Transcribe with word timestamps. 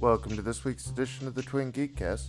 Welcome 0.00 0.34
to 0.36 0.40
this 0.40 0.64
week's 0.64 0.86
edition 0.86 1.26
of 1.26 1.34
the 1.34 1.42
Twin 1.42 1.72
Geekcast. 1.72 2.28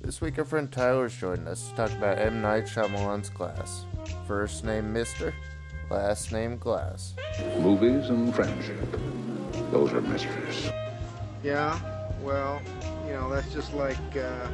This 0.00 0.22
week, 0.22 0.38
our 0.38 0.44
friend 0.46 0.72
Tyler's 0.72 1.14
joining 1.14 1.46
us 1.48 1.68
to 1.68 1.76
talk 1.76 1.92
about 1.92 2.18
M. 2.18 2.40
Night 2.40 2.64
Shyamalan's 2.64 3.28
Glass. 3.28 3.84
First 4.26 4.64
name 4.64 4.90
Mister, 4.90 5.34
last 5.90 6.32
name 6.32 6.56
Glass. 6.56 7.12
Movies 7.58 8.08
and 8.08 8.34
friendship. 8.34 8.88
Those 9.70 9.92
are 9.92 10.00
mysteries. 10.00 10.70
Yeah, 11.44 11.78
well, 12.22 12.58
you 13.06 13.12
know, 13.12 13.28
that's 13.28 13.52
just 13.52 13.74
like 13.74 13.98
uh, 14.16 14.48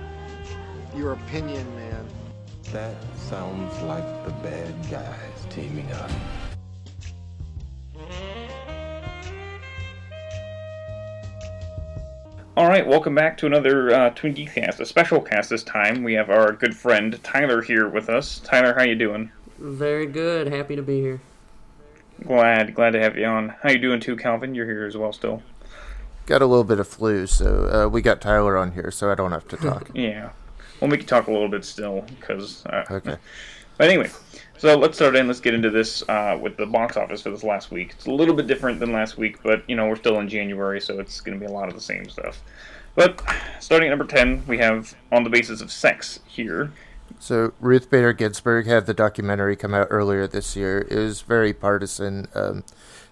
your 0.97 1.13
opinion, 1.13 1.73
man. 1.77 2.05
That 2.73 2.97
sounds 3.17 3.81
like 3.83 4.25
the 4.25 4.33
bad 4.43 4.75
guys 4.91 5.47
teaming 5.51 5.93
up. 5.93 6.11
All 12.57 12.67
right, 12.69 12.87
welcome 12.87 13.15
back 13.15 13.37
to 13.39 13.47
another 13.47 13.93
uh, 13.93 14.11
Twin 14.11 14.33
Geek 14.33 14.55
Cast, 14.55 14.81
a 14.81 14.87
special 14.87 15.21
cast 15.21 15.51
this 15.51 15.63
time. 15.63 16.03
We 16.03 16.15
have 16.15 16.31
our 16.31 16.53
good 16.53 16.75
friend 16.75 17.23
Tyler 17.23 17.61
here 17.61 17.87
with 17.89 18.09
us. 18.09 18.39
Tyler, 18.41 18.73
how 18.75 18.83
you 18.83 18.95
doing? 18.95 19.31
Very 19.59 20.07
good. 20.07 20.47
Happy 20.49 20.75
to 20.75 20.83
be 20.83 21.01
here. 21.01 21.21
Glad, 22.25 22.75
glad 22.75 22.93
to 22.93 23.01
have 23.01 23.19
you 23.19 23.27
on. 23.27 23.51
How 23.63 23.71
you 23.71 23.79
doing 23.79 24.01
too, 24.01 24.17
Calvin? 24.17 24.55
You're 24.55 24.65
here 24.65 24.87
as 24.87 24.97
well 24.97 25.13
still. 25.13 25.43
Got 26.25 26.41
a 26.41 26.47
little 26.47 26.65
bit 26.65 26.81
of 26.81 26.89
flu, 26.89 27.27
so 27.27 27.69
uh, 27.69 27.89
we 27.89 28.01
got 28.01 28.23
Tyler 28.23 28.57
on 28.57 28.73
here, 28.73 28.91
so 28.91 29.13
I 29.13 29.15
don't 29.15 29.33
have 29.33 29.47
to 29.49 29.57
talk. 29.57 29.91
Yeah, 29.95 30.31
we'll 30.81 30.89
make 30.89 31.01
you 31.01 31.07
talk 31.07 31.27
a 31.27 31.33
little 31.33 31.49
bit 31.49 31.65
still, 31.65 32.07
because. 32.19 32.65
Uh, 32.67 32.85
Okay. 32.91 33.17
But 33.79 33.89
anyway, 33.89 34.11
so 34.59 34.77
let's 34.77 34.97
start 34.97 35.17
in. 35.17 35.27
Let's 35.27 35.41
get 35.41 35.55
into 35.55 35.71
this 35.71 36.03
uh, 36.09 36.39
with 36.41 36.57
the 36.57 36.67
box 36.67 36.97
office 36.97 37.23
for 37.23 37.31
this 37.31 37.45
last 37.45 37.71
week. 37.71 37.93
It's 37.93 38.07
a 38.07 38.11
little 38.11 38.35
bit 38.35 38.47
different 38.47 38.81
than 38.81 38.93
last 38.93 39.19
week, 39.19 39.43
but 39.43 39.69
you 39.69 39.77
know 39.77 39.87
we're 39.87 39.97
still 39.97 40.19
in 40.21 40.29
January, 40.29 40.81
so 40.81 40.99
it's 40.99 41.21
going 41.21 41.39
to 41.39 41.45
be 41.45 41.51
a 41.51 41.55
lot 41.55 41.69
of 41.69 41.75
the 41.75 41.81
same 41.81 42.09
stuff. 42.09 42.43
But 42.95 43.23
starting 43.61 43.89
at 43.89 43.91
number 43.91 44.07
ten, 44.07 44.43
we 44.47 44.59
have 44.59 44.95
on 45.13 45.25
the 45.25 45.31
basis 45.31 45.61
of 45.61 45.71
sex 45.71 46.21
here. 46.27 46.73
So 47.19 47.53
Ruth 47.61 47.91
Bader 47.91 48.13
Ginsburg 48.13 48.67
had 48.67 48.87
the 48.87 48.95
documentary 48.95 49.57
come 49.57 49.75
out 49.75 49.89
earlier 49.91 50.27
this 50.27 50.57
year. 50.57 50.87
It 50.91 50.97
was 50.97 51.21
very 51.21 51.53
partisan. 51.53 52.29
Um, 52.35 52.65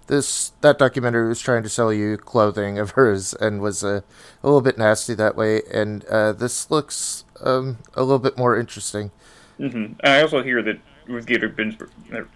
this 0.06 0.52
that 0.60 0.78
documentary 0.78 1.28
was 1.28 1.40
trying 1.40 1.62
to 1.62 1.68
sell 1.68 1.92
you 1.92 2.16
clothing 2.16 2.78
of 2.78 2.92
hers 2.92 3.34
and 3.34 3.60
was 3.60 3.84
uh, 3.84 4.00
a 4.42 4.46
little 4.46 4.60
bit 4.60 4.78
nasty 4.78 5.14
that 5.14 5.36
way. 5.36 5.62
And 5.72 6.04
uh, 6.06 6.32
this 6.32 6.70
looks 6.70 7.24
um, 7.40 7.78
a 7.94 8.02
little 8.02 8.18
bit 8.18 8.36
more 8.36 8.58
interesting. 8.58 9.10
Hmm 9.58 9.92
I 10.02 10.22
also 10.22 10.42
hear 10.42 10.62
that 10.62 10.78
Ruth 11.06 11.26
Bader 11.26 11.48
Ginsburg, 11.48 11.90
er, 12.12 12.28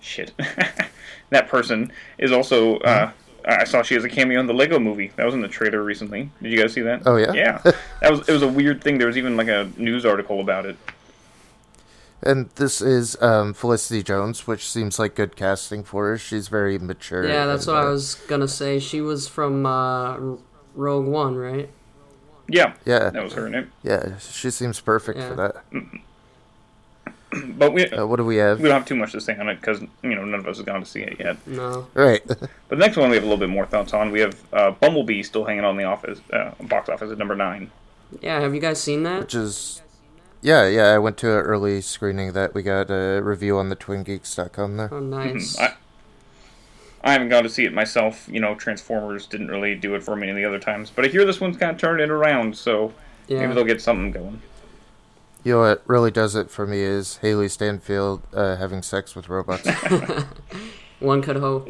shit, 0.00 0.32
that 1.30 1.48
person 1.48 1.92
is 2.18 2.32
also. 2.32 2.78
Uh, 2.78 3.12
I 3.44 3.64
saw 3.64 3.82
she 3.82 3.94
has 3.94 4.04
a 4.04 4.08
cameo 4.08 4.38
in 4.38 4.46
the 4.46 4.54
Lego 4.54 4.78
Movie. 4.78 5.10
That 5.16 5.26
was 5.26 5.34
in 5.34 5.40
the 5.40 5.48
trailer 5.48 5.82
recently. 5.82 6.30
Did 6.40 6.52
you 6.52 6.58
guys 6.60 6.72
see 6.72 6.82
that? 6.82 7.02
Oh, 7.06 7.16
yeah? 7.16 7.32
Yeah, 7.32 7.60
that 8.00 8.10
was. 8.10 8.28
It 8.28 8.32
was 8.32 8.42
a 8.42 8.48
weird 8.48 8.84
thing. 8.84 8.98
There 8.98 9.08
was 9.08 9.18
even 9.18 9.36
like 9.36 9.48
a 9.48 9.70
news 9.76 10.06
article 10.06 10.40
about 10.40 10.64
it. 10.64 10.76
And 12.22 12.50
this 12.50 12.80
is 12.80 13.20
um, 13.20 13.52
Felicity 13.52 14.04
Jones, 14.04 14.46
which 14.46 14.68
seems 14.70 15.00
like 15.00 15.16
good 15.16 15.34
casting 15.34 15.82
for 15.82 16.06
her. 16.06 16.18
She's 16.18 16.46
very 16.46 16.78
mature. 16.78 17.26
Yeah, 17.26 17.46
that's 17.46 17.66
and, 17.66 17.74
what 17.74 17.82
I 17.82 17.86
uh, 17.88 17.90
was 17.90 18.14
gonna 18.14 18.46
say. 18.46 18.78
She 18.78 19.00
was 19.00 19.26
from 19.26 19.66
uh, 19.66 20.36
Rogue 20.74 21.06
One, 21.06 21.34
right? 21.34 21.68
Yeah, 22.48 22.74
Yeah, 22.84 23.10
that 23.10 23.24
was 23.24 23.32
her 23.32 23.48
name. 23.48 23.72
yeah, 23.82 24.18
she 24.18 24.50
seems 24.50 24.78
perfect 24.80 25.18
for 25.18 25.30
Yeah. 25.30 25.34
that. 25.80 26.02
But 27.58 27.72
we 27.72 27.86
Uh, 27.86 28.06
what 28.06 28.16
do 28.16 28.24
we 28.24 28.36
have? 28.36 28.60
we 28.60 28.68
don't 28.68 28.78
have 28.78 28.86
too 28.86 28.94
much 28.96 29.12
to 29.12 29.20
say 29.20 29.36
on 29.36 29.48
it 29.48 29.56
because 29.60 29.80
you 30.02 30.14
know 30.14 30.24
none 30.24 30.40
of 30.40 30.46
us 30.48 30.58
have 30.58 30.66
gone 30.66 30.80
to 30.80 30.86
see 30.86 31.00
it 31.02 31.16
yet. 31.18 31.36
No. 31.46 31.86
Right. 31.94 32.22
But 32.28 32.48
the 32.68 32.76
next 32.76 32.96
one 32.96 33.10
we 33.10 33.16
have 33.16 33.24
a 33.24 33.26
little 33.26 33.40
bit 33.40 33.48
more 33.50 33.66
thoughts 33.66 33.92
on. 33.92 34.10
We 34.10 34.20
have 34.20 34.36
uh, 34.52 34.70
Bumblebee 34.72 35.22
still 35.22 35.44
hanging 35.44 35.64
on 35.64 35.76
the 35.76 35.84
office 35.84 36.20
uh, 36.32 36.52
box 36.62 36.88
office 36.88 37.10
at 37.10 37.18
number 37.18 37.34
nine. 37.36 37.70
Yeah, 38.20 38.40
have 38.40 38.54
you 38.54 38.60
guys 38.60 38.80
seen 38.82 39.02
that? 39.04 39.20
which 39.20 39.34
is 39.34 39.80
yeah 40.44 40.66
yeah 40.66 40.86
i 40.88 40.98
went 40.98 41.16
to 41.18 41.28
an 41.30 41.44
early 41.44 41.80
screening 41.80 42.32
that 42.32 42.52
we 42.52 42.62
got 42.64 42.90
a 42.90 43.20
review 43.22 43.56
on 43.56 43.68
the 43.68 43.76
twingeeks.com 43.76 44.76
there 44.76 44.88
Oh, 44.92 44.98
nice. 44.98 45.56
I, 45.58 45.74
I 47.04 47.12
haven't 47.12 47.28
gone 47.30 47.42
to 47.44 47.48
see 47.48 47.64
it 47.64 47.72
myself. 47.72 48.28
You 48.30 48.40
know, 48.40 48.54
Transformers 48.54 49.26
didn't 49.26 49.48
really 49.48 49.74
do 49.74 49.94
it 49.94 50.02
for 50.02 50.14
me 50.16 50.28
any 50.28 50.42
of 50.42 50.50
the 50.50 50.56
other 50.56 50.58
times. 50.64 50.90
But 50.90 51.04
I 51.04 51.08
hear 51.08 51.24
this 51.24 51.40
one's 51.40 51.56
kind 51.56 51.72
of 51.72 51.78
turned 51.78 52.00
it 52.00 52.10
around, 52.10 52.56
so 52.56 52.92
maybe 53.28 53.52
they'll 53.54 53.64
get 53.64 53.80
something 53.82 54.10
going. 54.12 54.40
You 55.44 55.54
know 55.54 55.60
what 55.60 55.82
really 55.86 56.10
does 56.10 56.34
it 56.36 56.50
for 56.50 56.66
me 56.66 56.80
is 56.80 57.18
Hailee 57.22 57.50
Steinfeld 57.50 58.22
uh, 58.32 58.56
having 58.56 58.82
sex 58.82 59.16
with 59.16 59.28
robots 59.28 59.68
One 61.00 61.20
could 61.20 61.36
hope. 61.36 61.68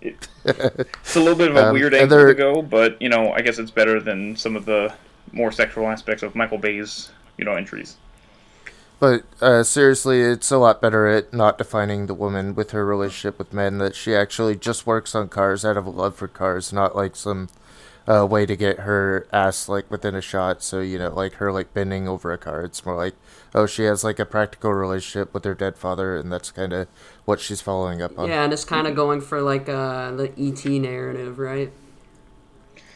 It's 0.00 0.26
a 0.44 1.20
little 1.20 1.34
bit 1.36 1.50
of 1.50 1.56
a 1.56 1.68
Um, 1.68 1.74
weird 1.74 1.94
angle 1.94 2.18
there- 2.18 2.26
to 2.28 2.34
go, 2.34 2.62
but 2.62 3.00
you 3.00 3.08
know, 3.08 3.32
I 3.32 3.40
guess 3.40 3.58
it's 3.58 3.70
better 3.70 4.00
than 4.00 4.36
some 4.36 4.56
of 4.56 4.64
the 4.64 4.92
more 5.32 5.50
sexual 5.52 5.88
aspects 5.88 6.22
of 6.22 6.34
Michael 6.34 6.58
Bay's, 6.58 7.10
you 7.38 7.44
know, 7.44 7.52
entries. 7.54 7.96
but 9.00 9.24
uh, 9.40 9.62
seriously 9.64 10.20
it's 10.20 10.50
a 10.52 10.58
lot 10.58 10.80
better 10.80 11.08
at 11.08 11.32
not 11.32 11.58
defining 11.58 12.06
the 12.06 12.14
woman 12.14 12.54
with 12.54 12.70
her 12.72 12.84
relationship 12.86 13.38
with 13.38 13.52
men 13.52 13.78
that 13.78 13.96
she 13.96 14.14
actually 14.14 14.54
just 14.54 14.86
works 14.86 15.14
on 15.16 15.28
cars 15.28 15.64
out 15.64 15.76
of 15.76 15.86
a 15.86 15.90
love 15.90 16.14
for 16.14 16.28
cars 16.28 16.72
not 16.72 16.94
like 16.94 17.16
some 17.16 17.48
uh, 18.08 18.26
way 18.26 18.44
to 18.46 18.56
get 18.56 18.80
her 18.80 19.26
ass 19.32 19.68
like 19.68 19.90
within 19.90 20.14
a 20.14 20.20
shot 20.20 20.62
so 20.62 20.80
you 20.80 20.98
know 20.98 21.10
like 21.10 21.34
her 21.34 21.52
like 21.52 21.72
bending 21.72 22.08
over 22.08 22.32
a 22.32 22.38
car 22.38 22.62
it's 22.62 22.84
more 22.84 22.96
like 22.96 23.14
oh 23.54 23.66
she 23.66 23.84
has 23.84 24.02
like 24.02 24.18
a 24.18 24.24
practical 24.24 24.72
relationship 24.72 25.32
with 25.32 25.44
her 25.44 25.54
dead 25.54 25.76
father 25.76 26.16
and 26.16 26.32
that's 26.32 26.50
kind 26.50 26.72
of 26.72 26.88
what 27.24 27.40
she's 27.40 27.60
following 27.60 28.02
up 28.02 28.18
on 28.18 28.28
Yeah, 28.28 28.44
and 28.44 28.52
it's 28.52 28.64
kind 28.64 28.86
of 28.86 28.94
going 28.94 29.20
for 29.20 29.40
like 29.40 29.68
uh, 29.68 30.10
the 30.12 30.32
ET 30.38 30.64
narrative, 30.64 31.38
right? 31.38 31.72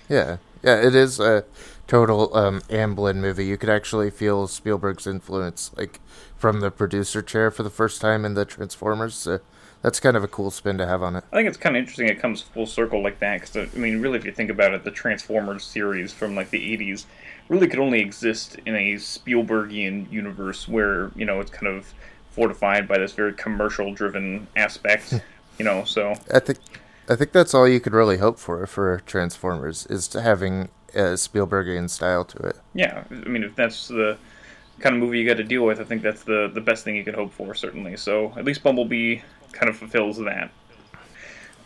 Yeah, 0.09 0.39
yeah, 0.63 0.81
it 0.83 0.95
is 0.95 1.21
a 1.21 1.45
total 1.87 2.35
um, 2.37 2.61
Amblin 2.63 3.17
movie. 3.17 3.47
You 3.47 3.57
could 3.57 3.71
actually 3.71 4.11
feel 4.11 4.47
Spielberg's 4.47 5.07
influence, 5.07 5.71
like 5.77 6.01
from 6.37 6.61
the 6.61 6.71
producer 6.71 7.23
chair 7.23 7.51
for 7.51 7.63
the 7.63 7.71
first 7.71 8.01
time 8.01 8.25
in 8.25 8.35
the 8.35 8.45
Transformers. 8.45 9.15
So 9.15 9.41
that's 9.83 10.01
kind 10.01 10.17
of 10.17 10.25
a 10.25 10.29
cool 10.29 10.51
spin 10.51 10.79
to 10.79 10.87
have 10.87 11.03
on 11.03 11.17
it. 11.17 11.25
I 11.33 11.37
think 11.37 11.49
it's 11.49 11.57
kind 11.57 11.77
of 11.77 11.81
interesting 11.81 12.09
it 12.09 12.19
comes 12.19 12.43
full 12.43 12.67
circle 12.67 13.03
like 13.03 13.19
that 13.21 13.41
because 13.41 13.57
uh, 13.57 13.67
I 13.75 13.79
mean, 13.79 14.01
really, 14.01 14.19
if 14.19 14.25
you 14.25 14.33
think 14.33 14.51
about 14.51 14.75
it, 14.75 14.85
the 14.85 14.91
Transformers 14.91 15.65
series 15.65 16.13
from 16.13 16.35
like 16.35 16.51
the 16.51 16.77
'80s 16.77 17.05
really 17.49 17.69
could 17.69 17.79
only 17.79 18.01
exist 18.01 18.57
in 18.67 18.75
a 18.75 18.95
Spielbergian 18.95 20.11
universe 20.11 20.67
where 20.67 21.11
you 21.15 21.25
know 21.25 21.41
it's 21.41 21.51
kind 21.51 21.67
of 21.67 21.93
fortified 22.31 22.87
by 22.87 22.99
this 22.99 23.13
very 23.13 23.33
commercial-driven 23.33 24.47
aspect. 24.57 25.15
You 25.59 25.65
know, 25.65 25.85
so 25.85 26.15
I 26.35 26.39
think, 26.39 26.59
I 27.09 27.17
think 27.17 27.33
that's 27.33 27.55
all 27.55 27.67
you 27.67 27.81
could 27.81 27.95
really 27.95 28.19
hope 28.19 28.39
for 28.39 28.67
for 28.67 29.01
Transformers 29.07 29.87
is 29.87 30.07
to 30.09 30.21
having 30.21 30.69
a 30.95 31.15
Spielbergian 31.17 31.89
style 31.89 32.25
to 32.27 32.39
it. 32.39 32.57
yeah, 32.75 33.05
I 33.11 33.29
mean, 33.29 33.43
if 33.43 33.55
that's 33.55 33.89
the 33.89 34.19
kind 34.81 34.95
of 34.95 35.01
movie 35.01 35.19
you 35.19 35.27
got 35.27 35.39
to 35.39 35.45
deal 35.45 35.65
with, 35.65 35.81
I 35.81 35.85
think 35.85 36.03
that's 36.03 36.25
the 36.25 36.51
the 36.53 36.61
best 36.61 36.85
thing 36.85 36.97
you 36.97 37.05
could 37.05 37.15
hope 37.15 37.33
for, 37.33 37.55
certainly. 37.55 37.97
So 37.97 38.35
at 38.37 38.45
least 38.45 38.63
Bumblebee 38.63 39.21
kind 39.57 39.69
of 39.69 39.77
fulfills 39.77 40.19
that. 40.19 40.51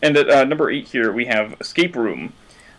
And 0.02 0.16
at 0.16 0.30
uh, 0.30 0.44
number 0.44 0.70
eight 0.70 0.88
here, 0.88 1.12
we 1.12 1.26
have 1.26 1.56
Escape 1.60 1.94
Room. 1.94 2.32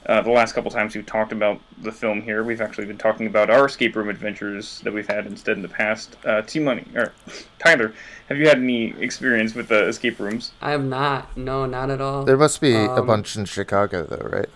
Uh, 0.08 0.20
the 0.22 0.32
last 0.32 0.54
couple 0.54 0.72
times 0.72 0.96
we've 0.96 1.06
talked 1.06 1.32
about 1.32 1.62
the 1.84 1.92
film 1.92 2.24
here, 2.24 2.44
we've 2.44 2.60
actually 2.60 2.86
been 2.88 2.98
talking 2.98 3.28
about 3.28 3.52
our 3.52 3.68
escape 3.68 3.96
room 3.96 4.10
adventures 4.10 4.80
that 4.82 4.92
we've 4.92 5.08
had 5.08 5.28
instead 5.28 5.56
in 5.56 5.62
the 5.62 5.70
past. 5.70 6.18
Uh, 6.26 6.42
T 6.42 6.60
Money 6.60 6.86
or 6.96 7.14
Tyler, 7.60 7.94
have 8.28 8.40
you 8.40 8.48
had 8.48 8.58
any 8.58 9.00
experience 9.00 9.54
with 9.54 9.72
uh, 9.72 9.86
escape 9.86 10.18
rooms? 10.20 10.54
I 10.60 10.72
have 10.72 10.84
not. 10.84 11.38
No, 11.38 11.68
not 11.68 11.92
at 11.92 12.02
all. 12.02 12.26
There 12.26 12.36
must 12.36 12.60
be 12.60 12.74
a 12.74 12.90
Um, 12.90 13.06
bunch 13.06 13.36
in 13.36 13.46
Chicago, 13.46 14.04
though, 14.04 14.28
right? 14.28 14.50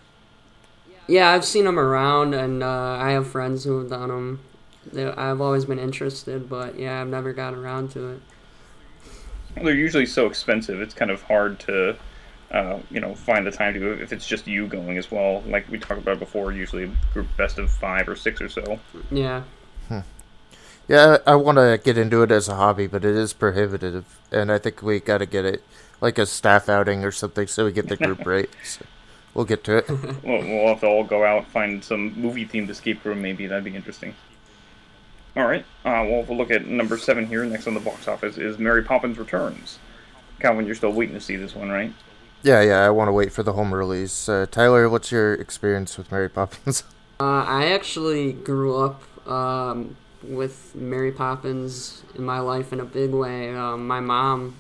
Yeah, 1.07 1.29
I've 1.29 1.45
seen 1.45 1.65
them 1.65 1.77
around, 1.77 2.33
and 2.33 2.63
uh, 2.63 2.97
I 2.99 3.11
have 3.11 3.27
friends 3.27 3.63
who 3.65 3.77
have 3.77 3.89
done 3.91 4.09
them. 4.09 5.13
I've 5.15 5.41
always 5.41 5.65
been 5.65 5.77
interested, 5.79 6.49
but 6.49 6.79
yeah, 6.79 6.99
I've 7.01 7.07
never 7.07 7.33
gotten 7.33 7.59
around 7.59 7.91
to 7.91 8.13
it. 8.13 8.21
They're 9.55 9.73
usually 9.73 10.05
so 10.05 10.27
expensive; 10.27 10.81
it's 10.81 10.93
kind 10.93 11.11
of 11.11 11.21
hard 11.23 11.59
to, 11.61 11.95
uh, 12.51 12.79
you 12.89 12.99
know, 12.99 13.16
find 13.16 13.45
the 13.45 13.51
time 13.51 13.73
to 13.73 13.79
go 13.79 13.91
if 13.91 14.11
it's 14.13 14.27
just 14.27 14.47
you 14.47 14.67
going 14.67 14.97
as 14.97 15.09
well. 15.09 15.43
Like 15.47 15.69
we 15.69 15.79
talked 15.79 16.01
about 16.01 16.19
before, 16.19 16.51
usually 16.51 16.83
a 16.83 16.91
group 17.13 17.27
best 17.38 17.57
of 17.57 17.71
five 17.71 18.07
or 18.09 18.15
six 18.15 18.41
or 18.41 18.50
so. 18.50 18.80
Yeah. 19.12 19.44
Yeah, 20.88 21.18
I, 21.25 21.31
I 21.31 21.35
want 21.35 21.57
to 21.57 21.80
get 21.83 21.97
into 21.97 22.21
it 22.21 22.31
as 22.31 22.47
a 22.47 22.56
hobby, 22.56 22.88
but 22.88 23.03
it 23.03 23.15
is 23.15 23.33
prohibitive, 23.33 24.19
and 24.31 24.51
I 24.51 24.59
think 24.59 24.83
we 24.83 25.00
got 25.00 25.18
to 25.18 25.25
get 25.25 25.44
it 25.45 25.63
like 26.00 26.18
a 26.18 26.25
staff 26.25 26.69
outing 26.69 27.03
or 27.03 27.12
something 27.12 27.47
so 27.47 27.65
we 27.65 27.71
get 27.71 27.88
the 27.88 27.97
group 27.97 28.25
rate. 28.25 28.51
So 28.63 28.85
we'll 29.33 29.45
get 29.45 29.63
to 29.63 29.77
it. 29.77 29.89
We'll, 29.89 30.41
we'll 30.41 30.68
have 30.68 30.81
to 30.81 30.88
all 30.88 31.03
go 31.03 31.24
out 31.24 31.47
find 31.47 31.83
some 31.83 32.13
movie 32.19 32.45
themed 32.45 32.69
escape 32.69 33.03
room. 33.03 33.21
Maybe 33.21 33.47
that'd 33.47 33.63
be 33.63 33.75
interesting. 33.75 34.13
All 35.35 35.45
right. 35.45 35.65
Uh, 35.83 36.05
well, 36.07 36.23
we'll 36.23 36.37
look 36.37 36.51
at 36.51 36.65
number 36.65 36.97
seven 36.97 37.25
here. 37.25 37.43
Next 37.45 37.67
on 37.67 37.73
the 37.73 37.79
box 37.79 38.07
office 38.07 38.37
is 38.37 38.57
Mary 38.57 38.83
Poppins 38.83 39.17
Returns. 39.17 39.79
Calvin, 40.39 40.65
you're 40.65 40.75
still 40.75 40.91
waiting 40.91 41.15
to 41.15 41.21
see 41.21 41.35
this 41.35 41.55
one, 41.55 41.69
right? 41.69 41.93
Yeah, 42.43 42.61
yeah, 42.61 42.85
I 42.85 42.89
want 42.89 43.07
to 43.07 43.11
wait 43.11 43.31
for 43.31 43.43
the 43.43 43.53
home 43.53 43.73
release. 43.73 44.29
Uh, 44.29 44.45
Tyler, 44.49 44.87
what's 44.89 45.11
your 45.11 45.33
experience 45.33 45.97
with 45.97 46.11
Mary 46.11 46.29
Poppins? 46.29 46.83
Uh, 47.17 47.45
I 47.47 47.67
actually 47.67 48.33
grew 48.33 48.75
up 48.75 49.01
um, 49.25 49.95
with 50.21 50.75
Mary 50.75 51.13
Poppins 51.13 52.03
in 52.13 52.25
my 52.25 52.39
life 52.39 52.73
in 52.73 52.81
a 52.81 52.83
big 52.85 53.11
way. 53.11 53.55
Um, 53.55 53.87
my 53.87 54.01
mom 54.01 54.57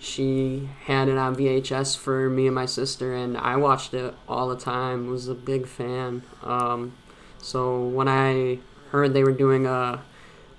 she 0.00 0.70
had 0.86 1.08
it 1.08 1.18
on 1.18 1.36
VHS 1.36 1.96
for 1.96 2.30
me 2.30 2.46
and 2.46 2.54
my 2.54 2.64
sister, 2.64 3.14
and 3.14 3.36
I 3.36 3.56
watched 3.56 3.92
it 3.92 4.14
all 4.26 4.48
the 4.48 4.56
time. 4.56 5.08
Was 5.08 5.28
a 5.28 5.34
big 5.34 5.66
fan. 5.66 6.22
Um, 6.42 6.96
so 7.38 7.86
when 7.86 8.08
I 8.08 8.60
heard 8.92 9.12
they 9.12 9.22
were 9.22 9.32
doing 9.32 9.66
a 9.66 10.02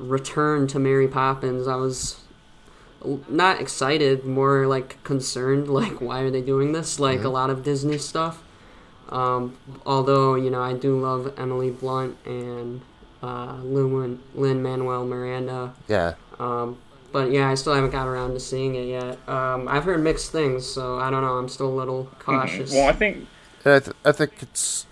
return 0.01 0.67
to 0.67 0.79
Mary 0.79 1.07
Poppins, 1.07 1.67
I 1.67 1.75
was 1.75 2.21
not 3.29 3.59
excited, 3.61 4.25
more 4.25 4.67
like 4.67 5.03
concerned. 5.03 5.67
Like, 5.81 6.01
why 6.01 6.21
are 6.21 6.31
they 6.31 6.41
doing 6.41 6.71
this? 6.73 6.99
Like 6.99 7.23
a 7.23 7.29
lot 7.29 7.49
of 7.49 7.63
Disney 7.63 7.97
stuff. 7.97 8.43
Um, 9.09 9.57
although 9.85 10.35
you 10.35 10.49
know, 10.49 10.61
I 10.61 10.73
do 10.73 10.99
love 10.99 11.33
Emily 11.37 11.69
Blunt 11.71 12.17
and 12.25 12.81
uh, 13.21 13.55
Lin 13.63 14.19
Manuel 14.63 15.05
Miranda. 15.05 15.73
Yeah. 15.87 16.15
Um, 16.39 16.77
but 17.11 17.31
yeah, 17.31 17.49
I 17.49 17.55
still 17.55 17.73
haven't 17.73 17.91
got 17.91 18.07
around 18.07 18.33
to 18.33 18.39
seeing 18.39 18.75
it 18.75 18.87
yet. 18.87 19.27
Um, 19.27 19.67
I've 19.67 19.83
heard 19.83 20.01
mixed 20.01 20.31
things, 20.31 20.65
so 20.65 20.97
I 20.97 21.09
don't 21.09 21.21
know. 21.21 21.37
I'm 21.37 21.49
still 21.49 21.67
a 21.67 21.77
little 21.77 22.09
cautious. 22.19 22.71
Well, 22.71 22.87
I 22.87 22.93
think 22.93 23.27
I, 23.65 23.79
th- 23.79 23.95
I 24.05 24.11
think 24.11 24.33
it's 24.41 24.85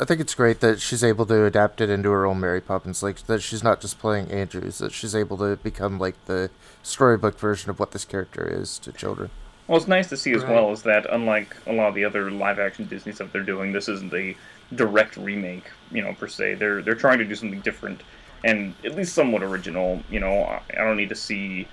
I 0.00 0.04
think 0.04 0.20
it's 0.20 0.34
great 0.34 0.60
that 0.60 0.80
she's 0.80 1.04
able 1.04 1.24
to 1.26 1.44
adapt 1.44 1.80
it 1.80 1.88
into 1.88 2.10
her 2.10 2.26
own 2.26 2.40
Mary 2.40 2.60
Poppins, 2.60 3.02
like 3.02 3.26
that 3.26 3.42
she's 3.42 3.62
not 3.62 3.80
just 3.80 3.98
playing 4.00 4.30
Andrews, 4.30 4.78
that 4.78 4.92
she's 4.92 5.14
able 5.14 5.36
to 5.38 5.56
become 5.56 5.98
like 5.98 6.22
the 6.24 6.50
storybook 6.82 7.38
version 7.38 7.70
of 7.70 7.78
what 7.78 7.92
this 7.92 8.04
character 8.04 8.44
is 8.44 8.78
to 8.80 8.92
children. 8.92 9.30
Well, 9.68 9.78
it's 9.78 9.88
nice 9.88 10.08
to 10.08 10.16
see 10.16 10.32
as 10.32 10.42
Right. 10.42 10.52
well 10.52 10.72
is 10.72 10.82
that 10.82 11.06
unlike 11.10 11.56
a 11.66 11.72
lot 11.72 11.88
of 11.88 11.94
the 11.94 12.04
other 12.04 12.30
live 12.30 12.58
action 12.58 12.86
Disney 12.86 13.12
stuff 13.12 13.32
they're 13.32 13.42
doing, 13.42 13.72
this 13.72 13.88
isn't 13.88 14.12
a 14.12 14.36
direct 14.74 15.16
remake, 15.16 15.70
you 15.92 16.02
know, 16.02 16.12
per 16.12 16.26
se. 16.28 16.54
They're 16.54 16.82
they're 16.82 16.94
trying 16.96 17.18
to 17.18 17.24
do 17.24 17.34
something 17.34 17.60
different 17.60 18.02
and 18.42 18.74
at 18.84 18.96
least 18.96 19.14
somewhat 19.14 19.42
original. 19.42 20.02
You 20.10 20.20
know, 20.20 20.42
I 20.44 20.60
I 20.76 20.84
don't 20.84 20.96
need 20.96 21.08
to 21.10 21.14
see 21.14 21.68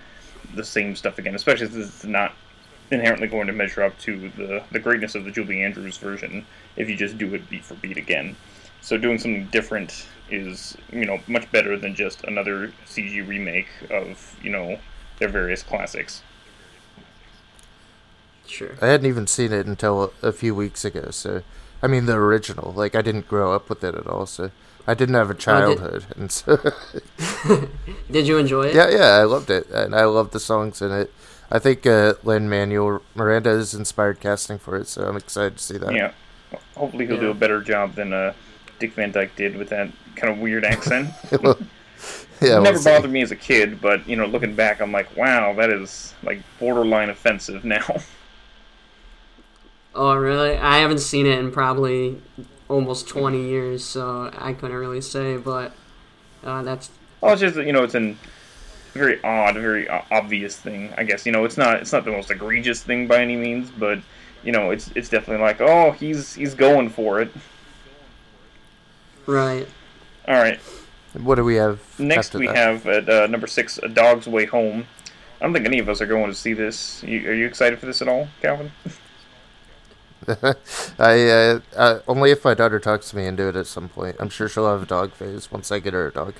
the 0.54 0.64
same 0.64 0.96
stuff 0.96 1.18
again, 1.18 1.34
especially 1.36 1.68
since 1.68 1.88
it's 1.88 2.06
not 2.06 2.34
inherently 2.92 3.28
going 3.28 3.48
to 3.48 3.54
measure 3.54 3.82
up 3.84 3.98
to 4.00 4.30
the 4.38 4.64
the 4.72 4.80
greatness 4.80 5.16
of 5.16 5.26
the 5.26 5.32
Julie 5.32 5.64
Andrews 5.64 5.98
version 5.98 6.46
if 6.76 6.90
you 6.90 6.96
just 6.96 7.18
do 7.18 7.34
it 7.34 7.50
beat 7.50 7.64
for 7.64 7.76
beat 7.76 7.98
again. 7.98 8.36
So 8.82 8.98
doing 8.98 9.18
something 9.18 9.48
different 9.48 10.08
is, 10.30 10.76
you 10.92 11.06
know, 11.06 11.20
much 11.28 11.52
better 11.52 11.78
than 11.78 11.94
just 11.94 12.24
another 12.24 12.72
CG 12.88 13.28
remake 13.28 13.68
of, 13.90 14.38
you 14.42 14.50
know, 14.50 14.80
their 15.20 15.30
various 15.30 15.62
classics. 15.62 16.24
Sure. 18.48 18.76
I 18.82 18.88
hadn't 18.88 19.06
even 19.06 19.28
seen 19.28 19.54
it 19.54 19.66
until 19.66 20.14
a 20.22 20.32
few 20.32 20.54
weeks 20.54 20.84
ago, 20.84 21.10
so 21.12 21.44
I 21.82 21.88
mean 21.88 22.06
the 22.06 22.16
original. 22.16 22.74
Like 22.74 22.96
I 22.96 23.02
didn't 23.02 23.28
grow 23.28 23.54
up 23.54 23.70
with 23.70 23.84
it 23.84 23.96
at 23.96 24.08
all, 24.08 24.26
so 24.26 24.52
I 24.86 24.94
didn't 24.94 25.16
have 25.16 25.30
a 25.30 25.36
childhood, 25.36 26.06
and 26.18 26.32
so 26.32 26.58
Did 28.12 28.28
you 28.28 28.38
enjoy 28.38 28.64
it? 28.64 28.76
yeah, 28.76 28.90
yeah, 28.90 29.18
I 29.22 29.24
loved 29.24 29.50
it, 29.50 29.70
and 29.70 29.96
I 29.96 30.06
loved 30.06 30.34
the 30.34 30.40
songs 30.40 30.82
in 30.82 30.92
it. 30.92 31.14
I 31.50 31.60
think 31.60 31.86
uh, 31.86 32.16
Lin 32.24 32.50
Manuel 32.50 33.02
Miranda 33.16 33.52
is 33.52 33.74
inspired 33.74 34.20
casting 34.20 34.58
for 34.58 34.76
it, 34.78 34.88
so 34.88 35.08
I'm 35.08 35.18
excited 35.18 35.58
to 35.58 35.64
see 35.64 35.78
that. 35.78 35.94
Yeah. 35.94 36.12
Hopefully 36.76 37.08
he'll 37.08 37.20
do 37.20 37.32
a 37.32 37.36
better 37.36 37.62
job 37.62 37.96
than 37.96 38.14
uh, 38.14 38.34
Dick 38.80 38.94
Van 38.94 39.12
Dyke 39.12 39.36
did 39.36 39.56
with 39.56 39.70
that 39.70 39.90
kind 40.16 40.34
of 40.34 40.40
weird 40.40 40.66
accent. 40.66 41.10
Well, 41.42 41.58
yeah, 42.42 42.48
it 42.48 42.54
we'll 42.54 42.64
never 42.64 42.78
see. 42.80 42.90
bothered 42.90 43.12
me 43.12 43.22
as 43.22 43.30
a 43.30 43.36
kid, 43.36 43.80
but 43.80 44.08
you 44.10 44.16
know, 44.16 44.26
looking 44.26 44.56
back, 44.56 44.82
I'm 44.82 44.92
like, 44.92 45.16
wow, 45.16 45.54
that 45.54 45.70
is 45.70 46.16
like 46.24 46.42
borderline 46.60 47.10
offensive 47.12 47.64
now. 47.64 47.86
Oh, 49.94 50.16
really? 50.16 50.56
I 50.56 50.78
haven't 50.78 51.00
seen 51.00 51.26
it 51.26 51.38
in 51.38 51.52
probably 51.52 52.22
almost 52.70 53.10
20 53.10 53.42
years, 53.44 53.84
so 53.84 54.32
I 54.38 54.54
couldn't 54.54 54.78
really 54.78 55.02
say, 55.02 55.36
but 55.36 55.74
uh, 56.46 56.64
that's 56.64 56.90
well, 57.20 57.34
it's 57.34 57.42
just 57.42 57.58
you 57.58 57.74
know, 57.74 57.84
it's 57.84 57.96
an 57.96 58.18
very 58.94 59.22
odd, 59.24 59.56
very 59.56 59.88
obvious 59.90 60.56
thing. 60.56 60.94
I 60.98 61.04
guess 61.04 61.26
you 61.26 61.32
know, 61.32 61.46
it's 61.46 61.58
not 61.58 61.82
it's 61.82 61.92
not 61.92 62.06
the 62.06 62.12
most 62.12 62.32
egregious 62.32 62.82
thing 62.82 63.08
by 63.08 63.22
any 63.22 63.36
means, 63.36 63.70
but 63.70 64.00
you 64.44 64.52
know, 64.52 64.72
it's 64.72 64.92
it's 64.96 65.10
definitely 65.10 65.44
like, 65.44 65.62
oh, 65.62 65.92
he's 65.92 66.34
he's 66.36 66.54
going 66.54 66.90
for 66.90 67.22
it. 67.22 67.32
right. 69.26 69.68
All 70.28 70.36
right. 70.36 70.60
What 71.14 71.36
do 71.36 71.44
we 71.44 71.56
have 71.56 71.82
Next, 72.00 72.28
after 72.28 72.40
we 72.40 72.48
that? 72.48 72.56
have 72.56 72.88
at 72.88 73.10
uh, 73.10 73.28
number 73.28 73.48
six, 73.48 73.78
A 73.80 73.90
Dog's 73.90 74.28
Way 74.28 74.46
Home. 74.46 74.88
I 75.40 75.44
don't 75.46 75.54
think 75.54 75.66
any 75.66 75.80
of 75.80 75.90
us 75.90 76.00
are 76.02 76.06
going 76.06 76.28
to 76.30 76.36
see 76.36 76.54
this. 76.54 77.04
You, 77.04 77.28
are 77.30 77.34
you 77.34 77.46
excited 77.48 77.80
for 77.80 77.86
this 77.86 78.02
at 78.02 78.08
all, 78.08 78.28
Calvin? 78.42 78.72
I 81.00 81.30
uh, 81.30 81.60
uh, 81.76 82.00
only 82.08 82.32
if 82.32 82.46
my 82.46 82.54
daughter 82.54 82.80
talks 82.80 83.10
to 83.10 83.18
me 83.18 83.26
into 83.26 83.48
it 83.50 83.56
at 83.56 83.66
some 83.68 83.90
point. 83.90 84.16
I'm 84.20 84.30
sure 84.30 84.48
she'll 84.48 84.70
have 84.70 84.84
a 84.84 84.86
dog 84.86 85.14
phase 85.14 85.52
once 85.52 85.72
I 85.72 85.80
get 85.80 85.94
her 85.94 86.08
a 86.08 86.12
dog. 86.12 86.36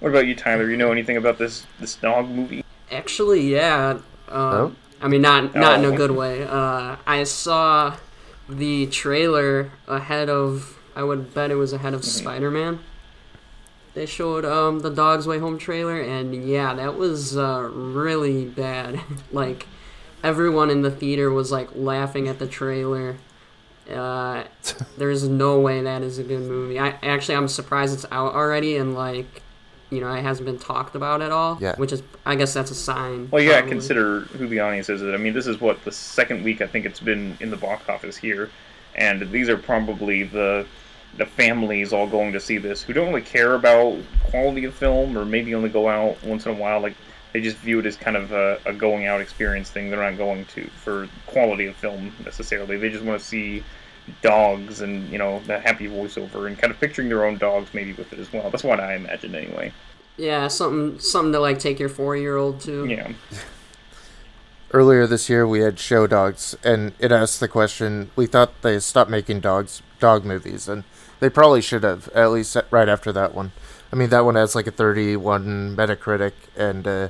What 0.00 0.10
about 0.10 0.26
you, 0.26 0.34
Tyler? 0.36 0.70
You 0.70 0.76
know 0.76 0.92
anything 0.92 1.16
about 1.16 1.38
this 1.38 1.66
this 1.80 1.94
dog 1.96 2.28
movie? 2.28 2.64
Actually, 2.90 3.40
yeah. 3.50 3.90
Um, 3.90 4.02
Oh? 4.28 4.74
I 5.00 5.08
mean, 5.08 5.22
not 5.22 5.54
not 5.54 5.78
in 5.78 5.84
Oh. 5.86 5.92
a 5.92 5.96
good 5.96 6.10
way. 6.10 6.44
Uh, 6.44 6.96
I 7.06 7.24
saw 7.24 7.96
the 8.48 8.86
trailer 8.86 9.70
ahead 9.88 10.28
of. 10.28 10.76
I 10.96 11.02
would 11.04 11.32
bet 11.32 11.50
it 11.50 11.54
was 11.54 11.72
ahead 11.72 11.94
of 11.94 12.04
Spider 12.04 12.50
Man. 12.50 12.80
They 13.94 14.06
showed 14.06 14.44
um, 14.44 14.80
the 14.80 14.90
Dog's 14.90 15.26
Way 15.26 15.38
Home 15.38 15.58
trailer, 15.58 16.00
and 16.00 16.34
yeah, 16.44 16.74
that 16.74 16.96
was 16.96 17.36
uh, 17.36 17.68
really 17.72 18.44
bad. 18.44 19.00
like 19.32 19.66
everyone 20.22 20.70
in 20.70 20.82
the 20.82 20.90
theater 20.90 21.30
was 21.30 21.50
like 21.50 21.70
laughing 21.74 22.28
at 22.28 22.38
the 22.38 22.46
trailer. 22.46 23.16
Uh, 23.90 24.44
there's 24.98 25.26
no 25.28 25.58
way 25.58 25.80
that 25.82 26.02
is 26.02 26.18
a 26.18 26.22
good 26.22 26.42
movie. 26.42 26.78
I 26.78 26.90
actually 27.02 27.36
I'm 27.36 27.48
surprised 27.48 27.94
it's 27.94 28.06
out 28.12 28.34
already 28.34 28.76
and 28.76 28.94
like 28.94 29.42
you 29.90 30.00
know 30.00 30.12
it 30.12 30.22
hasn't 30.22 30.46
been 30.46 30.58
talked 30.58 30.94
about 30.94 31.22
at 31.22 31.32
all. 31.32 31.58
Yeah. 31.60 31.76
Which 31.76 31.92
is 31.92 32.02
I 32.24 32.36
guess 32.36 32.54
that's 32.54 32.70
a 32.70 32.74
sign. 32.74 33.28
Well, 33.30 33.42
yeah. 33.42 33.58
probably. 33.58 33.70
consider 33.70 34.20
who 34.20 34.48
the 34.48 34.60
audience 34.60 34.88
is. 34.88 35.02
I 35.02 35.16
mean, 35.16 35.34
this 35.34 35.46
is 35.46 35.60
what 35.60 35.84
the 35.84 35.92
second 35.92 36.44
week 36.44 36.60
I 36.60 36.66
think 36.66 36.86
it's 36.86 37.00
been 37.00 37.36
in 37.40 37.50
the 37.50 37.56
box 37.56 37.88
office 37.88 38.16
here, 38.16 38.50
and 38.94 39.30
these 39.30 39.48
are 39.48 39.58
probably 39.58 40.24
the 40.24 40.66
the 41.16 41.26
families 41.26 41.92
all 41.92 42.06
going 42.06 42.32
to 42.32 42.40
see 42.40 42.56
this 42.56 42.82
who 42.82 42.92
don't 42.92 43.08
really 43.08 43.20
care 43.20 43.54
about 43.54 43.98
quality 44.30 44.64
of 44.64 44.74
film, 44.74 45.18
or 45.18 45.24
maybe 45.24 45.54
only 45.54 45.68
go 45.68 45.88
out 45.88 46.22
once 46.24 46.46
in 46.46 46.52
a 46.52 46.54
while. 46.54 46.80
Like 46.80 46.94
they 47.32 47.40
just 47.40 47.56
view 47.58 47.78
it 47.80 47.86
as 47.86 47.96
kind 47.96 48.16
of 48.16 48.32
a, 48.32 48.60
a 48.66 48.72
going 48.72 49.06
out 49.06 49.20
experience 49.20 49.70
thing. 49.70 49.90
They're 49.90 50.10
not 50.10 50.18
going 50.18 50.44
to 50.46 50.64
for 50.68 51.08
quality 51.26 51.66
of 51.66 51.76
film 51.76 52.12
necessarily. 52.24 52.76
They 52.76 52.90
just 52.90 53.04
want 53.04 53.20
to 53.20 53.26
see 53.26 53.64
dogs 54.22 54.80
and 54.80 55.08
you 55.10 55.18
know 55.18 55.40
the 55.46 55.58
happy 55.58 55.88
voiceover 55.88 56.46
and 56.46 56.58
kind 56.58 56.72
of 56.72 56.80
picturing 56.80 57.08
their 57.08 57.24
own 57.24 57.38
dogs 57.38 57.72
maybe 57.72 57.92
with 57.92 58.12
it 58.12 58.18
as 58.18 58.32
well. 58.32 58.50
That's 58.50 58.64
what 58.64 58.80
I 58.80 58.94
imagine 58.94 59.34
anyway. 59.34 59.72
Yeah, 60.16 60.48
something 60.48 60.98
something 60.98 61.32
to 61.32 61.40
like 61.40 61.58
take 61.58 61.78
your 61.78 61.88
four 61.88 62.16
year 62.16 62.36
old 62.36 62.60
to. 62.62 62.86
Yeah. 62.86 63.12
Earlier 64.72 65.04
this 65.06 65.28
year, 65.28 65.48
we 65.48 65.60
had 65.60 65.80
Show 65.80 66.06
Dogs, 66.06 66.56
and 66.62 66.92
it 67.00 67.10
asked 67.10 67.40
the 67.40 67.48
question. 67.48 68.12
We 68.14 68.26
thought 68.26 68.62
they 68.62 68.78
stopped 68.78 69.10
making 69.10 69.40
dogs 69.40 69.82
dog 69.98 70.24
movies, 70.24 70.68
and 70.68 70.84
they 71.18 71.28
probably 71.28 71.60
should 71.60 71.82
have. 71.82 72.08
At 72.08 72.30
least 72.30 72.56
right 72.70 72.88
after 72.88 73.10
that 73.12 73.34
one. 73.34 73.50
I 73.92 73.96
mean, 73.96 74.10
that 74.10 74.24
one 74.24 74.36
has 74.36 74.54
like 74.54 74.68
a 74.68 74.70
31 74.70 75.76
Metacritic, 75.76 76.32
and 76.56 76.86
uh, 76.86 77.08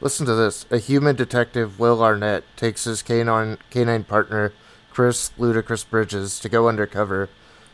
listen 0.00 0.26
to 0.26 0.34
this: 0.34 0.64
a 0.70 0.78
human 0.78 1.16
detective, 1.16 1.80
Will 1.80 2.02
Arnett, 2.02 2.44
takes 2.56 2.84
his 2.84 3.02
canine 3.02 3.58
canine 3.70 4.04
partner, 4.04 4.52
Chris 4.92 5.30
Ludacris 5.38 5.88
Bridges, 5.88 6.38
to 6.40 6.48
go 6.50 6.68
undercover 6.68 7.30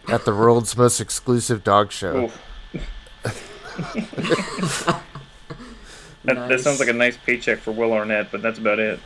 at 0.06 0.24
the 0.24 0.32
world's 0.32 0.76
most 0.76 1.00
exclusive 1.00 1.64
dog 1.64 1.90
show. 1.90 2.26
Oof. 2.26 2.44
That, 6.24 6.48
that 6.48 6.60
sounds 6.60 6.78
like 6.78 6.88
a 6.88 6.92
nice 6.92 7.16
paycheck 7.16 7.58
for 7.58 7.72
Will 7.72 7.92
Arnett, 7.92 8.30
but 8.30 8.42
that's 8.42 8.58
about 8.58 8.78
it. 8.78 9.00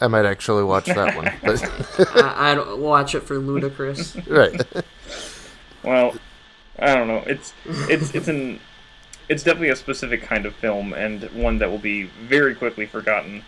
I 0.00 0.08
might 0.08 0.24
actually 0.24 0.64
watch 0.64 0.86
that 0.86 1.14
one, 1.14 1.30
but 1.44 2.16
I, 2.16 2.52
I'd 2.52 2.78
watch 2.80 3.14
it 3.14 3.20
for 3.20 3.36
Ludacris. 3.36 4.26
right. 4.28 4.84
Well, 5.84 6.14
I 6.78 6.94
don't 6.94 7.08
know. 7.08 7.22
It's 7.26 7.52
it's 7.66 8.14
it's 8.14 8.28
an 8.28 8.58
it's 9.28 9.42
definitely 9.42 9.68
a 9.68 9.76
specific 9.76 10.22
kind 10.22 10.46
of 10.46 10.54
film 10.54 10.92
and 10.92 11.22
one 11.32 11.58
that 11.58 11.70
will 11.70 11.78
be 11.78 12.04
very 12.04 12.54
quickly 12.54 12.86
forgotten. 12.86 13.44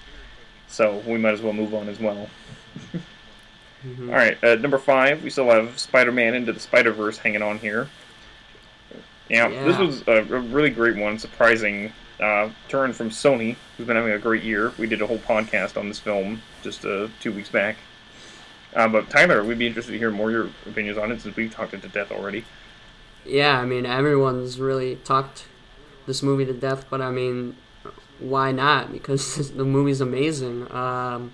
So 0.69 1.03
we 1.07 1.19
might 1.19 1.35
as 1.35 1.43
well 1.43 1.53
move 1.53 1.75
on 1.75 1.89
as 1.89 1.99
well. 1.99 2.29
All 3.85 4.15
right, 4.15 4.43
uh, 4.43 4.55
number 4.57 4.79
five. 4.79 5.23
We 5.23 5.31
still 5.31 5.51
have 5.51 5.79
Spider-Man 5.79 6.35
into 6.35 6.53
the 6.53 6.61
Spider-Verse 6.61 7.19
hanging 7.19 7.43
on 7.43 7.59
here. 7.59 7.89
Yeah, 9.29 9.49
this 9.49 9.79
was 9.79 10.07
a, 10.07 10.19
a 10.19 10.41
really 10.41 10.71
great 10.71 10.97
one. 10.97 11.19
Surprising 11.19 11.93
uh, 12.21 12.51
turn 12.69 12.93
from 12.93 13.11
Sony, 13.11 13.57
who's 13.77 13.87
been 13.87 13.97
having 13.97 14.13
a 14.13 14.19
great 14.19 14.43
year. 14.43 14.73
We 14.79 14.87
did 14.87 15.03
a 15.03 15.07
whole 15.07 15.19
podcast 15.19 15.77
on 15.77 15.89
this 15.89 15.99
film 15.99 16.43
just 16.63 16.85
uh, 16.85 17.09
two 17.21 17.33
weeks 17.33 17.49
back. 17.49 17.77
Uh, 18.75 18.89
but 18.89 19.09
Tyler, 19.11 19.45
we'd 19.45 19.59
be 19.59 19.67
interested 19.67 19.93
to 19.93 19.99
hear 19.99 20.11
more 20.11 20.31
your 20.31 20.49
opinions 20.67 20.99
on 20.99 21.13
it 21.13 21.21
since 21.21 21.37
we've 21.37 21.53
talked 21.53 21.75
it 21.75 21.83
to 21.83 21.89
death 21.89 22.11
already. 22.11 22.45
Yeah, 23.25 23.59
I 23.59 23.65
mean 23.65 23.87
everyone's 23.87 24.61
really 24.61 24.97
talked 24.97 25.47
this 26.07 26.23
movie 26.23 26.45
to 26.45 26.53
death, 26.53 26.87
but 26.91 27.01
I 27.01 27.11
mean, 27.11 27.57
why 28.19 28.53
not? 28.53 28.93
Because 28.93 29.53
the 29.57 29.65
movie's 29.65 30.01
amazing. 30.01 30.71
Um, 30.73 31.33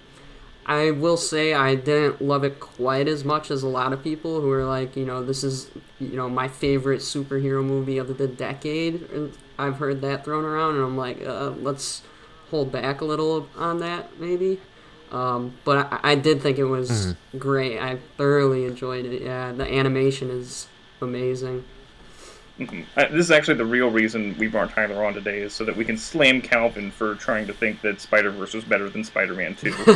I 0.66 0.90
will 0.92 1.16
say 1.16 1.52
I 1.52 1.74
didn't 1.74 2.22
love 2.22 2.44
it 2.44 2.60
quite 2.60 3.08
as 3.08 3.24
much 3.24 3.50
as 3.50 3.62
a 3.62 3.68
lot 3.68 3.92
of 3.92 4.04
people 4.04 4.40
who 4.40 4.50
are 4.52 4.64
like, 4.64 4.96
you 4.96 5.04
know, 5.04 5.24
this 5.24 5.42
is 5.42 5.70
you 5.98 6.16
know 6.16 6.28
my 6.28 6.48
favorite 6.48 7.00
superhero 7.00 7.64
movie 7.64 7.98
of 7.98 8.18
the 8.18 8.28
decade. 8.28 9.10
And 9.10 9.32
I've 9.58 9.76
heard 9.76 10.00
that 10.02 10.24
thrown 10.24 10.44
around, 10.44 10.76
and 10.76 10.84
I'm 10.84 10.96
like, 10.96 11.24
uh, 11.24 11.50
let's 11.50 12.02
hold 12.50 12.72
back 12.72 13.00
a 13.00 13.04
little 13.04 13.48
on 13.56 13.80
that, 13.80 14.18
maybe. 14.20 14.60
Um, 15.12 15.56
but 15.64 15.92
I, 15.92 16.12
I 16.12 16.14
did 16.14 16.40
think 16.40 16.58
it 16.58 16.64
was 16.64 17.14
great. 17.38 17.78
I 17.78 17.98
thoroughly 18.16 18.64
enjoyed 18.64 19.06
it. 19.06 19.22
Yeah, 19.22 19.52
the 19.52 19.64
animation 19.66 20.30
is 20.30 20.68
amazing. 21.00 21.64
Uh, 22.60 22.66
this 23.08 23.12
is 23.24 23.30
actually 23.30 23.54
the 23.54 23.64
real 23.64 23.90
reason 23.90 24.36
we 24.38 24.46
brought 24.46 24.70
Tyler 24.70 25.04
on 25.04 25.14
today, 25.14 25.40
is 25.40 25.54
so 25.54 25.64
that 25.64 25.74
we 25.76 25.84
can 25.84 25.96
slam 25.96 26.42
Calvin 26.42 26.90
for 26.90 27.14
trying 27.14 27.46
to 27.46 27.54
think 27.54 27.80
that 27.80 28.00
Spider 28.00 28.30
Verse 28.30 28.52
was 28.52 28.64
better 28.64 28.90
than 28.90 29.02
Spider 29.02 29.34
Man 29.34 29.54
Two. 29.54 29.72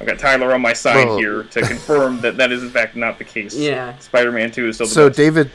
I've 0.00 0.06
got 0.06 0.18
Tyler 0.18 0.52
on 0.52 0.60
my 0.60 0.72
side 0.74 1.06
Well- 1.06 1.16
here 1.18 1.42
to 1.44 1.60
confirm 1.62 2.20
that 2.20 2.36
that 2.36 2.52
is 2.52 2.62
in 2.62 2.70
fact 2.70 2.94
not 2.96 3.18
the 3.18 3.24
case. 3.24 3.54
Yeah. 3.56 3.96
Spider 3.98 4.32
Man 4.32 4.50
Two 4.50 4.68
is 4.68 4.76
still 4.76 4.86
the 4.86 4.92
So 4.92 5.08
best. 5.08 5.16
David, 5.16 5.50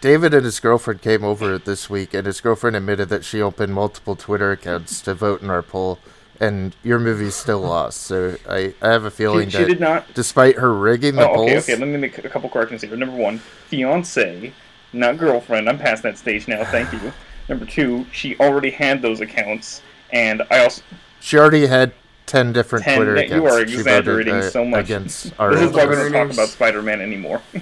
David 0.00 0.34
and 0.34 0.44
his 0.44 0.60
girlfriend 0.60 1.02
came 1.02 1.24
over 1.24 1.58
this 1.58 1.90
week, 1.90 2.14
and 2.14 2.26
his 2.26 2.40
girlfriend 2.40 2.76
admitted 2.76 3.08
that 3.08 3.24
she 3.24 3.40
opened 3.42 3.74
multiple 3.74 4.14
Twitter 4.16 4.52
accounts 4.52 5.00
to 5.02 5.14
vote 5.14 5.42
in 5.42 5.50
our 5.50 5.62
poll, 5.62 5.98
and 6.40 6.76
your 6.84 7.00
movie 7.00 7.30
still 7.30 7.60
lost. 7.60 8.02
So 8.02 8.36
I, 8.48 8.74
I 8.80 8.88
have 8.92 9.04
a 9.04 9.10
feeling 9.10 9.48
she, 9.48 9.56
she 9.56 9.62
that 9.64 9.68
did 9.68 9.80
not. 9.80 10.14
despite 10.14 10.56
her 10.56 10.72
rigging 10.72 11.16
the 11.16 11.28
Oh, 11.28 11.42
okay, 11.42 11.52
polls, 11.54 11.68
okay. 11.68 11.76
Let 11.76 11.88
me 11.88 11.96
make 11.96 12.16
a 12.18 12.28
couple 12.28 12.48
corrections 12.48 12.82
here. 12.82 12.94
Number 12.96 13.16
one, 13.16 13.38
fiance, 13.38 14.52
not 14.92 15.18
girlfriend. 15.18 15.68
I'm 15.68 15.78
past 15.78 16.02
that 16.02 16.18
stage 16.18 16.48
now. 16.48 16.64
Thank 16.64 16.92
you. 16.92 17.12
Number 17.48 17.64
two, 17.66 18.06
she 18.12 18.36
already 18.38 18.70
had 18.70 19.00
those 19.02 19.20
accounts, 19.20 19.82
and 20.12 20.42
I 20.50 20.64
also 20.64 20.82
she 21.20 21.38
already 21.38 21.66
had 21.66 21.92
ten 22.26 22.52
different 22.52 22.84
10 22.84 22.96
Twitter 22.96 23.14
that 23.14 23.24
accounts. 23.26 23.42
you 23.42 23.46
are 23.46 23.58
She 23.60 23.64
voted, 23.64 23.74
exaggerating 23.80 24.34
uh, 24.34 24.42
so 24.50 24.64
much. 24.64 24.84
against 24.84 25.32
our. 25.38 25.54
This 25.54 25.62
is 25.70 25.72
why 25.72 25.86
we 25.86 25.94
don't 25.94 26.12
talk 26.12 26.30
about 26.32 26.48
Spider-Man 26.48 27.00
anymore. 27.00 27.40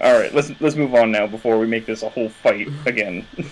All 0.00 0.12
right, 0.18 0.34
let's 0.34 0.50
let's 0.60 0.74
move 0.76 0.94
on 0.94 1.10
now 1.12 1.26
before 1.26 1.58
we 1.58 1.66
make 1.66 1.86
this 1.86 2.02
a 2.02 2.08
whole 2.08 2.28
fight 2.28 2.68
again. 2.86 3.26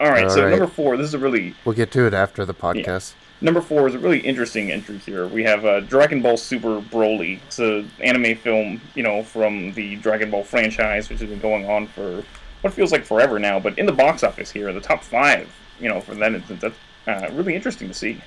All 0.00 0.10
right, 0.10 0.24
All 0.24 0.30
so 0.30 0.42
right. 0.42 0.50
number 0.50 0.66
four. 0.66 0.96
This 0.96 1.06
is 1.06 1.14
a 1.14 1.18
really 1.18 1.54
We'll 1.64 1.76
get 1.76 1.92
to 1.92 2.06
it 2.06 2.12
after 2.14 2.44
the 2.44 2.54
podcast. 2.54 3.14
Number 3.42 3.60
four 3.60 3.86
is 3.88 3.94
a 3.94 3.98
really 3.98 4.20
interesting 4.20 4.70
entry 4.70 4.98
here. 4.98 5.26
We 5.26 5.42
have 5.44 5.64
uh, 5.64 5.80
Dragon 5.80 6.22
Ball 6.22 6.36
Super 6.36 6.80
Broly. 6.80 7.40
It's 7.46 7.58
an 7.58 7.90
anime 8.00 8.36
film, 8.36 8.80
you 8.94 9.02
know, 9.02 9.22
from 9.22 9.72
the 9.72 9.96
Dragon 9.96 10.30
Ball 10.30 10.44
franchise, 10.44 11.10
which 11.10 11.20
has 11.20 11.28
been 11.28 11.40
going 11.40 11.68
on 11.68 11.86
for 11.88 12.24
what 12.62 12.72
feels 12.72 12.92
like 12.92 13.04
forever 13.04 13.38
now. 13.38 13.58
But 13.58 13.78
in 13.78 13.86
the 13.86 13.92
box 13.92 14.22
office 14.22 14.50
here, 14.50 14.72
the 14.72 14.80
top 14.80 15.02
five, 15.02 15.52
you 15.80 15.88
know, 15.88 16.00
for 16.00 16.14
that 16.14 16.32
instance, 16.32 16.62
that's 16.62 16.76
uh, 17.06 17.32
really 17.34 17.54
interesting 17.54 17.88
to 17.88 17.94
see. 17.94 18.20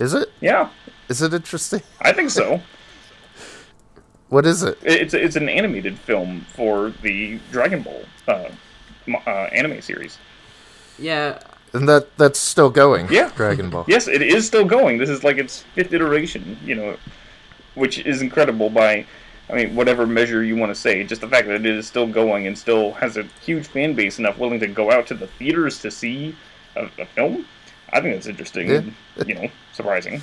Is 0.00 0.14
it? 0.14 0.32
Yeah, 0.40 0.70
Is 1.08 1.22
it 1.22 1.32
interesting? 1.34 1.82
I 2.00 2.12
think 2.12 2.30
so. 2.30 2.60
What 4.30 4.46
is 4.46 4.64
it? 4.64 4.78
It's 4.82 5.14
it's 5.14 5.36
an 5.36 5.48
animated 5.48 5.96
film 5.96 6.40
for 6.56 6.90
the 7.02 7.38
Dragon 7.52 7.82
Ball 7.82 8.02
uh, 8.26 8.48
uh, 9.26 9.30
anime 9.52 9.80
series. 9.80 10.18
Yeah, 10.98 11.38
And 11.74 11.88
that 11.88 12.16
that's 12.16 12.38
still 12.38 12.70
going. 12.70 13.08
Yeah. 13.10 13.30
Dragon 13.36 13.68
Ball. 13.68 13.84
Yes, 13.88 14.08
it 14.08 14.22
is 14.22 14.46
still 14.46 14.64
going. 14.64 14.98
This 14.98 15.10
is 15.10 15.24
like 15.24 15.38
its 15.38 15.62
fifth 15.74 15.92
iteration. 15.92 16.56
You 16.64 16.76
know, 16.76 16.96
which 17.74 17.98
is 17.98 18.22
incredible 18.22 18.70
by, 18.70 19.04
I 19.50 19.54
mean, 19.54 19.74
whatever 19.74 20.06
measure 20.06 20.42
you 20.42 20.56
want 20.56 20.70
to 20.70 20.80
say. 20.80 21.04
Just 21.04 21.20
the 21.20 21.28
fact 21.28 21.46
that 21.48 21.56
it 21.56 21.66
is 21.66 21.86
still 21.86 22.06
going 22.06 22.46
and 22.46 22.56
still 22.56 22.92
has 22.92 23.16
a 23.16 23.24
huge 23.44 23.66
fan 23.66 23.94
base 23.94 24.18
enough 24.18 24.38
willing 24.38 24.60
to 24.60 24.66
go 24.66 24.90
out 24.90 25.06
to 25.08 25.14
the 25.14 25.26
theaters 25.26 25.80
to 25.80 25.90
see 25.90 26.36
a, 26.76 26.88
a 26.98 27.06
film. 27.06 27.44
I 27.92 28.00
think 28.00 28.14
that's 28.14 28.26
interesting. 28.26 28.68
Yeah. 28.68 28.82
and, 29.16 29.28
you 29.28 29.34
know, 29.34 29.48
surprising. 29.72 30.22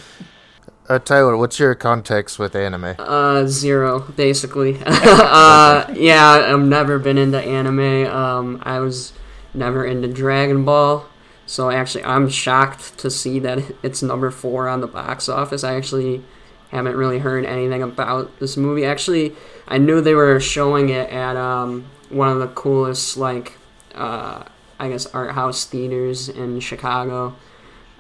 Uh, 0.90 1.00
Tyler, 1.00 1.38
what's 1.38 1.60
your 1.60 1.76
context 1.76 2.40
with 2.40 2.56
anime? 2.56 2.96
Uh, 2.98 3.46
zero, 3.46 4.00
basically. 4.00 4.78
uh, 4.86 5.94
yeah, 5.96 6.48
I've 6.54 6.60
never 6.60 7.00
been 7.00 7.18
into 7.18 7.40
anime. 7.40 8.08
Um, 8.08 8.62
I 8.64 8.80
was 8.80 9.14
never 9.54 9.86
into 9.86 10.08
Dragon 10.08 10.66
Ball. 10.66 11.06
So 11.52 11.70
actually, 11.70 12.06
I'm 12.06 12.30
shocked 12.30 12.98
to 13.00 13.12
see 13.12 13.38
that 13.40 13.62
it's 13.84 14.02
number 14.02 14.32
four 14.32 14.70
on 14.70 14.80
the 14.80 14.88
box 14.88 15.28
office. 15.28 15.66
I 15.66 15.76
actually 15.76 16.24
haven't 16.70 16.96
really 16.96 17.20
heard 17.20 17.44
anything 17.44 17.84
about 17.84 18.40
this 18.40 18.56
movie. 18.56 18.86
Actually, 18.86 19.36
I 19.68 19.78
knew 19.78 20.00
they 20.00 20.14
were 20.16 20.40
showing 20.40 20.88
it 20.88 21.10
at 21.10 21.36
um, 21.36 21.88
one 22.08 22.30
of 22.30 22.40
the 22.40 22.48
coolest, 22.48 23.18
like, 23.18 23.58
uh, 23.94 24.46
I 24.80 24.88
guess, 24.88 25.06
art 25.08 25.32
house 25.32 25.66
theaters 25.66 26.30
in 26.30 26.62
Chicago. 26.62 27.36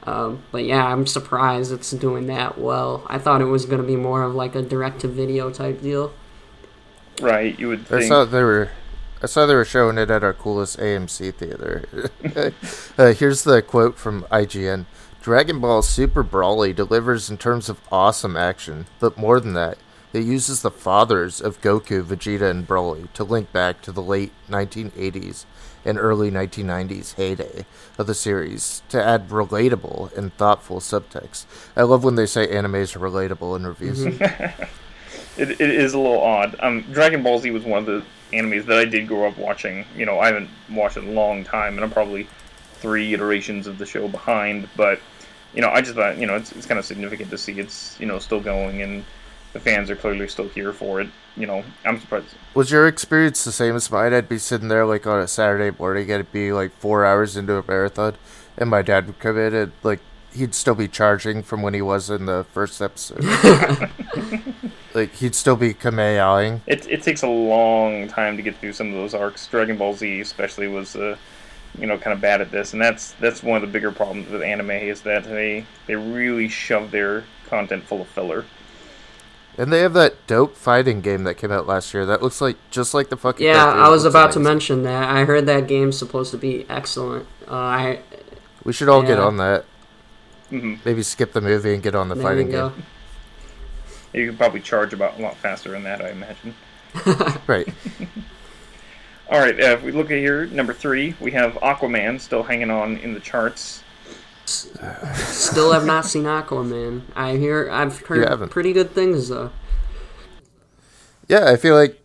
Um, 0.04 0.44
but 0.54 0.64
yeah, 0.64 0.86
I'm 0.86 1.06
surprised 1.06 1.74
it's 1.74 1.92
doing 1.92 2.28
that 2.28 2.58
well. 2.58 3.06
I 3.08 3.20
thought 3.20 3.42
it 3.42 3.46
was 3.46 3.66
going 3.66 3.82
to 3.82 3.88
be 3.88 3.98
more 3.98 4.24
of 4.24 4.34
like 4.34 4.56
a 4.56 4.62
direct 4.62 5.02
to 5.02 5.10
video 5.10 5.52
type 5.52 5.82
deal. 5.82 6.14
Right? 7.20 7.60
You 7.60 7.68
would 7.68 7.92
I 7.92 8.08
thought 8.08 8.32
they 8.32 8.44
were, 8.44 8.72
I 9.24 9.28
saw 9.28 9.46
they 9.46 9.54
were 9.54 9.66
showing 9.66 10.00
it 10.00 10.10
at 10.10 10.24
our 10.24 10.34
coolest 10.34 10.80
AMC 10.80 11.36
theater. 11.36 12.10
uh, 12.98 13.14
here's 13.14 13.44
the 13.44 13.62
quote 13.62 13.98
from 13.98 14.24
IGN: 14.32 14.86
"Dragon 15.22 15.60
Ball 15.60 15.84
Super 15.84 16.24
Broly 16.24 16.76
delivers 16.76 17.30
in 17.30 17.38
terms 17.38 17.70
of 17.70 17.80
awesome 17.92 18.36
action, 18.36 18.88
but 19.00 19.20
more 19.20 19.40
than 19.40 19.54
that, 19.54 19.78
it 20.12 20.24
uses 20.24 20.64
the 20.64 20.72
fathers 20.72 21.40
of 21.40 21.62
Goku, 21.62 22.04
Vegeta, 22.04 22.50
and 22.50 22.68
Broly 22.68 23.14
to 23.14 23.24
link 23.24 23.52
back 23.52 23.84
to 23.84 23.92
the 23.92 24.02
late 24.02 24.32
1980s 24.50 25.46
and 25.86 26.00
early 26.00 26.32
1990s 26.32 27.16
heyday 27.16 27.66
of 28.00 28.08
the 28.08 28.16
series 28.16 28.82
to 28.90 29.04
add 29.04 29.30
relatable 29.30 30.16
and 30.18 30.34
thoughtful 30.34 30.80
subtext. 30.80 31.46
I 31.76 31.84
love 31.84 32.04
when 32.04 32.16
they 32.16 32.26
say 32.26 32.48
animes 32.48 32.96
are 32.96 33.00
relatable 33.00 33.56
in 33.56 33.68
reviews. 33.68 34.04
It, 35.38 35.52
it 35.52 35.62
is 35.62 35.94
a 35.94 36.00
little 36.00 36.22
odd. 36.22 36.56
Um, 36.60 36.82
Dragon 36.92 37.24
Ball 37.24 37.40
Z 37.40 37.52
was 37.52 37.64
one 37.64 37.80
of 37.80 37.86
the 37.86 38.04
animes 38.34 38.66
that 38.66 38.78
I 38.78 38.86
did 38.86 39.08
grow 39.08 39.28
up 39.28 39.38
watching. 39.38 39.86
You 39.96 40.06
know, 40.06 40.20
I 40.20 40.28
haven't 40.28 40.50
watched 40.70 40.98
it 40.98 41.04
in 41.04 41.10
a 41.10 41.14
long 41.14 41.44
time, 41.44 41.76
and 41.76 41.84
I'm 41.84 41.92
probably 41.92 42.28
three 42.76 43.14
iterations 43.14 43.68
of 43.68 43.78
the 43.78 43.86
show 43.86 44.08
behind. 44.08 44.68
But 44.76 45.00
you 45.54 45.62
know, 45.62 45.70
I 45.70 45.82
just 45.82 45.96
thought 45.96 46.18
you 46.18 46.28
know 46.28 46.36
it's, 46.36 46.52
it's 46.52 46.66
kind 46.66 46.80
of 46.80 46.86
significant 46.86 47.30
to 47.30 47.38
see 47.38 47.60
it's 47.60 48.00
you 48.00 48.06
know 48.06 48.20
still 48.20 48.42
going, 48.42 48.82
and 48.82 49.06
the 49.54 49.60
fans 49.60 49.90
are 49.90 49.96
clearly 49.96 50.28
still 50.28 50.50
here 50.50 50.74
for 50.74 51.02
it. 51.02 51.10
You 51.38 51.48
know, 51.48 51.64
I'm 51.86 52.00
surprised. 52.00 52.36
Was 52.54 52.72
your 52.72 52.88
experience 52.88 53.44
the 53.44 53.52
same 53.52 53.76
as 53.76 53.90
mine? 53.90 54.14
I'd 54.14 54.30
be 54.30 54.38
sitting 54.38 54.68
there 54.68 54.86
like 54.86 55.08
on 55.08 55.20
a 55.20 55.28
Saturday 55.28 55.76
morning, 55.78 56.10
it'd 56.10 56.32
be 56.32 56.52
like 56.52 56.72
four 56.74 57.06
hours 57.06 57.38
into 57.38 57.56
a 57.56 57.64
marathon, 57.66 58.16
and 58.58 58.70
my 58.70 58.82
dad 58.82 59.08
would 59.08 59.20
come 59.20 59.38
in 59.38 59.54
and 59.54 59.72
like 59.84 60.00
he'd 60.34 60.56
still 60.56 60.76
be 60.76 60.88
charging 60.88 61.44
from 61.44 61.62
when 61.62 61.74
he 61.74 61.82
was 61.82 62.10
in 62.10 62.26
the 62.26 62.46
first 62.54 62.82
episode. 62.82 63.24
like 64.96 65.14
he'd 65.16 65.36
still 65.36 65.56
be 65.56 65.74
kamehaing. 65.74 66.62
It 66.68 66.88
it 66.90 67.04
takes 67.04 67.22
a 67.24 67.28
long 67.28 68.08
time 68.08 68.38
to 68.38 68.44
get 68.44 68.58
through 68.58 68.74
some 68.74 68.88
of 68.88 68.94
those 68.94 69.14
arcs. 69.14 69.48
Dragon 69.48 69.78
Ball 69.78 69.94
Z 69.94 70.20
especially 70.22 70.68
was 70.68 70.96
uh, 70.96 71.18
you 71.78 71.88
know 71.88 71.98
kind 71.98 72.14
of 72.14 72.22
bad 72.22 72.42
at 72.42 72.52
this, 72.52 72.74
and 72.74 72.82
that's 72.82 73.14
that's 73.14 73.44
one 73.44 73.56
of 73.56 73.62
the 73.62 73.72
bigger 73.72 73.92
problems 73.92 74.30
with 74.30 74.42
anime 74.42 74.72
is 74.72 75.02
that 75.02 75.24
they 75.24 75.66
they 75.88 75.96
really 75.96 76.48
shove 76.50 76.92
their 76.92 77.24
content 77.48 77.84
full 77.84 78.02
of 78.02 78.08
filler. 78.08 78.46
And 79.58 79.72
they 79.72 79.82
have 79.82 79.94
that 79.94 80.26
dope 80.28 80.56
fighting 80.56 81.02
game 81.02 81.24
that 81.26 81.36
came 81.36 81.52
out 81.52 81.68
last 81.68 81.94
year. 81.94 82.06
That 82.06 82.22
looks 82.22 82.40
like 82.40 82.56
just 82.72 82.94
like 82.94 83.10
the 83.10 83.18
fucking. 83.18 83.46
Yeah. 83.46 83.66
I 83.66 83.90
was 83.90 84.04
Looks 84.06 84.16
about 84.16 84.32
to 84.34 84.40
mention 84.40 84.84
that. 84.84 85.10
I 85.10 85.26
heard 85.26 85.46
that 85.48 85.68
game's 85.68 85.98
supposed 85.98 86.32
to 86.32 86.38
be 86.38 86.66
excellent. 86.70 87.28
Uh, 87.48 87.56
I 87.56 88.00
We 88.64 88.74
should 88.74 88.90
all 88.90 89.04
get 89.04 89.20
on 89.20 89.38
that. 89.38 89.66
hmm 90.50 90.76
Maybe 90.86 91.04
skip 91.04 91.34
the 91.34 91.42
movie 91.42 91.74
and 91.74 91.84
get 91.84 91.96
on 91.96 92.10
the 92.10 92.16
there 92.16 92.24
we 92.30 92.30
fighting 92.30 92.50
go. 92.50 92.70
game. 92.70 92.84
You 94.14 94.28
could 94.28 94.38
probably 94.38 94.60
charge 94.60 94.94
about 94.94 95.18
a 95.18 95.22
lot 95.22 95.38
faster 95.38 95.72
than 95.72 95.84
that, 95.84 96.02
I 96.02 96.10
imagine. 96.10 96.56
Right. 97.48 97.68
All 99.30 99.40
right, 99.40 99.58
uh, 99.58 99.68
if 99.68 99.84
we 99.84 99.94
look 99.94 100.12
at 100.12 100.18
here, 100.18 100.46
number 100.48 100.74
three, 100.74 101.16
we 101.22 101.32
have 101.32 101.54
Aquaman 101.54 102.20
still 102.20 102.44
hanging 102.44 102.70
on 102.70 102.98
in 102.98 103.14
the 103.14 103.20
charts. 103.22 103.82
Still 104.46 105.72
have 105.72 105.86
not 105.86 106.06
seen 106.06 106.24
Aquaman. 106.24 107.04
I 107.16 107.38
hear 107.38 107.70
I've 107.72 107.98
heard 108.00 108.52
pretty 108.52 108.74
good 108.74 108.92
things 108.92 109.30
though. 109.30 109.52
Yeah, 111.30 111.50
I 111.50 111.56
feel 111.56 111.76
like 111.76 112.02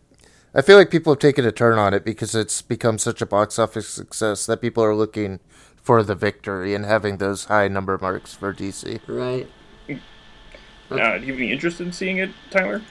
I 0.55 0.61
feel 0.61 0.77
like 0.77 0.89
people 0.89 1.11
have 1.11 1.19
taken 1.19 1.45
a 1.45 1.51
turn 1.51 1.77
on 1.77 1.93
it 1.93 2.05
because 2.05 2.33
it's 2.33 2.61
become 2.61 2.97
such 2.97 3.21
a 3.21 3.25
box 3.25 3.59
office 3.59 3.89
success 3.89 4.45
that 4.45 4.61
people 4.61 4.83
are 4.83 4.95
looking 4.95 5.41
for 5.75 6.03
the 6.03 6.15
victory 6.15 6.73
and 6.73 6.85
having 6.85 7.17
those 7.17 7.45
high 7.45 7.67
number 7.67 7.97
marks 7.97 8.33
for 8.33 8.53
DC. 8.53 9.01
Right. 9.07 9.47
Uh, 10.89 11.17
do 11.17 11.25
you 11.25 11.33
have 11.33 11.41
any 11.41 11.51
interest 11.51 11.81
in 11.81 11.91
seeing 11.91 12.17
it, 12.17 12.29
Tyler? 12.49 12.81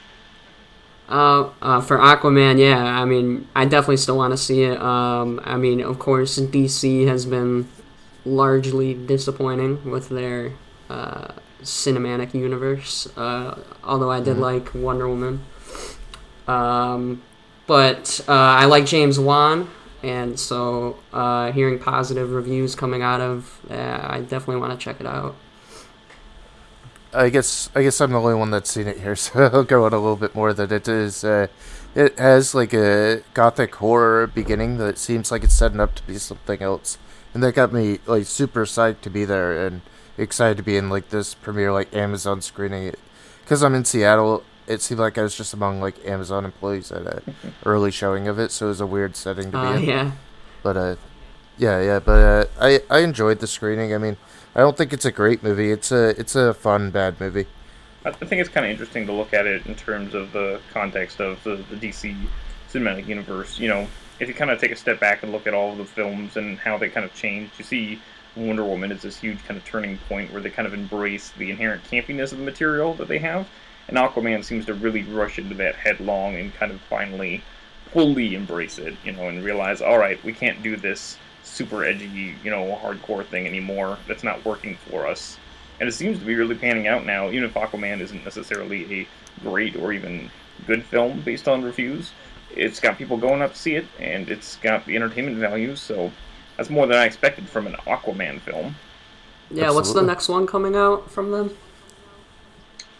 Uh, 1.09 1.49
uh, 1.61 1.81
for 1.81 1.97
Aquaman, 1.97 2.59
yeah. 2.59 2.83
I 2.83 3.05
mean, 3.05 3.47
I 3.55 3.65
definitely 3.65 3.97
still 3.97 4.17
want 4.17 4.31
to 4.31 4.37
see 4.37 4.63
it. 4.63 4.79
Um, 4.81 5.39
I 5.43 5.57
mean, 5.57 5.81
of 5.81 5.99
course, 5.99 6.37
DC 6.37 7.07
has 7.07 7.25
been 7.25 7.67
largely 8.25 8.93
disappointing 8.93 9.89
with 9.89 10.09
their 10.09 10.53
uh, 10.89 11.29
cinematic 11.63 12.33
universe. 12.33 13.07
Uh, 13.17 13.57
although 13.83 14.11
I 14.11 14.19
did 14.19 14.37
like 14.37 14.73
Wonder 14.75 15.07
Woman. 15.07 15.43
Um, 16.47 17.21
but 17.67 18.21
uh, 18.27 18.31
I 18.31 18.65
like 18.65 18.85
James 18.85 19.19
Wan, 19.19 19.69
and 20.01 20.39
so 20.39 20.97
uh, 21.11 21.51
hearing 21.51 21.79
positive 21.79 22.31
reviews 22.31 22.75
coming 22.75 23.01
out 23.01 23.19
of, 23.19 23.59
uh, 23.69 23.99
I 24.01 24.21
definitely 24.21 24.57
want 24.57 24.77
to 24.77 24.83
check 24.83 25.01
it 25.01 25.05
out. 25.05 25.35
I 27.13 27.29
guess 27.29 27.69
I 27.75 27.83
guess 27.83 27.99
I'm 28.01 28.11
the 28.11 28.19
only 28.19 28.33
one 28.35 28.51
that's 28.51 28.71
seen 28.71 28.87
it 28.87 28.99
here, 28.99 29.15
so 29.25 29.45
I'll 29.45 29.63
go 29.63 29.85
on 29.85 29.93
a 29.93 29.97
little 29.99 30.15
bit 30.15 30.35
more. 30.35 30.53
That 30.53 30.71
it 30.71 30.87
is, 30.87 31.23
uh, 31.23 31.47
it 31.95 32.17
has 32.19 32.53
like 32.55 32.73
a 32.73 33.21
gothic 33.33 33.75
horror 33.75 34.27
beginning 34.27 34.77
that 34.77 34.97
seems 34.97 35.31
like 35.31 35.43
it's 35.43 35.53
setting 35.55 35.79
up 35.79 35.95
to 35.95 36.03
be 36.03 36.17
something 36.17 36.61
else 36.61 36.97
and 37.33 37.43
that 37.43 37.53
got 37.53 37.73
me 37.73 37.99
like 38.05 38.25
super 38.25 38.65
psyched 38.65 39.01
to 39.01 39.09
be 39.09 39.25
there 39.25 39.65
and 39.65 39.81
excited 40.17 40.57
to 40.57 40.63
be 40.63 40.77
in 40.77 40.89
like 40.89 41.09
this 41.09 41.33
premiere 41.33 41.71
like 41.71 41.93
Amazon 41.95 42.41
screening. 42.41 42.93
Because 43.43 43.63
I'm 43.63 43.75
in 43.75 43.85
Seattle, 43.85 44.43
it 44.65 44.81
seemed 44.81 44.99
like 44.99 45.17
I 45.17 45.23
was 45.23 45.35
just 45.35 45.53
among 45.53 45.79
like 45.81 46.03
Amazon 46.05 46.45
employees 46.45 46.91
at 46.91 47.01
an 47.27 47.35
early 47.65 47.91
showing 47.91 48.27
of 48.27 48.37
it, 48.39 48.51
so 48.51 48.65
it 48.65 48.69
was 48.69 48.81
a 48.81 48.85
weird 48.87 49.15
setting 49.15 49.45
to 49.51 49.51
be 49.51 49.57
Uh, 49.57 49.73
in. 49.75 49.83
yeah. 49.83 50.11
But 50.63 50.77
uh, 50.77 50.95
yeah, 51.57 51.81
yeah. 51.81 51.99
But 51.99 52.11
uh, 52.11 52.45
I 52.59 52.81
I 52.89 52.99
enjoyed 52.99 53.39
the 53.39 53.47
screening. 53.47 53.93
I 53.93 53.97
mean, 53.97 54.17
I 54.57 54.61
don't 54.61 54.75
think 54.75 54.91
it's 54.91 55.05
a 55.05 55.11
great 55.11 55.43
movie. 55.43 55.71
It's 55.71 55.91
a 55.91 56.19
it's 56.19 56.35
a 56.35 56.51
fun 56.51 56.89
bad 56.89 57.19
movie. 57.19 57.45
I 58.03 58.11
think 58.11 58.41
it's 58.41 58.49
kind 58.49 58.65
of 58.65 58.71
interesting 58.71 59.05
to 59.05 59.13
look 59.13 59.31
at 59.31 59.45
it 59.45 59.67
in 59.67 59.75
terms 59.75 60.15
of 60.15 60.31
the 60.31 60.59
context 60.73 61.19
of 61.19 61.43
the, 61.43 61.57
the 61.69 61.75
DC 61.75 62.15
cinematic 62.71 63.05
universe. 63.05 63.59
You 63.59 63.67
know, 63.67 63.87
if 64.19 64.27
you 64.27 64.33
kind 64.33 64.49
of 64.49 64.59
take 64.59 64.71
a 64.71 64.75
step 64.75 64.99
back 64.99 65.21
and 65.21 65.31
look 65.31 65.45
at 65.45 65.53
all 65.53 65.75
the 65.75 65.85
films 65.85 66.37
and 66.37 66.57
how 66.57 66.77
they 66.79 66.89
kind 66.89 67.05
of 67.05 67.13
changed, 67.13 67.51
you 67.59 67.65
see 67.65 68.01
Wonder 68.35 68.63
Woman 68.63 68.91
is 68.91 69.03
this 69.03 69.17
huge 69.17 69.43
kind 69.45 69.59
of 69.59 69.65
turning 69.65 69.99
point 70.09 70.31
where 70.31 70.41
they 70.41 70.49
kind 70.49 70.65
of 70.67 70.73
embrace 70.73 71.29
the 71.37 71.51
inherent 71.51 71.83
campiness 71.83 72.31
of 72.31 72.39
the 72.39 72.43
material 72.43 72.95
that 72.95 73.07
they 73.07 73.19
have, 73.19 73.47
and 73.87 73.97
Aquaman 73.97 74.43
seems 74.43 74.65
to 74.65 74.73
really 74.73 75.03
rush 75.03 75.37
into 75.37 75.53
that 75.55 75.75
headlong 75.75 76.35
and 76.35 76.51
kind 76.55 76.71
of 76.71 76.81
finally 76.81 77.43
fully 77.91 78.33
embrace 78.33 78.79
it, 78.79 78.95
you 79.03 79.11
know, 79.11 79.27
and 79.27 79.43
realize, 79.43 79.81
all 79.81 79.99
right, 79.99 80.23
we 80.23 80.33
can't 80.33 80.63
do 80.63 80.75
this 80.77 81.17
super 81.47 81.83
edgy, 81.83 82.35
you 82.43 82.51
know, 82.51 82.79
hardcore 82.83 83.25
thing 83.25 83.47
anymore. 83.47 83.97
That's 84.07 84.23
not 84.23 84.43
working 84.45 84.77
for 84.89 85.07
us. 85.07 85.37
And 85.79 85.87
it 85.87 85.91
seems 85.93 86.19
to 86.19 86.25
be 86.25 86.35
really 86.35 86.55
panning 86.55 86.87
out 86.87 87.05
now, 87.05 87.29
even 87.29 87.43
if 87.43 87.53
Aquaman 87.53 88.01
isn't 88.01 88.23
necessarily 88.23 89.01
a 89.01 89.07
great 89.41 89.75
or 89.75 89.93
even 89.93 90.29
good 90.65 90.83
film 90.83 91.21
based 91.21 91.47
on 91.47 91.63
reviews. 91.63 92.11
It's 92.55 92.79
got 92.79 92.97
people 92.97 93.17
going 93.17 93.41
up 93.41 93.53
to 93.53 93.57
see 93.57 93.75
it, 93.75 93.85
and 93.99 94.29
it's 94.29 94.55
got 94.57 94.85
the 94.85 94.95
entertainment 94.95 95.37
value, 95.37 95.75
so 95.75 96.11
that's 96.55 96.69
more 96.69 96.87
than 96.87 96.97
I 96.97 97.05
expected 97.05 97.47
from 97.47 97.67
an 97.67 97.73
Aquaman 97.85 98.39
film. 98.41 98.75
Yeah, 99.51 99.71
what's 99.71 99.93
the 99.93 100.01
next 100.01 100.27
one 100.27 100.47
coming 100.47 100.75
out 100.75 101.11
from 101.11 101.31
them? 101.31 101.55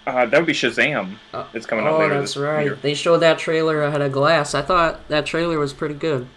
Uh, 0.05 0.25
that 0.25 0.37
would 0.37 0.45
be 0.45 0.53
Shazam. 0.53 1.15
Uh, 1.33 1.45
It's 1.53 1.65
coming 1.65 1.85
out 1.85 1.95
oh, 1.95 1.99
later 1.99 2.13
that's 2.19 2.35
this 2.35 2.41
right. 2.41 2.63
year. 2.63 2.77
They 2.81 2.93
showed 2.93 3.17
that 3.17 3.39
trailer 3.39 3.83
ahead 3.83 4.01
of 4.01 4.13
Glass. 4.13 4.53
I 4.53 4.61
thought 4.61 5.05
that 5.09 5.25
trailer 5.25 5.59
was 5.59 5.73
pretty 5.73 5.95
good. 5.95 6.27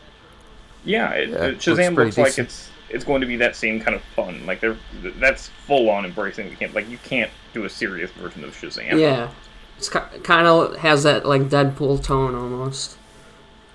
Yeah, 0.85 1.11
it, 1.13 1.31
Yeah, 1.31 1.37
uh, 1.37 1.45
it 1.45 1.51
looks 1.53 1.65
Shazam 1.65 1.95
pretty 1.95 2.09
looks 2.09 2.19
like 2.19 2.27
decent. 2.29 2.49
it's 2.49 2.71
it's 2.91 3.05
going 3.05 3.21
to 3.21 3.27
be 3.27 3.37
that 3.37 3.55
same 3.57 3.81
kind 3.81 3.95
of 3.95 4.03
fun. 4.17 4.45
Like 4.47 4.61
they're 4.61 4.77
that's 5.19 5.49
full 5.67 5.91
on 5.91 6.05
embracing 6.05 6.51
the 6.51 6.57
camp. 6.57 6.75
Like 6.75 6.89
you 6.89 6.99
can't 6.99 7.31
do 7.55 7.65
a 7.65 7.71
serious 7.71 8.11
version 8.13 8.45
of 8.45 8.51
Shazam. 8.57 8.99
Yeah. 8.99 9.31
It's 9.79 9.89
kind 9.89 10.47
of 10.47 10.77
has 10.77 11.05
that 11.05 11.25
like 11.25 11.43
Deadpool 11.43 12.03
tone 12.03 12.35
almost. 12.35 12.99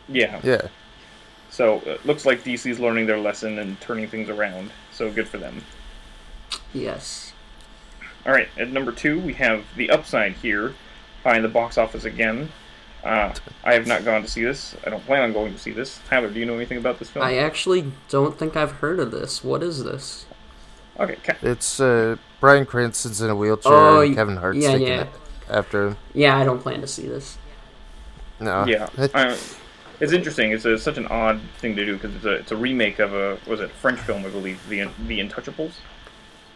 Yeah. 0.07 0.39
Yeah. 0.43 0.67
So 1.49 1.77
it 1.85 2.05
looks 2.05 2.25
like 2.25 2.43
DC's 2.43 2.79
learning 2.79 3.05
their 3.05 3.17
lesson 3.17 3.59
and 3.59 3.79
turning 3.79 4.07
things 4.07 4.29
around. 4.29 4.71
So 4.91 5.09
good 5.11 5.27
for 5.27 5.37
them. 5.37 5.63
Yes. 6.73 7.33
All 8.25 8.33
right, 8.33 8.49
at 8.57 8.69
number 8.71 8.91
two, 8.91 9.19
we 9.19 9.33
have 9.33 9.63
The 9.77 9.89
Upside 9.91 10.33
here, 10.33 10.73
behind 11.23 11.43
the 11.43 11.49
box 11.49 11.77
office 11.77 12.05
again. 12.05 12.51
Uh, 13.05 13.31
I 13.63 13.73
have 13.75 13.85
not 13.85 14.03
gone 14.03 14.23
to 14.23 14.27
see 14.27 14.43
this. 14.43 14.75
I 14.85 14.89
don't 14.89 15.05
plan 15.05 15.21
on 15.21 15.31
going 15.31 15.53
to 15.53 15.59
see 15.59 15.71
this. 15.71 15.99
Tyler, 16.09 16.29
do 16.29 16.39
you 16.39 16.45
know 16.45 16.55
anything 16.55 16.79
about 16.79 16.97
this 16.97 17.09
film? 17.09 17.23
I 17.23 17.37
actually 17.37 17.91
don't 18.09 18.37
think 18.37 18.57
I've 18.57 18.71
heard 18.71 18.99
of 18.99 19.11
this. 19.11 19.43
What 19.43 19.61
is 19.61 19.83
this? 19.83 20.25
Okay, 20.99 21.17
Ca- 21.23 21.37
It's 21.43 21.79
uh, 21.79 22.15
Bryan 22.39 22.65
Cranston's 22.65 23.21
in 23.21 23.29
a 23.29 23.35
wheelchair 23.35 23.71
Oh, 23.71 24.01
and 24.01 24.15
Kevin 24.15 24.37
Hart's 24.37 24.57
yeah, 24.57 24.71
taking 24.71 24.87
yeah. 24.87 25.01
it 25.03 25.09
after 25.49 25.87
him. 25.89 25.97
Yeah, 26.13 26.35
I 26.37 26.43
don't 26.43 26.59
plan 26.61 26.81
to 26.81 26.87
see 26.87 27.07
this. 27.07 27.37
No. 28.39 28.65
yeah. 28.65 28.89
Uh, 29.13 29.37
it's 30.01 30.11
interesting. 30.11 30.51
It's 30.51 30.65
a, 30.65 30.77
such 30.77 30.97
an 30.97 31.05
odd 31.07 31.39
thing 31.59 31.75
to 31.77 31.85
do 31.85 31.93
because 31.93 32.13
it's 32.15 32.25
a, 32.25 32.31
it's 32.33 32.51
a 32.51 32.57
remake 32.57 32.99
of 32.99 33.13
a 33.13 33.37
was 33.47 33.61
it 33.61 33.65
a 33.65 33.73
French 33.75 33.99
film, 33.99 34.25
I 34.25 34.29
believe, 34.29 34.59
The 34.67 34.89
The 35.07 35.19
Untouchables. 35.19 35.73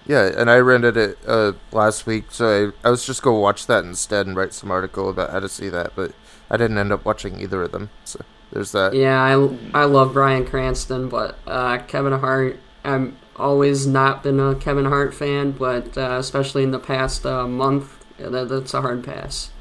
Yeah, 0.06 0.32
and 0.36 0.50
I 0.50 0.58
rented 0.58 0.98
it 0.98 1.18
uh, 1.28 1.54
last 1.72 2.06
week, 2.08 2.26
so 2.32 2.74
I, 2.84 2.88
I 2.88 2.90
was 2.90 3.06
just 3.06 3.22
going 3.22 3.36
to 3.38 3.40
watch 3.40 3.68
that 3.68 3.84
instead 3.86 4.26
and 4.26 4.36
write 4.36 4.54
some 4.54 4.72
article 4.72 5.08
about 5.10 5.30
how 5.30 5.40
to 5.40 5.48
see 5.48 5.70
that, 5.70 5.94
but 5.96 6.14
I 6.50 6.58
didn't 6.58 6.78
end 6.78 6.92
up 6.92 7.06
watching 7.06 7.40
either 7.40 7.64
of 7.64 7.72
them. 7.72 7.90
So 8.06 8.24
there's 8.52 8.72
that. 8.72 8.94
Yeah, 8.94 9.22
I, 9.22 9.82
I 9.82 9.86
love 9.86 10.14
Bryan 10.14 10.46
Cranston, 10.46 11.10
but 11.10 11.38
uh, 11.46 11.80
Kevin 11.80 12.14
Hart, 12.14 12.60
I'm 12.84 13.18
always 13.36 13.88
not 13.88 14.24
been 14.24 14.40
a 14.40 14.56
Kevin 14.56 14.86
Hart 14.86 15.14
fan, 15.14 15.52
but 15.52 15.98
uh, 15.98 16.18
especially 16.20 16.64
in 16.64 16.72
the 16.72 16.80
past 16.80 17.26
uh, 17.26 17.48
month, 17.48 18.04
that, 18.18 18.50
that's 18.50 18.74
a 18.74 18.82
hard 18.82 19.04
pass. 19.04 19.52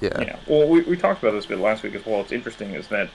Yeah. 0.00 0.20
Yeah. 0.20 0.38
Well, 0.46 0.68
we, 0.68 0.82
we 0.82 0.96
talked 0.96 1.22
about 1.22 1.32
this 1.32 1.46
a 1.46 1.48
bit 1.48 1.58
last 1.58 1.82
week 1.82 1.94
as 1.94 2.04
well. 2.04 2.20
It's 2.20 2.32
interesting 2.32 2.74
is 2.74 2.88
that 2.88 3.08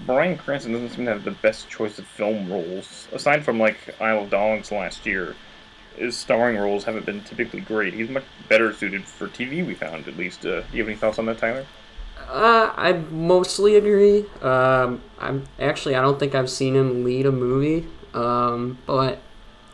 Bryan 0.00 0.36
Cranston 0.36 0.72
doesn't 0.72 0.90
seem 0.90 1.04
to 1.06 1.12
have 1.12 1.24
the 1.24 1.30
best 1.30 1.68
choice 1.68 1.98
of 1.98 2.06
film 2.06 2.50
roles. 2.50 3.08
Aside 3.12 3.44
from 3.44 3.58
like 3.58 3.76
Isle 4.00 4.24
of 4.24 4.30
Dogs 4.30 4.72
last 4.72 5.06
year, 5.06 5.34
his 5.96 6.16
starring 6.16 6.56
roles 6.58 6.84
haven't 6.84 7.06
been 7.06 7.22
typically 7.22 7.60
great. 7.60 7.94
He's 7.94 8.10
much 8.10 8.24
better 8.48 8.72
suited 8.72 9.04
for 9.04 9.28
TV. 9.28 9.66
We 9.66 9.74
found 9.74 10.06
at 10.08 10.16
least. 10.16 10.44
Uh, 10.44 10.60
do 10.60 10.66
you 10.72 10.82
have 10.82 10.88
any 10.88 10.96
thoughts 10.96 11.18
on 11.18 11.26
that, 11.26 11.38
Tyler? 11.38 11.64
Uh, 12.28 12.72
I 12.76 12.92
mostly 13.10 13.76
agree. 13.76 14.26
Um, 14.42 15.02
I'm 15.18 15.44
actually 15.58 15.94
I 15.94 16.00
don't 16.00 16.18
think 16.18 16.34
I've 16.34 16.50
seen 16.50 16.74
him 16.74 17.04
lead 17.04 17.26
a 17.26 17.32
movie. 17.32 17.88
Um, 18.14 18.78
but 18.86 19.18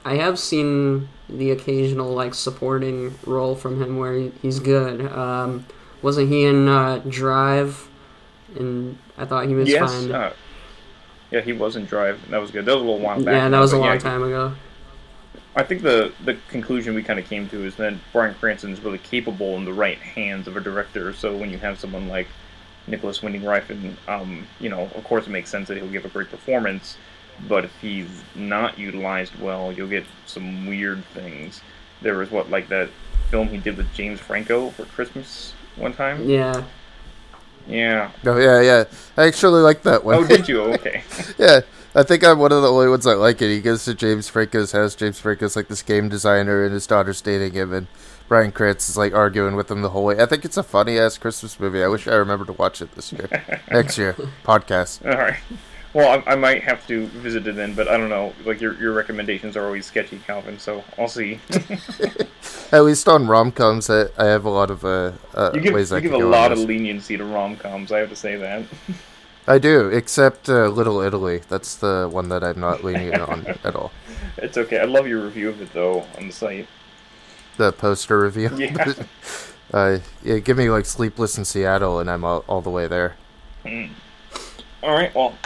I 0.05 0.17
have 0.17 0.39
seen 0.39 1.09
the 1.29 1.51
occasional 1.51 2.13
like 2.13 2.35
supporting 2.35 3.15
role 3.25 3.55
from 3.55 3.83
him 3.83 3.99
where 3.99 4.15
he, 4.15 4.33
he's 4.43 4.59
good. 4.59 5.01
Um, 5.13 5.67
wasn't 6.03 6.29
he 6.29 6.45
in 6.45 6.69
uh, 6.69 7.03
Drive? 7.09 7.89
And 8.57 8.99
I 9.17 9.25
thought 9.25 9.47
he 9.47 9.55
was 9.55 9.69
yes. 9.69 9.93
fine. 9.93 10.13
Uh, 10.13 10.33
yeah, 11.31 11.41
he 11.41 11.53
was 11.53 11.77
in 11.77 11.87
Drive. 11.87 12.29
That 12.31 12.41
was 12.41 12.51
good. 12.51 12.67
That 12.67 12.75
was 12.75 12.83
a 12.83 12.85
little 12.85 13.01
while 13.01 13.17
back. 13.23 13.33
yeah, 13.33 13.49
that 13.49 13.59
was 13.59 13.73
a 13.73 13.79
long 13.79 13.95
yeah, 13.95 13.99
time 13.99 14.23
ago. 14.23 14.53
I 15.55 15.63
think 15.63 15.83
the 15.83 16.13
the 16.25 16.39
conclusion 16.49 16.95
we 16.95 17.03
kind 17.03 17.19
of 17.19 17.29
came 17.29 17.49
to 17.51 17.65
is 17.65 17.77
that 17.77 17.95
Bryan 18.13 18.35
Cranston 18.35 18.73
is 18.73 18.81
really 18.81 18.99
capable 18.99 19.57
in 19.57 19.65
the 19.65 19.73
right 19.73 19.99
hands 19.99 20.49
of 20.49 20.57
a 20.57 20.61
director. 20.61 21.13
So 21.13 21.37
when 21.37 21.51
you 21.51 21.59
have 21.59 21.79
someone 21.79 22.09
like 22.09 22.29
Nicolas 22.87 23.23
Winding 23.23 23.43
Refn, 23.43 23.97
um, 24.09 24.47
you 24.61 24.69
know, 24.69 24.91
of 24.95 25.05
course 25.05 25.27
it 25.27 25.31
makes 25.31 25.51
sense 25.51 25.69
that 25.69 25.77
he'll 25.77 25.91
give 25.91 26.05
a 26.05 26.09
great 26.09 26.31
performance. 26.31 26.97
But 27.49 27.65
if 27.65 27.81
he's 27.81 28.09
not 28.35 28.79
utilized 28.79 29.39
well, 29.39 29.73
you'll 29.73 29.89
get 29.89 30.05
some 30.27 30.67
weird 30.67 31.05
things. 31.07 31.61
There 32.01 32.17
was 32.19 32.31
what 32.31 32.51
like 32.51 32.69
that 32.69 32.89
film 33.31 33.49
he 33.49 33.59
did 33.59 33.77
with 33.77 33.93
James 33.95 34.21
Franco 34.21 34.71
for 34.71 34.85
Christmas 34.87 35.53
one 35.77 35.93
time. 35.93 36.29
Yeah. 36.29 36.65
Yeah. 37.67 38.11
Oh, 38.25 38.39
yeah, 38.39 38.61
yeah. 38.61 38.85
I 39.17 39.27
actually 39.27 39.61
like 39.61 39.83
that 39.83 40.05
one. 40.05 40.17
Oh, 40.17 40.27
did 40.27 40.49
you? 40.49 40.63
Okay. 40.75 41.05
yeah. 41.39 41.61
I 41.95 42.03
think 42.03 42.25
I'm 42.25 42.39
one 42.39 42.53
of 42.53 42.63
the 42.63 42.71
only 42.71 42.89
ones 42.89 43.05
that 43.05 43.17
like 43.17 43.43
it. 43.43 43.55
He 43.55 43.61
goes 43.61 43.85
to 43.85 43.95
James 43.95 44.29
Franco's 44.29 44.73
house. 44.73 44.95
James 44.95 45.21
Franco's 45.21 45.57
like 45.57 45.69
this 45.69 45.83
game 45.83 46.09
designer, 46.09 46.65
and 46.65 46.73
his 46.73 46.87
daughter's 46.87 47.21
dating 47.21 47.53
him, 47.53 47.73
and 47.73 47.87
Bryan 48.29 48.51
Cranston's 48.51 48.97
like 48.97 49.13
arguing 49.13 49.57
with 49.57 49.71
him 49.71 49.83
the 49.83 49.91
whole 49.91 50.07
way. 50.07 50.21
I 50.21 50.27
think 50.27 50.45
it's 50.47 50.57
a 50.57 50.63
funny 50.63 50.99
ass 50.99 51.19
Christmas 51.19 51.61
movie. 51.61 51.83
I 51.83 51.89
wish 51.89 52.09
I 52.09 52.15
remembered 52.15 52.47
to 52.47 52.55
watch 52.55 52.81
it 52.81 52.93
this 52.95 53.13
year, 53.13 53.29
next 53.71 53.99
year 53.99 54.15
podcast. 54.43 55.05
All 55.05 55.19
right. 55.19 55.39
Well, 55.93 56.23
I, 56.27 56.33
I 56.33 56.35
might 56.37 56.63
have 56.63 56.87
to 56.87 57.07
visit 57.09 57.47
it 57.47 57.57
then, 57.57 57.75
but 57.75 57.87
I 57.89 57.99
don't 57.99 58.09
know. 58.09 58.33
Like 58.47 58.63
your 58.63 58.73
your 58.81 58.95
recommendations 58.95 59.55
are 59.59 59.67
always 59.67 59.85
sketchy, 59.85 60.19
Calvin. 60.27 60.59
So 60.59 60.83
I'll 60.99 61.09
see. 61.09 61.41
At 62.73 62.85
least 62.85 63.07
on 63.07 63.27
rom 63.27 63.53
coms, 63.53 63.91
I, 63.91 64.07
I 64.17 64.25
have 64.25 64.47
a 64.47 64.51
lot 64.51 64.71
of 64.71 64.83
uh, 64.87 65.13
uh 65.35 65.51
You 65.53 65.61
give, 65.61 65.75
ways 65.75 65.91
you 65.91 65.99
I 65.99 66.01
give 66.01 66.15
a 66.15 66.19
lot 66.19 66.53
of 66.53 66.59
leniency 66.59 67.19
to 67.19 67.25
rom 67.27 67.57
coms. 67.57 67.93
I 67.93 67.99
have 67.99 68.09
to 68.09 68.17
say 68.17 68.37
that. 68.37 68.65
I 69.47 69.59
do, 69.59 69.89
except 69.89 70.49
uh, 70.49 70.69
Little 70.69 71.01
Italy. 71.01 71.43
That's 71.49 71.77
the 71.77 72.09
one 72.11 72.29
that 72.29 72.45
I'm 72.45 72.61
not 72.61 72.85
leaning 72.85 73.15
on 73.21 73.47
at 73.65 73.75
all. 73.75 73.93
It's 74.37 74.57
okay. 74.57 74.79
I 74.79 74.85
love 74.85 75.07
your 75.07 75.25
review 75.25 75.49
of 75.49 75.61
it 75.61 75.73
though 75.73 76.05
on 76.17 76.29
the 76.29 76.33
site. 76.33 76.69
The 77.57 77.73
poster 77.73 78.21
review. 78.21 78.51
Yeah. 78.57 78.95
uh, 79.75 79.99
yeah, 80.23 80.39
give 80.39 80.57
me 80.57 80.71
like 80.71 80.87
Sleepless 80.87 81.39
in 81.39 81.45
Seattle, 81.45 81.99
and 81.99 82.11
I'm 82.11 82.25
all, 82.25 82.45
all 82.49 82.61
the 82.61 82.71
way 82.71 82.87
there. 82.87 83.17
All 84.83 84.95
right. 84.95 85.15
Well, 85.15 85.37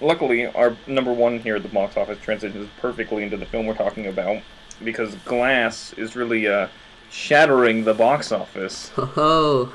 luckily 0.00 0.46
our 0.46 0.76
number 0.86 1.12
one 1.12 1.38
here 1.38 1.56
at 1.56 1.62
the 1.62 1.68
box 1.68 1.96
office 1.96 2.18
transitions 2.20 2.68
perfectly 2.80 3.22
into 3.22 3.36
the 3.36 3.46
film 3.46 3.66
we're 3.66 3.74
talking 3.74 4.06
about 4.06 4.42
because 4.84 5.14
Glass 5.24 5.92
is 5.94 6.14
really 6.16 6.46
uh, 6.46 6.68
shattering 7.10 7.84
the 7.84 7.94
box 7.94 8.32
office. 8.32 8.90
Oh, 8.96 9.72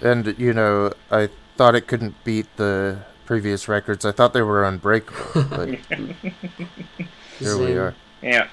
And 0.00 0.34
you 0.38 0.52
know, 0.52 0.92
I 1.10 1.28
thought 1.62 1.76
it 1.76 1.86
couldn't 1.86 2.24
beat 2.24 2.56
the 2.56 2.98
previous 3.24 3.68
records. 3.68 4.04
I 4.04 4.10
thought 4.10 4.32
they 4.32 4.42
were 4.42 4.64
unbreakable, 4.64 5.44
but 5.48 5.68
here 7.38 7.56
we 7.56 7.74
are. 7.74 7.94
Yeah. 8.20 8.48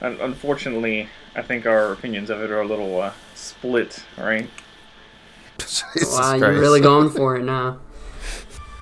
Un- 0.00 0.18
unfortunately, 0.20 1.08
I 1.34 1.42
think 1.42 1.66
our 1.66 1.90
opinions 1.90 2.30
of 2.30 2.40
it 2.42 2.52
are 2.52 2.60
a 2.60 2.64
little 2.64 3.00
uh, 3.00 3.12
split. 3.34 4.04
Right. 4.16 4.48
Jesus 5.58 6.16
wow, 6.16 6.34
you're 6.36 6.52
really 6.52 6.80
going 6.80 7.10
for 7.10 7.34
it 7.34 7.42
now. 7.42 7.80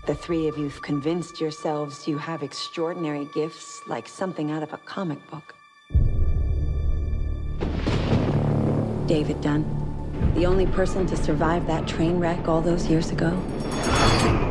The 0.07 0.17
three 0.17 0.49
of 0.49 0.59
you've 0.59 0.83
convinced 0.83 1.41
yourselves 1.41 2.07
you 2.09 2.19
have 2.19 2.43
extraordinary 2.43 3.27
gifts 3.33 3.81
like 3.87 4.07
something 4.09 4.51
out 4.51 4.63
of 4.63 4.73
a 4.73 4.79
comic 4.79 5.19
book. 5.31 5.55
David 9.07 9.41
Dunn, 9.41 9.82
the 10.35 10.47
only 10.47 10.67
person 10.67 11.07
to 11.07 11.17
survive 11.17 11.67
that 11.67 11.87
train 11.87 12.19
wreck 12.19 12.49
all 12.49 12.61
those 12.61 12.87
years 12.87 13.11
ago. 13.11 13.31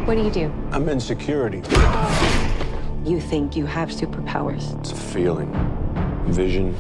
What 0.06 0.15
do 0.15 0.24
you 0.24 0.32
do? 0.32 0.54
I'm 0.72 0.88
in 0.89 1.00
security. 1.00 1.63
You 3.04 3.20
think 3.20 3.56
you 3.56 3.65
have 3.65 3.89
superpowers. 3.89 4.78
It's 4.80 4.91
a 4.91 4.96
feeling, 4.96 5.52
vision. 6.28 6.76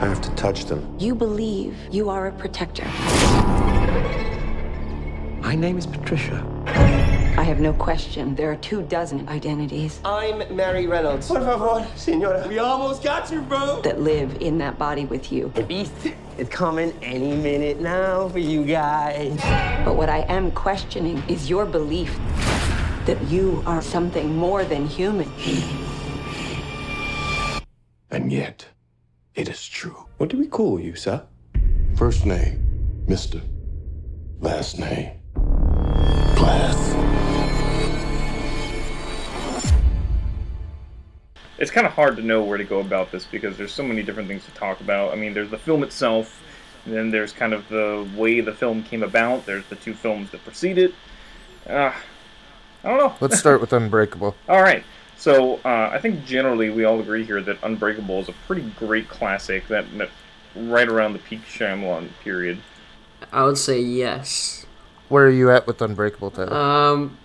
I 0.00 0.06
have 0.06 0.20
to 0.22 0.30
touch 0.36 0.64
them. 0.66 0.96
You 0.98 1.14
believe 1.14 1.76
you 1.90 2.08
are 2.08 2.28
a 2.28 2.32
protector. 2.32 2.86
My 5.40 5.54
name 5.54 5.76
is 5.76 5.86
Patricia. 5.86 6.44
I 7.36 7.42
have 7.42 7.60
no 7.60 7.72
question. 7.72 8.34
There 8.34 8.50
are 8.50 8.56
two 8.56 8.82
dozen 8.82 9.28
identities 9.28 10.00
I'm 10.04 10.54
Mary 10.54 10.86
Reynolds. 10.86 11.28
Por 11.28 11.40
favor, 11.40 11.86
senora. 11.96 12.46
We 12.48 12.58
almost 12.58 13.02
got 13.02 13.30
you, 13.30 13.42
bro. 13.42 13.80
that 13.82 14.00
live 14.00 14.36
in 14.40 14.58
that 14.58 14.78
body 14.78 15.04
with 15.04 15.30
you. 15.30 15.50
The 15.54 15.62
beast 15.62 15.92
is 16.36 16.48
coming 16.48 16.92
any 17.02 17.34
minute 17.36 17.80
now 17.80 18.28
for 18.28 18.38
you 18.38 18.64
guys. 18.64 19.36
But 19.84 19.96
what 19.96 20.08
I 20.08 20.20
am 20.28 20.50
questioning 20.52 21.22
is 21.28 21.48
your 21.50 21.66
belief 21.66 22.16
that 23.06 23.22
you 23.28 23.62
are 23.66 23.82
something 23.82 24.36
more 24.36 24.64
than 24.64 24.86
human. 24.86 25.30
And 28.10 28.32
yet, 28.32 28.66
it 29.34 29.48
is 29.48 29.66
true. 29.66 30.06
What 30.16 30.30
do 30.30 30.38
we 30.38 30.46
call 30.46 30.80
you, 30.80 30.94
sir? 30.96 31.24
First 31.96 32.26
name, 32.26 33.04
Mr. 33.06 33.40
Last 34.40 34.78
name, 34.78 35.10
Glass. 36.36 36.97
It's 41.58 41.70
kind 41.70 41.86
of 41.86 41.92
hard 41.92 42.16
to 42.16 42.22
know 42.22 42.42
where 42.42 42.56
to 42.56 42.64
go 42.64 42.80
about 42.80 43.10
this 43.10 43.24
because 43.24 43.56
there's 43.56 43.72
so 43.72 43.82
many 43.82 44.02
different 44.02 44.28
things 44.28 44.44
to 44.44 44.50
talk 44.52 44.80
about. 44.80 45.12
I 45.12 45.16
mean, 45.16 45.34
there's 45.34 45.50
the 45.50 45.58
film 45.58 45.82
itself, 45.82 46.42
and 46.84 46.94
then 46.94 47.10
there's 47.10 47.32
kind 47.32 47.52
of 47.52 47.68
the 47.68 48.08
way 48.16 48.40
the 48.40 48.52
film 48.52 48.82
came 48.82 49.02
about. 49.02 49.44
There's 49.44 49.66
the 49.66 49.76
two 49.76 49.94
films 49.94 50.30
that 50.30 50.44
precede 50.44 50.78
it. 50.78 50.94
Uh, 51.68 51.92
I 52.84 52.88
don't 52.88 52.98
know. 52.98 53.14
Let's 53.20 53.38
start 53.38 53.60
with 53.60 53.72
Unbreakable. 53.72 54.36
All 54.48 54.62
right. 54.62 54.84
So 55.16 55.56
uh, 55.64 55.90
I 55.92 55.98
think 55.98 56.24
generally 56.24 56.70
we 56.70 56.84
all 56.84 57.00
agree 57.00 57.24
here 57.24 57.42
that 57.42 57.58
Unbreakable 57.64 58.20
is 58.20 58.28
a 58.28 58.32
pretty 58.46 58.70
great 58.78 59.08
classic. 59.08 59.66
That, 59.66 59.84
that 59.98 60.10
right 60.54 60.88
around 60.88 61.12
the 61.14 61.18
peak 61.18 61.40
Shyamalan 61.44 62.10
period. 62.22 62.58
I 63.32 63.42
would 63.44 63.58
say 63.58 63.80
yes. 63.80 64.64
Where 65.08 65.26
are 65.26 65.30
you 65.30 65.50
at 65.50 65.66
with 65.66 65.82
Unbreakable, 65.82 66.30
Tyler? 66.30 66.54
Um, 66.54 67.18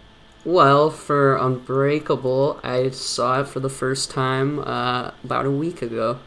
well, 0.46 0.90
for 0.90 1.36
Unbreakable, 1.38 2.60
I 2.64 2.90
saw 2.90 3.42
it 3.42 3.48
for 3.48 3.60
the 3.60 3.70
first 3.70 4.12
time 4.12 4.60
uh, 4.60 5.12
about 5.24 5.46
a 5.46 5.52
week 5.52 5.82
ago. 5.82 6.20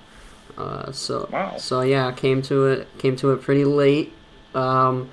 Uh, 0.57 0.91
so 0.91 1.29
Wow. 1.31 1.57
so 1.59 1.83
yeah, 1.83 2.07
I 2.09 2.13
came 2.13 2.41
to 2.43 2.67
it 2.67 2.89
came 2.99 3.15
to 3.17 3.33
it 3.33 3.43
pretty 3.43 3.65
late. 3.65 4.15
Um, 4.55 5.11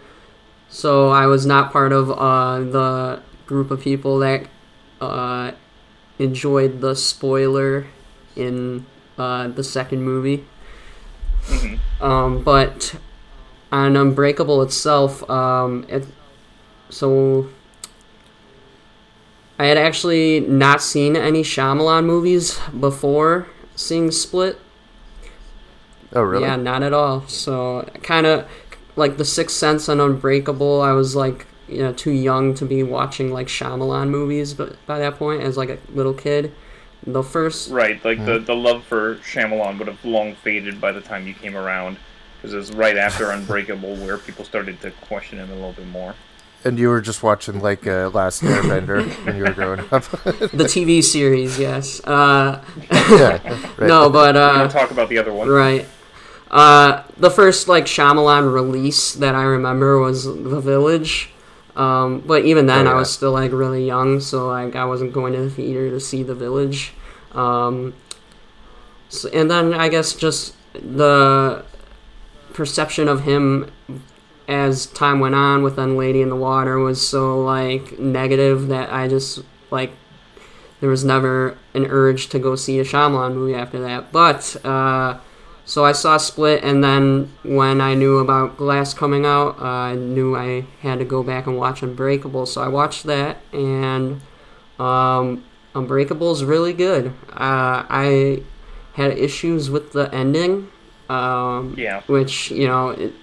so 0.70 1.10
I 1.10 1.26
was 1.28 1.46
not 1.46 1.72
part 1.74 1.92
of 1.92 2.10
uh, 2.10 2.60
the 2.60 3.22
group 3.46 3.70
of 3.70 3.82
people 3.82 4.20
that 4.20 4.48
uh, 5.02 5.52
enjoyed 6.18 6.80
the 6.80 6.96
spoiler 6.96 7.88
in 8.36 8.86
uh, 9.18 9.50
the 9.50 9.64
second 9.64 10.04
movie. 10.04 10.46
Um, 12.00 12.42
but 12.44 12.96
on 13.72 13.96
Unbreakable 13.98 14.62
itself, 14.62 15.30
um, 15.30 15.86
it, 15.90 16.06
so 16.90 17.50
I 19.60 19.66
had 19.66 19.78
actually 19.78 20.40
not 20.42 20.82
seen 20.82 21.16
any 21.16 21.44
Shyamalan 21.44 22.06
movies 22.06 22.60
before 22.80 23.48
seeing 23.76 24.12
Split. 24.12 24.60
oh, 26.14 26.22
really? 26.22 26.44
Yeah, 26.44 26.56
not 26.56 26.84
at 26.84 26.94
all. 26.94 27.28
So 27.28 27.88
kind 28.02 28.26
of 28.26 28.48
like 28.96 29.18
The 29.18 29.26
Sixth 29.26 29.56
Sense 29.56 29.88
and 29.88 30.02
Unbreakable. 30.02 30.82
I 30.82 30.92
was 30.94 31.16
like, 31.16 31.46
you 31.68 31.80
know, 31.80 31.94
too 31.94 32.12
young 32.12 32.54
to 32.56 32.66
be 32.66 32.84
watching 32.84 33.32
like 33.32 33.48
Shyamalan 33.48 34.10
movies, 34.10 34.54
but 34.54 34.84
by 34.86 35.00
that 35.00 35.18
point, 35.18 35.42
as 35.42 35.56
like 35.58 35.70
a 35.70 35.80
little 35.90 36.14
kid, 36.14 36.54
the 37.06 37.24
first 37.24 37.70
Right, 37.70 38.04
like 38.04 38.24
the, 38.26 38.38
mm-hmm. 38.38 38.46
the 38.46 38.56
love 38.56 38.84
for 38.84 39.16
Shyamalan 39.18 39.78
would 39.78 39.88
have 39.88 40.04
long 40.04 40.36
faded 40.36 40.80
by 40.80 40.92
the 40.92 41.02
time 41.02 41.28
you 41.28 41.34
came 41.34 41.56
around. 41.56 41.98
Because 42.38 42.54
it 42.54 42.58
was 42.58 42.74
right 42.74 42.98
after 42.98 43.32
Unbreakable 43.32 43.96
where 43.98 44.18
people 44.18 44.46
started 44.46 44.82
to 44.82 44.92
question 44.92 45.40
him 45.40 45.50
a 45.50 45.54
little 45.54 45.74
bit 45.74 45.88
more. 45.88 46.16
And 46.66 46.80
you 46.80 46.90
were 46.90 47.02
just 47.02 47.24
watching 47.24 47.60
like 47.60 47.86
uh, 47.86 48.10
Last 48.14 48.42
Airbender 48.42 49.06
when 49.26 49.36
you 49.36 49.44
were 49.44 49.52
growing 49.52 49.82
up. 49.82 50.04
the 50.12 50.66
TV 50.66 51.04
series, 51.04 51.60
yes. 51.60 52.02
Uh, 52.06 52.64
yeah, 52.92 53.42
right. 53.78 53.88
no, 53.88 54.10
but 54.10 54.36
We're 54.36 54.42
uh, 54.42 54.54
going 54.56 54.70
to 54.70 54.74
talk 54.74 54.92
about 54.92 55.10
the 55.10 55.18
other 55.18 55.34
one. 55.34 55.50
Right. 55.50 55.86
Uh, 56.50 57.04
the 57.18 57.30
first 57.30 57.68
like 57.68 57.86
Shyamalan 57.86 58.54
release 58.54 59.14
that 59.14 59.36
I 59.36 59.44
remember 59.44 60.00
was 60.00 60.26
The 60.26 60.62
Village. 60.62 61.32
Um, 61.76 62.20
but 62.22 62.46
even 62.46 62.68
then, 62.68 62.88
Oh, 62.88 62.92
I 62.92 62.94
was 62.94 63.12
still 63.12 63.32
like 63.32 63.52
really 63.52 63.86
young, 63.86 64.20
so 64.20 64.48
like 64.48 64.76
I 64.76 64.86
wasn't 64.86 65.12
going 65.12 65.34
to 65.34 65.42
the 65.42 65.50
theater 65.50 65.90
to 65.90 66.00
see 66.00 66.24
The 66.24 66.36
Village. 66.36 66.94
Um, 67.34 67.96
so, 69.10 69.30
and 69.30 69.50
then 69.50 69.74
I 69.74 69.90
guess 69.90 70.14
just 70.14 70.56
the 70.74 71.66
perception 72.54 73.08
of 73.08 73.24
him 73.24 73.72
as 74.48 74.86
time 74.88 75.20
went 75.20 75.36
on 75.36 75.64
with 75.64 75.76
then 75.76 75.98
Lady 75.98 76.22
in 76.22 76.30
the 76.30 76.36
Water 76.36 76.78
was 76.80 77.06
so 77.06 77.42
like 77.42 78.00
negative 78.00 78.68
that 78.68 78.92
I 78.92 79.08
just 79.08 79.42
like 79.72 79.92
there 80.82 80.90
was 80.90 81.06
never 81.06 81.58
an 81.74 81.86
urge 81.86 82.28
to 82.30 82.40
go 82.40 82.56
see 82.56 82.78
a 82.80 82.84
Shyamalan 82.84 83.36
movie 83.36 83.56
after 83.56 83.80
that. 83.80 84.12
But 84.12 84.58
uh, 84.66 85.18
so 85.64 85.86
I 85.86 85.94
saw 85.94 86.18
Split, 86.18 86.62
and 86.62 86.84
then 86.84 87.32
when 87.44 87.80
I 87.80 87.94
knew 87.94 88.18
about 88.18 88.58
Glass 88.58 88.94
coming 88.94 89.26
out, 89.26 89.58
uh, 89.60 89.64
I 89.64 89.96
knew 89.96 90.36
I 90.36 90.66
had 90.82 91.00
to 91.00 91.06
go 91.06 91.24
back 91.24 91.48
and 91.48 91.58
watch 91.58 91.82
Unbreakable. 91.82 92.46
So 92.46 92.62
I 92.62 92.68
watched 92.68 93.06
that, 93.06 93.38
and 93.54 94.20
um, 94.78 95.46
Unbreakable 95.74 96.34
is 96.34 96.44
really 96.44 96.74
good. 96.74 97.14
Uh, 97.30 97.88
I 97.90 98.44
had 98.96 99.18
issues 99.18 99.70
with 99.70 99.94
the 99.94 100.14
ending. 100.14 100.70
Um, 101.10 101.76
Yeah. 101.78 102.02
Which 102.08 102.52
you 102.52 102.68
know, 102.68 102.90
it, 102.90 103.14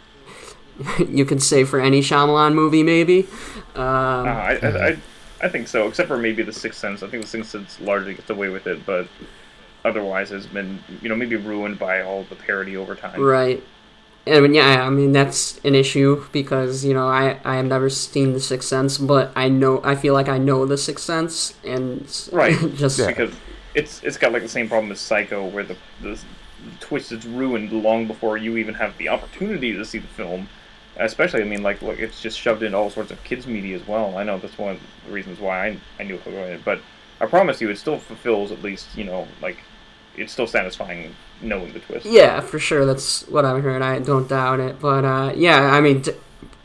you 1.08 1.24
could 1.24 1.42
say 1.42 1.64
for 1.64 1.80
any 1.80 2.00
Shyamalan 2.00 2.54
movie, 2.54 2.82
maybe. 2.82 3.28
Um, 3.74 4.26
Uh, 4.26 4.30
I, 4.30 4.58
I, 4.62 4.88
I, 4.88 5.02
I 5.42 5.48
think 5.48 5.68
so, 5.68 5.88
except 5.88 6.08
for 6.08 6.18
maybe 6.18 6.42
The 6.42 6.52
Sixth 6.52 6.78
Sense. 6.78 7.02
I 7.02 7.08
think 7.08 7.22
The 7.22 7.28
Sixth 7.28 7.50
Sense 7.50 7.80
largely 7.80 8.14
gets 8.14 8.30
away 8.30 8.48
with 8.48 8.66
it, 8.66 8.84
but 8.84 9.08
otherwise 9.84 10.30
has 10.30 10.46
been, 10.46 10.84
you 11.00 11.08
know, 11.08 11.16
maybe 11.16 11.36
ruined 11.36 11.78
by 11.78 12.02
all 12.02 12.24
the 12.24 12.36
parody 12.36 12.76
over 12.76 12.94
time. 12.94 13.22
Right. 13.22 13.62
I 14.26 14.38
mean, 14.40 14.54
yeah, 14.54 14.86
I 14.86 14.90
mean 14.90 15.12
that's 15.12 15.58
an 15.64 15.74
issue 15.74 16.26
because 16.30 16.84
you 16.84 16.92
know 16.94 17.08
I 17.08 17.40
I 17.44 17.56
have 17.56 17.64
never 17.66 17.88
seen 17.90 18.32
The 18.34 18.40
Sixth 18.40 18.68
Sense, 18.68 18.98
but 18.98 19.32
I 19.34 19.48
know 19.48 19.80
I 19.82 19.94
feel 19.96 20.14
like 20.14 20.28
I 20.28 20.38
know 20.38 20.66
The 20.66 20.76
Sixth 20.78 21.04
Sense, 21.04 21.58
and 21.64 22.06
Right. 22.32 22.56
just 22.74 22.98
Because 23.06 23.40
it's 23.74 24.02
it's 24.02 24.18
got 24.18 24.32
like 24.32 24.42
the 24.42 24.48
same 24.48 24.68
problem 24.68 24.92
as 24.92 25.00
Psycho, 25.00 25.46
where 25.46 25.64
the, 25.64 25.76
the 26.00 26.20
twist 26.80 27.12
is 27.12 27.26
ruined 27.26 27.72
long 27.72 28.06
before 28.06 28.36
you 28.36 28.56
even 28.58 28.74
have 28.74 28.96
the 28.98 29.08
opportunity 29.08 29.72
to 29.72 29.84
see 29.84 29.98
the 29.98 30.08
film. 30.08 30.48
Especially, 31.00 31.40
I 31.40 31.44
mean, 31.44 31.62
like, 31.62 31.82
look, 31.82 31.98
it's 31.98 32.20
just 32.20 32.38
shoved 32.38 32.62
into 32.62 32.76
all 32.76 32.90
sorts 32.90 33.10
of 33.10 33.22
kids' 33.24 33.46
media 33.46 33.74
as 33.74 33.86
well. 33.86 34.16
I 34.18 34.22
know 34.22 34.38
that's 34.38 34.58
one 34.58 34.76
of 34.76 34.80
the 35.06 35.12
reasons 35.12 35.40
why 35.40 35.68
I, 35.68 35.76
I 35.98 36.02
knew 36.04 36.16
about 36.16 36.34
it, 36.34 36.64
but 36.64 36.80
I 37.20 37.26
promise 37.26 37.60
you, 37.60 37.70
it 37.70 37.78
still 37.78 37.98
fulfills 37.98 38.52
at 38.52 38.62
least, 38.62 38.86
you 38.96 39.04
know, 39.04 39.26
like, 39.42 39.58
it's 40.16 40.32
still 40.32 40.46
satisfying 40.46 41.14
knowing 41.40 41.72
the 41.72 41.80
twist. 41.80 42.04
yeah, 42.04 42.40
for 42.40 42.58
sure 42.58 42.84
that's 42.84 43.26
what 43.28 43.44
I've 43.44 43.62
heard. 43.62 43.80
I 43.82 43.98
don't 43.98 44.28
doubt 44.28 44.60
it, 44.60 44.78
but 44.80 45.04
uh, 45.04 45.32
yeah, 45.34 45.72
I 45.72 45.80
mean, 45.80 46.04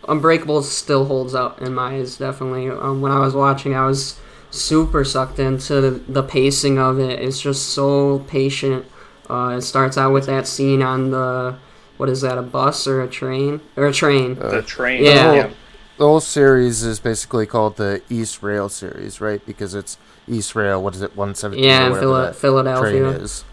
Unbreakable 0.08 0.62
still 0.64 1.06
holds 1.06 1.34
up 1.34 1.62
in 1.62 1.74
my 1.74 1.96
eyes. 1.96 2.18
Definitely, 2.18 2.70
um, 2.70 3.02
when 3.02 3.12
I 3.12 3.20
was 3.20 3.34
watching, 3.34 3.74
I 3.76 3.86
was 3.86 4.20
super 4.52 5.04
sucked 5.04 5.40
into 5.40 5.82
the, 5.82 5.92
the 5.92 6.24
pacing 6.24 6.78
of 6.78 7.00
it. 7.00 7.20
It's 7.20 7.40
just 7.40 7.70
so 7.70 8.20
patient. 8.28 8.86
Uh, 9.30 9.56
it 9.58 9.62
starts 9.62 9.98
out 9.98 10.14
with 10.14 10.26
that 10.28 10.48
scene 10.48 10.82
on 10.82 11.12
the 11.12 11.58
what 11.98 12.10
is 12.10 12.22
that 12.22 12.38
a 12.38 12.42
bus 12.42 12.88
or 12.88 13.02
a 13.02 13.08
train 13.08 13.62
or 13.76 13.88
a 13.88 13.94
train? 13.94 14.36
The 14.36 14.62
train. 14.62 15.04
Yeah. 15.04 15.34
yeah. 15.34 15.50
The 15.98 16.06
whole 16.06 16.20
series 16.20 16.84
is 16.84 17.00
basically 17.00 17.46
called 17.46 17.78
the 17.78 18.02
Eastrail 18.10 18.70
series, 18.70 19.22
right? 19.22 19.46
Because 19.46 19.74
it's 19.74 19.98
Eastrail. 20.28 20.82
What 20.82 20.94
is 20.96 21.02
it? 21.02 21.16
One 21.16 21.36
seventeen. 21.36 21.64
Yeah, 21.66 21.88
in 21.88 21.94
Phila- 21.96 22.34
Philadelphia. 22.34 22.92
Train 22.92 23.06
is. 23.22 23.46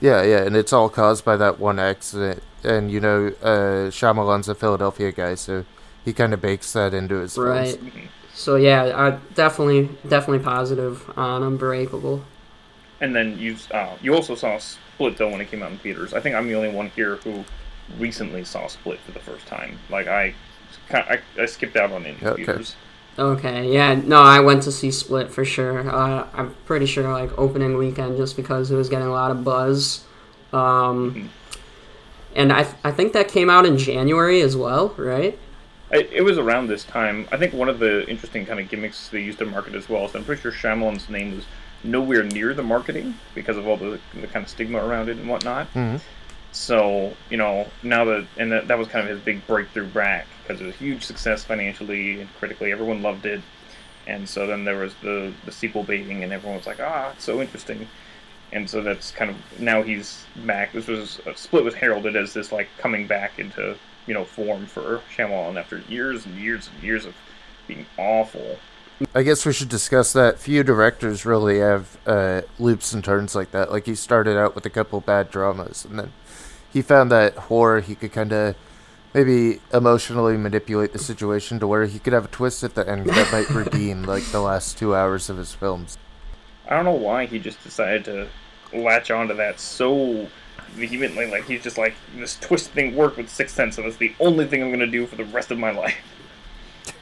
Yeah, 0.00 0.22
yeah, 0.22 0.42
and 0.44 0.56
it's 0.56 0.72
all 0.72 0.88
caused 0.88 1.24
by 1.24 1.36
that 1.36 1.58
one 1.58 1.78
accident. 1.78 2.42
And 2.62 2.90
you 2.90 3.00
know, 3.00 3.28
uh, 3.42 3.88
Shyamalan's 3.90 4.48
a 4.48 4.54
Philadelphia 4.54 5.12
guy, 5.12 5.34
so 5.34 5.64
he 6.04 6.12
kind 6.12 6.34
of 6.34 6.40
bakes 6.42 6.72
that 6.74 6.92
into 6.94 7.16
his 7.16 7.36
Right. 7.38 7.74
films. 7.76 7.92
So 8.34 8.56
yeah, 8.56 8.92
I 8.94 9.18
definitely 9.34 9.88
definitely 10.08 10.44
positive 10.44 11.10
on 11.16 11.42
Unbreakable. 11.42 12.22
And 13.00 13.14
then 13.14 13.38
you 13.38 13.56
uh, 13.72 13.96
you 14.02 14.14
also 14.14 14.34
saw 14.34 14.58
Split 14.58 15.16
though 15.16 15.30
when 15.30 15.40
it 15.40 15.50
came 15.50 15.62
out 15.62 15.70
in 15.72 15.78
theaters. 15.78 16.12
I 16.12 16.20
think 16.20 16.34
I'm 16.34 16.46
the 16.46 16.54
only 16.54 16.68
one 16.70 16.90
here 16.90 17.16
who 17.16 17.44
recently 17.98 18.44
saw 18.44 18.66
Split 18.66 19.00
for 19.00 19.12
the 19.12 19.20
first 19.20 19.46
time. 19.46 19.78
Like 19.88 20.06
I, 20.06 20.34
I, 20.90 21.20
I 21.38 21.46
skipped 21.46 21.76
out 21.76 21.92
on 21.92 22.04
it 22.06 22.16
in 22.20 22.28
Okay. 22.28 22.44
theaters. 22.44 22.76
Okay, 23.18 23.70
yeah, 23.72 23.94
no, 23.94 24.22
I 24.22 24.40
went 24.40 24.62
to 24.62 24.72
see 24.72 24.90
Split 24.90 25.30
for 25.30 25.44
sure. 25.44 25.90
Uh, 25.90 26.26
I'm 26.32 26.54
pretty 26.64 26.86
sure 26.86 27.10
like 27.12 27.36
opening 27.38 27.76
weekend 27.76 28.16
just 28.16 28.36
because 28.36 28.70
it 28.70 28.76
was 28.76 28.88
getting 28.88 29.08
a 29.08 29.12
lot 29.12 29.30
of 29.30 29.44
buzz. 29.44 30.04
Um, 30.52 31.30
and 32.36 32.52
I 32.52 32.72
I 32.84 32.92
think 32.92 33.12
that 33.14 33.28
came 33.28 33.50
out 33.50 33.66
in 33.66 33.76
January 33.78 34.40
as 34.42 34.56
well, 34.56 34.94
right? 34.96 35.38
I, 35.92 35.96
it 36.12 36.22
was 36.22 36.38
around 36.38 36.68
this 36.68 36.84
time. 36.84 37.26
I 37.32 37.36
think 37.36 37.52
one 37.52 37.68
of 37.68 37.80
the 37.80 38.08
interesting 38.08 38.46
kind 38.46 38.60
of 38.60 38.68
gimmicks 38.68 39.08
they 39.08 39.20
used 39.22 39.38
to 39.40 39.44
market 39.46 39.74
as 39.74 39.88
well. 39.88 40.06
So 40.08 40.18
I'm 40.18 40.24
pretty 40.24 40.40
sure 40.40 40.52
Shyamalan's 40.52 41.08
name 41.08 41.34
was 41.34 41.44
nowhere 41.82 42.22
near 42.22 42.52
the 42.54 42.62
marketing 42.62 43.14
because 43.34 43.56
of 43.56 43.66
all 43.66 43.76
the, 43.76 43.98
the 44.14 44.26
kind 44.26 44.44
of 44.44 44.48
stigma 44.48 44.78
around 44.78 45.08
it 45.08 45.16
and 45.16 45.28
whatnot. 45.28 45.72
Mhm. 45.74 46.00
So 46.52 47.14
you 47.30 47.36
know 47.36 47.68
now 47.82 48.04
that 48.06 48.26
and 48.36 48.50
that, 48.52 48.68
that 48.68 48.78
was 48.78 48.88
kind 48.88 49.08
of 49.08 49.14
his 49.16 49.24
big 49.24 49.46
breakthrough 49.46 49.86
back 49.86 50.26
because 50.42 50.60
it 50.60 50.66
was 50.66 50.74
a 50.74 50.78
huge 50.78 51.04
success 51.04 51.44
financially 51.44 52.20
and 52.20 52.28
critically. 52.38 52.72
Everyone 52.72 53.02
loved 53.02 53.24
it, 53.26 53.40
and 54.06 54.28
so 54.28 54.46
then 54.46 54.64
there 54.64 54.78
was 54.78 54.94
the 55.02 55.32
the 55.44 55.52
sequel 55.52 55.84
baiting, 55.84 56.22
and 56.24 56.32
everyone 56.32 56.58
was 56.58 56.66
like, 56.66 56.80
ah, 56.80 57.12
it's 57.12 57.24
so 57.24 57.40
interesting. 57.40 57.86
And 58.52 58.68
so 58.68 58.82
that's 58.82 59.12
kind 59.12 59.30
of 59.30 59.36
now 59.60 59.82
he's 59.82 60.24
back. 60.44 60.72
This 60.72 60.88
was 60.88 61.20
a 61.24 61.36
split 61.36 61.62
was 61.62 61.74
heralded 61.74 62.16
as 62.16 62.34
this 62.34 62.50
like 62.50 62.68
coming 62.78 63.06
back 63.06 63.38
into 63.38 63.76
you 64.08 64.14
know 64.14 64.24
form 64.24 64.66
for 64.66 65.00
Shyamalan 65.16 65.56
after 65.56 65.78
years 65.88 66.26
and 66.26 66.36
years 66.36 66.68
and 66.74 66.82
years 66.82 67.04
of 67.06 67.14
being 67.68 67.86
awful. 67.96 68.58
I 69.14 69.22
guess 69.22 69.46
we 69.46 69.52
should 69.52 69.68
discuss 69.68 70.12
that. 70.12 70.38
Few 70.38 70.62
directors 70.62 71.24
really 71.24 71.58
have 71.58 71.96
uh, 72.06 72.42
loops 72.58 72.92
and 72.92 73.02
turns 73.02 73.34
like 73.34 73.50
that. 73.52 73.72
Like 73.72 73.86
he 73.86 73.94
started 73.94 74.36
out 74.36 74.54
with 74.54 74.66
a 74.66 74.70
couple 74.70 75.00
bad 75.00 75.30
dramas, 75.30 75.84
and 75.84 75.98
then 75.98 76.12
he 76.72 76.82
found 76.82 77.10
that 77.10 77.34
horror 77.34 77.80
he 77.80 77.94
could 77.94 78.12
kind 78.12 78.32
of 78.32 78.56
maybe 79.14 79.60
emotionally 79.72 80.36
manipulate 80.36 80.92
the 80.92 80.98
situation 80.98 81.58
to 81.58 81.66
where 81.66 81.86
he 81.86 81.98
could 81.98 82.12
have 82.12 82.26
a 82.26 82.28
twist 82.28 82.62
at 82.62 82.74
the 82.74 82.88
end 82.88 83.06
that 83.06 83.32
might 83.32 83.50
redeem 83.54 84.02
like 84.04 84.24
the 84.26 84.40
last 84.40 84.78
two 84.78 84.94
hours 84.94 85.28
of 85.28 85.36
his 85.36 85.52
films. 85.52 85.98
I 86.68 86.76
don't 86.76 86.84
know 86.84 86.92
why 86.92 87.26
he 87.26 87.38
just 87.38 87.62
decided 87.64 88.04
to 88.04 88.28
latch 88.72 89.10
onto 89.10 89.34
that 89.34 89.58
so 89.58 90.28
vehemently. 90.72 91.28
Like 91.28 91.44
he's 91.46 91.62
just 91.62 91.78
like 91.78 91.94
this 92.16 92.38
twist 92.38 92.70
thing 92.70 92.94
worked 92.94 93.16
with 93.16 93.28
Sixth 93.28 93.54
Sense, 93.54 93.76
so 93.76 93.82
that's 93.82 93.96
the 93.96 94.14
only 94.20 94.46
thing 94.46 94.62
I'm 94.62 94.70
gonna 94.70 94.86
do 94.86 95.06
for 95.06 95.16
the 95.16 95.24
rest 95.24 95.50
of 95.50 95.58
my 95.58 95.70
life. 95.70 95.96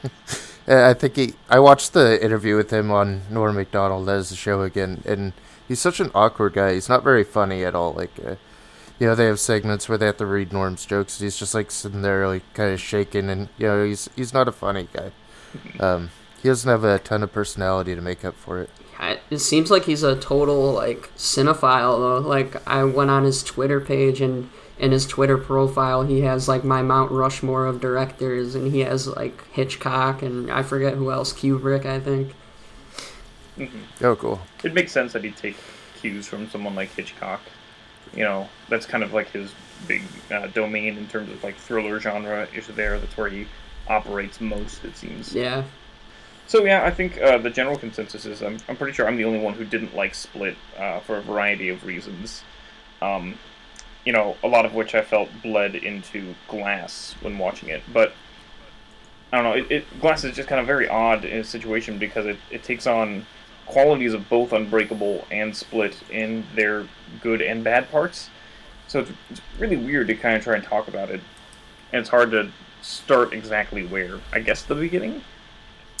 Uh, 0.69 0.87
I 0.87 0.93
think 0.93 1.15
he. 1.15 1.33
I 1.49 1.59
watched 1.59 1.93
the 1.93 2.23
interview 2.23 2.55
with 2.55 2.71
him 2.71 2.91
on 2.91 3.23
Norm 3.29 3.55
Macdonald 3.55 4.07
as 4.07 4.29
the 4.29 4.35
show 4.35 4.61
again, 4.61 5.01
and 5.05 5.33
he's 5.67 5.79
such 5.79 5.99
an 5.99 6.11
awkward 6.13 6.53
guy. 6.53 6.73
He's 6.73 6.89
not 6.89 7.03
very 7.03 7.23
funny 7.23 7.65
at 7.65 7.73
all. 7.73 7.93
Like, 7.93 8.11
uh, 8.23 8.35
you 8.99 9.07
know, 9.07 9.15
they 9.15 9.25
have 9.25 9.39
segments 9.39 9.89
where 9.89 9.97
they 9.97 10.05
have 10.05 10.17
to 10.17 10.27
read 10.27 10.53
Norm's 10.53 10.85
jokes. 10.85 11.19
He's 11.19 11.37
just 11.37 11.55
like 11.55 11.71
sitting 11.71 12.03
there, 12.03 12.27
like 12.27 12.43
kind 12.53 12.71
of 12.71 12.79
shaking, 12.79 13.29
and 13.29 13.49
you 13.57 13.67
know, 13.67 13.83
he's 13.83 14.09
he's 14.15 14.33
not 14.33 14.47
a 14.47 14.51
funny 14.51 14.87
guy. 14.93 15.11
Um, 15.79 16.11
he 16.43 16.47
doesn't 16.47 16.69
have 16.69 16.83
a 16.83 16.99
ton 16.99 17.23
of 17.23 17.33
personality 17.33 17.95
to 17.95 18.01
make 18.01 18.23
up 18.23 18.35
for 18.35 18.61
it. 18.61 18.69
It 19.31 19.39
seems 19.39 19.71
like 19.71 19.85
he's 19.85 20.03
a 20.03 20.15
total 20.15 20.73
like 20.73 21.11
cinephile 21.15 21.97
though. 21.97 22.27
Like 22.27 22.67
I 22.67 22.83
went 22.83 23.09
on 23.09 23.23
his 23.23 23.41
Twitter 23.43 23.79
page 23.79 24.21
and 24.21 24.49
in 24.79 24.91
his 24.91 25.05
Twitter 25.05 25.37
profile 25.37 26.03
he 26.03 26.21
has 26.21 26.47
like 26.47 26.63
my 26.63 26.81
Mount 26.81 27.11
Rushmore 27.11 27.65
of 27.65 27.81
directors 27.81 28.55
and 28.55 28.71
he 28.71 28.79
has 28.79 29.07
like 29.07 29.45
Hitchcock 29.51 30.21
and 30.21 30.49
I 30.49 30.63
forget 30.63 30.95
who 30.95 31.11
else 31.11 31.33
Kubrick 31.33 31.85
I 31.85 31.99
think. 31.99 32.33
Oh, 34.01 34.15
cool. 34.15 34.39
It 34.63 34.73
makes 34.73 34.91
sense 34.91 35.13
that 35.13 35.23
he'd 35.23 35.35
take 35.35 35.57
cues 35.99 36.27
from 36.27 36.49
someone 36.49 36.75
like 36.75 36.89
Hitchcock. 36.95 37.41
You 38.13 38.23
know, 38.23 38.49
that's 38.69 38.85
kind 38.85 39.03
of 39.03 39.13
like 39.13 39.29
his 39.31 39.53
big 39.87 40.01
uh, 40.31 40.47
domain 40.47 40.97
in 40.97 41.07
terms 41.07 41.31
of 41.31 41.43
like 41.43 41.55
thriller 41.55 41.99
genre 41.99 42.47
is 42.53 42.67
there. 42.67 42.97
That's 42.99 43.15
where 43.17 43.29
he 43.29 43.47
operates 43.87 44.39
most, 44.39 44.83
it 44.85 44.95
seems. 44.95 45.35
Yeah. 45.35 45.63
So 46.47 46.63
yeah, 46.63 46.85
I 46.85 46.91
think 46.91 47.21
uh, 47.21 47.37
the 47.37 47.49
general 47.49 47.77
consensus 47.77 48.25
is 48.25 48.41
I'm, 48.41 48.57
I'm 48.67 48.75
pretty 48.75 48.93
sure 48.93 49.07
I'm 49.07 49.17
the 49.17 49.25
only 49.25 49.39
one 49.39 49.53
who 49.53 49.65
didn't 49.65 49.95
like 49.95 50.15
Split 50.15 50.55
uh, 50.77 50.99
for 51.01 51.17
a 51.17 51.21
variety 51.21 51.69
of 51.69 51.85
reasons. 51.85 52.43
Um, 53.01 53.37
you 54.05 54.13
know, 54.13 54.37
a 54.43 54.47
lot 54.47 54.65
of 54.65 54.73
which 54.73 54.95
I 54.95 55.01
felt 55.01 55.29
bled 55.41 55.75
into 55.75 56.35
Glass 56.47 57.15
when 57.21 57.37
watching 57.37 57.69
it, 57.69 57.83
but 57.91 58.13
I 59.31 59.41
don't 59.41 59.45
know. 59.45 59.63
It, 59.63 59.71
it 59.71 59.99
Glass 59.99 60.23
is 60.23 60.35
just 60.35 60.49
kind 60.49 60.59
of 60.59 60.67
very 60.67 60.87
odd 60.87 61.25
in 61.25 61.39
a 61.39 61.43
situation 61.43 61.97
because 61.97 62.25
it, 62.25 62.37
it 62.49 62.63
takes 62.63 62.87
on 62.87 63.25
qualities 63.65 64.13
of 64.13 64.27
both 64.29 64.51
Unbreakable 64.51 65.25
and 65.31 65.55
Split 65.55 65.95
in 66.09 66.43
their 66.55 66.87
good 67.21 67.41
and 67.41 67.63
bad 67.63 67.91
parts. 67.91 68.29
So 68.87 69.01
it's, 69.01 69.11
it's 69.29 69.41
really 69.59 69.77
weird 69.77 70.07
to 70.07 70.15
kind 70.15 70.35
of 70.35 70.43
try 70.43 70.55
and 70.55 70.63
talk 70.63 70.87
about 70.87 71.09
it, 71.09 71.21
and 71.93 72.01
it's 72.01 72.09
hard 72.09 72.31
to 72.31 72.51
start 72.81 73.33
exactly 73.33 73.85
where. 73.85 74.19
I 74.33 74.39
guess 74.39 74.63
the 74.63 74.75
beginning. 74.75 75.21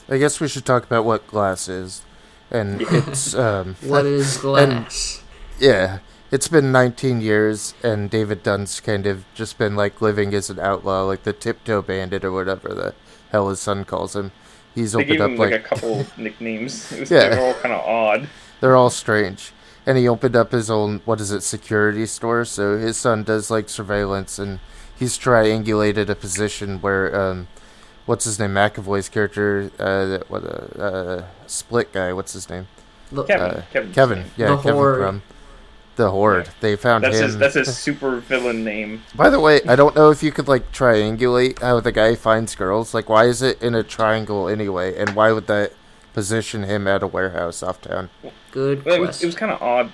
I 0.07 0.17
guess 0.17 0.39
we 0.39 0.47
should 0.47 0.65
talk 0.65 0.83
about 0.83 1.05
what 1.05 1.27
glass 1.27 1.69
is, 1.69 2.01
and 2.49 2.81
it's 2.81 3.35
um, 3.35 3.75
What 3.83 4.05
is 4.07 4.37
glass? 4.37 5.23
Yeah, 5.59 5.99
it's 6.31 6.47
been 6.47 6.71
19 6.71 7.21
years, 7.21 7.73
and 7.83 8.09
David 8.09 8.43
Dunn's 8.43 8.79
kind 8.79 9.05
of 9.07 9.25
just 9.33 9.57
been 9.57 9.75
like 9.75 10.01
living 10.01 10.33
as 10.33 10.49
an 10.49 10.59
outlaw, 10.59 11.03
like 11.03 11.23
the 11.23 11.33
Tiptoe 11.33 11.81
Bandit 11.81 12.23
or 12.23 12.31
whatever 12.31 12.69
the 12.69 12.93
hell 13.31 13.49
his 13.49 13.59
son 13.59 13.85
calls 13.85 14.15
him. 14.15 14.31
He's 14.75 14.91
They 14.93 14.99
opened 15.03 15.11
gave 15.17 15.21
up 15.21 15.29
him 15.31 15.37
like, 15.37 15.51
like, 15.51 15.61
a 15.61 15.63
couple 15.63 16.05
nicknames. 16.17 16.91
It 16.91 16.99
was, 17.01 17.11
Yeah. 17.11 17.29
They're 17.29 17.39
all 17.41 17.53
kind 17.55 17.73
of 17.73 17.81
odd. 17.85 18.29
they're 18.61 18.75
all 18.75 18.89
strange, 18.91 19.51
and 19.85 19.97
he 19.97 20.07
opened 20.07 20.35
up 20.35 20.51
his 20.51 20.69
own 20.69 21.01
what 21.05 21.19
is 21.19 21.31
it 21.31 21.41
security 21.41 22.05
store. 22.05 22.45
So 22.45 22.77
his 22.77 22.97
son 22.97 23.23
does 23.23 23.49
like 23.49 23.67
surveillance, 23.69 24.37
and 24.37 24.59
he's 24.97 25.17
triangulated 25.17 26.09
a 26.09 26.15
position 26.15 26.79
where 26.81 27.13
um, 27.19 27.47
what's 28.05 28.25
his 28.25 28.37
name 28.39 28.51
McAvoy's 28.53 29.09
character, 29.09 29.71
uh, 29.79 30.19
what 30.27 30.43
uh, 30.43 30.81
uh, 30.81 31.23
split 31.47 31.91
guy, 31.91 32.13
what's 32.13 32.33
his 32.33 32.49
name? 32.49 32.67
Kevin. 33.09 33.39
Uh, 33.41 33.63
Kevin's 33.73 33.95
Kevin, 33.95 34.25
yeah, 34.37 34.49
The 34.49 34.57
Kevin 34.57 34.73
Horde. 34.75 34.97
Crumb. 34.99 35.21
The 35.99 36.11
Horde. 36.11 36.45
Yeah. 36.45 36.53
They 36.61 36.75
found 36.77 37.03
That's 37.03 37.17
him. 37.17 37.25
his. 37.25 37.37
That's 37.37 37.55
his 37.55 37.77
super 37.85 38.21
villain 38.21 38.63
name. 38.63 39.03
By 39.15 39.29
the 39.29 39.39
way, 39.41 39.59
I 39.67 39.75
don't 39.75 39.93
know 39.97 40.11
if 40.11 40.23
you 40.23 40.31
could 40.31 40.47
like 40.47 40.71
triangulate 40.71 41.59
how 41.59 41.81
the 41.81 41.91
guy 41.91 42.15
finds 42.15 42.55
girls. 42.55 42.93
Like, 42.93 43.09
why 43.09 43.25
is 43.25 43.41
it 43.41 43.61
in 43.61 43.75
a 43.75 43.83
triangle 43.83 44.47
anyway? 44.47 44.97
And 44.97 45.13
why 45.13 45.33
would 45.33 45.47
that 45.47 45.73
position 46.13 46.63
him 46.63 46.87
at 46.87 47.03
a 47.03 47.07
warehouse 47.07 47.61
off 47.61 47.81
town? 47.81 48.09
Good 48.51 48.85
Well, 48.85 48.95
it 48.95 49.01
was, 49.01 49.21
was 49.21 49.35
kind 49.35 49.51
of 49.51 49.61
odd 49.61 49.91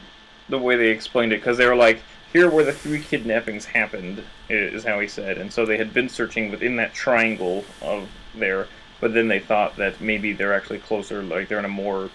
the 0.48 0.60
way 0.60 0.76
they 0.76 0.90
explained 0.90 1.34
it 1.34 1.38
because 1.38 1.58
they 1.58 1.66
were 1.66 1.76
like, 1.76 2.02
"Here 2.32 2.52
where 2.52 2.64
the 2.64 2.72
three 2.72 3.02
kidnappings 3.02 3.66
happened," 3.66 4.24
is 4.48 4.84
how 4.84 5.00
he 5.00 5.08
said, 5.08 5.40
and 5.40 5.52
so 5.52 5.66
they 5.66 5.78
had 5.78 5.92
been 5.92 6.08
searching 6.08 6.52
within 6.52 6.76
that 6.76 6.94
triangle 6.94 7.66
of 7.82 8.08
there, 8.36 8.68
but 9.02 9.16
then 9.16 9.28
they 9.28 9.40
thought 9.40 9.76
that 9.78 10.00
maybe 10.00 10.34
they're 10.34 10.54
actually 10.54 10.80
closer, 10.80 11.24
like 11.24 11.48
they're 11.48 11.58
in 11.58 11.66
a 11.66 11.68
more, 11.68 12.12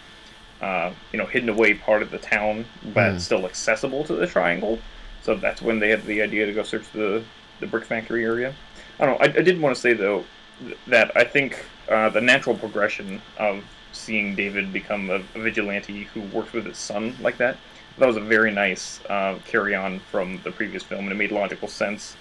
uh, 0.61 0.93
you 1.13 1.19
know, 1.19 1.27
hidden 1.27 1.49
away 1.49 1.75
part 1.75 2.03
of 2.03 2.11
the 2.11 2.19
town, 2.19 2.65
but 2.95 3.13
Hmm. 3.13 3.19
still 3.19 3.47
accessible 3.47 4.05
to 4.05 4.15
the 4.15 4.27
triangle. 4.27 4.79
So 5.23 5.35
that's 5.35 5.63
when 5.63 5.79
they 5.81 5.91
had 5.91 6.05
the 6.05 6.23
idea 6.23 6.47
to 6.47 6.53
go 6.53 6.63
search 6.63 6.85
the 6.93 7.23
the 7.61 7.67
brick 7.67 7.85
factory 7.85 8.25
area. 8.25 8.55
I 8.99 9.07
don't 9.07 9.21
know. 9.21 9.27
I, 9.27 9.39
I 9.39 9.43
did 9.43 9.61
want 9.61 9.75
to 9.75 9.81
say 9.81 9.93
though 9.93 10.25
that 10.87 11.11
I 11.17 11.25
think 11.25 11.65
uh, 11.89 12.09
the 12.11 12.21
natural 12.21 12.57
progression 12.57 13.21
of 13.39 13.65
seeing 13.93 14.35
David 14.35 14.73
become 14.73 15.11
a, 15.11 15.17
a 15.35 15.41
vigilante 15.41 16.05
who 16.05 16.21
works 16.21 16.53
with 16.53 16.65
his 16.67 16.79
son 16.79 17.15
like 17.21 17.37
that 17.39 17.57
that 17.99 18.07
was 18.07 18.17
a 18.17 18.21
very 18.21 18.51
nice 18.51 19.01
uh, 19.11 19.39
carry 19.47 19.75
on 19.75 19.99
from 20.01 20.41
the 20.43 20.51
previous 20.51 20.83
film, 20.83 21.03
and 21.03 21.13
it 21.13 21.17
made 21.17 21.33
logical 21.33 21.69
sense. 21.69 22.17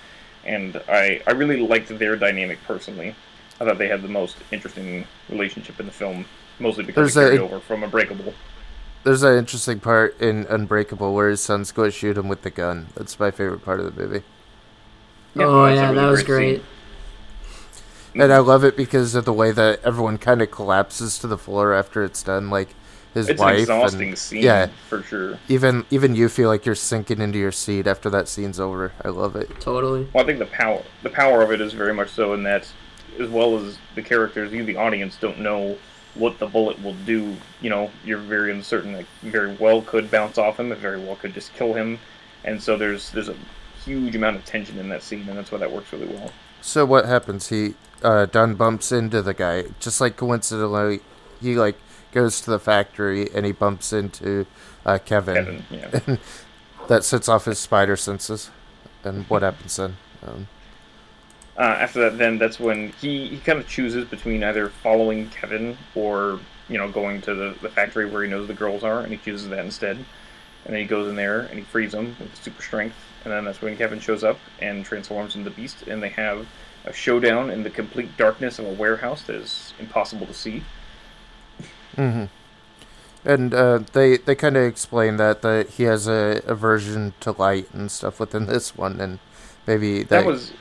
And 0.46 0.82
I 0.90 1.22
I 1.26 1.32
really 1.32 1.58
liked 1.58 1.88
their 1.98 2.16
dynamic 2.16 2.60
personally. 2.66 3.16
I 3.62 3.66
thought 3.66 3.78
they 3.78 3.88
had 3.88 4.02
the 4.02 4.08
most 4.10 4.38
interesting 4.52 5.06
relationship 5.30 5.80
in 5.80 5.86
the 5.86 5.92
film, 5.92 6.26
mostly 6.60 6.84
because 6.84 7.14
There's 7.14 7.18
it 7.18 7.38
carried 7.38 7.40
a- 7.42 7.44
over 7.44 7.60
from 7.60 7.84
Unbreakable. 7.84 8.34
There's 9.04 9.24
an 9.24 9.38
interesting 9.38 9.80
part 9.80 10.20
in 10.20 10.46
Unbreakable 10.50 11.14
where 11.14 11.30
his 11.30 11.42
son's 11.42 11.72
going 11.72 11.90
to 11.92 11.98
shoot 11.98 12.18
him 12.18 12.28
with 12.28 12.42
the 12.42 12.50
gun. 12.50 12.88
That's 12.96 13.18
my 13.20 13.32
favorite 13.32 13.64
part 13.64 13.80
of 13.80 13.86
the 13.96 14.02
movie. 14.02 14.24
oh 15.38 15.68
yeah, 15.68 15.84
really 15.84 15.96
that 15.96 16.08
was 16.10 16.24
great 16.24 16.56
great. 16.58 16.64
And 18.24 18.34
I 18.34 18.40
love 18.40 18.64
it 18.64 18.76
because 18.76 19.14
of 19.16 19.26
the 19.26 19.34
way 19.34 19.52
that 19.52 19.82
everyone 19.84 20.18
kind 20.18 20.42
of 20.42 20.50
collapses 20.52 21.20
to 21.20 21.28
the 21.28 21.38
floor 21.38 21.74
after 21.74 22.04
it's 22.04 22.24
done. 22.24 22.50
Like 22.50 22.70
his 23.14 23.30
It's 23.30 23.40
wife. 23.40 23.54
an 23.56 23.60
exhausting 23.62 24.10
and, 24.10 24.18
scene, 24.18 24.44
Yeah, 24.44 24.68
for 24.90 25.04
sure. 25.04 25.38
even 25.48 25.86
even 25.92 26.16
you 26.16 26.28
feel 26.28 26.50
like 26.50 26.66
you're 26.66 26.76
sinking 26.76 27.22
into 27.22 27.38
your 27.38 27.52
seat 27.52 27.88
after 27.88 28.10
that 28.10 28.28
scene's 28.28 28.60
over. 28.60 28.92
I 29.06 29.10
love 29.10 29.36
it. 29.36 29.50
Totally. 29.62 30.08
Well, 30.14 30.24
I 30.24 30.28
think 30.28 30.40
the 30.40 30.46
power 30.48 30.82
the 31.04 31.10
power 31.10 31.42
of 31.42 31.52
it 31.52 31.62
is 31.62 31.74
very 31.74 31.94
much 31.94 32.10
so 32.10 32.34
in 32.34 32.44
that, 32.44 32.68
as 33.20 33.30
well 33.30 33.58
as 33.58 33.78
the 33.96 34.02
characters, 34.02 34.52
you 34.52 34.66
the 34.66 34.76
audience 34.78 35.16
don't 35.22 35.40
know 35.40 35.78
what 36.16 36.40
the 36.40 36.48
bullet 36.48 36.82
will 36.84 36.96
do. 37.06 37.36
You 37.62 37.70
know, 37.70 37.92
you're 38.04 38.18
very 38.20 38.52
uncertain. 38.52 38.96
It 38.96 39.06
very 39.22 39.56
well 39.56 39.82
could 39.82 40.10
bounce 40.10 40.38
off 40.38 40.60
him. 40.60 40.72
It 40.72 40.80
very 40.80 41.00
well 41.00 41.16
could 41.16 41.34
just 41.34 41.54
kill 41.54 41.74
him, 41.74 42.00
and 42.44 42.62
so 42.62 42.78
there's 42.78 43.12
there's 43.12 43.30
a 43.30 43.36
huge 43.86 44.16
amount 44.16 44.36
of 44.36 44.46
tension 44.46 44.78
in 44.78 44.90
that 44.90 45.04
scene, 45.04 45.28
and 45.28 45.38
that's 45.38 45.52
why 45.52 45.58
that 45.60 45.72
works 45.72 45.92
really 45.94 46.08
well. 46.08 46.32
So 46.62 46.86
what 46.86 47.06
happens? 47.06 47.50
He 47.50 47.76
uh 48.04 48.26
Dunn 48.26 48.56
bumps 48.56 48.92
into 48.92 49.22
the 49.22 49.34
guy. 49.34 49.66
Just 49.80 50.02
like 50.02 50.18
coincidentally 50.18 51.02
he 51.42 51.56
like 51.56 51.78
goes 52.12 52.42
to 52.42 52.52
the 52.52 52.60
factory 52.60 53.30
and 53.34 53.46
he 53.46 53.52
bumps 53.52 53.94
into 53.94 54.46
uh 54.86 55.00
Kevin. 55.04 55.36
Kevin, 55.36 55.64
yeah. 55.70 56.16
That 56.88 57.04
sets 57.04 57.30
off 57.30 57.46
his 57.46 57.60
spider 57.60 57.96
senses. 57.96 58.50
And 59.04 59.26
what 59.30 59.44
happens 59.44 59.76
then? 59.76 59.98
Um, 60.26 60.48
Uh, 61.60 61.76
after 61.78 62.00
that, 62.00 62.18
then 62.18 62.38
that's 62.38 62.58
when 62.58 62.94
he, 63.02 63.28
he 63.28 63.38
kind 63.38 63.60
of 63.60 63.68
chooses 63.68 64.06
between 64.06 64.42
either 64.46 64.70
following 64.70 65.30
Kevin 65.30 65.78
or 65.94 66.40
you 66.70 66.78
know 66.78 66.90
going 66.90 67.22
to 67.22 67.36
the, 67.36 67.54
the 67.62 67.68
factory 67.68 68.10
where 68.10 68.24
he 68.24 68.30
knows 68.30 68.48
the 68.48 68.54
girls 68.54 68.82
are, 68.82 69.02
and 69.02 69.12
he 69.12 69.18
chooses 69.18 69.50
that 69.50 69.66
instead. 69.66 69.98
And 69.98 70.74
then 70.74 70.82
he 70.82 70.88
goes 70.88 71.10
in 71.10 71.16
there 71.16 71.42
and 71.42 71.60
he 71.60 71.66
frees 71.66 71.92
them 71.92 72.16
with 72.18 72.34
super 72.42 72.62
strength, 72.62 72.96
and 73.26 73.34
then 73.34 73.44
that's 73.44 73.62
when 73.62 73.76
Kevin 73.76 74.00
shows 74.00 74.24
up 74.24 74.40
and 74.62 74.86
transforms 74.86 75.36
into 75.36 75.50
the 75.50 75.56
Beast, 75.56 75.84
and 75.86 76.02
they 76.02 76.10
have 76.10 76.48
a 76.86 76.94
showdown 76.94 77.50
in 77.50 77.64
the 77.64 77.70
complete 77.70 78.16
darkness 78.16 78.58
of 78.58 78.66
a 78.66 78.72
warehouse 78.72 79.24
that 79.24 79.36
is 79.36 79.74
impossible 79.80 80.28
to 80.28 80.34
see. 80.34 80.64
Mm-hmm. 81.98 82.26
And 83.26 83.54
uh, 83.54 83.80
they 83.92 84.16
they 84.16 84.36
kind 84.36 84.56
of 84.56 84.64
explain 84.64 85.18
that 85.18 85.42
that 85.42 85.72
he 85.72 85.84
has 85.84 86.08
a 86.08 86.42
aversion 86.46 87.16
to 87.20 87.34
light 87.34 87.68
and 87.74 87.92
stuff 87.92 88.18
within 88.18 88.46
this 88.48 88.78
one, 88.78 89.02
and 89.02 89.20
maybe 89.68 90.04
that 90.04 90.26
was 90.26 90.54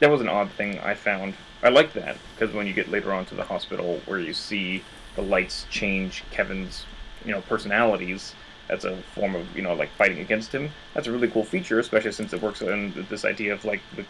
that 0.00 0.10
was 0.10 0.20
an 0.20 0.28
odd 0.28 0.50
thing 0.52 0.78
I 0.80 0.94
found. 0.94 1.34
I 1.62 1.70
like 1.70 1.92
that 1.94 2.16
because 2.34 2.54
when 2.54 2.66
you 2.66 2.72
get 2.72 2.90
later 2.90 3.12
on 3.12 3.24
to 3.26 3.34
the 3.34 3.44
hospital 3.44 4.00
where 4.06 4.20
you 4.20 4.32
see 4.32 4.82
the 5.14 5.22
lights 5.22 5.66
change 5.70 6.22
Kevin's 6.30 6.84
you 7.24 7.32
know 7.32 7.40
personalities 7.42 8.34
as 8.68 8.84
a 8.84 8.96
form 9.14 9.34
of 9.34 9.56
you 9.56 9.62
know 9.62 9.74
like 9.74 9.90
fighting 9.90 10.18
against 10.20 10.52
him. 10.52 10.70
That's 10.94 11.06
a 11.06 11.12
really 11.12 11.28
cool 11.28 11.44
feature, 11.44 11.78
especially 11.78 12.12
since 12.12 12.32
it 12.32 12.42
works 12.42 12.60
in 12.62 13.06
this 13.08 13.24
idea 13.24 13.52
of 13.54 13.64
like 13.64 13.80
the 13.96 14.04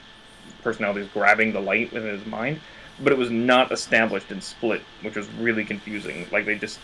personalities 0.63 1.09
grabbing 1.13 1.53
the 1.53 1.61
light 1.61 1.93
within 1.93 2.11
his 2.11 2.27
mind. 2.27 2.61
But 3.03 3.13
it 3.13 3.19
was 3.19 3.31
not 3.31 3.73
established 3.73 4.31
in 4.31 4.41
Split, 4.41 4.83
which 5.03 5.17
was 5.17 5.29
really 5.35 5.65
confusing. 5.65 6.27
Like 6.33 6.47
they 6.47 6.57
just 6.57 6.79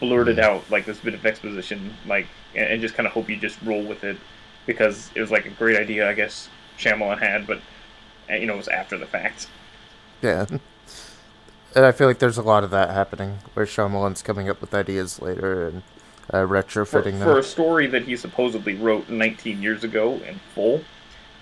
blurted 0.00 0.36
Mm. 0.36 0.42
out 0.42 0.70
like 0.70 0.84
this 0.84 0.98
bit 0.98 1.14
of 1.14 1.24
exposition, 1.24 1.94
like 2.06 2.26
and, 2.54 2.66
and 2.68 2.82
just 2.82 2.94
kind 2.94 3.06
of 3.06 3.12
hope 3.12 3.30
you 3.30 3.36
just 3.36 3.60
roll 3.62 3.82
with 3.82 4.04
it 4.04 4.18
because 4.66 5.10
it 5.14 5.20
was 5.20 5.30
like 5.30 5.46
a 5.46 5.50
great 5.50 5.76
idea, 5.78 6.08
I 6.08 6.14
guess 6.14 6.48
Shyamalan 6.78 7.18
had, 7.20 7.46
but 7.46 7.60
you 8.30 8.46
know 8.46 8.54
it 8.54 8.58
was 8.58 8.68
after 8.68 8.96
the 8.98 9.06
fact. 9.06 9.48
yeah. 10.22 10.46
And 11.74 11.86
I 11.86 11.92
feel 11.92 12.06
like 12.06 12.18
there's 12.18 12.36
a 12.36 12.42
lot 12.42 12.64
of 12.64 12.70
that 12.70 12.90
happening, 12.90 13.38
where 13.54 13.64
Shyamalan's 13.64 14.20
coming 14.22 14.50
up 14.50 14.60
with 14.60 14.74
ideas 14.74 15.22
later 15.22 15.66
and 15.68 15.82
uh, 16.30 16.46
For, 16.46 16.48
retrofitting 16.48 17.22
for 17.22 17.38
a 17.38 17.42
story 17.42 17.86
that 17.86 18.02
he 18.02 18.14
supposedly 18.16 18.74
wrote 18.74 19.08
19 19.08 19.62
years 19.62 19.82
ago 19.82 20.14
in 20.28 20.38
full, 20.54 20.82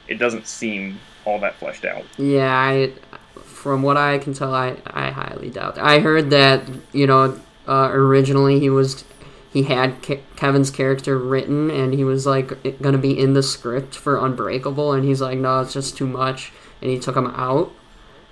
it 0.06 0.18
doesn't 0.18 0.46
seem 0.46 1.00
all 1.24 1.40
that 1.40 1.56
fleshed 1.56 1.84
out. 1.84 2.04
Yeah, 2.16 2.48
I, 2.56 2.92
from 3.40 3.82
what 3.82 3.96
I 3.96 4.18
can 4.18 4.32
tell, 4.32 4.54
I, 4.54 4.76
I 4.86 5.10
highly 5.10 5.50
doubt. 5.50 5.74
That. 5.74 5.84
I 5.84 5.98
heard 5.98 6.30
that 6.30 6.62
you 6.92 7.06
know 7.08 7.38
uh, 7.66 7.88
originally 7.90 8.60
he 8.60 8.70
was 8.70 9.04
he 9.52 9.64
had 9.64 10.00
Ke- 10.00 10.22
Kevin's 10.36 10.70
character 10.70 11.18
written 11.18 11.72
and 11.72 11.92
he 11.92 12.04
was 12.04 12.24
like 12.24 12.80
gonna 12.80 12.98
be 12.98 13.18
in 13.18 13.34
the 13.34 13.42
script 13.42 13.96
for 13.96 14.24
Unbreakable, 14.24 14.92
and 14.92 15.04
he's 15.04 15.20
like, 15.20 15.38
no, 15.38 15.60
it's 15.60 15.72
just 15.72 15.96
too 15.96 16.06
much, 16.06 16.52
and 16.80 16.90
he 16.90 16.98
took 16.98 17.16
him 17.16 17.26
out, 17.28 17.72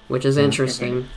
which 0.09 0.25
is 0.25 0.37
interesting. 0.37 1.09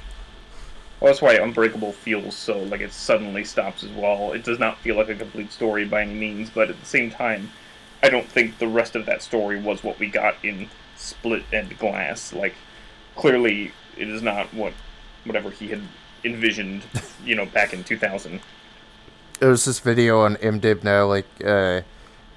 Well, 0.99 1.11
that's 1.11 1.21
why 1.21 1.33
Unbreakable 1.33 1.93
feels 1.93 2.35
so 2.35 2.59
like 2.59 2.81
it 2.81 2.93
suddenly 2.93 3.43
stops 3.43 3.83
as 3.83 3.89
well. 3.91 4.33
It 4.33 4.43
does 4.43 4.59
not 4.59 4.77
feel 4.79 4.97
like 4.97 5.09
a 5.09 5.15
complete 5.15 5.51
story 5.51 5.85
by 5.85 6.03
any 6.03 6.13
means, 6.13 6.49
but 6.49 6.69
at 6.69 6.79
the 6.79 6.85
same 6.85 7.09
time, 7.09 7.49
I 8.03 8.09
don't 8.09 8.27
think 8.27 8.59
the 8.59 8.67
rest 8.67 8.95
of 8.95 9.05
that 9.07 9.21
story 9.21 9.59
was 9.59 9.83
what 9.83 9.97
we 9.99 10.07
got 10.07 10.35
in 10.43 10.69
Split 10.95 11.43
and 11.51 11.77
Glass. 11.79 12.33
Like, 12.33 12.53
clearly, 13.15 13.71
it 13.97 14.09
is 14.09 14.21
not 14.21 14.53
what 14.53 14.73
whatever 15.25 15.49
he 15.49 15.67
had 15.69 15.81
envisioned, 16.23 16.83
you 17.25 17.35
know, 17.35 17.45
back 17.45 17.73
in 17.73 17.83
2000. 17.83 18.39
There 19.39 19.49
was 19.49 19.65
this 19.65 19.79
video 19.79 20.21
on 20.21 20.35
IMDb 20.35 20.83
now, 20.83 21.07
like 21.07 21.25
uh, 21.43 21.81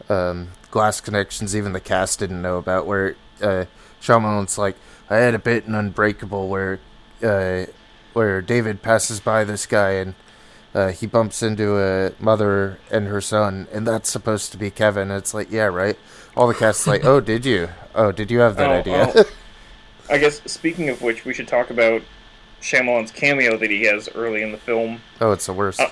um, 0.08 0.48
Glass 0.70 1.02
Connections, 1.02 1.54
even 1.54 1.72
the 1.72 1.80
cast 1.80 2.18
didn't 2.18 2.40
know 2.40 2.56
about, 2.56 2.86
where 2.86 3.14
uh, 3.42 3.66
Shyamalan's 4.04 4.58
like, 4.58 4.76
I 5.08 5.16
had 5.16 5.34
a 5.34 5.38
bit 5.38 5.64
in 5.64 5.74
Unbreakable 5.74 6.48
where 6.48 6.78
uh, 7.22 7.64
where 8.12 8.42
David 8.42 8.82
passes 8.82 9.18
by 9.20 9.44
this 9.44 9.64
guy 9.66 9.92
and 9.92 10.14
uh, 10.74 10.88
he 10.88 11.06
bumps 11.06 11.42
into 11.42 11.78
a 11.78 12.12
mother 12.20 12.78
and 12.90 13.06
her 13.06 13.20
son, 13.20 13.66
and 13.72 13.86
that's 13.86 14.10
supposed 14.10 14.50
to 14.52 14.58
be 14.58 14.70
Kevin. 14.70 15.10
It's 15.10 15.32
like, 15.32 15.50
yeah, 15.50 15.64
right. 15.66 15.96
All 16.36 16.48
the 16.48 16.54
cast's 16.54 16.86
like, 16.86 17.04
oh, 17.04 17.20
did 17.20 17.46
you? 17.46 17.68
Oh, 17.94 18.10
did 18.12 18.30
you 18.30 18.40
have 18.40 18.56
that 18.56 18.70
Oh, 18.70 18.74
idea? 18.74 19.12
oh. 19.14 19.24
I 20.10 20.18
guess 20.18 20.42
speaking 20.46 20.88
of 20.90 21.00
which, 21.00 21.24
we 21.24 21.32
should 21.32 21.48
talk 21.48 21.70
about 21.70 22.02
Shyamalan's 22.60 23.10
cameo 23.12 23.56
that 23.56 23.70
he 23.70 23.84
has 23.84 24.08
early 24.14 24.42
in 24.42 24.52
the 24.52 24.58
film. 24.58 25.00
oh, 25.20 25.32
it's 25.32 25.46
the 25.46 25.52
worst. 25.52 25.80
Uh, 25.80 25.88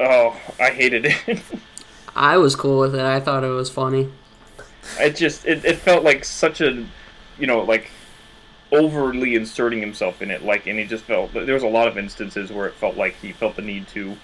Oh, 0.00 0.40
I 0.60 0.70
hated 0.70 1.06
it. 1.06 1.42
I 2.14 2.36
was 2.36 2.54
cool 2.54 2.78
with 2.78 2.94
it. 2.94 3.00
I 3.00 3.18
thought 3.18 3.42
it 3.42 3.48
was 3.48 3.68
funny. 3.68 4.12
it 5.00 5.16
just 5.16 5.44
it, 5.44 5.64
it 5.64 5.78
felt 5.78 6.04
like 6.04 6.24
such 6.24 6.60
a 6.60 6.86
you 7.38 7.46
know 7.46 7.62
like 7.62 7.90
overly 8.70 9.34
inserting 9.34 9.80
himself 9.80 10.20
in 10.20 10.30
it 10.30 10.44
like 10.44 10.66
and 10.66 10.78
he 10.78 10.84
just 10.84 11.04
felt 11.04 11.32
there 11.32 11.54
was 11.54 11.62
a 11.62 11.68
lot 11.68 11.88
of 11.88 11.96
instances 11.96 12.52
where 12.52 12.66
it 12.66 12.74
felt 12.74 12.96
like 12.96 13.16
he 13.16 13.32
felt 13.32 13.56
the 13.56 13.62
need 13.62 13.88
to 13.88 14.16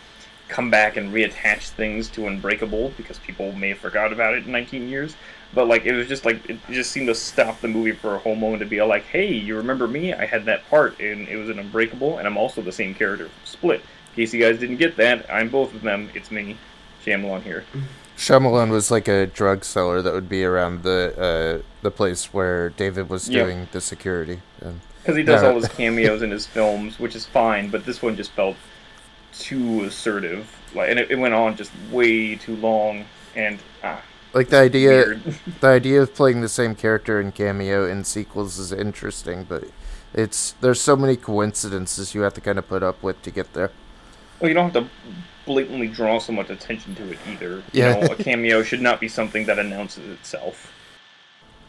come 0.49 0.71
back 0.71 0.97
and 0.97 1.13
reattach 1.13 1.71
things 1.71 2.09
to 2.11 2.27
unbreakable 2.27 2.93
because 2.97 3.19
people 3.19 3.53
may 3.53 3.71
have 3.71 3.79
forgot 3.79 4.13
about 4.13 4.35
it 4.35 4.45
in 4.45 4.53
19 4.53 4.89
years. 4.89 5.17
But 5.55 5.69
like 5.69 5.85
it 5.85 5.93
was 5.93 6.09
just 6.09 6.25
like 6.25 6.49
it 6.51 6.59
just 6.71 6.91
seemed 6.91 7.07
to 7.07 7.15
stop 7.15 7.61
the 7.61 7.69
movie 7.69 7.93
for 7.93 8.15
a 8.15 8.19
whole 8.19 8.35
moment 8.35 8.61
to 8.61 8.67
be 8.67 8.83
like 8.83 9.05
hey 9.05 9.33
you 9.33 9.57
remember 9.57 9.87
me? 9.87 10.13
I 10.13 10.27
had 10.27 10.45
that 10.47 10.69
part 10.69 11.01
and 11.01 11.29
it 11.29 11.37
was 11.37 11.49
an 11.49 11.59
unbreakable 11.59 12.19
and 12.19 12.27
i'm 12.27 12.37
also 12.37 12.61
the 12.61 12.73
same 12.73 12.95
character 12.95 13.27
from 13.27 13.47
split. 13.47 13.81
In 13.81 14.17
case 14.17 14.35
you 14.35 14.41
guys 14.41 14.59
didn't 14.59 14.77
get 14.77 14.97
that 14.97 15.27
i'm 15.33 15.49
both 15.49 15.73
of 15.75 15.83
them. 15.83 16.11
It's 16.15 16.31
me. 16.31 16.57
Shyamalan 17.05 17.43
here 17.43 17.65
Shyamalan 18.17 18.71
was 18.71 18.91
like 18.91 19.09
a 19.09 19.27
drug 19.27 19.65
seller 19.65 20.01
that 20.03 20.13
would 20.13 20.29
be 20.29 20.45
around 20.45 20.83
the 20.83 21.63
uh, 21.63 21.63
the 21.83 21.91
place 21.91 22.33
where 22.33 22.71
David 22.71 23.09
was 23.09 23.29
Yeah. 23.29 23.45
doing 23.45 23.69
the 23.73 23.81
security. 23.81 24.41
Because 25.03 25.17
he 25.17 25.23
does 25.23 25.43
No. 25.43 25.51
all 25.51 25.57
his 25.57 25.69
cameos 25.69 26.23
in 26.23 26.31
his 26.31 26.47
films, 26.47 26.99
which 26.99 27.15
is 27.15 27.27
fine, 27.27 27.69
but 27.69 27.85
this 27.85 28.01
one 28.03 28.17
just 28.17 28.31
felt 28.33 28.57
too 29.39 29.83
assertive. 29.85 30.47
Like, 30.75 30.91
and 30.91 30.99
it, 30.99 31.11
it 31.11 31.17
went 31.19 31.35
on 31.35 31.57
just 31.57 31.73
way 31.91 32.37
too 32.37 32.57
long, 32.57 33.05
and 33.37 33.59
ah, 33.83 34.01
like 34.33 34.49
the 34.49 34.59
idea, 34.59 34.91
weird. 34.91 35.23
the 35.61 35.67
idea 35.69 36.01
of 36.03 36.15
playing 36.15 36.41
the 36.41 36.49
same 36.49 36.75
character 36.75 37.21
in 37.21 37.33
cameo 37.33 37.87
in 37.87 38.05
sequels 38.05 38.59
is 38.59 38.73
interesting, 38.73 39.45
but 39.49 39.65
it's 40.15 40.53
there's 40.61 40.81
so 40.81 40.97
many 40.97 41.17
coincidences 41.17 42.15
you 42.15 42.23
have 42.23 42.35
to 42.35 42.41
kind 42.41 42.59
of 42.59 42.69
put 42.69 42.83
up 42.83 43.03
with 43.03 43.21
to 43.23 43.31
get 43.31 43.53
there. 43.55 43.71
well, 44.41 44.49
you 44.49 44.55
don't 44.55 44.73
have 44.73 44.85
to 44.85 44.91
blatantly 45.45 45.89
draw 45.89 46.19
so 46.19 46.33
much 46.33 46.51
attention 46.51 46.95
to 46.97 47.13
it 47.13 47.19
either. 47.29 47.63
Yeah. 47.73 48.01
You 48.01 48.09
know, 48.09 48.13
a 48.15 48.17
cameo 48.17 48.63
should 48.63 48.83
not 48.83 49.01
be 49.01 49.09
something 49.09 49.47
that 49.47 49.59
announces 49.59 50.09
itself. 50.11 50.73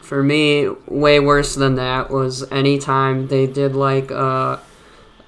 For 0.00 0.22
me, 0.22 0.68
way 0.86 1.18
worse 1.20 1.54
than 1.54 1.74
that 1.76 2.10
was 2.10 2.50
anytime 2.52 3.28
they 3.28 3.46
did 3.46 3.74
like 3.74 4.10
a, 4.10 4.60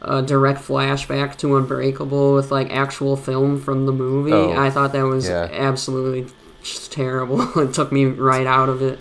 a 0.02 0.22
direct 0.22 0.60
flashback 0.60 1.36
to 1.38 1.56
Unbreakable 1.56 2.34
with 2.34 2.50
like 2.52 2.70
actual 2.70 3.16
film 3.16 3.60
from 3.60 3.86
the 3.86 3.92
movie. 3.92 4.32
Oh, 4.32 4.52
I 4.52 4.70
thought 4.70 4.92
that 4.92 5.02
was 5.02 5.28
yeah. 5.28 5.48
absolutely 5.50 6.32
just 6.62 6.92
terrible. 6.92 7.40
it 7.58 7.74
took 7.74 7.90
me 7.90 8.04
right 8.04 8.46
out 8.46 8.68
of 8.68 8.82
it. 8.82 8.98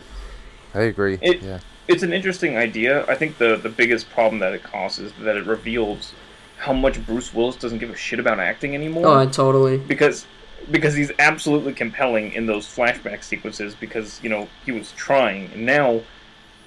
I 0.74 0.82
agree. 0.82 1.20
It- 1.22 1.42
yeah, 1.42 1.60
It's 1.88 2.04
an 2.04 2.14
interesting 2.14 2.58
idea. 2.58 3.06
I 3.08 3.16
think 3.16 3.38
the 3.38 3.56
the 3.56 3.70
biggest 3.70 4.10
problem 4.10 4.40
that 4.40 4.54
it 4.54 4.64
causes 4.64 5.12
is 5.12 5.24
that 5.24 5.38
it 5.38 5.46
reveals 5.46 6.14
how 6.58 6.74
much 6.74 7.04
Bruce 7.06 7.34
Willis 7.34 7.56
doesn't 7.56 7.78
give 7.80 7.90
a 7.92 7.96
shit 7.96 8.20
about 8.20 8.40
acting 8.40 8.74
anymore. 8.76 9.08
Oh, 9.08 9.26
totally. 9.30 9.78
because 9.78 10.26
because 10.72 10.96
he's 10.96 11.12
absolutely 11.20 11.72
compelling 11.74 12.34
in 12.34 12.46
those 12.46 12.66
flashback 12.66 13.24
sequences 13.24 13.76
because 13.76 14.20
you 14.24 14.30
know 14.30 14.50
he 14.66 14.72
was 14.72 14.92
trying 14.94 15.50
and 15.54 15.66
now 15.66 16.02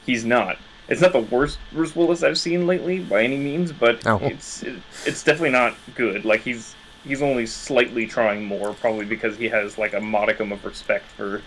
he's 0.06 0.24
not 0.24 0.56
it's 0.88 1.00
not 1.02 1.12
the 1.12 1.20
worst 1.20 1.58
Bruce 1.72 1.94
Willis 1.94 2.22
I've 2.22 2.38
seen 2.38 2.66
lately 2.66 3.00
by 3.00 3.22
any 3.24 3.36
means 3.36 3.72
but 3.72 4.02
No. 4.04 4.18
it's 4.22 4.62
it, 4.62 4.76
it's 5.04 5.22
definitely 5.22 5.50
not 5.50 5.74
good 5.96 6.24
like 6.24 6.40
he's 6.42 6.74
he's 7.04 7.20
only 7.20 7.44
slightly 7.46 8.06
trying 8.06 8.44
more 8.44 8.72
probably 8.74 9.04
because 9.04 9.36
he 9.36 9.48
has 9.48 9.76
like 9.76 9.92
a 9.92 10.00
modicum 10.00 10.50
of 10.52 10.64
respect 10.64 11.04
for 11.16 11.42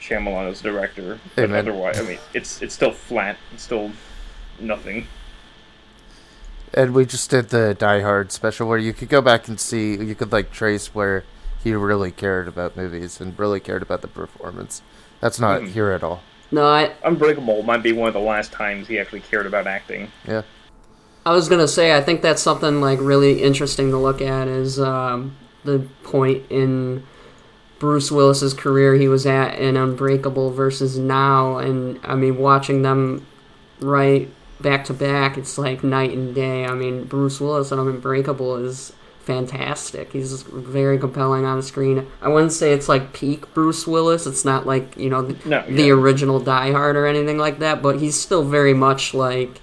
Shyamalan 0.00 0.48
as 0.50 0.62
director 0.62 1.16
Hey, 1.36 1.42
but 1.42 1.50
man. 1.50 1.58
otherwise 1.58 1.98
I 1.98 2.04
mean 2.04 2.18
it's 2.32 2.62
it's 2.62 2.74
still 2.74 2.92
flat 2.92 3.36
it's 3.52 3.64
still 3.64 3.90
nothing 4.60 5.06
and 6.74 6.94
we 6.94 7.04
just 7.04 7.30
did 7.30 7.48
the 7.50 7.74
Die 7.74 8.00
Hard 8.00 8.32
special 8.32 8.68
where 8.68 8.78
you 8.78 8.92
could 8.92 9.08
go 9.08 9.20
back 9.20 9.48
and 9.48 9.58
see, 9.60 9.96
you 9.96 10.14
could 10.14 10.32
like 10.32 10.50
trace 10.52 10.94
where 10.94 11.24
he 11.62 11.74
really 11.74 12.10
cared 12.10 12.48
about 12.48 12.76
movies 12.76 13.20
and 13.20 13.38
really 13.38 13.60
cared 13.60 13.82
about 13.82 14.00
the 14.02 14.08
performance. 14.08 14.82
That's 15.20 15.38
not 15.40 15.60
Mhm. 15.62 15.68
here 15.68 15.90
at 15.90 16.02
all. 16.02 16.22
No, 16.52 16.66
I, 16.66 16.92
Unbreakable 17.04 17.62
might 17.62 17.82
be 17.82 17.92
one 17.92 18.08
of 18.08 18.14
the 18.14 18.20
last 18.20 18.50
times 18.52 18.88
he 18.88 18.98
actually 18.98 19.20
cared 19.20 19.46
about 19.46 19.66
acting 19.66 20.08
Yeah. 20.26 20.42
I 21.26 21.32
was 21.32 21.48
gonna 21.48 21.68
say 21.68 21.94
I 21.94 22.00
think 22.00 22.22
that's 22.22 22.40
something 22.42 22.80
like 22.80 22.98
really 23.00 23.42
interesting 23.42 23.90
to 23.90 23.98
look 23.98 24.22
at 24.22 24.48
is 24.48 24.80
um, 24.80 25.36
the 25.64 25.80
point 26.02 26.42
in 26.48 27.02
Bruce 27.78 28.10
Willis's 28.10 28.54
career 28.54 28.94
he 28.94 29.06
was 29.08 29.26
at 29.26 29.58
in 29.58 29.76
Unbreakable 29.76 30.50
versus 30.50 30.98
now, 30.98 31.58
and 31.58 31.98
I 32.04 32.14
mean 32.14 32.38
watching 32.38 32.82
them 32.82 33.26
right 33.80 34.28
back 34.62 34.84
to 34.86 34.94
back, 34.94 35.36
it's 35.38 35.58
like 35.58 35.82
night 35.84 36.12
and 36.12 36.34
day. 36.34 36.64
I 36.64 36.74
mean 36.74 37.04
Bruce 37.04 37.40
Willis 37.40 37.72
on 37.72 37.78
Unbreakable 37.88 38.56
is 38.56 38.92
fantastic. 39.20 40.12
He's 40.12 40.42
very 40.42 40.98
compelling 40.98 41.44
on 41.44 41.56
the 41.58 41.62
screen. 41.62 42.06
I 42.22 42.28
wouldn't 42.28 42.52
say 42.52 42.72
it's 42.72 42.88
like 42.88 43.12
peak 43.12 43.52
Bruce 43.54 43.86
Willis. 43.86 44.26
It's 44.26 44.44
not 44.44 44.66
like 44.66 44.96
you 44.96 45.08
know 45.10 45.22
the, 45.22 45.48
No, 45.48 45.62
the 45.66 45.84
yeah. 45.84 45.92
original 45.92 46.40
Die 46.40 46.72
Hard 46.72 46.96
or 46.96 47.06
anything 47.06 47.38
like 47.38 47.58
that, 47.60 47.82
but 47.82 48.00
he's 48.00 48.18
still 48.18 48.42
very 48.44 48.74
much 48.74 49.14
like 49.14 49.60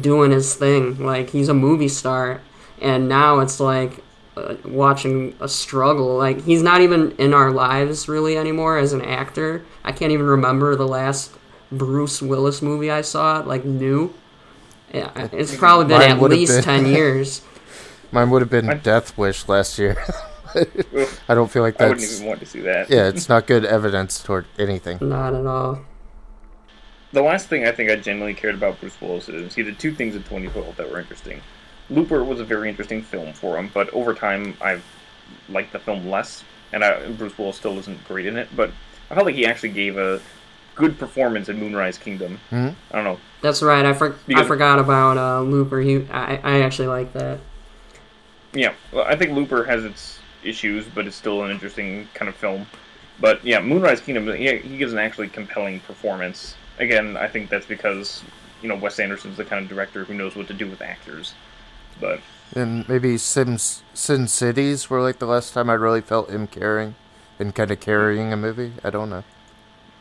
doing 0.00 0.30
his 0.30 0.54
thing. 0.54 0.98
Like 1.04 1.30
he's 1.30 1.48
a 1.48 1.54
movie 1.54 1.88
star, 1.88 2.40
and 2.80 3.08
now 3.08 3.40
it's 3.40 3.60
like 3.60 4.02
uh, 4.36 4.54
watching 4.64 5.34
a 5.40 5.48
struggle. 5.48 6.16
Like 6.16 6.42
he's 6.42 6.62
not 6.62 6.80
even 6.80 7.12
in 7.12 7.34
our 7.34 7.50
lives 7.50 8.08
really 8.08 8.36
anymore 8.36 8.78
as 8.78 8.92
an 8.92 9.02
actor. 9.02 9.62
I 9.84 9.92
can't 9.92 10.12
even 10.12 10.26
remember 10.26 10.76
the 10.76 10.86
last 10.88 11.30
Bruce 11.72 12.20
Willis 12.22 12.62
movie 12.62 12.90
I 12.90 13.00
saw. 13.02 13.38
Like 13.40 13.64
new. 13.64 14.12
Yeah, 14.92 15.10
it's 15.32 15.56
probably 15.56 15.86
been 15.86 15.98
Mine 16.00 16.10
at 16.12 16.18
would've 16.20 16.38
least 16.38 16.52
been- 16.56 16.64
ten 16.64 16.86
years. 16.94 17.42
Mine 18.10 18.28
would 18.30 18.42
have 18.42 18.50
been 18.50 18.68
I- 18.68 18.74
Death 18.74 19.16
Wish 19.16 19.48
last 19.48 19.78
year. 19.78 19.96
I 21.28 21.34
don't 21.34 21.50
feel 21.50 21.62
like 21.62 21.80
I 21.80 21.84
wouldn't 21.84 22.00
that's 22.02 22.16
even 22.16 22.26
want 22.28 22.40
to 22.40 22.46
see 22.46 22.60
that. 22.60 22.90
yeah, 22.90 23.08
it's 23.08 23.26
not 23.30 23.46
good 23.46 23.64
evidence 23.64 24.22
toward 24.22 24.44
anything. 24.58 24.98
Not 25.00 25.34
at 25.34 25.46
all. 25.46 25.80
The 27.12 27.22
last 27.22 27.48
thing 27.48 27.66
I 27.66 27.72
think 27.72 27.90
I 27.90 27.96
genuinely 27.96 28.34
cared 28.34 28.54
about 28.54 28.78
Bruce 28.80 29.00
Willis 29.00 29.28
is 29.30 29.54
he 29.54 29.62
did 29.62 29.78
two 29.78 29.94
things 29.94 30.14
in 30.14 30.22
2012 30.24 30.76
that 30.76 30.90
were 30.90 31.00
interesting. 31.00 31.40
Looper 31.90 32.22
was 32.24 32.38
a 32.40 32.44
very 32.44 32.68
interesting 32.68 33.02
film 33.02 33.32
for 33.32 33.56
him, 33.58 33.70
but 33.72 33.88
over 33.94 34.12
time 34.14 34.56
I've 34.60 34.84
liked 35.48 35.72
the 35.72 35.78
film 35.78 36.08
less, 36.08 36.44
and 36.72 36.84
I, 36.84 37.10
Bruce 37.12 37.36
Willis 37.38 37.56
still 37.56 37.78
isn't 37.78 38.04
great 38.06 38.26
in 38.26 38.36
it. 38.36 38.48
But 38.54 38.72
I 39.10 39.14
felt 39.14 39.24
like 39.26 39.34
he 39.34 39.46
actually 39.46 39.70
gave 39.70 39.96
a 39.98 40.20
good 40.74 40.98
performance 40.98 41.48
in 41.48 41.58
Moonrise 41.60 41.98
Kingdom. 41.98 42.38
Mhm. 42.50 42.74
I 42.90 42.94
don't 42.96 43.04
know. 43.04 43.18
That's 43.40 43.62
right. 43.62 43.84
I, 43.84 43.92
for- 43.92 44.16
I 44.34 44.44
forgot 44.44 44.78
about 44.78 45.18
uh, 45.18 45.40
Looper. 45.42 45.80
He, 45.80 46.06
I, 46.10 46.36
I 46.42 46.60
actually 46.62 46.88
like 46.88 47.12
that. 47.14 47.40
Yeah, 48.54 48.74
well, 48.92 49.04
I 49.06 49.16
think 49.16 49.32
Looper 49.32 49.64
has 49.64 49.84
its 49.84 50.18
issues, 50.44 50.86
but 50.86 51.06
it's 51.06 51.16
still 51.16 51.42
an 51.42 51.50
interesting 51.50 52.08
kind 52.14 52.28
of 52.28 52.34
film. 52.36 52.66
But 53.20 53.44
yeah, 53.44 53.60
Moonrise 53.60 54.00
Kingdom, 54.00 54.26
he, 54.36 54.56
he 54.58 54.76
gives 54.78 54.92
an 54.92 54.98
actually 54.98 55.28
compelling 55.28 55.80
performance. 55.80 56.54
Again, 56.78 57.16
I 57.16 57.28
think 57.28 57.48
that's 57.50 57.66
because 57.66 58.22
you 58.62 58.68
know 58.68 58.76
Wes 58.76 58.98
Anderson's 58.98 59.36
the 59.36 59.44
kind 59.44 59.62
of 59.62 59.68
director 59.68 60.04
who 60.04 60.14
knows 60.14 60.36
what 60.36 60.48
to 60.48 60.54
do 60.54 60.68
with 60.68 60.82
actors. 60.82 61.34
But 62.00 62.20
And 62.54 62.88
maybe 62.88 63.16
Sims 63.18 63.82
Sin 63.94 64.28
Cities 64.28 64.90
were 64.90 65.00
like 65.02 65.18
the 65.18 65.26
last 65.26 65.52
time 65.54 65.70
I 65.70 65.74
really 65.74 66.00
felt 66.00 66.30
him 66.30 66.46
caring 66.46 66.94
and 67.38 67.54
kind 67.54 67.70
of 67.70 67.80
carrying 67.80 68.32
a 68.32 68.36
movie. 68.36 68.72
I 68.84 68.90
don't 68.90 69.10
know. 69.10 69.24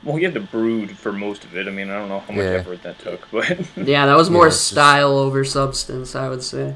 Well, 0.03 0.15
he 0.15 0.23
had 0.23 0.33
to 0.33 0.39
brood 0.39 0.91
for 0.97 1.11
most 1.11 1.43
of 1.43 1.55
it. 1.55 1.67
I 1.67 1.71
mean, 1.71 1.89
I 1.89 1.97
don't 1.99 2.09
know 2.09 2.19
how 2.19 2.33
much 2.33 2.43
Yeah. 2.43 2.51
effort 2.51 2.81
that 2.83 2.99
took, 2.99 3.27
but 3.31 3.59
Yeah, 3.77 4.05
that 4.05 4.15
was 4.17 4.29
more 4.29 4.43
Yeah, 4.43 4.47
it's 4.47 4.57
just- 4.57 4.67
style 4.69 5.17
over 5.17 5.43
substance, 5.43 6.15
I 6.15 6.29
would 6.29 6.43
say. 6.43 6.75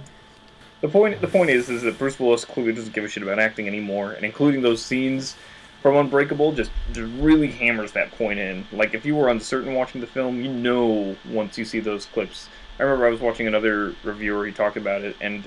the 0.81 0.87
point 0.89 1.19
the 1.21 1.27
point 1.27 1.49
is 1.49 1.69
is 1.69 1.81
that 1.83 1.97
Bruce 1.97 2.19
Willis 2.19 2.45
clearly 2.45 2.73
doesn't 2.73 2.93
give 2.93 3.03
a 3.03 3.07
shit 3.07 3.23
about 3.23 3.39
acting 3.39 3.67
anymore, 3.67 4.11
and 4.11 4.23
including 4.25 4.61
those 4.61 4.81
scenes 4.83 5.35
from 5.81 5.95
Unbreakable 5.95 6.51
just, 6.51 6.71
just 6.93 7.11
really 7.19 7.47
hammers 7.47 7.91
that 7.93 8.11
point 8.11 8.39
in. 8.39 8.65
Like 8.71 8.93
if 8.93 9.05
you 9.05 9.15
were 9.15 9.29
uncertain 9.29 9.73
watching 9.75 10.01
the 10.01 10.07
film, 10.07 10.41
you 10.41 10.51
know 10.51 11.15
once 11.29 11.57
you 11.57 11.65
see 11.65 11.79
those 11.79 12.05
clips. 12.07 12.49
I 12.79 12.83
remember 12.83 13.05
I 13.07 13.09
was 13.09 13.21
watching 13.21 13.47
another 13.47 13.95
reviewer. 14.03 14.45
He 14.45 14.51
talked 14.51 14.77
about 14.77 15.01
it, 15.03 15.15
and 15.21 15.43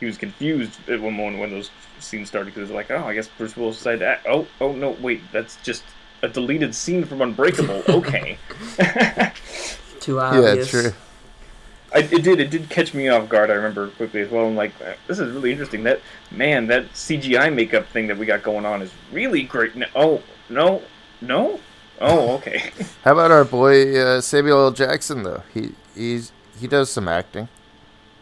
he 0.00 0.06
was 0.06 0.16
confused 0.16 0.72
at 0.88 0.98
one 1.00 1.14
moment 1.14 1.40
when 1.40 1.50
those 1.50 1.70
scenes 1.98 2.28
started 2.28 2.54
because 2.54 2.70
like, 2.70 2.90
oh, 2.90 3.04
I 3.04 3.14
guess 3.14 3.28
Bruce 3.28 3.54
Willis 3.56 3.76
decided, 3.76 3.98
to 4.00 4.06
act. 4.06 4.26
oh, 4.28 4.46
oh 4.60 4.72
no, 4.72 4.90
wait, 5.00 5.20
that's 5.32 5.56
just 5.62 5.82
a 6.22 6.28
deleted 6.28 6.74
scene 6.74 7.04
from 7.04 7.20
Unbreakable. 7.22 7.84
Okay. 7.88 8.40
Too 10.00 10.18
Yeah, 10.30 10.56
true. 10.56 10.94
I, 11.92 12.00
it 12.00 12.22
did. 12.22 12.38
It 12.40 12.50
did 12.50 12.70
catch 12.70 12.94
me 12.94 13.08
off 13.08 13.28
guard. 13.28 13.50
I 13.50 13.54
remember 13.54 13.90
quickly 13.90 14.20
as 14.20 14.30
well. 14.30 14.46
I'm 14.46 14.54
like, 14.54 14.78
this 15.08 15.18
is 15.18 15.32
really 15.32 15.50
interesting. 15.50 15.82
That 15.84 16.02
man, 16.30 16.68
that 16.68 16.94
CGI 16.94 17.52
makeup 17.52 17.88
thing 17.90 18.06
that 18.08 18.16
we 18.16 18.26
got 18.26 18.42
going 18.42 18.64
on 18.64 18.80
is 18.82 18.92
really 19.10 19.42
great. 19.42 19.74
No, 19.74 19.86
oh 19.94 20.22
no, 20.48 20.88
no. 21.20 21.64
Oh, 22.00 22.36
okay. 22.36 22.70
How 23.04 23.12
about 23.12 23.30
our 23.30 23.44
boy 23.44 23.96
uh, 23.98 24.20
Samuel 24.20 24.64
L. 24.66 24.70
Jackson 24.72 25.22
though? 25.22 25.44
He 25.52 25.76
he's 25.94 26.32
he 26.52 26.66
does 26.68 26.90
some 26.90 27.08
acting. 27.08 27.48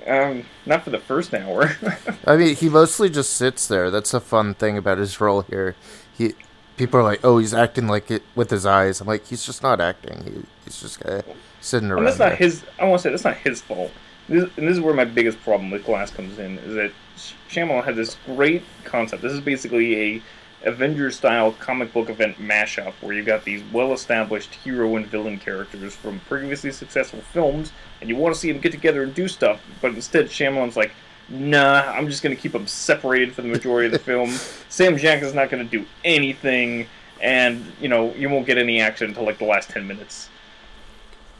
um, 0.06 0.46
not 0.64 0.84
for 0.84 0.90
the 0.90 0.98
first 1.00 1.34
hour. 1.34 1.70
I 2.24 2.36
mean, 2.36 2.56
he 2.56 2.68
mostly 2.68 3.10
just 3.10 3.32
sits 3.34 3.66
there. 3.66 3.90
That's 3.90 4.14
a 4.14 4.20
fun 4.20 4.54
thing 4.54 4.76
about 4.78 4.98
his 4.98 5.20
role 5.20 5.42
here. 5.42 5.76
He 6.10 6.34
people 6.78 7.00
are 7.00 7.02
like, 7.02 7.20
"Oh, 7.24 7.38
he's 7.38 7.52
acting 7.52 7.88
like 7.88 8.10
it 8.10 8.22
with 8.34 8.50
his 8.50 8.64
eyes." 8.64 9.00
I'm 9.00 9.06
like, 9.06 9.26
he's 9.26 9.44
just 9.44 9.62
not 9.62 9.80
acting. 9.80 10.24
He, 10.24 10.42
he's 10.64 10.80
just 10.80 11.02
of 11.02 11.24
sitting 11.60 11.90
around. 11.90 11.98
and 11.98 12.06
that's 12.06 12.18
not 12.18 12.30
there. 12.30 12.36
his. 12.36 12.62
I 12.78 12.84
want 12.84 13.00
to 13.00 13.02
say 13.02 13.10
that's 13.10 13.24
not 13.24 13.36
his 13.36 13.60
fault. 13.60 13.90
This, 14.28 14.44
and 14.56 14.68
this 14.68 14.76
is 14.76 14.80
where 14.80 14.94
my 14.94 15.04
biggest 15.04 15.40
problem 15.42 15.70
with 15.70 15.84
Glass 15.84 16.10
comes 16.10 16.38
in: 16.38 16.58
is 16.58 16.74
that 16.74 16.92
Sh- 17.16 17.32
Shyamalan 17.50 17.84
had 17.84 17.96
this 17.96 18.16
great 18.24 18.62
concept. 18.84 19.22
This 19.22 19.32
is 19.32 19.40
basically 19.40 20.16
a 20.16 20.22
Avengers 20.64 21.16
style 21.16 21.52
comic 21.52 21.92
book 21.92 22.10
event 22.10 22.36
mashup 22.38 22.92
where 23.00 23.14
you've 23.14 23.26
got 23.26 23.44
these 23.44 23.62
well 23.72 23.92
established 23.92 24.54
hero 24.54 24.96
and 24.96 25.06
villain 25.06 25.38
characters 25.38 25.94
from 25.94 26.18
previously 26.20 26.72
successful 26.72 27.20
films, 27.32 27.72
and 28.00 28.08
you 28.08 28.16
want 28.16 28.34
to 28.34 28.40
see 28.40 28.50
them 28.50 28.60
get 28.60 28.72
together 28.72 29.02
and 29.02 29.14
do 29.14 29.28
stuff, 29.28 29.60
but 29.80 29.94
instead 29.94 30.26
Shyamalan's 30.26 30.76
like, 30.76 30.92
nah, 31.28 31.82
I'm 31.92 32.08
just 32.08 32.22
going 32.22 32.34
to 32.34 32.40
keep 32.40 32.52
them 32.52 32.66
separated 32.66 33.34
for 33.34 33.42
the 33.42 33.48
majority 33.48 33.86
of 33.86 33.92
the 33.92 33.98
film. 34.10 34.30
Sam 34.68 34.96
Jackson's 34.96 35.34
not 35.34 35.50
going 35.50 35.68
to 35.68 35.78
do 35.78 35.86
anything, 36.04 36.86
and, 37.20 37.64
you 37.80 37.88
know, 37.88 38.14
you 38.14 38.28
won't 38.28 38.46
get 38.46 38.58
any 38.58 38.80
action 38.80 39.08
until 39.08 39.24
like 39.24 39.38
the 39.38 39.44
last 39.44 39.70
10 39.70 39.86
minutes. 39.86 40.28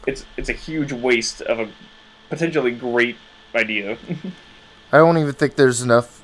It's, 0.07 0.25
it's 0.37 0.49
a 0.49 0.55
huge 0.55 0.93
waste 0.93 1.43
of 1.43 1.61
a 1.61 1.69
potentially 2.29 2.73
great 2.73 3.17
idea. 3.55 3.99
I 4.93 4.99
don't 4.99 5.19
even 5.19 5.35
think 5.35 5.57
there's 5.57 5.83
enough 5.83 6.23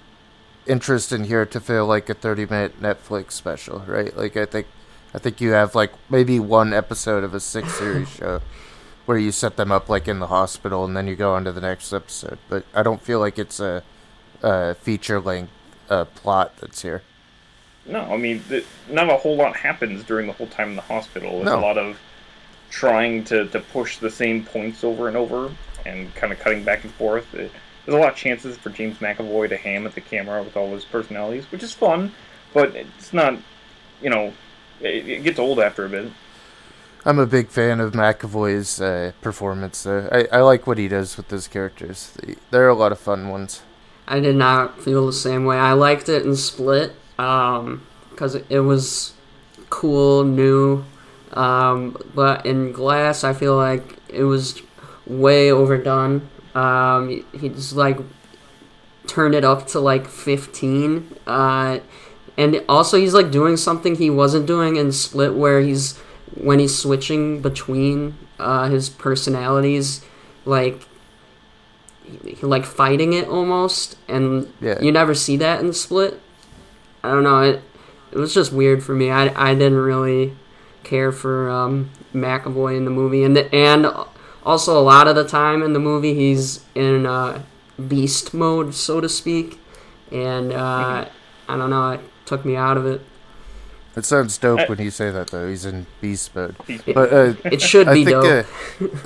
interest 0.67 1.13
in 1.13 1.25
here 1.25 1.45
to 1.45 1.61
feel 1.61 1.87
like 1.87 2.09
a 2.09 2.15
30 2.15 2.47
minute 2.47 2.81
Netflix 2.81 3.33
special, 3.33 3.81
right? 3.81 4.17
Like 4.17 4.37
I 4.37 4.47
think 4.47 4.67
I 5.13 5.19
think 5.19 5.41
you 5.41 5.51
have 5.51 5.75
like 5.75 5.93
maybe 6.11 6.41
one 6.41 6.73
episode 6.73 7.25
of 7.25 7.35
a 7.35 7.41
six 7.41 7.75
series 7.75 8.09
show 8.17 8.41
where 9.07 9.19
you 9.19 9.31
set 9.33 9.57
them 9.57 9.71
up 9.71 9.89
like 9.89 10.09
in 10.09 10.19
the 10.19 10.29
hospital 10.29 10.85
and 10.85 10.97
then 10.97 11.07
you 11.07 11.15
go 11.17 11.35
on 11.35 11.45
to 11.45 11.53
the 11.53 11.61
next 11.61 11.93
episode. 11.93 12.39
But 12.49 12.65
I 12.75 12.83
don't 12.83 13.03
feel 13.03 13.21
like 13.21 13.39
it's 13.39 13.61
a, 13.61 13.83
a 14.43 14.75
feature 14.75 15.21
length 15.21 15.53
uh, 15.91 16.05
plot 16.07 16.57
that's 16.59 16.83
here. 16.83 17.03
No, 17.87 18.01
I 18.01 18.17
mean, 18.17 18.43
th- 18.49 18.65
not 18.89 19.11
a 19.11 19.17
whole 19.17 19.37
lot 19.37 19.57
happens 19.57 20.05
during 20.05 20.27
the 20.27 20.33
whole 20.33 20.47
time 20.47 20.71
in 20.71 20.77
the 20.77 20.83
hospital. 20.83 21.37
It's 21.37 21.45
No. 21.45 21.59
a 21.59 21.61
lot 21.61 21.77
of 21.77 21.99
trying 22.71 23.25
to, 23.25 23.47
to 23.49 23.61
push 23.61 23.99
the 23.99 24.11
same 24.11 24.45
points 24.45 24.83
over 24.83 25.07
and 25.07 25.17
over 25.17 25.53
and 25.85 26.13
kind 26.15 26.33
of 26.33 26.39
cutting 26.39 26.65
back 26.65 26.83
and 26.85 26.93
forth. 26.95 27.33
It, 27.35 27.53
there's 27.85 27.95
a 27.95 28.01
lot 28.01 28.11
of 28.13 28.17
chances 28.17 28.57
for 28.57 28.71
James 28.71 28.97
McAvoy 28.99 29.51
to 29.51 29.59
ham 29.59 29.87
at 29.87 29.95
the 29.95 30.01
camera 30.01 30.43
with 30.43 30.57
all 30.57 30.73
his 30.73 30.87
personalities, 30.87 31.45
which 31.53 31.63
is 31.63 31.75
fun, 31.75 32.13
but 32.55 32.75
it's 32.75 33.13
not, 33.13 33.37
you 34.01 34.09
know, 34.09 34.33
it, 34.81 35.07
it 35.07 35.23
gets 35.23 35.39
old 35.39 35.61
after 35.61 35.85
a 35.85 35.89
bit. 35.91 36.11
I'm 37.07 37.19
a 37.19 37.27
big 37.27 37.49
fan 37.49 37.81
of 37.81 37.93
McAvoy's 37.93 38.81
uh, 38.81 39.13
performance. 39.21 39.87
I, 39.87 40.27
I 40.33 40.41
like 40.41 40.67
what 40.67 40.79
he 40.79 40.89
does 40.89 41.17
with 41.17 41.29
those 41.29 41.49
characters. 41.49 42.17
There 42.51 42.65
are 42.65 42.69
a 42.71 42.75
lot 42.75 42.93
of 42.93 42.99
fun 42.99 43.29
ones. 43.29 43.63
I 44.09 44.21
did 44.21 44.37
not 44.37 44.81
feel 44.81 45.07
the 45.07 45.13
same 45.13 45.45
way. 45.45 45.57
I 45.59 45.73
liked 45.73 46.09
it 46.09 46.25
in 46.25 46.35
Split 46.37 46.93
because 47.17 48.35
it 48.49 48.61
was 48.61 49.13
cool, 49.71 50.25
new. 50.25 50.85
Um, 51.33 51.97
but 52.15 52.47
in 52.47 52.73
Glass, 52.73 53.23
I 53.25 53.33
feel 53.35 53.57
like 53.57 53.97
it 54.09 54.25
was 54.25 54.63
way 55.07 55.51
overdone. 55.51 56.29
Um, 56.55 57.09
he- 57.09 57.25
he's 57.39 57.73
like 57.73 57.99
turned 59.07 59.35
it 59.35 59.45
up 59.45 59.67
to 59.69 59.81
like 59.81 60.07
15. 60.07 61.17
Uh, 61.27 61.81
and 62.39 62.63
also, 62.69 62.99
he's 62.99 63.15
like 63.15 63.31
doing 63.31 63.57
something 63.57 63.97
he 63.97 64.11
wasn't 64.11 64.47
doing 64.47 64.77
in 64.77 64.91
Split, 64.93 65.35
where 65.35 65.61
he's 65.61 65.99
when 66.37 66.59
he's 66.59 66.77
switching 66.77 67.41
between 67.41 68.17
uh, 68.39 68.69
his 68.69 68.89
personalities, 68.89 70.05
like 70.45 70.87
he, 72.25 72.37
like 72.43 72.65
fighting 72.65 73.13
it 73.13 73.29
almost, 73.29 73.97
and 74.09 74.53
Yeah. 74.61 74.81
you 74.81 74.93
never 74.93 75.15
see 75.15 75.37
that 75.39 75.61
in 75.61 75.67
the 75.69 75.75
Split. 75.75 76.21
I 77.03 77.11
don't 77.11 77.23
know. 77.25 77.41
It 77.43 77.63
it 78.13 78.19
was 78.19 78.33
just 78.33 78.53
weird 78.53 78.83
for 78.85 78.95
me. 78.95 79.11
I, 79.11 79.51
I 79.51 79.55
didn't 79.55 79.79
really 79.79 80.37
care 80.85 81.11
for 81.11 81.51
um, 81.51 81.91
McAvoy 82.15 82.77
in 82.77 82.85
the 82.85 82.91
movie, 82.91 83.25
and 83.25 83.37
the, 83.37 83.53
and 83.55 83.87
also 84.45 84.79
a 84.79 84.83
lot 84.83 85.09
of 85.09 85.17
the 85.17 85.25
time 85.27 85.63
in 85.63 85.73
the 85.73 85.81
movie 85.81 86.15
he's 86.15 86.61
in 86.75 87.07
uh, 87.07 87.43
beast 87.89 88.33
mode, 88.35 88.75
so 88.75 89.01
to 89.01 89.09
speak, 89.09 89.59
and 90.13 90.53
uh, 90.53 91.07
I 91.49 91.57
don't 91.57 91.71
know. 91.71 91.93
It 91.93 92.01
took 92.27 92.45
me 92.45 92.55
out 92.57 92.77
of 92.77 92.87
it. 92.87 93.01
It 93.97 94.05
sounds 94.05 94.37
dope 94.39 94.61
Uh, 94.61 94.67
when 94.67 94.81
you 94.81 94.91
say 94.91 95.11
that 95.11 95.29
though. 95.29 95.49
He's 95.49 95.65
in 95.65 95.87
beast 96.01 96.35
mode. 96.35 96.57
But 96.87 97.13
uh, 97.13 97.35
It 97.45 97.63
should 97.63 97.87
I 97.89 97.95
be 97.95 98.05
think 98.05 98.23
dope. 98.23 98.47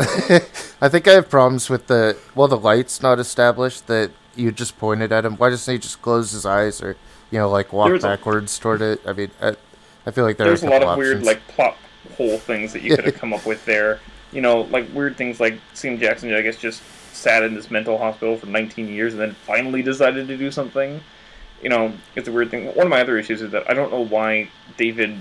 uh, 0.01 0.39
I 0.80 0.89
think 0.89 1.07
I 1.07 1.12
have 1.12 1.28
problems 1.28 1.68
with 1.68 1.89
the 1.89 2.16
well, 2.34 2.49
the 2.49 2.57
light's 2.59 3.03
not 3.03 3.18
established 3.18 3.86
that 3.89 4.11
you 4.34 4.51
just 4.53 4.78
pointed 4.78 5.12
at 5.12 5.24
him. 5.24 5.36
Why 5.36 5.51
doesn't 5.51 5.70
he 5.72 5.78
just 5.78 6.01
close 6.01 6.30
his 6.32 6.47
eyes 6.47 6.80
or 6.82 6.97
you 7.30 7.39
know 7.39 7.51
like 7.51 7.72
walk 7.72 7.89
There's 7.89 8.05
a- 8.05 8.09
backwards 8.09 8.59
toward 8.59 8.80
it? 8.82 9.01
I 9.07 9.12
mean, 9.12 9.30
I, 9.43 9.57
I 10.07 10.11
feel 10.11 10.24
like 10.24 10.36
there 10.39 10.47
There's 10.47 10.64
are 10.64 10.68
a 10.68 10.70
a 10.70 10.72
lot 10.72 10.78
couple 10.80 10.93
of 10.93 10.99
weird 10.99 11.22
like 11.24 11.47
plot 11.49 11.76
hole 12.16 12.39
things 12.39 12.72
that 12.72 12.82
you 12.82 12.97
could 12.97 13.05
have 13.05 13.14
come 13.20 13.32
up 13.34 13.45
with 13.45 13.64
there. 13.66 14.01
You 14.32 14.41
know, 14.41 14.62
like 14.62 14.86
weird 14.95 15.16
things 15.16 15.39
like 15.41 15.59
Sam 15.74 15.99
Jackson, 15.99 16.32
I 16.34 16.41
guess, 16.43 16.57
just 16.57 16.82
sat 17.14 17.43
in 17.43 17.55
this 17.55 17.70
mental 17.70 17.99
hospital 17.99 18.36
for 18.36 18.47
19 18.47 18.89
years 18.89 19.12
and 19.12 19.20
then 19.20 19.32
finally 19.47 19.82
decided 19.82 20.28
to 20.28 20.36
do 20.36 20.51
something. 20.51 21.01
You 21.62 21.68
know, 21.70 21.92
it's 22.14 22.28
a 22.28 22.32
weird 22.32 22.50
thing. 22.50 22.66
One 22.74 22.86
of 22.86 22.90
my 22.90 23.00
other 23.00 23.18
issues 23.18 23.42
is 23.42 23.50
that 23.52 23.68
I 23.70 23.74
don't 23.74 23.90
know 23.90 24.04
why 24.04 24.48
David 24.76 25.20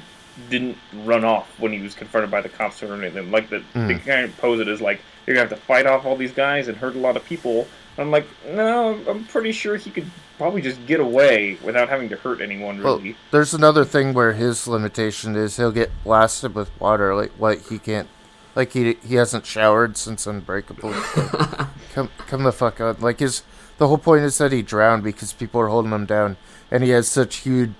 didn't 0.49 0.77
run 1.03 1.25
off 1.25 1.47
when 1.59 1.73
he 1.73 1.79
was 1.81 1.95
confronted 1.95 2.29
by 2.29 2.41
the 2.41 2.49
cops 2.49 2.83
or 2.83 2.93
anything. 2.93 3.31
Like 3.31 3.49
the 3.49 3.59
they 3.73 3.95
Mm. 3.95 4.05
kind 4.05 4.25
of 4.25 4.37
pose 4.37 4.59
it 4.59 4.67
as 4.67 4.79
like 4.81 4.99
you're 5.25 5.35
gonna 5.35 5.49
have 5.49 5.57
to 5.59 5.65
fight 5.65 5.85
off 5.87 6.05
all 6.05 6.15
these 6.15 6.31
guys 6.31 6.67
and 6.67 6.77
hurt 6.77 6.95
a 6.95 6.99
lot 6.99 7.17
of 7.17 7.25
people. 7.25 7.67
I'm 7.97 8.11
like, 8.11 8.27
no, 8.47 8.99
I'm 9.09 9.25
pretty 9.25 9.51
sure 9.51 9.75
he 9.77 9.89
could 9.89 10.05
probably 10.37 10.61
just 10.61 10.85
get 10.85 10.99
away 10.99 11.57
without 11.63 11.89
having 11.89 12.09
to 12.09 12.15
hurt 12.17 12.39
anyone. 12.41 12.83
Well, 12.83 12.97
Really, 12.99 13.15
there's 13.31 13.55
another 13.55 13.83
thing 13.83 14.13
where 14.13 14.33
his 14.33 14.67
limitation 14.67 15.35
is 15.35 15.57
he'll 15.57 15.71
get 15.71 15.89
blasted 16.03 16.53
with 16.53 16.69
water. 16.79 17.15
Like, 17.15 17.31
like 17.39 17.67
he 17.69 17.79
can't, 17.79 18.07
like 18.55 18.73
he 18.73 18.93
he 19.03 19.15
hasn't 19.15 19.47
showered 19.47 19.97
since 19.97 20.27
Unbreakable. 20.27 20.93
Come 21.95 22.09
come 22.27 22.43
the 22.43 22.51
fuck 22.51 22.79
on. 22.79 22.97
Like 22.99 23.19
his 23.19 23.41
the 23.77 23.87
whole 23.87 23.97
point 23.97 24.23
is 24.23 24.37
that 24.37 24.51
he 24.51 24.61
drowned 24.61 25.03
because 25.03 25.33
people 25.33 25.61
are 25.61 25.67
holding 25.67 25.91
him 25.91 26.05
down, 26.05 26.37
and 26.71 26.83
he 26.83 26.89
has 26.91 27.07
such 27.07 27.37
huge 27.37 27.71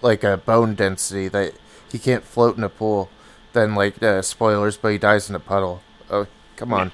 like 0.00 0.24
a 0.24 0.36
bone 0.36 0.74
density 0.74 1.28
that 1.28 1.54
he 1.90 1.98
can't 1.98 2.24
float 2.24 2.56
in 2.56 2.64
a 2.64 2.68
pool. 2.68 3.08
Then 3.52 3.74
like 3.74 4.02
uh, 4.02 4.22
spoilers, 4.22 4.76
but 4.76 4.92
he 4.92 4.98
dies 4.98 5.28
in 5.28 5.36
a 5.36 5.40
puddle. 5.40 5.82
Oh, 6.10 6.26
come 6.56 6.72
on. 6.72 6.90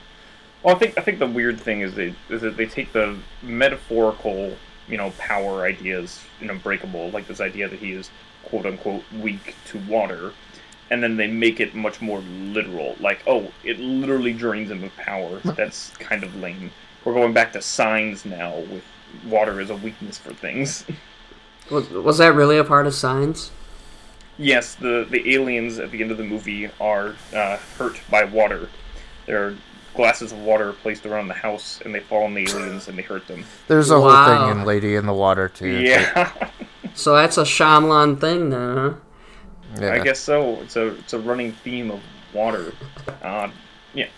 Well, 0.62 0.74
I 0.74 0.78
think 0.78 0.98
I 0.98 1.02
think 1.02 1.20
the 1.20 1.26
weird 1.26 1.60
thing 1.60 1.82
is 1.82 1.94
they 1.94 2.14
is 2.28 2.42
that 2.42 2.56
they 2.56 2.66
take 2.66 2.92
the 2.92 3.16
metaphorical, 3.42 4.56
you 4.88 4.96
know, 4.96 5.12
power 5.18 5.62
ideas 5.62 6.20
in 6.40 6.50
Unbreakable, 6.50 7.10
like 7.10 7.28
this 7.28 7.40
idea 7.40 7.68
that 7.68 7.78
he 7.78 7.92
is 7.92 8.10
quote 8.44 8.66
unquote 8.66 9.04
weak 9.12 9.54
to 9.66 9.78
water, 9.88 10.32
and 10.90 11.02
then 11.02 11.16
they 11.16 11.28
make 11.28 11.60
it 11.60 11.76
much 11.76 12.00
more 12.00 12.18
literal. 12.20 12.96
Like, 12.98 13.22
oh, 13.26 13.52
it 13.62 13.78
literally 13.78 14.32
drains 14.32 14.70
him 14.70 14.82
of 14.82 14.96
power. 14.96 15.38
That's 15.44 15.90
kind 15.98 16.24
of 16.24 16.34
lame. 16.36 16.72
We're 17.08 17.14
going 17.14 17.32
back 17.32 17.54
to 17.54 17.62
signs 17.62 18.26
now 18.26 18.58
with 18.58 18.84
water 19.26 19.62
as 19.62 19.70
a 19.70 19.76
weakness 19.76 20.18
for 20.18 20.34
things. 20.34 20.84
Was, 21.70 21.88
was 21.88 22.18
that 22.18 22.34
really 22.34 22.58
a 22.58 22.64
part 22.64 22.86
of 22.86 22.92
Signs? 22.94 23.50
yes, 24.36 24.74
the 24.74 25.06
the 25.10 25.32
aliens 25.34 25.78
at 25.78 25.90
the 25.90 26.02
end 26.02 26.10
of 26.10 26.18
the 26.18 26.24
movie 26.24 26.68
are 26.78 27.14
uh, 27.34 27.56
hurt 27.78 27.98
by 28.10 28.24
water. 28.24 28.68
There 29.24 29.42
are 29.42 29.56
glasses 29.94 30.32
of 30.32 30.38
water 30.40 30.74
placed 30.74 31.06
around 31.06 31.28
the 31.28 31.34
house, 31.34 31.80
and 31.82 31.94
they 31.94 32.00
fall 32.00 32.24
on 32.24 32.34
the 32.34 32.42
aliens 32.42 32.88
and 32.88 32.98
they 32.98 33.02
hurt 33.02 33.26
them. 33.26 33.42
There's 33.68 33.90
a 33.90 33.98
Wow. 33.98 34.26
whole 34.26 34.48
thing 34.50 34.58
in 34.58 34.66
Lady 34.66 34.94
in 34.94 35.06
the 35.06 35.14
Water 35.14 35.48
too. 35.48 35.80
Yeah. 35.80 36.30
So 36.94 37.14
that's 37.14 37.38
a 37.38 37.42
Shyamalan 37.42 38.20
thing 38.20 38.50
then, 38.50 38.76
huh? 38.76 38.92
Yeah. 39.80 39.92
I 39.92 40.00
guess 40.00 40.18
so. 40.20 40.60
It's 40.62 40.76
a 40.76 40.88
it's 40.98 41.14
a 41.14 41.18
running 41.18 41.52
theme 41.52 41.90
of 41.90 42.00
water. 42.34 42.74
Uh, 43.22 43.50
yeah, 43.94 44.08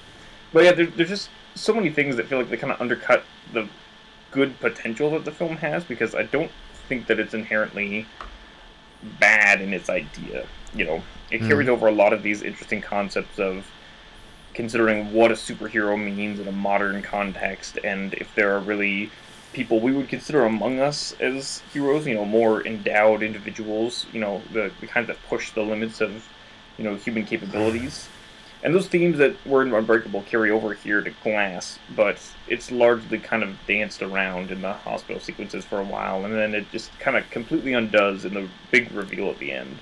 but 0.52 0.64
yeah, 0.64 0.72
there, 0.72 0.86
there's 0.86 1.08
just 1.10 1.28
so 1.60 1.74
many 1.74 1.90
things 1.90 2.16
that 2.16 2.26
feel 2.26 2.38
like 2.38 2.50
they 2.50 2.56
kind 2.56 2.72
of 2.72 2.80
undercut 2.80 3.24
the 3.52 3.68
good 4.30 4.58
potential 4.60 5.10
that 5.10 5.24
the 5.24 5.32
film 5.32 5.56
has 5.56 5.84
because 5.84 6.14
I 6.14 6.22
don't 6.22 6.50
think 6.88 7.06
that 7.06 7.18
it's 7.18 7.34
inherently 7.34 8.06
bad 9.18 9.60
in 9.60 9.72
its 9.72 9.88
idea. 9.88 10.46
You 10.74 10.84
know, 10.84 11.02
it 11.30 11.40
hmm. 11.40 11.48
carries 11.48 11.68
over 11.68 11.88
a 11.88 11.92
lot 11.92 12.12
of 12.12 12.22
these 12.22 12.42
interesting 12.42 12.80
concepts 12.80 13.38
of 13.38 13.66
considering 14.54 15.12
what 15.12 15.30
a 15.30 15.34
superhero 15.34 15.96
means 15.96 16.40
in 16.40 16.48
a 16.48 16.52
modern 16.52 17.02
context 17.02 17.78
and 17.84 18.14
if 18.14 18.34
there 18.34 18.54
are 18.54 18.58
really 18.58 19.10
people 19.52 19.80
we 19.80 19.92
would 19.92 20.08
consider 20.08 20.44
among 20.44 20.78
us 20.78 21.14
as 21.20 21.62
heroes, 21.72 22.06
you 22.06 22.14
know, 22.14 22.24
more 22.24 22.64
endowed 22.66 23.22
individuals, 23.22 24.06
you 24.12 24.20
know, 24.20 24.42
the, 24.52 24.70
the 24.80 24.86
kinds 24.86 25.08
that 25.08 25.16
push 25.28 25.50
the 25.52 25.62
limits 25.62 26.00
of, 26.00 26.28
you 26.78 26.84
know, 26.84 26.94
human 26.94 27.24
capabilities. 27.24 28.08
And 28.62 28.74
those 28.74 28.88
themes 28.88 29.16
that 29.18 29.34
were 29.46 29.62
in 29.62 29.72
Unbreakable 29.72 30.22
carry 30.22 30.50
over 30.50 30.74
here 30.74 31.00
to 31.00 31.10
Glass, 31.22 31.78
but 31.96 32.18
it's 32.46 32.70
largely 32.70 33.18
kind 33.18 33.42
of 33.42 33.56
danced 33.66 34.02
around 34.02 34.50
in 34.50 34.60
the 34.60 34.74
hospital 34.74 35.20
sequences 35.20 35.64
for 35.64 35.80
a 35.80 35.84
while, 35.84 36.24
and 36.24 36.34
then 36.34 36.54
it 36.54 36.70
just 36.70 36.96
kind 36.98 37.16
of 37.16 37.28
completely 37.30 37.72
undoes 37.72 38.24
in 38.24 38.34
the 38.34 38.48
big 38.70 38.92
reveal 38.92 39.30
at 39.30 39.38
the 39.38 39.52
end. 39.52 39.78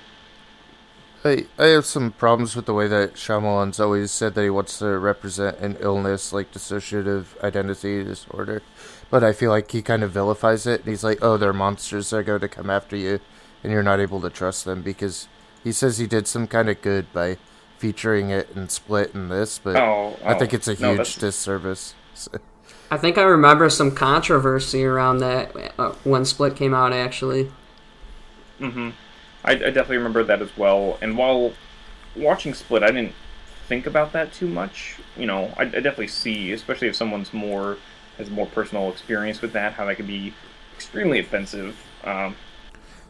I, 1.25 1.47
I 1.57 1.65
have 1.67 1.85
some 1.85 2.11
problems 2.13 2.55
with 2.55 2.65
the 2.65 2.73
way 2.73 2.87
that 2.87 3.15
Shyamalan's 3.15 3.81
always 3.81 4.09
said 4.09 4.35
that 4.35 4.43
he 4.43 4.49
wants 4.49 4.79
to 4.79 4.97
represent 4.97 5.57
an 5.59 5.75
illness 5.81 6.31
like 6.31 6.53
dissociative 6.53 7.37
identity 7.43 8.05
disorder, 8.05 8.61
but 9.09 9.21
I 9.21 9.33
feel 9.33 9.49
like 9.49 9.69
he 9.71 9.81
kind 9.81 10.01
of 10.01 10.11
vilifies 10.11 10.65
it. 10.65 10.81
And 10.81 10.89
he's 10.89 11.03
like, 11.03 11.19
"Oh, 11.21 11.35
they're 11.35 11.51
monsters 11.51 12.09
that 12.09 12.17
are 12.17 12.23
going 12.23 12.39
to 12.39 12.47
come 12.47 12.69
after 12.69 12.95
you, 12.95 13.19
and 13.61 13.73
you're 13.73 13.83
not 13.83 13.99
able 13.99 14.21
to 14.21 14.29
trust 14.29 14.63
them 14.63 14.81
because 14.81 15.27
he 15.61 15.73
says 15.73 15.97
he 15.97 16.07
did 16.07 16.25
some 16.25 16.47
kind 16.47 16.69
of 16.69 16.81
good 16.81 17.11
by 17.11 17.37
featuring 17.79 18.29
it 18.29 18.49
and 18.55 18.69
Split 18.69 19.15
in 19.15 19.29
this, 19.29 19.57
but 19.63 19.75
Oh, 19.75 20.17
I 20.23 20.35
oh, 20.35 20.39
think 20.39 20.53
it's 20.53 20.67
a 20.67 20.73
huge 20.73 20.79
that's- 20.97 21.15
disservice." 21.15 21.95
I 22.91 22.97
think 22.97 23.17
I 23.17 23.21
remember 23.21 23.69
some 23.69 23.91
controversy 23.95 24.83
around 24.83 25.19
that 25.19 25.55
uh, 25.79 25.91
when 26.03 26.25
Split 26.25 26.55
came 26.55 26.73
out, 26.73 26.91
actually. 26.91 27.51
hmm 28.59 28.89
I, 29.45 29.51
I 29.51 29.55
definitely 29.55 29.97
remember 29.97 30.23
that 30.25 30.41
as 30.41 30.55
well. 30.57 30.97
And 31.01 31.17
while 31.17 31.53
watching 32.15 32.53
Split, 32.53 32.83
I 32.83 32.87
didn't 32.87 33.13
think 33.67 33.85
about 33.85 34.11
that 34.13 34.33
too 34.33 34.47
much. 34.47 34.97
You 35.15 35.27
know, 35.27 35.53
I, 35.55 35.61
I 35.61 35.65
definitely 35.65 36.07
see, 36.09 36.51
especially 36.51 36.89
if 36.89 36.95
someone's 36.95 37.33
more 37.33 37.77
has 38.17 38.29
more 38.29 38.47
personal 38.47 38.89
experience 38.91 39.41
with 39.41 39.53
that, 39.53 39.73
how 39.73 39.85
that 39.85 39.95
can 39.95 40.07
be 40.07 40.33
extremely 40.75 41.19
offensive. 41.19 41.77
Um, 42.03 42.35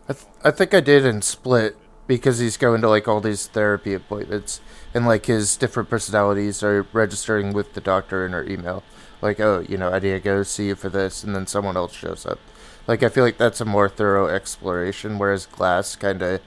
I, 0.07 0.13
th- 0.13 0.25
I 0.43 0.51
think 0.51 0.73
I 0.75 0.81
did 0.81 1.03
in 1.05 1.21
Split 1.23 1.75
because 2.09 2.39
he's 2.39 2.57
going 2.57 2.81
to 2.81 2.89
like 2.89 3.07
all 3.07 3.21
these 3.21 3.45
therapy 3.45 3.93
appointments 3.93 4.61
and 4.95 5.05
like 5.05 5.27
his 5.27 5.55
different 5.55 5.91
personalities 5.91 6.63
are 6.63 6.87
registering 6.91 7.53
with 7.53 7.75
the 7.75 7.81
doctor 7.81 8.25
in 8.25 8.31
her 8.31 8.43
email. 8.43 8.83
Like, 9.21 9.39
oh, 9.39 9.63
you 9.69 9.77
know, 9.77 9.89
I 9.89 9.99
need 9.99 10.13
to 10.13 10.19
go 10.19 10.41
see 10.41 10.69
you 10.69 10.75
for 10.75 10.89
this, 10.89 11.23
and 11.23 11.35
then 11.35 11.45
someone 11.45 11.77
else 11.77 11.93
shows 11.93 12.25
up. 12.25 12.39
Like, 12.87 13.03
I 13.03 13.09
feel 13.09 13.23
like 13.23 13.37
that's 13.37 13.61
a 13.61 13.65
more 13.65 13.89
thorough 13.89 14.27
exploration, 14.27 15.19
whereas 15.19 15.45
Glass 15.45 15.95
kind 15.95 16.23
of 16.23 16.41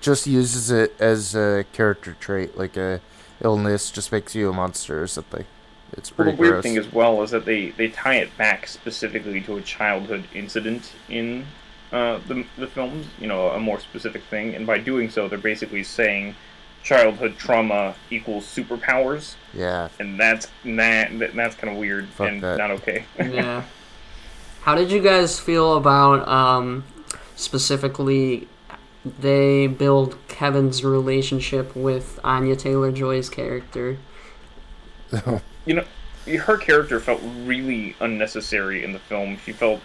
just 0.00 0.26
uses 0.26 0.70
it 0.70 0.94
as 0.98 1.34
a 1.34 1.66
character 1.74 2.16
trait, 2.18 2.56
like 2.56 2.76
a 2.78 3.00
illness 3.42 3.90
just 3.90 4.12
makes 4.12 4.34
you 4.34 4.48
a 4.48 4.52
monster 4.54 5.02
or 5.02 5.06
something. 5.06 5.44
It's 5.92 6.10
well, 6.16 6.24
pretty 6.24 6.36
the 6.36 6.40
weird 6.40 6.52
gross. 6.52 6.62
thing 6.62 6.78
as 6.78 6.90
well 6.90 7.22
is 7.22 7.32
that 7.32 7.44
they, 7.44 7.70
they 7.70 7.88
tie 7.88 8.14
it 8.14 8.34
back 8.38 8.66
specifically 8.66 9.42
to 9.42 9.58
a 9.58 9.62
childhood 9.62 10.24
incident 10.32 10.92
in 11.10 11.44
uh, 11.92 12.18
the, 12.26 12.44
the 12.56 12.66
films, 12.66 13.06
you 13.20 13.26
know, 13.26 13.50
a 13.50 13.60
more 13.60 13.78
specific 13.78 14.22
thing. 14.24 14.54
And 14.54 14.66
by 14.66 14.78
doing 14.78 15.10
so, 15.10 15.28
they're 15.28 15.38
basically 15.38 15.84
saying 15.84 16.34
childhood 16.82 17.36
trauma 17.38 17.94
equals 18.10 18.44
superpowers. 18.44 19.36
yeah, 19.54 19.88
and 20.00 20.18
that's 20.18 20.48
that, 20.64 21.16
that 21.18 21.34
that's 21.34 21.54
kind 21.54 21.72
of 21.72 21.78
weird 21.78 22.08
Fuck 22.08 22.28
and 22.28 22.42
that. 22.42 22.58
not 22.58 22.70
okay. 22.72 23.04
Yeah. 23.18 23.62
How 24.62 24.74
did 24.74 24.90
you 24.92 25.00
guys 25.02 25.38
feel 25.40 25.76
about 25.76 26.26
um, 26.28 26.84
specifically 27.34 28.48
they 29.04 29.66
build 29.66 30.16
Kevin's 30.28 30.84
relationship 30.84 31.74
with 31.74 32.20
Anya 32.22 32.54
Taylor 32.54 32.92
Joy's 32.92 33.28
character? 33.28 33.98
you 35.66 35.74
know, 35.74 35.84
her 36.42 36.56
character 36.56 37.00
felt 37.00 37.20
really 37.44 37.96
unnecessary 38.00 38.84
in 38.84 38.92
the 38.92 39.00
film. 39.00 39.36
She 39.44 39.52
felt, 39.52 39.80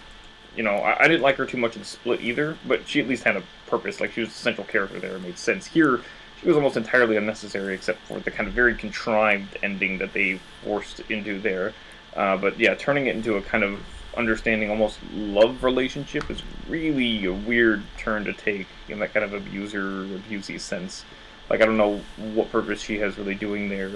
you 0.58 0.64
know, 0.64 0.76
I, 0.76 1.06
I 1.06 1.08
didn't 1.08 1.22
like 1.22 1.36
her 1.38 1.46
too 1.46 1.58
much 1.58 1.78
in 1.78 1.84
Split 1.84 2.22
either, 2.22 2.58
but 2.68 2.88
she 2.88 3.00
at 3.00 3.08
least 3.08 3.24
had 3.24 3.38
a 3.38 3.44
purpose. 3.68 4.02
Like 4.02 4.12
she 4.12 4.22
was 4.22 4.30
the 4.30 4.36
central 4.36 4.66
character 4.66 5.00
there. 5.00 5.16
It 5.16 5.22
made 5.22 5.38
sense. 5.38 5.68
Here, 5.68 6.02
she 6.42 6.48
was 6.48 6.58
almost 6.58 6.76
entirely 6.76 7.16
unnecessary, 7.16 7.74
except 7.76 8.00
for 8.00 8.20
the 8.20 8.32
kind 8.32 8.48
of 8.48 8.54
very 8.54 8.76
contrived 8.76 9.58
ending 9.64 10.00
that 10.00 10.14
they 10.14 10.40
forced 10.64 11.00
into 11.10 11.40
there. 11.40 11.74
Uh, 12.16 12.36
but 12.36 12.60
yeah, 12.60 12.74
turning 12.76 13.06
it 13.06 13.16
into 13.16 13.36
a 13.36 13.42
kind 13.42 13.64
of 13.64 13.80
understanding, 14.18 14.70
almost 14.70 15.00
love 15.14 15.64
relationship 15.64 16.30
is 16.32 16.42
really 16.68 17.26
a 17.26 17.34
weird 17.34 17.84
turn 17.98 18.26
to 18.26 18.34
take 18.34 18.68
in 18.90 19.00
that 19.00 19.14
kind 19.14 19.24
of 19.24 19.34
abuser, 19.34 20.06
abusey 20.06 20.60
sense. 20.60 21.06
Like 21.50 21.62
I 21.62 21.66
don't 21.66 21.78
know 21.78 22.02
what 22.34 22.52
purpose 22.52 22.82
she 22.82 22.98
has 23.00 23.18
really 23.18 23.36
doing 23.36 23.70
there. 23.70 23.92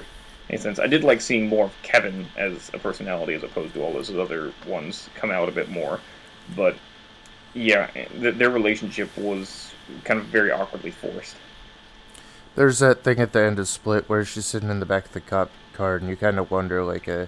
In 0.50 0.58
sense, 0.60 0.80
I 0.80 0.88
did 0.88 1.04
like 1.04 1.22
seeing 1.22 1.48
more 1.48 1.66
of 1.66 1.82
Kevin 1.82 2.28
as 2.38 2.70
a 2.74 2.78
personality 2.78 3.34
as 3.34 3.44
opposed 3.44 3.74
to 3.74 3.84
all 3.84 3.94
those 3.94 4.14
other 4.14 4.52
ones 4.68 5.10
come 5.16 5.32
out 5.32 5.50
a 5.50 5.52
bit 5.52 5.70
more. 5.70 6.00
But 6.56 6.76
yeah, 7.54 7.88
th- 7.92 8.36
their 8.36 8.50
relationship 8.50 9.16
was 9.18 9.72
kind 10.04 10.20
of 10.20 10.26
very 10.28 10.52
awkwardly 10.52 10.92
forced. 10.92 11.36
There's 12.56 12.80
that 12.80 13.04
thing 13.04 13.20
at 13.20 13.32
the 13.34 13.42
end 13.42 13.60
of 13.60 13.68
Split 13.68 14.10
where 14.10 14.26
she's 14.26 14.46
sitting 14.46 14.70
in 14.70 14.80
the 14.80 14.86
back 14.86 15.06
of 15.06 15.14
the 15.14 15.22
cop 15.22 15.52
car, 15.74 15.96
and 15.96 16.10
you 16.10 16.16
kind 16.16 16.38
of 16.38 16.52
wonder, 16.52 16.84
like, 16.84 17.08
uh, 17.08 17.28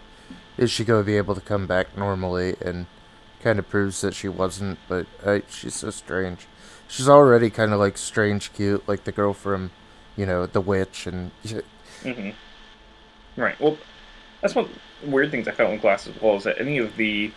is 0.57 0.69
she 0.69 0.83
going 0.83 1.01
to 1.01 1.05
be 1.05 1.17
able 1.17 1.35
to 1.35 1.41
come 1.41 1.65
back 1.65 1.97
normally? 1.97 2.55
And 2.61 2.87
kind 3.41 3.59
of 3.59 3.69
proves 3.69 4.01
that 4.01 4.13
she 4.15 4.27
wasn't, 4.29 4.79
but 4.87 5.05
uh, 5.23 5.39
she's 5.49 5.75
so 5.75 5.89
strange. 5.89 6.47
She's 6.87 7.09
already 7.09 7.49
kind 7.49 7.73
of 7.73 7.79
like 7.79 7.97
strange 7.97 8.53
cute, 8.53 8.87
like 8.87 9.03
the 9.03 9.11
girl 9.11 9.33
from, 9.33 9.71
you 10.15 10.25
know, 10.25 10.45
The 10.45 10.61
Witch, 10.61 11.07
and 11.07 11.31
hmm 12.03 12.29
Right. 13.35 13.59
Well, 13.59 13.77
that's 14.41 14.55
one 14.55 14.69
weird 15.03 15.31
things 15.31 15.47
I 15.47 15.51
felt 15.51 15.73
in 15.73 15.79
Glass 15.79 16.07
as 16.07 16.19
well 16.21 16.37
is 16.37 16.43
that 16.43 16.59
any 16.59 16.77
of 16.77 16.95
the 16.95 17.31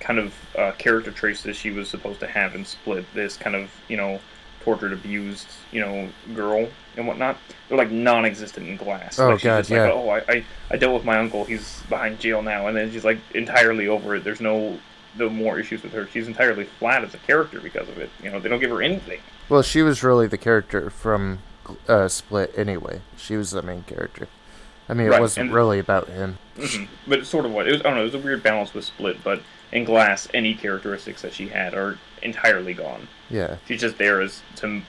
kind 0.00 0.18
of 0.18 0.34
uh, 0.58 0.72
character 0.72 1.10
traits 1.12 1.42
that 1.42 1.54
she 1.54 1.70
was 1.70 1.88
supposed 1.88 2.20
to 2.20 2.26
have 2.26 2.54
in 2.54 2.64
Split, 2.64 3.04
this 3.14 3.36
kind 3.36 3.54
of 3.54 3.70
you 3.88 3.96
know 3.96 4.20
tortured, 4.62 4.92
abused, 4.92 5.48
you 5.72 5.80
know, 5.80 6.06
girl 6.34 6.68
and 6.96 7.06
whatnot, 7.06 7.38
they're 7.68 7.78
like 7.78 7.90
non-existent 7.90 8.68
in 8.68 8.76
Glass. 8.76 9.18
Oh, 9.18 9.30
like, 9.30 9.42
God, 9.42 9.66
yeah. 9.70 9.84
Like, 9.84 9.92
oh, 9.94 10.08
I, 10.10 10.18
I 10.28 10.44
I 10.72 10.76
dealt 10.76 10.92
with 10.94 11.04
my 11.04 11.16
uncle. 11.18 11.44
He's 11.44 11.80
behind 11.88 12.18
jail 12.20 12.42
now, 12.42 12.66
and 12.66 12.76
then 12.76 12.90
she's 12.92 13.04
like 13.04 13.18
entirely 13.34 13.88
over 13.88 14.16
it. 14.16 14.24
There's 14.24 14.40
no 14.40 14.78
no 15.16 15.28
more 15.28 15.58
issues 15.58 15.82
with 15.82 15.92
her. 15.92 16.06
She's 16.08 16.26
entirely 16.28 16.64
flat 16.64 17.02
as 17.04 17.14
a 17.14 17.18
character 17.18 17.60
because 17.60 17.88
of 17.88 17.98
it. 17.98 18.10
You 18.22 18.30
know, 18.30 18.38
they 18.40 18.48
don't 18.48 18.60
give 18.60 18.70
her 18.70 18.82
anything. 18.82 19.20
well, 19.48 19.62
she 19.62 19.82
was 19.82 20.02
really 20.04 20.26
the 20.26 20.38
character 20.38 20.88
from 20.90 21.38
uh, 21.88 22.06
Split 22.08 22.52
anyway. 22.56 23.00
She 23.16 23.36
was 23.36 23.50
the 23.52 23.62
main 23.62 23.82
character. 23.84 24.28
I 24.88 24.94
mean, 24.94 25.06
it 25.06 25.10
Right, 25.10 25.20
wasn't 25.20 25.46
and- 25.46 25.54
really 25.54 25.78
about 25.78 26.08
him. 26.08 26.38
hmm 26.58 26.84
But 27.08 27.20
it's 27.20 27.28
sort 27.28 27.44
of 27.46 27.52
what 27.52 27.66
it 27.66 27.72
was. 27.72 27.80
I 27.80 27.84
don't 27.84 27.94
know. 27.94 28.00
It 28.02 28.12
was 28.12 28.14
a 28.14 28.18
weird 28.18 28.42
balance 28.42 28.74
with 28.74 28.84
Split, 28.84 29.22
but 29.24 29.40
in 29.72 29.84
Glass, 29.84 30.28
any 30.34 30.54
characteristics 30.54 31.22
that 31.22 31.32
she 31.32 31.48
had 31.48 31.74
are 31.74 31.98
entirely 32.22 32.74
gone. 32.74 33.08
Yeah. 33.28 33.56
She's 33.66 33.80
just 33.80 33.98
there 33.98 34.20
as 34.20 34.42
to 34.56 34.82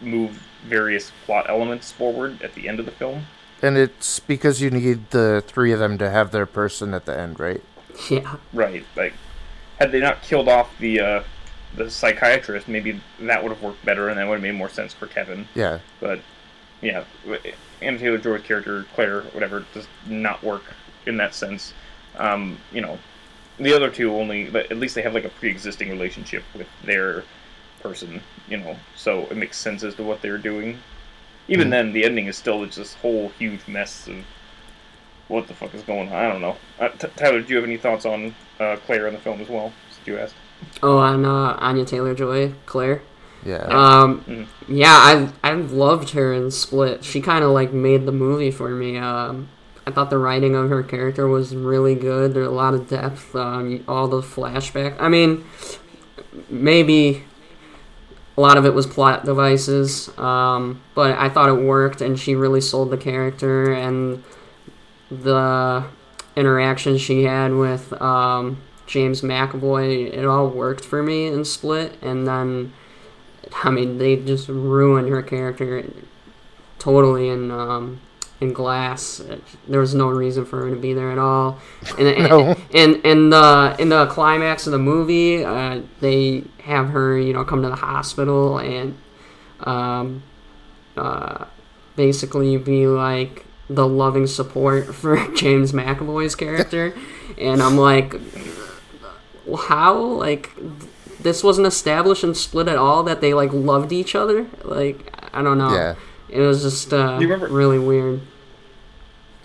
move 0.00 0.42
various 0.64 1.12
plot 1.26 1.46
elements 1.48 1.92
forward 1.92 2.42
at 2.42 2.54
the 2.54 2.68
end 2.68 2.80
of 2.80 2.86
the 2.86 2.92
film. 2.92 3.26
And 3.62 3.76
it's 3.76 4.20
because 4.20 4.62
you 4.62 4.70
need 4.70 5.10
the 5.10 5.42
three 5.46 5.72
of 5.72 5.78
them 5.78 5.98
to 5.98 6.10
have 6.10 6.30
their 6.30 6.46
person 6.46 6.94
at 6.94 7.06
the 7.06 7.18
end, 7.18 7.38
right? 7.38 7.62
Yeah. 8.08 8.36
Right. 8.52 8.84
Like 8.96 9.12
had 9.78 9.92
they 9.92 10.00
not 10.00 10.22
killed 10.22 10.48
off 10.48 10.76
the 10.78 11.00
uh, 11.00 11.22
the 11.76 11.90
psychiatrist, 11.90 12.68
maybe 12.68 13.00
that 13.20 13.42
would 13.42 13.52
have 13.52 13.62
worked 13.62 13.84
better, 13.84 14.08
and 14.08 14.18
that 14.18 14.26
would 14.26 14.34
have 14.34 14.42
made 14.42 14.54
more 14.54 14.68
sense 14.68 14.92
for 14.92 15.06
Kevin. 15.06 15.46
Yeah. 15.54 15.80
But 16.00 16.20
yeah, 16.80 17.04
Anna 17.82 17.98
Taylor 17.98 18.18
Joy's 18.18 18.42
character 18.42 18.86
Claire, 18.94 19.22
whatever, 19.22 19.64
does 19.74 19.86
not 20.06 20.42
work 20.42 20.62
in 21.06 21.16
that 21.18 21.34
sense. 21.34 21.74
Um, 22.16 22.58
you 22.72 22.80
know, 22.80 22.98
the 23.60 23.74
other 23.74 23.90
two 23.90 24.14
only, 24.14 24.44
but 24.50 24.70
at 24.70 24.78
least 24.78 24.94
they 24.94 25.02
have 25.02 25.14
like 25.14 25.24
a 25.24 25.28
pre-existing 25.28 25.90
relationship 25.90 26.42
with 26.54 26.66
their 26.84 27.24
person. 27.82 28.20
You 28.48 28.58
know, 28.58 28.76
so 28.96 29.26
it 29.30 29.36
makes 29.36 29.56
sense 29.56 29.82
as 29.84 29.94
to 29.96 30.02
what 30.02 30.22
they're 30.22 30.38
doing. 30.38 30.78
Even 31.48 31.68
Mhm. 31.68 31.70
then, 31.70 31.92
the 31.92 32.04
ending 32.04 32.26
is 32.26 32.36
still 32.36 32.64
just 32.64 32.78
this 32.78 32.94
whole 32.94 33.30
huge 33.38 33.60
mess 33.68 34.06
of 34.08 34.24
what 35.28 35.46
the 35.46 35.54
fuck 35.54 35.74
is 35.74 35.82
going 35.82 36.08
on. 36.08 36.14
I 36.14 36.28
don't 36.30 36.40
know. 36.40 36.56
Uh, 36.78 36.88
T- 36.88 37.08
Tyler, 37.16 37.40
do 37.40 37.48
you 37.50 37.56
have 37.56 37.64
any 37.64 37.76
thoughts 37.76 38.04
on 38.04 38.34
uh, 38.58 38.76
Claire 38.86 39.06
in 39.06 39.14
the 39.14 39.20
film 39.20 39.40
as 39.40 39.48
well? 39.48 39.72
Since 39.90 40.06
you 40.06 40.18
asked. 40.18 40.34
Oh, 40.82 40.98
on 40.98 41.24
uh, 41.24 41.56
Anya 41.58 41.84
Taylor 41.84 42.14
Joy, 42.14 42.52
Claire. 42.66 43.02
Yeah. 43.44 43.56
Um, 43.68 44.22
Mhm. 44.28 44.46
yeah, 44.68 44.92
I 44.94 45.28
I 45.42 45.52
loved 45.54 46.10
her 46.10 46.32
in 46.34 46.50
Split. 46.50 47.04
She 47.04 47.20
kind 47.22 47.42
of 47.42 47.50
like 47.52 47.72
made 47.72 48.04
the 48.04 48.12
movie 48.12 48.50
for 48.50 48.68
me. 48.68 48.98
Um, 48.98 49.48
I 49.90 49.92
thought 49.92 50.08
the 50.08 50.18
writing 50.18 50.54
of 50.54 50.70
her 50.70 50.84
character 50.84 51.26
was 51.26 51.54
really 51.54 51.96
good. 51.96 52.32
There's 52.32 52.46
a 52.46 52.50
lot 52.50 52.74
of 52.74 52.88
depth. 52.88 53.34
Um, 53.34 53.84
all 53.88 54.06
the 54.06 54.20
flashback. 54.20 54.94
I 55.00 55.08
mean, 55.08 55.44
maybe 56.48 57.24
a 58.36 58.40
lot 58.40 58.56
of 58.56 58.64
it 58.64 58.72
was 58.72 58.86
plot 58.86 59.24
devices, 59.24 60.16
um, 60.16 60.80
but 60.94 61.18
I 61.18 61.28
thought 61.28 61.48
it 61.48 61.60
worked, 61.60 62.00
and 62.00 62.18
she 62.18 62.36
really 62.36 62.60
sold 62.60 62.90
the 62.90 62.96
character 62.96 63.72
and 63.72 64.22
the 65.10 65.84
interaction 66.36 66.96
she 66.96 67.24
had 67.24 67.52
with 67.52 67.92
um, 68.00 68.62
James 68.86 69.22
McAvoy. 69.22 70.12
It 70.12 70.24
all 70.24 70.48
worked 70.48 70.84
for 70.84 71.02
me 71.02 71.26
in 71.26 71.44
Split, 71.44 71.98
and 72.00 72.28
then 72.28 72.72
I 73.64 73.70
mean 73.70 73.98
they 73.98 74.14
just 74.14 74.48
ruined 74.48 75.08
her 75.08 75.22
character 75.22 75.84
totally 76.78 77.28
in 77.28 77.50
um, 77.50 78.00
in 78.40 78.52
Glass. 78.52 79.22
There 79.68 79.80
was 79.80 79.94
no 79.94 80.08
reason 80.08 80.44
for 80.46 80.62
her 80.64 80.70
to 80.70 80.76
be 80.76 80.94
there 80.94 81.10
at 81.12 81.18
all. 81.18 81.58
And 81.98 82.08
and, 82.16 82.28
No. 82.28 82.56
and, 82.74 83.04
and 83.04 83.32
the 83.32 83.76
in 83.78 83.88
the 83.90 84.06
climax 84.06 84.66
of 84.66 84.72
the 84.72 84.78
movie, 84.78 85.44
uh, 85.44 85.80
they 86.00 86.44
have 86.62 86.88
her 86.90 87.18
you 87.18 87.32
know 87.32 87.44
come 87.44 87.62
to 87.62 87.68
the 87.68 87.76
hospital 87.76 88.58
and 88.58 88.96
um, 89.60 90.22
uh, 90.96 91.44
basically 91.96 92.56
be 92.56 92.86
like 92.86 93.44
the 93.68 93.86
loving 93.86 94.26
support 94.26 94.94
for 94.94 95.16
James 95.34 95.72
McAvoy's 95.72 96.34
character, 96.34 96.94
and 97.38 97.62
I'm 97.62 97.76
like, 97.76 98.14
how 99.68 99.98
like 99.98 100.50
this 101.20 101.44
wasn't 101.44 101.66
established 101.66 102.24
and 102.24 102.36
split 102.36 102.68
at 102.68 102.76
all 102.76 103.02
that 103.04 103.20
they 103.20 103.34
like 103.34 103.52
loved 103.52 103.92
each 103.92 104.14
other. 104.14 104.46
Like 104.64 105.12
I 105.32 105.42
don't 105.42 105.58
know. 105.58 105.72
Yeah. 105.74 105.94
It 106.28 106.40
was 106.40 106.62
just 106.62 106.92
uh, 106.92 107.18
You 107.20 107.28
remember- 107.28 107.48
really 107.48 107.78
weird. 107.78 108.20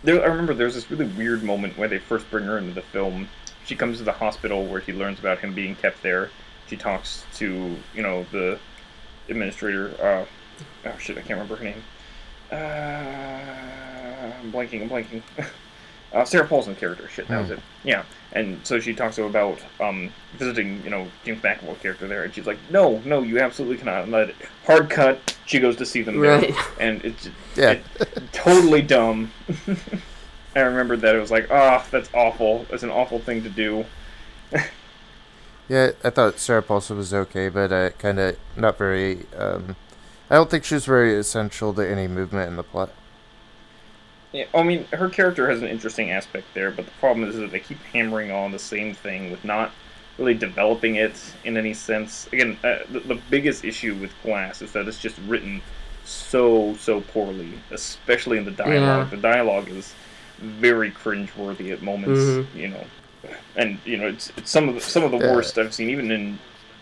There, 0.05 0.21
I 0.23 0.27
remember 0.27 0.53
there's 0.53 0.75
this 0.75 0.91
really 0.91 1.07
weird 1.07 1.41
moment 1.41 1.79
where 1.79 1.87
they 1.87 1.97
first 1.97 2.29
bring 2.29 2.45
her 2.45 2.59
into 2.59 2.75
the 2.75 2.83
film. 2.83 3.27
She 3.65 3.75
comes 3.75 3.97
to 3.97 4.03
the 4.03 4.11
hospital 4.11 4.63
where 4.63 4.79
he 4.79 4.93
learns 4.93 5.17
about 5.17 5.39
him 5.39 5.55
being 5.55 5.75
kept 5.75 6.03
there. 6.03 6.29
She 6.67 6.77
talks 6.77 7.25
to, 7.37 7.75
you 7.95 8.03
know, 8.03 8.23
the 8.31 8.59
administrator. 9.29 9.95
Uh, 9.99 10.25
oh 10.85 10.97
shit, 10.99 11.17
I 11.17 11.21
can't 11.21 11.31
remember 11.31 11.55
her 11.55 11.63
name. 11.63 11.83
Uh, 12.51 12.55
I'm 14.43 14.51
blanking. 14.51 14.83
I'm 14.83 14.89
blanking. 14.89 15.23
uh, 16.15 16.25
Sarah 16.25 16.47
Paulson 16.47 16.75
character. 16.75 17.07
Shit, 17.09 17.27
that 17.27 17.41
was 17.41 17.51
it. 17.51 17.59
Yeah, 17.83 18.03
and 18.31 18.59
so 18.65 18.79
she 18.79 18.93
talks 18.93 19.15
to 19.17 19.23
him 19.23 19.29
about 19.29 19.59
um, 19.79 20.11
visiting, 20.37 20.83
you 20.83 20.89
know, 20.89 21.07
James 21.23 21.41
McAvoy 21.41 21.79
character 21.81 22.07
there, 22.07 22.23
and 22.23 22.33
she's 22.33 22.47
like, 22.47 22.57
"No, 22.71 22.99
no, 23.05 23.21
you 23.21 23.39
absolutely 23.39 23.77
cannot." 23.77 24.09
Let 24.09 24.29
it. 24.29 24.35
Hard 24.65 24.89
cut. 24.89 25.35
She 25.45 25.59
goes 25.59 25.75
to 25.77 25.85
see 25.85 26.01
them 26.01 26.19
there, 26.19 26.39
Right. 26.39 26.55
and 26.79 27.03
it's 27.05 27.29
Yeah. 27.55 27.71
it- 27.71 27.83
totally 28.33 28.81
dumb. 28.81 29.31
I 30.55 30.61
remember 30.61 30.95
that 30.97 31.13
it 31.15 31.19
was 31.19 31.31
like, 31.31 31.51
ah, 31.51 31.85
that's 31.91 32.09
awful. 32.13 32.65
It's 32.69 32.83
an 32.83 32.89
awful 32.89 33.19
thing 33.19 33.43
to 33.43 33.49
do. 33.49 33.85
Yeah, 35.67 35.91
I 36.03 36.11
thought 36.11 36.37
Sarah 36.37 36.61
Paulson 36.61 36.97
was 36.97 37.11
okay, 37.11 37.49
but 37.49 37.71
uh, 37.71 37.89
kind 37.91 38.19
of 38.19 38.37
not 38.55 38.77
very. 38.77 39.25
Um, 39.35 39.75
I 40.29 40.35
don't 40.35 40.47
think 40.47 40.63
she 40.63 40.75
was 40.75 40.85
very 40.85 41.15
essential 41.17 41.73
to 41.73 41.81
any 41.81 42.07
movement 42.07 42.47
in 42.49 42.55
the 42.55 42.61
plot. 42.63 42.91
Yeah, 44.35 44.45
I 44.53 44.63
mean, 44.63 44.83
her 44.91 45.07
character 45.07 45.49
has 45.49 45.61
an 45.61 45.69
interesting 45.69 46.11
aspect 46.11 46.47
there, 46.53 46.69
but 46.69 46.83
the 46.85 46.91
problem 46.99 47.27
is 47.29 47.37
that 47.37 47.51
they 47.51 47.59
keep 47.61 47.81
hammering 47.93 48.31
on 48.31 48.51
the 48.51 48.59
same 48.59 48.93
thing 48.93 49.31
with 49.31 49.45
not 49.45 49.71
really 50.17 50.33
developing 50.33 50.95
it 50.95 51.13
in 51.45 51.55
any 51.55 51.73
sense. 51.73 52.27
Again, 52.33 52.57
uh, 52.63 52.79
the, 52.89 52.99
the 52.99 53.15
biggest 53.29 53.63
issue 53.63 53.95
with 53.95 54.11
Glass 54.23 54.61
is 54.61 54.73
that 54.73 54.87
it's 54.89 54.99
just 54.99 55.17
written 55.25 55.61
so 56.03 56.75
so 56.75 56.99
poorly, 57.01 57.53
especially 57.71 58.37
in 58.37 58.43
the 58.45 58.51
dialogue. 58.51 59.07
Yeah. 59.07 59.15
The 59.15 59.21
dialogue 59.21 59.69
is 59.69 59.93
very 60.39 60.91
cringeworthy 60.91 61.71
at 61.71 61.81
moments, 61.81 62.19
Mhm. 62.19 62.45
you 62.55 62.67
know, 62.67 62.85
and 63.55 63.79
you 63.85 63.95
know 63.97 64.07
it's, 64.09 64.31
it's 64.37 64.51
some 64.51 64.67
of 64.67 64.75
the, 64.75 64.81
some 64.81 65.03
of 65.03 65.11
the 65.11 65.17
Yeah. 65.17 65.33
worst 65.33 65.57
I've 65.57 65.73
seen, 65.73 65.89
even 65.89 66.11
in 66.11 66.37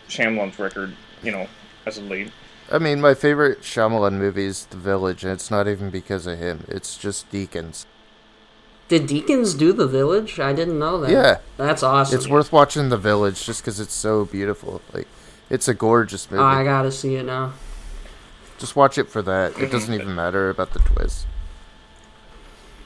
Shyamalan's 0.10 0.58
record, 0.58 0.94
you 1.22 1.32
know, 1.32 1.48
as 1.86 1.98
of 2.00 2.10
late. 2.10 2.32
I 2.72 2.80
mean, 2.80 3.02
my 3.02 3.14
favorite 3.14 3.62
Shyamalan 3.62 4.14
movie 4.14 4.46
is 4.46 4.66
The 4.66 4.78
Village, 4.78 5.24
and 5.24 5.34
it's 5.34 5.52
not 5.52 5.68
even 5.68 5.90
because 5.90 6.26
of 6.26 6.40
him. 6.40 6.66
It's 6.68 6.98
just 6.98 7.32
Deakins. 7.32 7.86
Did 8.88 9.04
Deakins 9.04 9.58
do 9.58 9.74
the 9.74 9.88
village? 9.88 10.40
I 10.40 10.54
didn't 10.54 10.78
know 10.78 11.00
that. 11.02 11.10
Yeah. 11.10 11.38
That's 11.58 11.84
awesome. 11.84 12.18
It's 12.18 12.28
worth 12.28 12.52
watching 12.52 12.90
The 12.90 12.98
Village 12.98 13.46
just 13.46 13.62
because 13.62 13.80
it's 13.80 13.94
so 13.94 14.26
beautiful. 14.26 14.82
Like, 14.94 15.08
it's 15.50 15.68
a 15.68 15.74
gorgeous 15.74 16.30
movie. 16.30 16.42
Oh, 16.42 16.46
I 16.46 16.64
gotta 16.64 16.92
see 16.92 17.16
it 17.16 17.24
now. 17.24 17.54
Just 18.60 18.76
watch 18.76 18.98
it 18.98 19.10
for 19.10 19.22
that. 19.22 19.58
It 19.60 19.72
doesn't 19.72 19.94
even 19.94 20.16
matter 20.16 20.50
about 20.50 20.74
the 20.74 20.80
twist. 20.80 21.28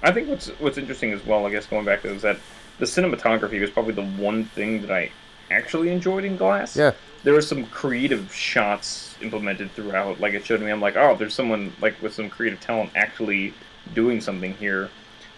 I 0.01 0.11
think 0.11 0.29
what's 0.29 0.47
what's 0.59 0.77
interesting 0.77 1.11
as 1.11 1.25
well, 1.25 1.45
I 1.45 1.51
guess, 1.51 1.65
going 1.65 1.85
back 1.85 2.03
to 2.03 2.09
is 2.09 2.21
that 2.21 2.37
the 2.79 2.85
cinematography 2.85 3.59
was 3.59 3.69
probably 3.69 3.93
the 3.93 4.05
one 4.05 4.45
thing 4.45 4.81
that 4.81 4.91
I 4.91 5.11
actually 5.49 5.89
enjoyed 5.89 6.23
in 6.23 6.37
Glass. 6.37 6.75
Yeah. 6.75 6.93
There 7.27 7.33
were 7.33 7.41
some 7.41 7.65
creative 7.65 8.33
shots 8.33 9.13
implemented 9.21 9.69
throughout. 9.73 10.21
Like 10.21 10.33
it 10.33 10.45
showed 10.45 10.61
me, 10.61 10.71
I'm 10.71 10.79
like, 10.79 10.95
oh, 10.95 11.13
there's 11.17 11.33
someone 11.33 11.73
like 11.81 12.01
with 12.01 12.13
some 12.13 12.29
creative 12.29 12.61
talent 12.61 12.91
actually 12.95 13.53
doing 13.93 14.21
something 14.21 14.53
here. 14.53 14.89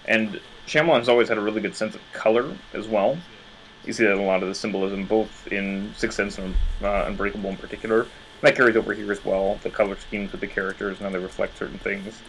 And 0.05 0.39
Shyamalan's 0.67 1.09
always 1.09 1.29
had 1.29 1.39
a 1.39 1.41
really 1.41 1.61
good 1.61 1.75
sense 1.75 1.95
of 1.95 2.01
color 2.13 2.55
as 2.75 2.87
well. 2.87 3.17
You 3.85 3.93
see 3.93 4.03
that 4.03 4.11
in 4.11 4.19
a 4.19 4.23
lot 4.23 4.43
of 4.43 4.49
the 4.49 4.53
symbolism, 4.53 5.05
both 5.05 5.47
in 5.51 5.91
Sixth 5.97 6.15
Sense 6.15 6.37
and 6.37 6.53
uh, 6.83 7.05
Unbreakable 7.07 7.49
in 7.49 7.57
particular. 7.57 8.01
And 8.01 8.09
That 8.43 8.55
carries 8.55 8.75
over 8.75 8.93
here 8.93 9.11
as 9.11 9.25
well. 9.25 9.59
The 9.63 9.71
color 9.71 9.97
schemes 9.97 10.31
of 10.35 10.41
the 10.41 10.47
characters 10.47 10.99
and 10.99 11.07
how 11.07 11.11
they 11.11 11.17
reflect 11.17 11.57
certain 11.57 11.79
things, 11.79 12.21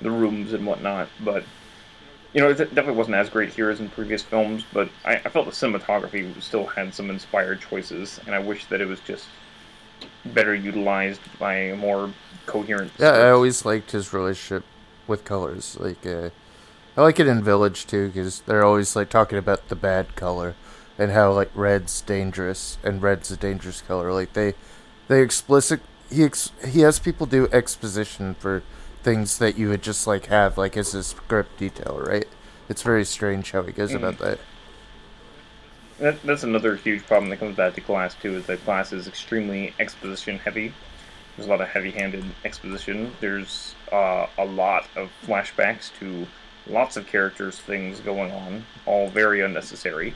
the 0.00 0.10
rooms 0.10 0.54
and 0.54 0.66
whatnot. 0.66 1.10
But 1.20 1.44
you 2.32 2.40
know, 2.40 2.50
it 2.50 2.56
definitely 2.56 2.94
wasn't 2.94 3.16
as 3.16 3.28
great 3.28 3.52
here 3.52 3.70
as 3.70 3.80
in 3.80 3.88
previous 3.90 4.22
films, 4.22 4.64
but 4.72 4.88
I, 5.04 5.16
I 5.16 5.28
felt 5.28 5.46
the 5.46 5.52
cinematography 5.52 6.40
still 6.40 6.66
had 6.66 6.94
some 6.94 7.10
inspired 7.10 7.60
choices, 7.60 8.20
and 8.26 8.34
I 8.34 8.38
wish 8.38 8.66
that 8.66 8.80
it 8.80 8.86
was 8.86 9.00
just 9.00 9.26
better 10.24 10.54
utilized 10.54 11.20
by 11.38 11.54
a 11.54 11.76
more 11.76 12.10
coherent. 12.46 12.92
Yeah, 12.98 13.10
I 13.10 13.30
always 13.30 13.64
liked 13.64 13.90
his 13.90 14.12
relationship 14.12 14.64
with 15.06 15.24
colors. 15.24 15.76
Like, 15.78 16.06
uh, 16.06 16.30
I 16.96 17.02
like 17.02 17.20
it 17.20 17.26
in 17.26 17.42
Village 17.42 17.86
too 17.86 18.08
because 18.08 18.40
they're 18.40 18.64
always 18.64 18.96
like 18.96 19.08
talking 19.08 19.38
about 19.38 19.68
the 19.68 19.76
bad 19.76 20.14
color 20.16 20.54
and 20.98 21.10
how 21.12 21.32
like 21.32 21.50
red's 21.54 22.00
dangerous 22.00 22.78
and 22.82 23.02
red's 23.02 23.30
a 23.30 23.36
dangerous 23.36 23.80
color. 23.80 24.12
Like 24.12 24.32
they, 24.32 24.54
they 25.08 25.22
explicit. 25.22 25.80
He 26.10 26.24
ex- 26.24 26.52
he 26.66 26.80
has 26.80 26.98
people 26.98 27.26
do 27.26 27.48
exposition 27.50 28.34
for 28.34 28.62
things 29.02 29.38
that 29.38 29.58
you 29.58 29.68
would 29.68 29.82
just 29.82 30.06
like 30.06 30.26
have 30.26 30.56
like 30.56 30.76
as 30.76 30.94
a 30.94 31.02
script 31.02 31.58
detail, 31.58 32.00
right? 32.02 32.26
It's 32.68 32.82
very 32.82 33.04
strange 33.04 33.50
how 33.52 33.62
he 33.62 33.72
goes 33.72 33.92
about 33.92 34.18
that. 34.18 34.38
That, 35.98 36.22
that's 36.22 36.42
another 36.42 36.76
huge 36.76 37.06
problem 37.06 37.30
that 37.30 37.38
comes 37.38 37.56
back 37.56 37.74
to 37.74 37.80
Glass 37.80 38.14
too. 38.14 38.36
Is 38.36 38.46
that 38.46 38.64
Glass 38.64 38.92
is 38.92 39.06
extremely 39.06 39.74
exposition 39.78 40.38
heavy. 40.38 40.72
There's 41.36 41.46
a 41.46 41.50
lot 41.50 41.60
of 41.60 41.68
heavy-handed 41.68 42.24
exposition. 42.44 43.12
There's 43.20 43.74
uh, 43.90 44.26
a 44.38 44.44
lot 44.44 44.86
of 44.96 45.10
flashbacks 45.26 45.90
to 45.98 46.26
lots 46.66 46.96
of 46.96 47.06
characters, 47.06 47.58
things 47.58 48.00
going 48.00 48.30
on, 48.32 48.64
all 48.86 49.08
very 49.08 49.40
unnecessary. 49.40 50.14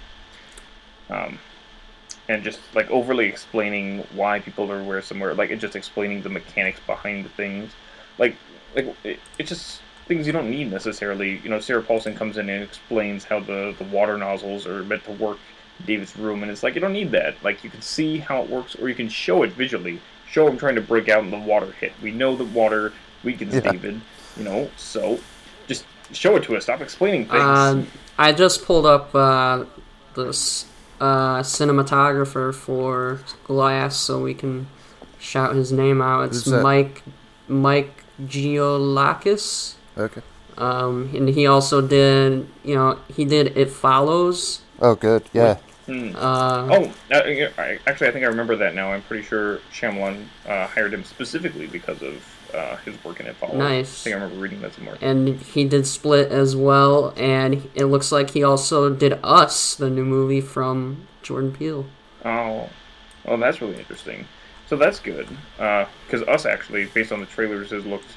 Um, 1.09 1.39
and 2.29 2.43
just 2.43 2.61
like 2.75 2.91
overly 2.91 3.27
explaining 3.27 4.05
why 4.15 4.41
people 4.41 4.71
are 4.71 4.83
where 4.83 5.01
somewhere, 5.01 5.35
like 5.35 5.57
just 5.59 5.77
explaining 5.77 6.23
the 6.23 6.29
mechanics 6.29 6.81
behind 6.87 7.31
things, 7.33 7.73
like 8.19 8.37
like 8.77 8.95
it, 9.05 9.19
it's 9.39 9.49
just 9.49 9.81
things 10.07 10.27
you 10.27 10.33
don't 10.33 10.51
need 10.51 10.71
necessarily. 10.71 11.39
You 11.39 11.49
know, 11.49 11.59
Sarah 11.59 11.83
Paulson 11.83 12.15
comes 12.15 12.37
in 12.37 12.49
and 12.49 12.63
explains 12.63 13.25
how 13.25 13.41
the 13.41 13.75
the 13.79 13.85
water 13.85 14.17
nozzles 14.17 14.67
are 14.67 14.85
meant 14.85 15.05
to 15.05 15.13
work 15.13 15.39
in 15.81 15.87
David's 15.87 16.17
room, 16.17 16.43
and 16.43 16.53
it's 16.53 16.63
like 16.63 16.75
you 16.75 16.81
don't 16.81 16.93
need 16.93 17.11
that. 17.13 17.43
Like 17.43 17.65
you 17.65 17.71
can 17.71 17.83
see 17.83 18.19
how 18.19 18.43
it 18.43 18.51
works, 18.51 18.77
or 18.77 18.89
you 18.89 18.95
can 18.95 19.09
show 19.09 19.43
it 19.43 19.53
visually. 19.53 20.01
Show 20.29 20.47
him 20.49 20.59
trying 20.59 20.75
to 20.75 20.81
break 20.81 21.09
out 21.09 21.25
and 21.25 21.33
the 21.33 21.39
water 21.39 21.73
hit. 21.73 21.93
We 22.03 22.11
know 22.11 22.37
that 22.37 22.45
water 22.47 22.93
weakens 23.25 23.55
Yeah. 23.55 23.73
David. 23.73 24.01
You 24.37 24.45
know, 24.45 24.71
so 24.77 25.19
just 25.67 25.87
show 26.13 26.37
it 26.37 26.43
to 26.45 26.57
us. 26.57 26.65
Stop 26.65 26.83
explaining 26.83 27.27
things. 27.27 27.43
Um, 27.43 27.87
I 28.19 28.33
just 28.33 28.65
pulled 28.65 28.85
up 28.85 29.15
uh, 29.15 29.65
this 30.15 30.67
uh, 31.01 31.41
cinematographer 31.41 32.55
for 32.55 33.21
Glass, 33.45 33.97
so 33.97 34.21
we 34.23 34.35
can 34.35 34.67
shout 35.19 35.55
his 35.55 35.73
name 35.73 36.03
out. 36.03 36.27
It's 36.27 36.45
Who's 36.45 36.53
that? 36.53 36.63
Mike 36.63 37.03
Mike 37.49 38.05
Gioulakis. 38.23 39.75
Okay. 39.97 40.23
Um, 40.59 41.11
and 41.15 41.29
he 41.29 41.47
also 41.47 41.81
did, 41.87 42.49
you 42.65 42.75
know, 42.75 42.99
he 43.15 43.25
did 43.25 43.57
It 43.57 43.71
Follows. 43.71 44.63
Oh, 44.81 44.95
good. 44.95 45.25
Yeah. 45.33 45.57
Hmm. 45.87 46.17
Uh, 46.17 46.67
Oh, 46.71 46.93
uh, 47.13 47.25
yeah, 47.27 47.49
I, 47.59 47.79
actually, 47.87 48.09
I 48.09 48.11
think 48.13 48.25
I 48.25 48.29
remember 48.29 48.57
that 48.57 48.75
now. 48.75 48.93
I'm 48.93 49.03
pretty 49.03 49.23
sure 49.23 49.59
Shyamalan 49.73 50.25
uh, 50.49 50.67
hired 50.67 50.93
him 50.93 51.05
specifically 51.05 51.67
because 51.67 52.03
of 52.03 52.15
uh, 52.55 52.77
his 52.77 53.03
work 53.05 53.21
in 53.21 53.27
It 53.27 53.37
Follows. 53.37 53.57
Nice. 53.57 54.01
I 54.01 54.05
think 54.05 54.17
I 54.17 54.19
remember 54.23 54.43
reading 54.43 54.61
that 54.63 54.75
somewhere. 54.75 54.97
and 55.01 55.29
he 55.41 55.65
did 55.65 55.87
Split 55.87 56.33
as 56.33 56.57
well, 56.57 57.13
and 57.17 57.69
it 57.75 57.85
looks 57.87 58.11
like 58.11 58.31
he 58.31 58.43
also 58.43 58.91
did 58.93 59.19
Us, 59.23 59.75
the 59.75 59.91
new 59.91 60.05
movie 60.05 60.41
from 60.41 61.07
Jordan 61.23 61.53
Peele. 61.53 61.87
Oh, 62.25 62.69
well, 63.25 63.37
that's 63.37 63.61
really 63.61 63.77
interesting. 63.77 64.27
So 64.69 64.77
that's 64.77 64.99
good. 64.99 65.29
Uh, 65.59 65.87
because 66.05 66.27
Us, 66.29 66.45
actually, 66.47 66.87
based 66.87 67.13
on 67.13 67.21
the 67.21 67.27
trailers, 67.27 67.71
has 67.71 67.87
looked 67.87 68.09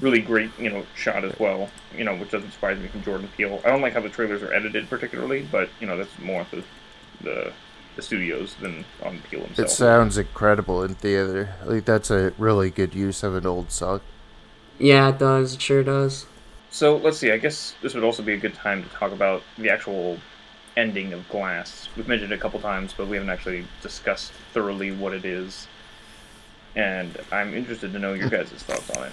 really 0.00 0.20
great, 0.20 0.50
you 0.58 0.68
know, 0.68 0.84
shot 0.94 1.24
as 1.24 1.38
well, 1.38 1.70
you 1.96 2.04
know, 2.04 2.14
which 2.16 2.30
doesn't 2.30 2.50
surprise 2.52 2.78
me 2.78 2.88
from 2.88 3.02
Jordan 3.02 3.28
Peele. 3.36 3.60
I 3.64 3.68
don't 3.68 3.80
like 3.80 3.94
how 3.94 4.00
the 4.00 4.10
trailers 4.10 4.42
are 4.42 4.52
edited 4.52 4.90
particularly, 4.90 5.48
but, 5.50 5.70
you 5.80 5.86
know, 5.86 5.96
that's 5.96 6.18
more 6.18 6.46
the, 6.50 6.62
the, 7.22 7.52
the 7.96 8.02
studios 8.02 8.54
than 8.60 8.84
on 9.02 9.20
Peele 9.30 9.40
himself. 9.40 9.68
It 9.68 9.70
sounds 9.70 10.18
incredible 10.18 10.82
in 10.82 10.94
theater. 10.96 11.54
Like 11.64 11.86
that's 11.86 12.10
a 12.10 12.34
really 12.36 12.68
good 12.68 12.94
use 12.94 13.22
of 13.22 13.34
an 13.34 13.46
old 13.46 13.72
song. 13.72 14.02
Yeah, 14.78 15.08
it 15.08 15.18
does. 15.18 15.54
It 15.54 15.62
sure 15.62 15.82
does. 15.82 16.26
So 16.68 16.98
let's 16.98 17.16
see. 17.16 17.30
I 17.30 17.38
guess 17.38 17.74
this 17.80 17.94
would 17.94 18.04
also 18.04 18.22
be 18.22 18.34
a 18.34 18.36
good 18.36 18.52
time 18.52 18.82
to 18.82 18.88
talk 18.90 19.12
about 19.12 19.42
the 19.56 19.70
actual 19.70 20.18
ending 20.76 21.14
of 21.14 21.26
Glass. 21.30 21.88
We've 21.96 22.06
mentioned 22.06 22.32
it 22.32 22.34
a 22.34 22.38
couple 22.38 22.60
times, 22.60 22.92
but 22.94 23.08
we 23.08 23.16
haven't 23.16 23.30
actually 23.30 23.64
discussed 23.80 24.32
thoroughly 24.52 24.90
what 24.90 25.14
it 25.14 25.24
is. 25.24 25.68
And 26.76 27.16
I'm 27.32 27.54
interested 27.54 27.92
to 27.92 27.98
know 27.98 28.12
your 28.12 28.28
guys' 28.36 28.50
thoughts 28.50 28.90
on 28.96 29.06
it. 29.06 29.12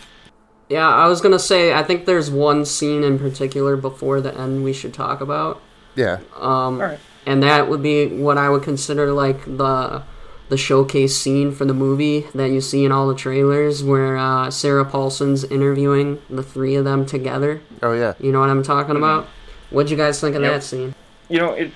Yeah, 0.70 0.88
I 0.88 1.08
was 1.08 1.22
gonna 1.22 1.40
say, 1.40 1.74
I 1.74 1.84
think 1.84 2.06
there's 2.06 2.30
one 2.32 2.66
scene 2.66 3.04
in 3.04 3.18
particular 3.20 3.76
before 3.78 4.22
the 4.22 4.38
end 4.38 4.64
we 4.64 4.74
should 4.74 4.94
talk 4.94 5.22
about. 5.22 5.62
Yeah. 5.96 6.20
Um, 6.36 6.44
All 6.46 6.78
right. 6.78 7.00
and 7.26 7.42
that 7.44 7.70
would 7.70 7.82
be 7.84 8.08
what 8.08 8.38
I 8.38 8.50
would 8.50 8.64
consider 8.64 9.12
like 9.12 9.44
the 9.46 10.04
the 10.50 10.58
showcase 10.58 11.18
scene 11.18 11.52
for 11.52 11.66
the 11.66 11.74
movie 11.74 12.28
that 12.36 12.50
you 12.52 12.62
see 12.62 12.86
in 12.86 12.92
all 12.92 13.08
the 13.08 13.16
trailers, 13.16 13.84
where 13.84 14.18
uh, 14.18 14.52
Sarah 14.52 14.86
Paulson's 14.86 15.44
interviewing 15.46 16.22
the 16.30 16.44
three 16.44 16.76
of 16.76 16.86
them 16.86 17.06
together. 17.06 17.62
Oh 17.82 17.94
yeah. 17.94 18.14
You 18.20 18.32
know 18.32 18.40
what 18.40 18.50
I'm 18.50 18.62
talking 18.64 18.96
about? 18.96 19.28
What'd 19.70 19.90
you 19.90 19.98
guys 19.98 20.20
think 20.22 20.36
of 20.36 20.42
Yep. 20.44 20.52
that 20.54 20.64
scene? 20.64 20.94
You 21.30 21.40
know, 21.40 21.52
it 21.54 21.72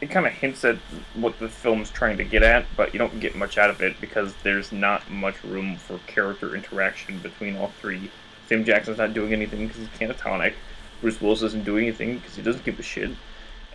it 0.00 0.10
kind 0.10 0.26
of 0.26 0.32
hints 0.32 0.64
at 0.64 0.76
what 1.14 1.38
the 1.38 1.48
film's 1.48 1.90
trying 1.90 2.16
to 2.16 2.24
get 2.24 2.42
at, 2.42 2.64
but 2.76 2.92
you 2.94 2.98
don't 2.98 3.20
get 3.20 3.36
much 3.36 3.58
out 3.58 3.70
of 3.70 3.82
it 3.82 4.00
because 4.00 4.34
there's 4.42 4.72
not 4.72 5.10
much 5.10 5.42
room 5.44 5.76
for 5.76 5.98
character 6.06 6.54
interaction 6.54 7.18
between 7.18 7.56
all 7.56 7.68
three. 7.80 8.10
Sam 8.48 8.64
Jackson's 8.64 8.98
not 8.98 9.12
doing 9.12 9.32
anything 9.32 9.68
because 9.68 9.82
he's 9.82 9.88
catatonic. 9.88 10.54
Bruce 11.00 11.20
Willis 11.20 11.42
isn't 11.42 11.64
doing 11.64 11.86
anything 11.86 12.18
because 12.18 12.34
he 12.34 12.42
doesn't 12.42 12.64
give 12.64 12.78
a 12.78 12.82
shit. 12.82 13.10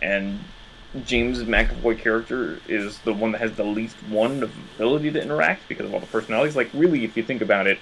And 0.02 0.40
James 1.04 1.42
McAvoy 1.42 1.98
character 1.98 2.60
is 2.68 2.98
the 2.98 3.12
one 3.12 3.32
that 3.32 3.40
has 3.40 3.52
the 3.52 3.64
least 3.64 3.96
one 4.08 4.42
of 4.42 4.52
ability 4.76 5.12
to 5.12 5.22
interact 5.22 5.68
because 5.68 5.86
of 5.86 5.94
all 5.94 6.00
the 6.00 6.06
personalities. 6.06 6.56
Like, 6.56 6.70
really, 6.74 7.04
if 7.04 7.16
you 7.16 7.22
think 7.22 7.40
about 7.40 7.66
it, 7.66 7.78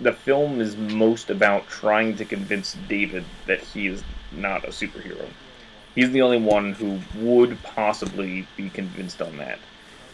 the 0.00 0.12
film 0.12 0.60
is 0.60 0.76
most 0.76 1.30
about 1.30 1.68
trying 1.68 2.16
to 2.16 2.24
convince 2.24 2.76
David 2.88 3.24
that 3.46 3.60
he 3.60 3.86
is 3.86 4.02
not 4.32 4.64
a 4.64 4.68
superhero. 4.68 5.28
He's 5.94 6.10
the 6.10 6.22
only 6.22 6.38
one 6.40 6.72
who 6.72 7.00
would 7.16 7.62
possibly 7.62 8.46
be 8.56 8.68
convinced 8.70 9.22
on 9.22 9.36
that. 9.36 9.58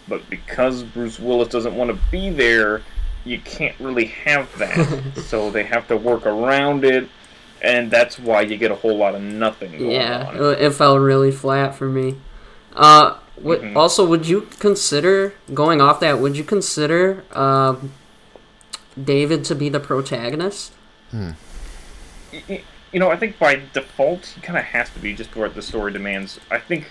But 0.09 0.29
because 0.29 0.83
Bruce 0.83 1.19
Willis 1.19 1.49
doesn't 1.49 1.75
want 1.75 1.91
to 1.91 1.99
be 2.11 2.31
there, 2.31 2.83
you 3.25 3.39
can't 3.41 3.79
really 3.81 4.07
have 4.07 4.49
that. 4.59 5.03
so 5.27 5.51
they 5.51 5.65
have 5.65 5.87
to 5.89 5.97
work 5.97 6.27
around 6.27 6.85
it, 6.85 7.09
and 7.63 7.91
that's 7.91 8.19
why 8.19 8.43
you 8.43 8.57
get 8.57 8.71
a 8.71 8.75
whole 8.75 8.97
lot 8.97 9.15
of 9.15 9.23
nothing 9.23 9.73
going 9.79 9.91
Yeah, 9.91 10.27
on. 10.29 10.37
it 10.37 10.63
it 10.63 10.71
felt 10.75 11.01
really 11.01 11.31
flat 11.31 11.75
for 11.75 11.87
me. 11.89 12.17
Uh, 12.75 13.17
what, 13.37 13.63
Mhm. 13.63 13.77
Also, 13.77 14.05
would 14.07 14.27
you 14.29 14.49
consider 14.59 15.33
going 15.55 15.81
off 15.81 16.01
that? 16.01 16.19
Would 16.19 16.37
you 16.37 16.45
consider 16.45 17.25
um, 17.33 17.93
David 19.03 19.45
to 19.47 19.55
be 19.55 19.69
the 19.69 19.81
protagonist? 19.81 20.73
Y- 21.13 21.35
y- 22.49 22.63
You 22.93 22.99
know, 22.99 23.11
I 23.11 23.17
think 23.17 23.39
by 23.39 23.63
default 23.73 24.27
he 24.27 24.41
kind 24.41 24.59
of 24.59 24.65
has 24.65 24.91
to 24.91 24.99
be 24.99 25.15
just 25.15 25.35
what 25.37 25.55
the 25.55 25.63
story 25.63 25.93
demands. 25.93 26.41
I 26.51 26.59
think 26.59 26.91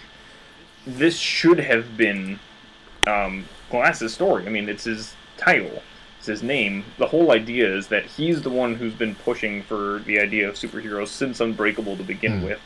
this 0.86 1.18
should 1.18 1.60
have 1.60 1.98
been 1.98 2.40
um, 3.06 3.46
Glass's 3.70 4.14
story. 4.14 4.46
I 4.46 4.50
mean, 4.50 4.70
it's 4.70 4.86
his 4.86 5.14
title, 5.38 5.84
it's 6.18 6.28
his 6.28 6.44
name. 6.44 6.86
The 6.98 7.08
whole 7.08 7.32
idea 7.32 7.74
is 7.76 7.88
that 7.88 8.06
he's 8.06 8.42
the 8.42 8.50
one 8.50 8.76
who's 8.76 8.94
been 8.94 9.16
pushing 9.16 9.64
for 9.64 10.00
the 10.06 10.20
idea 10.20 10.48
of 10.48 10.56
superheroes 10.56 11.08
since 11.08 11.40
Unbreakable 11.40 11.98
to 11.98 12.04
begin 12.04 12.44
with. 12.44 12.60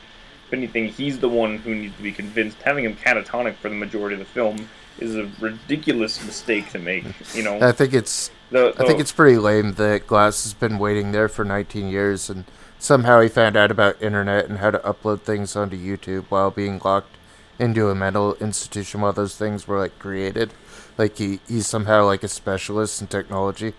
If 0.47 0.53
anything, 0.53 0.89
he's 0.89 1.19
the 1.19 1.29
one 1.29 1.57
who 1.57 1.73
needs 1.73 1.95
to 1.97 2.03
be 2.03 2.11
convinced. 2.11 2.61
Having 2.61 2.85
him 2.85 2.95
catatonic 2.95 3.55
for 3.55 3.69
the 3.69 3.75
majority 3.75 4.13
of 4.13 4.19
the 4.19 4.25
film 4.25 4.69
is 4.99 5.15
a 5.15 5.29
ridiculous 5.39 6.23
mistake 6.23 6.69
to 6.71 6.79
make. 6.79 7.05
You 7.33 7.43
know, 7.43 7.59
I 7.59 7.71
think 7.71 7.93
it's 7.93 8.29
the, 8.51 8.73
I 8.77 8.85
think 8.85 8.99
it's 8.99 9.11
pretty 9.11 9.37
lame 9.37 9.73
that 9.73 10.05
Glass 10.05 10.43
has 10.43 10.53
been 10.53 10.77
waiting 10.77 11.11
there 11.11 11.27
for 11.27 11.43
19 11.43 11.89
years 11.89 12.29
and 12.29 12.45
somehow 12.83 13.21
he 13.21 13.29
found 13.29 13.55
out 13.55 13.71
about 13.71 14.01
internet 14.01 14.45
and 14.49 14.57
how 14.59 14.69
to 14.69 14.77
upload 14.79 15.21
things 15.21 15.55
onto 15.55 15.77
YouTube 15.77 16.25
while 16.27 16.51
being 16.51 16.81
locked 16.83 17.15
into 17.57 17.89
a 17.89 17.95
mental 17.95 18.35
institution 18.35 18.99
while 18.99 19.13
those 19.13 19.37
things 19.37 19.67
were 19.67 19.79
like 19.79 19.97
created. 19.99 20.53
Like 20.97 21.17
he 21.17 21.39
he's 21.47 21.65
somehow 21.65 22.05
like 22.05 22.23
a 22.23 22.27
specialist 22.27 23.01
in 23.01 23.07
technology. 23.07 23.73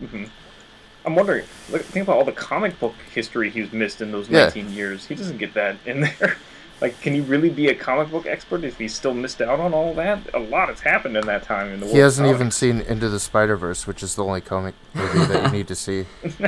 Mm-hmm. 0.00 0.24
I'm 1.04 1.14
wondering, 1.14 1.44
look, 1.70 1.82
think 1.82 2.04
about 2.04 2.16
all 2.16 2.24
the 2.24 2.32
comic 2.32 2.80
book 2.80 2.94
history 3.14 3.50
he's 3.50 3.72
missed 3.72 4.00
in 4.00 4.10
those 4.10 4.28
Yeah. 4.28 4.44
19 4.44 4.72
years. 4.72 5.06
He 5.06 5.14
doesn't 5.14 5.38
get 5.38 5.54
that 5.54 5.76
in 5.84 6.00
there. 6.18 6.36
Like, 6.80 7.00
can 7.00 7.14
he 7.14 7.20
really 7.20 7.48
be 7.48 7.68
a 7.68 7.74
comic 7.74 8.10
book 8.10 8.26
expert 8.26 8.64
if 8.64 8.76
he's 8.76 8.94
still 8.94 9.14
missed 9.14 9.40
out 9.40 9.60
on 9.60 9.72
all 9.72 9.94
that? 9.94 10.18
A 10.34 10.38
lot 10.38 10.68
has 10.68 10.80
happened 10.80 11.16
in 11.16 11.24
that 11.26 11.42
time 11.42 11.72
in 11.72 11.80
the 11.80 11.86
world. 11.86 11.94
He 11.96 12.02
hasn't 12.02 12.28
even 12.28 12.50
seen 12.50 12.80
Into 12.80 13.08
the 13.08 13.20
Spider 13.20 13.56
Verse, 13.56 13.86
which 13.86 14.02
is 14.02 14.14
the 14.14 14.24
only 14.24 14.42
comic 14.42 14.74
movie 14.92 15.24
that 15.26 15.44
you 15.46 15.50
need 15.58 15.68
to 15.68 15.74
see. 15.74 16.04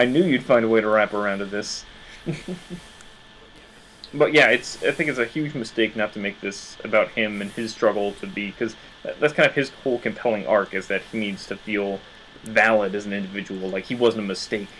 I 0.00 0.06
knew 0.06 0.24
you'd 0.24 0.42
find 0.44 0.64
a 0.64 0.68
way 0.68 0.80
to 0.80 0.88
wrap 0.88 1.12
around 1.12 1.40
to 1.40 1.44
this. 1.44 1.84
but 4.14 4.32
yeah, 4.32 4.48
it's. 4.48 4.82
I 4.82 4.92
think 4.92 5.10
it's 5.10 5.18
a 5.18 5.26
huge 5.26 5.54
mistake 5.54 5.94
not 5.94 6.14
to 6.14 6.18
make 6.18 6.40
this 6.40 6.78
about 6.82 7.08
him 7.10 7.42
and 7.42 7.50
his 7.52 7.72
struggle 7.72 8.12
to 8.14 8.26
be, 8.26 8.46
because 8.50 8.74
that's 9.02 9.34
kind 9.34 9.46
of 9.46 9.54
his 9.54 9.68
whole 9.84 9.98
compelling 9.98 10.46
arc 10.46 10.72
is 10.72 10.86
that 10.86 11.02
he 11.12 11.18
needs 11.18 11.46
to 11.48 11.56
feel 11.56 12.00
valid 12.44 12.94
as 12.94 13.04
an 13.04 13.12
individual, 13.12 13.68
like 13.68 13.84
he 13.84 13.94
wasn't 13.94 14.24
a 14.24 14.26
mistake. 14.26 14.70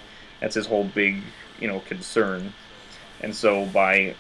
That's 0.41 0.55
his 0.55 0.65
whole 0.65 0.85
big, 0.85 1.21
you 1.59 1.69
know, 1.69 1.81
concern. 1.81 2.55
And 3.21 3.35
so 3.35 3.67
by, 3.67 4.15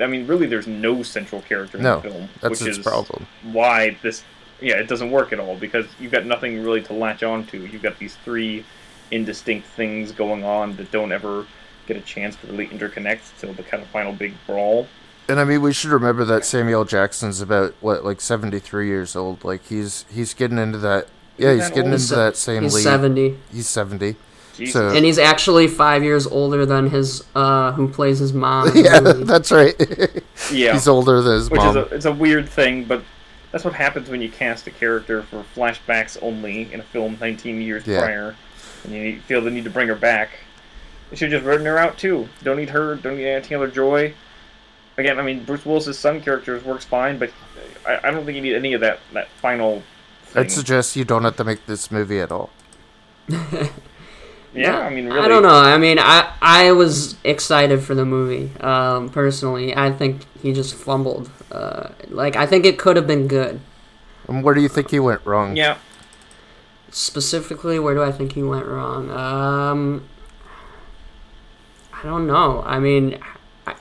I 0.00 0.06
mean, 0.06 0.28
really, 0.28 0.46
there's 0.46 0.68
no 0.68 1.02
central 1.02 1.42
character 1.42 1.78
in 1.78 1.82
No, 1.82 1.96
the 1.96 2.10
film, 2.10 2.28
that's 2.40 2.60
which 2.60 2.70
is 2.70 2.78
problem. 2.78 3.26
why 3.42 3.96
this 4.02 4.22
yeah 4.60 4.76
it 4.76 4.86
doesn't 4.86 5.10
work 5.10 5.32
at 5.32 5.40
all 5.40 5.56
because 5.56 5.84
you've 5.98 6.12
got 6.12 6.24
nothing 6.24 6.62
really 6.62 6.80
to 6.80 6.92
latch 6.92 7.24
on 7.24 7.44
to 7.44 7.66
you've 7.66 7.82
got 7.82 7.98
these 7.98 8.14
three 8.24 8.64
indistinct 9.10 9.66
things 9.68 10.12
going 10.12 10.44
on 10.44 10.76
that 10.76 10.90
don't 10.90 11.12
ever 11.12 11.46
get 11.86 11.96
a 11.96 12.00
chance 12.00 12.36
to 12.36 12.46
really 12.46 12.66
interconnect 12.68 13.20
till 13.38 13.52
the 13.52 13.62
kind 13.62 13.82
of 13.82 13.88
final 13.90 14.12
big 14.12 14.34
brawl 14.46 14.86
And 15.28 15.38
I 15.40 15.44
mean, 15.44 15.60
we 15.62 15.72
should 15.72 15.90
remember 15.90 16.24
that 16.24 16.44
Samuel 16.44 16.84
Jackson's 16.84 17.40
about 17.40 17.74
what, 17.80 18.04
like 18.04 18.20
seventy 18.20 18.58
three 18.58 18.88
years 18.88 19.14
old. 19.16 19.42
Like 19.44 19.64
he's 19.66 20.04
he's 20.10 20.34
getting 20.34 20.58
into 20.58 20.78
that. 20.78 21.08
Yeah, 21.38 21.48
Isn't 21.48 21.58
he's 21.60 21.68
that 21.68 21.74
getting 21.74 21.90
old? 21.92 22.00
into 22.00 22.14
that 22.16 22.36
same 22.36 22.62
He's 22.62 22.74
league. 22.74 22.84
70. 22.84 23.38
He's 23.52 23.68
seventy. 23.68 24.16
So 24.66 24.90
And 24.90 25.04
he's 25.04 25.18
actually 25.18 25.66
five 25.66 26.04
years 26.04 26.28
older 26.28 26.64
than 26.64 26.88
his, 26.90 27.24
uh, 27.34 27.72
who 27.72 27.88
plays 27.88 28.20
his 28.20 28.32
mom. 28.32 28.70
yeah, 28.76 29.00
movie. 29.00 29.24
that's 29.24 29.50
right. 29.50 29.74
yeah 30.52 30.72
he's 30.74 30.86
older 30.86 31.20
than 31.22 31.34
his 31.34 31.50
which 31.50 31.58
mom. 31.58 31.70
is 31.70 31.76
a, 31.76 31.94
it's 31.94 32.04
a 32.04 32.12
weird 32.12 32.48
thing 32.48 32.84
but 32.84 33.02
that's 33.50 33.64
what 33.64 33.74
happens 33.74 34.08
when 34.08 34.20
you 34.22 34.28
cast 34.30 34.66
a 34.68 34.70
character 34.70 35.22
for 35.22 35.44
flashbacks 35.56 36.16
only 36.22 36.72
in 36.72 36.78
a 36.80 36.82
film 36.84 37.16
19 37.20 37.60
years 37.62 37.84
Yeah. 37.86 38.00
prior 38.00 38.36
and 38.84 38.92
you 38.92 39.20
feel 39.20 39.40
the 39.40 39.50
need 39.50 39.64
to 39.64 39.70
bring 39.70 39.88
her 39.88 39.94
back 39.94 40.30
you 41.10 41.16
should 41.16 41.32
have 41.32 41.40
just 41.42 41.48
written 41.48 41.66
her 41.66 41.78
out 41.78 41.98
too 41.98 42.28
don't 42.42 42.56
need 42.56 42.70
her 42.70 42.96
don't 42.96 43.16
need 43.16 43.26
Anna 43.26 43.44
Taylor 43.44 43.68
Joy 43.68 44.14
again 44.96 45.18
I 45.18 45.22
mean 45.22 45.44
Bruce 45.44 45.64
Willis's 45.66 45.98
son 45.98 46.20
characters 46.20 46.64
works 46.64 46.84
fine 46.84 47.18
but 47.18 47.30
I, 47.86 48.08
I 48.08 48.10
don't 48.10 48.24
think 48.24 48.36
you 48.36 48.42
need 48.42 48.54
any 48.54 48.72
of 48.74 48.80
that 48.80 49.00
that 49.12 49.28
final 49.40 49.82
thing. 50.26 50.42
I'd 50.42 50.50
suggest 50.50 50.96
you 50.96 51.04
don't 51.04 51.24
have 51.24 51.36
to 51.36 51.44
make 51.44 51.66
this 51.66 51.90
movie 51.90 52.20
at 52.20 52.32
all. 52.32 52.50
yeah 54.54 54.78
I 54.80 54.90
mean 54.90 55.06
really 55.06 55.20
I 55.20 55.28
don't 55.28 55.42
know. 55.42 55.54
I 55.54 55.78
mean, 55.78 55.98
I 55.98 56.32
I 56.40 56.72
was 56.72 57.16
excited 57.24 57.82
for 57.82 57.94
the 57.94 58.04
movie. 58.04 58.50
Um, 58.60 59.08
personally, 59.08 59.76
I 59.76 59.90
think 59.90 60.26
he 60.42 60.52
just 60.52 60.74
fumbled. 60.74 61.30
Uh, 61.50 61.88
like 62.08 62.36
I 62.36 62.46
think 62.46 62.64
it 62.66 62.78
could 62.78 62.96
have 62.96 63.06
been 63.06 63.26
good. 63.28 63.60
And 64.28 64.42
where 64.44 64.54
do 64.54 64.60
you 64.60 64.68
think 64.68 64.90
he 64.90 65.00
went 65.00 65.24
wrong? 65.24 65.56
yeah 65.56 65.78
Specifically, 66.96 67.80
where 67.80 67.92
do 67.92 68.04
I 68.04 68.12
think 68.12 68.34
he 68.34 68.44
went 68.44 68.66
wrong? 68.66 69.10
Um, 69.10 70.04
I 71.92 72.04
don't 72.04 72.28
know. 72.28 72.62
I 72.64 72.78
mean, 72.78 73.18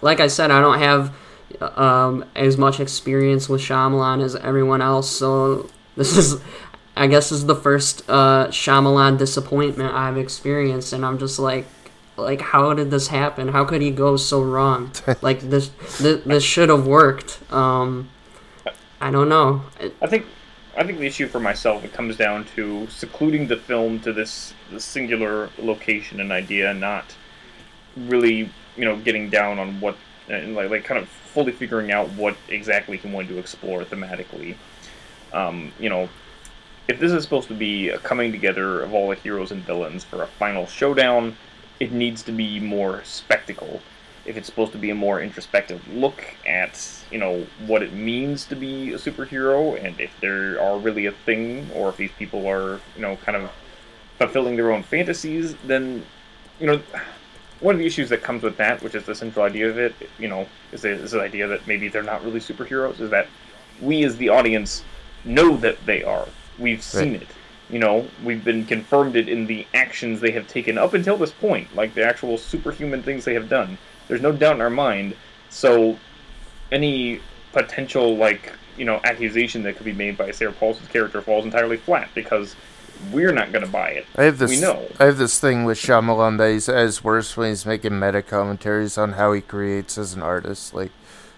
like 0.01 0.19
I 0.19 0.25
said, 0.25 0.49
I 0.49 0.59
don't 0.59 0.79
have 0.79 1.15
um, 1.61 2.25
as 2.35 2.57
much 2.57 2.79
experience 2.79 3.47
with 3.47 3.61
Shyamalan 3.61 4.23
as 4.23 4.35
everyone 4.37 4.81
else. 4.81 5.11
So 5.11 5.69
this 5.95 6.17
is, 6.17 6.41
I 6.95 7.05
guess, 7.05 7.29
this 7.29 7.37
is 7.37 7.45
the 7.45 7.55
first 7.55 8.01
uh, 8.09 8.47
Shyamalan 8.47 9.19
disappointment 9.19 9.93
I've 9.93 10.17
experienced, 10.17 10.91
and 10.91 11.05
I'm 11.05 11.19
just 11.19 11.37
like, 11.37 11.67
like, 12.17 12.41
how 12.41 12.73
did 12.73 12.89
this 12.89 13.09
happen? 13.09 13.49
How 13.49 13.63
could 13.63 13.83
he 13.83 13.91
go 13.91 14.17
so 14.17 14.41
wrong? 14.41 14.91
like 15.21 15.39
this, 15.39 15.69
this, 15.99 16.23
this 16.23 16.43
should 16.43 16.69
have 16.69 16.87
worked. 16.87 17.39
Um, 17.53 18.09
I 18.99 19.11
don't 19.11 19.29
know. 19.29 19.61
I 20.01 20.07
think 20.07 20.25
I 20.75 20.83
think 20.83 20.99
the 20.99 21.05
issue 21.05 21.27
for 21.27 21.39
myself 21.39 21.83
it 21.83 21.93
comes 21.93 22.17
down 22.17 22.45
to 22.55 22.87
secluding 22.87 23.47
the 23.47 23.57
film 23.57 23.99
to 24.01 24.13
this, 24.13 24.53
this 24.71 24.83
singular 24.83 25.49
location 25.59 26.19
and 26.19 26.31
idea, 26.31 26.73
not 26.73 27.15
really 27.95 28.49
you 28.75 28.85
know 28.85 28.97
getting 28.97 29.29
down 29.29 29.59
on 29.59 29.79
what 29.79 29.95
and 30.29 30.55
like, 30.55 30.69
like 30.69 30.83
kind 30.83 30.99
of 30.99 31.07
fully 31.09 31.51
figuring 31.51 31.91
out 31.91 32.09
what 32.11 32.35
exactly 32.47 32.97
he 32.97 33.07
wanted 33.07 33.29
to 33.29 33.37
explore 33.37 33.83
thematically. 33.83 34.55
Um, 35.33 35.71
you 35.79 35.89
know, 35.89 36.09
if 36.87 36.99
this 36.99 37.11
is 37.11 37.23
supposed 37.23 37.47
to 37.47 37.55
be 37.55 37.89
a 37.89 37.97
coming 37.97 38.31
together 38.31 38.81
of 38.81 38.93
all 38.93 39.09
the 39.09 39.15
heroes 39.15 39.51
and 39.51 39.63
villains 39.63 40.03
for 40.03 40.23
a 40.23 40.27
final 40.27 40.67
showdown, 40.67 41.37
it 41.79 41.91
needs 41.91 42.23
to 42.23 42.31
be 42.31 42.59
more 42.59 43.03
spectacle. 43.03 43.81
If 44.25 44.37
it's 44.37 44.47
supposed 44.47 44.71
to 44.73 44.77
be 44.77 44.89
a 44.89 44.95
more 44.95 45.21
introspective 45.21 45.85
look 45.89 46.23
at, 46.47 47.02
you 47.13 47.19
know, 47.19 47.45
what 47.67 47.83
it 47.83 47.93
means 47.93 48.45
to 48.47 48.55
be 48.55 48.91
a 48.91 48.97
superhero, 48.97 49.81
and 49.81 49.99
if 49.99 50.11
there 50.19 50.59
are 50.59 50.79
really 50.79 51.05
a 51.05 51.11
thing, 51.11 51.69
or 51.75 51.89
if 51.89 51.97
these 51.97 52.11
people 52.13 52.47
are, 52.47 52.79
you 52.95 53.01
know, 53.03 53.15
kind 53.17 53.37
of 53.37 53.51
fulfilling 54.17 54.55
their 54.55 54.71
own 54.71 54.81
fantasies, 54.81 55.55
then, 55.67 56.03
you 56.59 56.65
know, 56.65 56.81
one 57.59 57.75
of 57.75 57.79
the 57.79 57.85
issues 57.85 58.09
that 58.09 58.23
comes 58.23 58.41
with 58.41 58.57
that, 58.57 58.81
which 58.81 58.95
is 58.95 59.05
the 59.05 59.13
central 59.13 59.45
idea 59.45 59.69
of 59.69 59.77
it, 59.77 59.93
you 60.17 60.27
know, 60.27 60.47
is 60.71 60.81
the, 60.81 60.89
is 60.89 61.11
the 61.11 61.21
idea 61.21 61.47
that 61.47 61.67
maybe 61.67 61.87
they're 61.87 62.01
not 62.01 62.25
really 62.25 62.39
superheroes, 62.39 62.99
is 62.99 63.11
that 63.11 63.27
we 63.79 64.03
as 64.03 64.17
the 64.17 64.29
audience 64.29 64.83
know 65.23 65.55
that 65.57 65.85
they 65.85 66.03
are. 66.03 66.27
We've 66.57 66.81
seen 66.81 67.13
Right. 67.13 67.21
it. 67.21 67.27
You 67.69 67.79
know, 67.79 68.07
we've 68.23 68.43
been 68.43 68.65
confirmed 68.65 69.15
it 69.15 69.29
in 69.29 69.45
the 69.45 69.67
actions 69.73 70.19
they 70.19 70.31
have 70.31 70.47
taken 70.47 70.79
up 70.79 70.95
until 70.95 71.15
this 71.15 71.31
point, 71.31 71.75
like 71.75 71.93
the 71.93 72.03
actual 72.03 72.39
superhuman 72.39 73.03
things 73.03 73.23
they 73.23 73.35
have 73.35 73.49
done. 73.49 73.77
There's 74.07 74.21
no 74.21 74.31
doubt 74.31 74.55
in 74.55 74.61
our 74.61 74.69
mind. 74.69 75.15
So, 75.49 75.97
any 76.71 77.19
potential 77.51 78.17
like 78.17 78.51
you 78.77 78.85
know 78.85 78.99
accusation 79.03 79.63
that 79.63 79.75
could 79.75 79.85
be 79.85 79.93
made 79.93 80.17
by 80.17 80.31
Sarah 80.31 80.51
Paulson's 80.51 80.89
character 80.89 81.21
falls 81.21 81.45
entirely 81.45 81.77
flat 81.77 82.09
because 82.15 82.55
we're 83.11 83.31
not 83.31 83.51
going 83.51 83.65
to 83.65 83.71
buy 83.71 83.89
it. 83.89 84.05
I 84.15 84.23
have 84.23 84.37
this. 84.37 84.49
We 84.49 84.61
know. 84.61 84.87
I 84.99 85.05
have 85.05 85.17
this 85.17 85.39
thing 85.39 85.65
with 85.65 85.77
Shyamalan 85.77 86.37
that 86.37 86.51
he's 86.51 86.69
at 86.69 87.03
worse 87.03 87.35
when 87.35 87.49
he's 87.49 87.65
making 87.65 87.99
meta 87.99 88.21
commentaries 88.21 88.97
on 88.97 89.13
how 89.13 89.33
he 89.33 89.41
creates 89.41 89.97
as 89.97 90.13
an 90.13 90.21
artist. 90.21 90.73
Like, 90.73 90.91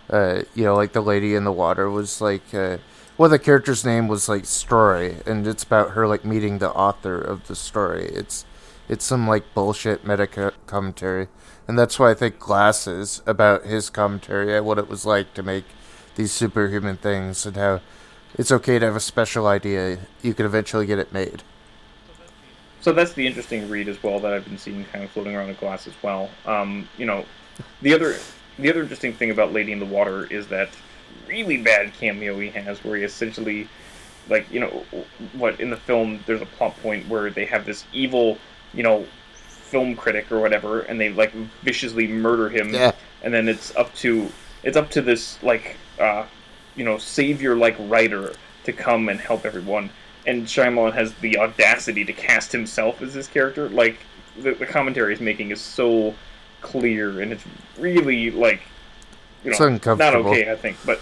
uh, 0.09 0.43
you 0.53 0.63
know, 0.63 0.76
like 0.76 0.93
the 0.93 1.01
lady 1.01 1.34
in 1.36 1.43
the 1.43 1.51
water 1.51 1.89
was 1.89 2.21
like, 2.21 2.53
uh, 2.53 2.78
well, 3.17 3.30
the 3.30 3.39
character's 3.39 3.86
name 3.86 4.07
was 4.07 4.30
like 4.30 4.45
Story, 4.45 5.17
and 5.26 5.47
it's 5.47 5.63
about 5.63 5.91
her 5.91 6.07
like 6.07 6.26
meeting 6.26 6.59
the 6.59 6.71
author 6.71 7.19
of 7.19 7.47
the 7.47 7.55
story. 7.55 8.05
It's, 8.05 8.45
it's 8.88 9.05
some 9.05 9.27
like 9.27 9.53
bullshit 9.53 10.05
meta 10.05 10.53
commentary, 10.67 11.27
and 11.67 11.77
that's 11.77 11.97
why 11.97 12.11
I 12.11 12.13
think 12.13 12.39
Glasses 12.39 13.21
about 13.25 13.65
his 13.65 13.89
commentary 13.89 14.55
at 14.55 14.65
what 14.65 14.77
it 14.77 14.88
was 14.88 15.05
like 15.05 15.33
to 15.33 15.43
make 15.43 15.65
these 16.15 16.31
superhuman 16.31 16.97
things 16.97 17.45
and 17.45 17.55
how 17.57 17.81
it's 18.38 18.51
okay 18.51 18.79
to 18.79 18.86
have 18.86 18.95
a 18.95 19.01
special 19.01 19.47
idea. 19.47 19.99
You 20.21 20.33
can 20.33 20.45
eventually 20.45 20.86
get 20.86 20.99
it 20.99 21.13
made. 21.13 21.43
So 22.81 22.93
that's 22.93 23.13
the 23.13 23.25
interesting 23.25 23.67
read 23.69 23.88
as 23.88 24.01
well 24.03 24.19
that 24.19 24.31
I've 24.33 24.45
been 24.45 24.59
seeing 24.59 24.86
kind 24.86 25.03
of 25.03 25.09
floating 25.09 25.36
around 25.36 25.47
the 25.47 25.55
glass 25.55 25.88
as 25.88 25.93
well. 26.03 26.29
Um, 26.45 26.88
you 26.97 27.05
know, 27.05 27.25
the 27.81 27.93
other 27.93 28.15
the 28.59 28.69
other 28.69 28.83
interesting 28.83 29.13
thing 29.13 29.31
about 29.31 29.53
Lady 29.53 29.71
in 29.71 29.79
the 29.79 29.86
Water 29.86 30.25
is 30.25 30.47
that 30.47 30.69
really 31.27 31.57
bad 31.57 31.93
cameo 31.93 32.39
he 32.39 32.49
has, 32.49 32.83
where 32.83 32.97
he 32.97 33.03
essentially, 33.03 33.67
like 34.29 34.51
you 34.51 34.59
know, 34.59 34.86
what 35.33 35.59
in 35.59 35.69
the 35.69 35.77
film 35.77 36.19
there's 36.25 36.41
a 36.41 36.45
plot 36.45 36.75
point 36.83 37.07
where 37.07 37.29
they 37.29 37.45
have 37.45 37.65
this 37.65 37.86
evil, 37.91 38.38
you 38.76 38.84
know, 38.84 39.05
film 39.30 39.95
critic 39.95 40.32
or 40.32 40.39
whatever, 40.39 40.82
and 40.82 40.99
they 40.99 41.09
like 41.09 41.34
viciously 41.63 42.07
murder 42.07 42.49
him, 42.49 42.73
Yeah. 42.73 42.91
and 43.23 43.34
then 43.34 43.47
it's 43.47 43.76
up 43.76 43.93
to 43.95 44.30
it's 44.63 44.78
up 44.78 44.89
to 44.91 45.01
this 45.01 45.41
like 45.43 45.78
uh, 45.99 46.26
you 46.76 46.86
know 46.86 46.97
savior 46.97 47.55
like 47.55 47.76
writer 47.80 48.34
to 48.65 48.73
come 48.73 49.09
and 49.09 49.19
help 49.19 49.45
everyone. 49.45 49.89
And 50.28 50.45
Shyamalan 50.45 50.93
has 50.93 51.13
the 51.15 51.38
audacity 51.38 52.03
to 52.05 52.13
cast 52.13 52.51
himself 52.51 53.01
as 53.01 53.13
this 53.13 53.28
character. 53.28 53.69
Like 53.69 53.97
the, 54.39 54.53
the 54.55 54.65
commentary 54.65 55.13
he's 55.13 55.21
making 55.21 55.51
is 55.51 55.61
so 55.61 56.15
clear, 56.61 57.21
and 57.21 57.32
it's 57.32 57.43
really 57.78 58.32
like 58.32 58.61
you 59.43 59.51
know 59.51 59.57
not 59.95 60.15
okay. 60.15 60.51
I 60.51 60.55
think, 60.55 60.78
but 60.86 60.99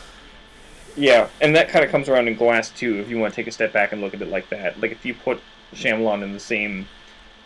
yeah, 0.95 1.27
and 1.41 1.55
that 1.55 1.69
kind 1.69 1.83
of 1.83 1.91
comes 1.91 2.09
around 2.09 2.27
in 2.27 2.35
Glass 2.35 2.69
too. 2.69 2.99
If 2.99 3.09
you 3.09 3.17
want 3.17 3.33
to 3.33 3.35
take 3.35 3.47
a 3.47 3.51
step 3.51 3.73
back 3.73 3.91
and 3.93 4.01
look 4.01 4.13
at 4.13 4.21
it 4.21 4.29
like 4.29 4.49
that, 4.49 4.79
like 4.81 4.91
if 4.91 5.05
you 5.05 5.13
put 5.13 5.39
Shyamalan 5.73 6.23
in 6.23 6.33
the 6.33 6.39
same 6.39 6.87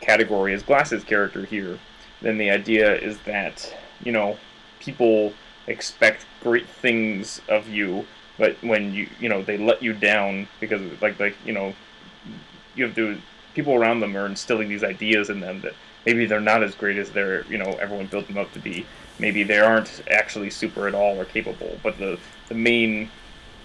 category 0.01 0.53
as 0.53 0.63
Glass's 0.63 1.03
character 1.03 1.45
here, 1.45 1.79
then 2.21 2.37
the 2.37 2.49
idea 2.49 2.95
is 2.95 3.17
that 3.19 3.75
you 4.03 4.11
know 4.11 4.37
people 4.79 5.33
expect 5.67 6.25
great 6.41 6.67
things 6.67 7.41
of 7.49 7.67
you, 7.67 8.05
but 8.37 8.55
when 8.61 8.93
you 8.93 9.09
you 9.19 9.29
know 9.29 9.41
they 9.41 9.57
let 9.57 9.81
you 9.81 9.93
down 9.93 10.47
because 10.59 10.81
like 11.01 11.19
like 11.19 11.35
you 11.45 11.53
know 11.53 11.73
you 12.75 12.85
have 12.85 12.95
to 12.95 13.19
people 13.53 13.73
around 13.73 13.99
them 13.99 14.15
are 14.15 14.25
instilling 14.25 14.69
these 14.69 14.83
ideas 14.83 15.29
in 15.29 15.39
them 15.39 15.61
that 15.61 15.73
maybe 16.05 16.25
they're 16.25 16.39
not 16.39 16.63
as 16.63 16.75
great 16.75 16.97
as 16.97 17.09
they're 17.11 17.45
you 17.47 17.57
know 17.57 17.77
everyone 17.81 18.07
built 18.07 18.27
them 18.27 18.37
up 18.37 18.51
to 18.53 18.59
be. 18.59 18.85
Maybe 19.19 19.41
they 19.41 19.57
aren't 19.57 20.03
actually 20.11 20.51
super 20.51 20.87
at 20.87 20.93
all 20.93 21.19
or 21.19 21.25
capable. 21.25 21.77
But 21.83 21.97
the 21.97 22.19
the 22.49 22.55
main 22.55 23.09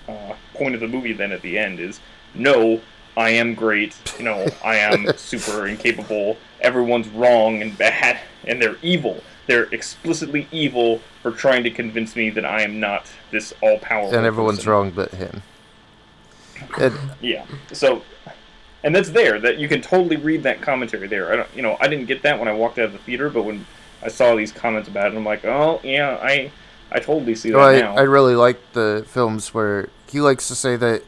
uh, 0.09 0.35
point 0.55 0.75
of 0.75 0.81
the 0.81 0.89
movie 0.89 1.13
then 1.13 1.31
at 1.31 1.43
the 1.43 1.59
end 1.59 1.79
is 1.79 2.01
no, 2.35 2.81
I 3.17 3.31
am 3.31 3.55
great. 3.55 3.95
You 4.19 4.25
know, 4.25 4.47
I 4.65 4.77
am 4.77 5.07
super 5.17 5.67
incapable. 5.67 6.37
Everyone's 6.61 7.09
wrong 7.09 7.63
and 7.63 7.77
bad, 7.77 8.21
and 8.45 8.61
they're 8.61 8.77
evil. 8.83 9.23
They're 9.47 9.65
explicitly 9.65 10.47
evil 10.51 11.01
for 11.23 11.33
trying 11.33 11.65
to 11.65 11.71
convince 11.71 12.17
me 12.17 12.31
that 12.31 12.45
I 12.45 12.63
am 12.63 12.81
not 12.81 13.07
this 13.31 13.53
all 13.61 13.79
powerful. 13.79 14.17
and 14.17 14.27
everyone's 14.27 14.59
person. 14.59 14.71
wrong 14.71 14.91
but 14.91 15.11
him. 15.13 15.43
Yeah. 17.21 17.45
So, 17.73 18.03
and 18.85 18.95
that's 18.95 19.11
there. 19.11 19.41
That 19.41 19.59
you 19.59 19.69
can 19.69 19.83
totally 19.83 20.17
read 20.17 20.45
that 20.45 20.61
commentary 20.61 21.09
there. 21.09 21.33
I 21.33 21.37
don't, 21.37 21.49
you 21.55 21.63
know, 21.63 21.77
I 21.81 21.89
didn't 21.89 22.07
get 22.07 22.23
that 22.23 22.39
when 22.39 22.49
I 22.49 22.53
walked 22.53 22.79
out 22.79 22.87
of 22.87 22.93
the 22.93 22.99
theater, 22.99 23.31
but 23.31 23.43
when 23.43 23.67
I 24.03 24.09
saw 24.09 24.35
these 24.35 24.53
comments 24.53 24.89
about 24.89 25.13
it, 25.13 25.17
I'm 25.17 25.25
like, 25.25 25.45
oh 25.45 25.81
yeah, 25.83 26.19
I, 26.23 26.51
I 26.91 27.01
totally 27.01 27.35
see 27.35 27.51
that 27.51 27.57
well, 27.57 27.69
I, 27.69 27.81
now. 27.81 27.97
I 27.97 28.03
really 28.03 28.37
like 28.37 28.61
the 28.73 29.05
films 29.09 29.53
where 29.53 29.89
he 30.09 30.21
likes 30.21 30.49
to 30.49 30.55
say 30.55 30.77
that 30.77 31.03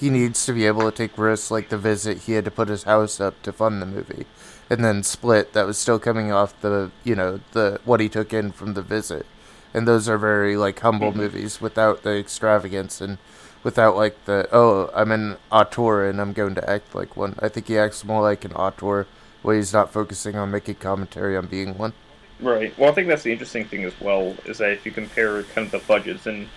he 0.00 0.08
needs 0.08 0.46
to 0.46 0.54
be 0.54 0.66
able 0.66 0.90
to 0.90 0.96
take 0.96 1.18
risks, 1.18 1.50
like 1.50 1.68
the 1.68 1.76
visit 1.76 2.20
he 2.20 2.32
had 2.32 2.46
to 2.46 2.50
put 2.50 2.68
his 2.68 2.84
house 2.84 3.20
up 3.20 3.42
to 3.42 3.52
fund 3.52 3.82
the 3.82 3.86
movie, 3.86 4.24
and 4.70 4.82
then 4.82 5.02
Split 5.02 5.52
that 5.52 5.66
was 5.66 5.76
still 5.76 5.98
coming 5.98 6.32
off 6.32 6.58
the 6.62 6.90
you 7.04 7.14
know 7.14 7.40
the 7.52 7.80
what 7.84 8.00
he 8.00 8.08
took 8.08 8.32
in 8.32 8.50
from 8.50 8.72
the 8.72 8.80
visit, 8.80 9.26
and 9.74 9.86
those 9.86 10.08
are 10.08 10.16
very 10.16 10.56
like 10.56 10.80
humble 10.80 11.10
mm-hmm. 11.10 11.20
movies 11.20 11.60
without 11.60 12.02
the 12.02 12.16
extravagance 12.18 13.02
and 13.02 13.18
without 13.62 13.94
like 13.94 14.24
the 14.24 14.48
oh 14.52 14.90
I'm 14.94 15.12
an 15.12 15.36
auteur 15.52 16.08
and 16.08 16.18
I'm 16.18 16.32
going 16.32 16.54
to 16.54 16.70
act 16.70 16.94
like 16.94 17.14
one. 17.14 17.34
I 17.38 17.50
think 17.50 17.68
he 17.68 17.76
acts 17.76 18.02
more 18.02 18.22
like 18.22 18.46
an 18.46 18.54
auteur, 18.54 19.06
where 19.42 19.56
he's 19.56 19.74
not 19.74 19.92
focusing 19.92 20.34
on 20.34 20.50
making 20.50 20.76
commentary 20.76 21.36
on 21.36 21.46
being 21.46 21.76
one. 21.76 21.92
Right. 22.40 22.76
Well, 22.78 22.90
I 22.90 22.94
think 22.94 23.08
that's 23.08 23.22
the 23.22 23.32
interesting 23.32 23.66
thing 23.66 23.84
as 23.84 24.00
well 24.00 24.34
is 24.46 24.58
that 24.58 24.72
if 24.72 24.86
you 24.86 24.92
compare 24.92 25.42
kind 25.42 25.66
of 25.66 25.72
the 25.72 25.86
budgets 25.86 26.26
and 26.26 26.48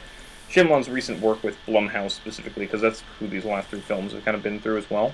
Shyamalan's 0.54 0.88
recent 0.90 1.20
work 1.20 1.44
with 1.44 1.58
Blumhouse 1.66 2.12
specifically, 2.12 2.66
because 2.66 2.82
that's 2.82 3.02
who 3.20 3.28
these 3.28 3.44
last 3.44 3.70
three 3.70 3.80
films 3.80 4.12
have 4.14 4.24
kind 4.24 4.36
of 4.38 4.44
been 4.44 4.60
through 4.60 4.78
as 4.78 4.90
well. 4.90 5.14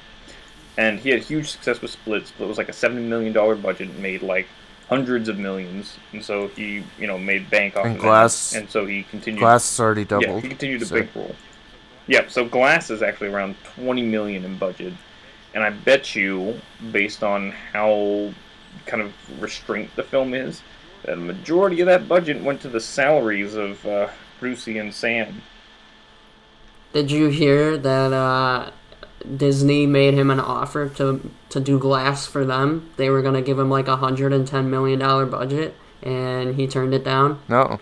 And 0.77 0.99
he 0.99 1.09
had 1.09 1.21
huge 1.21 1.49
success 1.49 1.81
with 1.81 1.91
Split. 1.91 2.27
Split 2.27 2.47
was 2.47 2.57
like 2.57 2.69
a 2.69 2.73
seventy 2.73 3.03
million 3.03 3.31
dollar 3.33 3.55
budget, 3.55 3.89
and 3.89 3.99
made 3.99 4.21
like 4.21 4.47
hundreds 4.89 5.29
of 5.29 5.37
millions, 5.37 5.97
and 6.13 6.23
so 6.23 6.47
he 6.49 6.83
you 6.97 7.07
know 7.07 7.17
made 7.17 7.49
bank 7.49 7.77
off 7.77 7.85
And 7.85 7.95
of 7.95 8.01
Glass-. 8.01 8.53
And 8.55 8.69
so 8.69 8.85
he 8.85 9.03
continued. 9.03 9.39
Glass 9.39 9.71
is 9.71 9.79
already 9.79 10.01
Yeah, 10.01 10.07
doubled. 10.07 10.43
he 10.43 10.49
continued 10.49 10.81
a 10.81 10.85
so- 10.85 10.95
big. 10.95 11.09
Yeah, 12.07 12.27
so 12.27 12.43
Glass 12.45 12.89
is 12.89 13.01
actually 13.01 13.29
around 13.29 13.55
twenty 13.63 14.01
million 14.03 14.43
in 14.43 14.57
budget, 14.57 14.93
and 15.53 15.63
I 15.63 15.69
bet 15.69 16.15
you, 16.15 16.59
based 16.91 17.23
on 17.23 17.51
how 17.51 18.33
kind 18.85 19.01
of 19.03 19.13
restraint 19.41 19.89
the 19.95 20.03
film 20.03 20.33
is, 20.33 20.61
that 21.03 21.13
a 21.13 21.17
majority 21.17 21.79
of 21.81 21.85
that 21.87 22.07
budget 22.07 22.41
went 22.41 22.61
to 22.61 22.67
the 22.69 22.79
salaries 22.79 23.53
of 23.55 23.85
uh, 23.85 24.07
Brucey 24.39 24.77
and 24.77 24.93
Sam. 24.93 25.41
Did 26.93 27.11
you 27.11 27.27
hear 27.27 27.77
that 27.77 28.13
uh, 28.13 28.71
Disney 29.37 29.85
made 29.85 30.13
him 30.15 30.29
an 30.31 30.39
offer 30.39 30.89
to 30.89 31.29
to 31.49 31.59
do 31.59 31.77
Glass 31.77 32.25
for 32.25 32.45
them? 32.45 32.89
They 32.97 33.09
were 33.09 33.21
gonna 33.21 33.41
give 33.41 33.59
him 33.59 33.69
like 33.69 33.87
a 33.87 33.97
hundred 33.97 34.33
and 34.33 34.47
ten 34.47 34.69
million 34.69 34.99
dollar 34.99 35.25
budget, 35.25 35.75
and 36.01 36.55
he 36.55 36.67
turned 36.67 36.93
it 36.93 37.03
down. 37.03 37.39
No. 37.47 37.79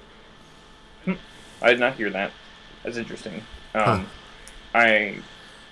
I 1.61 1.71
did 1.71 1.79
not 1.79 1.95
hear 1.95 2.09
that. 2.11 2.31
That's 2.83 2.97
interesting. 2.97 3.41
Um, 3.73 4.07
I 4.75 5.17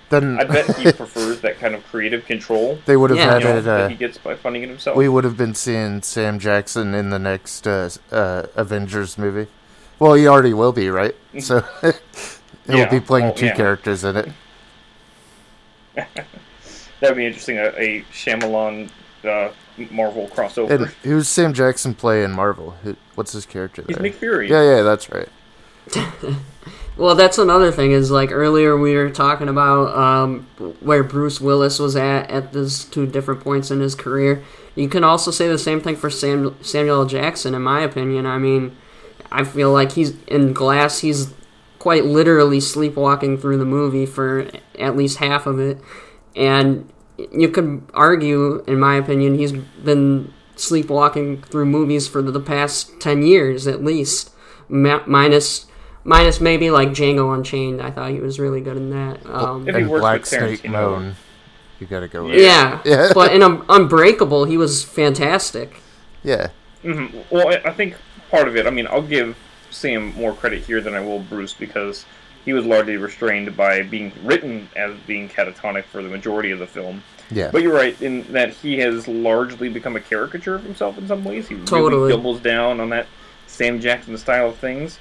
Then 0.10 0.40
I 0.40 0.44
bet 0.46 0.76
he 0.78 0.92
prefers 0.92 1.42
that 1.42 1.60
kind 1.60 1.76
of 1.76 1.86
creative 1.86 2.26
control 2.26 2.80
they 2.86 2.98
would 2.98 3.12
have 3.12 3.20
Yeah. 3.20 3.34
had 3.34 3.42
you 3.44 3.48
know, 3.50 3.58
it. 3.58 3.62
that 3.62 3.82
Uh, 3.82 3.88
he 3.90 3.96
gets 3.96 4.18
by 4.18 4.36
funding 4.36 4.64
it 4.64 4.70
himself. 4.70 4.98
we 4.98 5.08
would 5.08 5.24
have 5.26 5.38
been 5.38 5.54
seeing 5.54 6.02
Sam 6.02 6.40
Jackson 6.40 6.96
in 6.96 7.12
the 7.12 7.20
next 7.20 7.68
uh, 7.68 7.90
uh, 8.12 8.48
Avengers 8.56 9.18
movie, 9.20 9.48
Well, 10.00 10.14
he 10.14 10.28
already 10.28 10.54
will 10.54 10.72
be, 10.72 10.90
right? 10.90 11.16
So 11.40 11.64
he'll 11.82 11.94
Yeah, 12.68 12.86
be 12.86 13.00
playing 13.00 13.26
well, 13.26 13.34
two 13.34 13.48
yeah. 13.48 13.56
characters 13.56 14.04
in 14.04 14.16
it. 14.18 14.30
That'd 17.00 17.18
be 17.18 17.26
interesting. 17.26 17.58
A, 17.58 17.68
a 17.78 18.02
Shyamalan 18.12 18.90
uh, 19.24 19.52
Marvel 19.92 20.28
crossover. 20.30 20.70
And 20.70 20.86
who's 21.04 21.28
Sam 21.28 21.54
Jackson 21.54 21.94
play 21.94 22.24
in 22.24 22.32
Marvel? 22.32 22.72
Who, 22.84 22.96
what's 23.16 23.32
his 23.34 23.46
character 23.46 23.84
He's 23.88 23.98
there? 23.98 24.04
Nick 24.04 24.16
Fury. 24.16 24.50
Yeah, 24.50 24.64
yeah, 24.78 24.82
that's 24.82 25.10
right. 25.12 25.30
Well, 26.98 27.16
that's 27.16 27.38
another 27.38 27.72
thing. 27.74 27.92
Is 27.92 28.10
like 28.10 28.32
earlier 28.32 28.78
we 28.78 28.96
were 28.96 29.10
talking 29.10 29.50
about 29.50 29.94
um, 29.98 30.48
where 30.80 31.04
Bruce 31.04 31.42
Willis 31.42 31.78
was 31.78 31.96
at 31.98 32.30
at 32.32 32.54
those 32.54 32.86
two 32.86 33.06
different 33.06 33.42
points 33.42 33.70
in 33.70 33.82
his 33.82 33.96
career. 33.96 34.44
You 34.76 34.88
can 34.88 35.04
also 35.04 35.30
say 35.32 35.48
the 35.50 35.58
same 35.58 35.82
thing 35.82 35.98
for 35.98 36.10
Sam, 36.10 36.56
Samuel 36.62 37.06
Jackson, 37.06 37.54
in 37.54 37.62
my 37.64 37.82
opinion. 37.82 38.26
I 38.26 38.38
mean, 38.38 38.78
I 39.32 39.44
feel 39.44 39.72
like 39.72 39.94
he's 39.94 40.14
in 40.28 40.54
Glass. 40.54 41.00
He's 41.00 41.34
quite 41.80 42.06
literally 42.06 42.60
sleepwalking 42.60 43.38
through 43.38 43.58
the 43.58 43.66
movie 43.66 44.06
for 44.06 44.48
at 44.80 44.96
least 44.96 45.18
half 45.20 45.46
of 45.46 45.60
it, 45.60 45.78
and 46.36 46.90
you 47.32 47.48
could 47.50 47.84
argue, 47.94 48.64
in 48.68 48.80
my 48.80 48.96
opinion, 48.96 49.38
he's 49.38 49.52
been 49.52 50.34
sleepwalking 50.56 51.42
through 51.44 51.66
movies 51.66 52.08
for 52.08 52.22
the 52.22 52.40
past 52.40 53.00
ten 53.00 53.22
years 53.24 53.68
at 53.68 53.84
least, 53.84 54.32
Ma- 54.70 55.04
minus 55.06 55.68
minus 56.04 56.40
maybe 56.42 56.70
like 56.72 56.90
Django 56.90 57.34
Unchained. 57.36 57.82
I 57.82 57.92
thought 57.92 58.12
he 58.12 58.20
was 58.20 58.40
really 58.40 58.62
good 58.62 58.78
in 58.78 58.90
that. 58.92 59.26
Um, 59.26 59.68
If 59.68 59.76
he 59.76 59.82
And 59.82 59.90
Black 59.90 60.26
Snake 60.26 60.68
Moan. 60.68 61.16
You 61.80 61.88
gotta 61.88 62.08
go 62.08 62.26
with. 62.26 62.36
yeah, 62.40 62.80
Yeah. 62.86 63.12
but 63.14 63.34
in 63.34 63.44
um, 63.44 63.66
Unbreakable, 63.68 64.46
he 64.46 64.58
was 64.58 64.82
fantastic. 64.84 65.82
Yeah. 66.24 66.50
hmm 66.82 67.08
Well, 67.30 67.50
I, 67.50 67.70
I 67.70 67.74
think 67.74 67.96
part 68.30 68.48
of 68.48 68.56
it. 68.56 68.66
I 68.66 68.70
mean, 68.70 68.88
I'll 68.88 69.02
give 69.02 69.38
Sam 69.72 70.14
more 70.16 70.34
credit 70.34 70.64
here 70.64 70.82
than 70.82 70.94
I 70.94 71.00
will 71.00 71.20
Bruce 71.20 71.54
because 71.54 72.06
he 72.46 72.54
was 72.54 72.66
largely 72.66 72.98
restrained 72.98 73.58
by 73.58 73.82
being 73.82 74.12
written 74.24 74.70
as 74.76 74.96
being 75.08 75.28
catatonic 75.28 75.86
for 75.86 76.02
the 76.04 76.10
majority 76.10 76.52
of 76.52 76.60
the 76.60 76.68
film. 76.68 77.04
Yeah. 77.32 77.50
But 77.52 77.64
you're 77.64 77.74
right 77.74 78.00
in 78.02 78.32
that 78.34 78.54
he 78.54 78.78
has 78.80 79.08
largely 79.08 79.68
become 79.68 79.96
a 79.96 80.00
caricature 80.00 80.56
of 80.56 80.64
himself 80.64 80.98
in 80.98 81.08
some 81.08 81.24
ways. 81.24 81.48
He 81.48 81.56
Totally. 81.56 81.96
really 81.96 82.10
doubles 82.12 82.40
down 82.40 82.80
on 82.80 82.90
that 82.90 83.08
Sam 83.48 83.80
Jackson 83.80 84.18
style 84.18 84.50
of 84.50 84.58
things. 84.58 85.00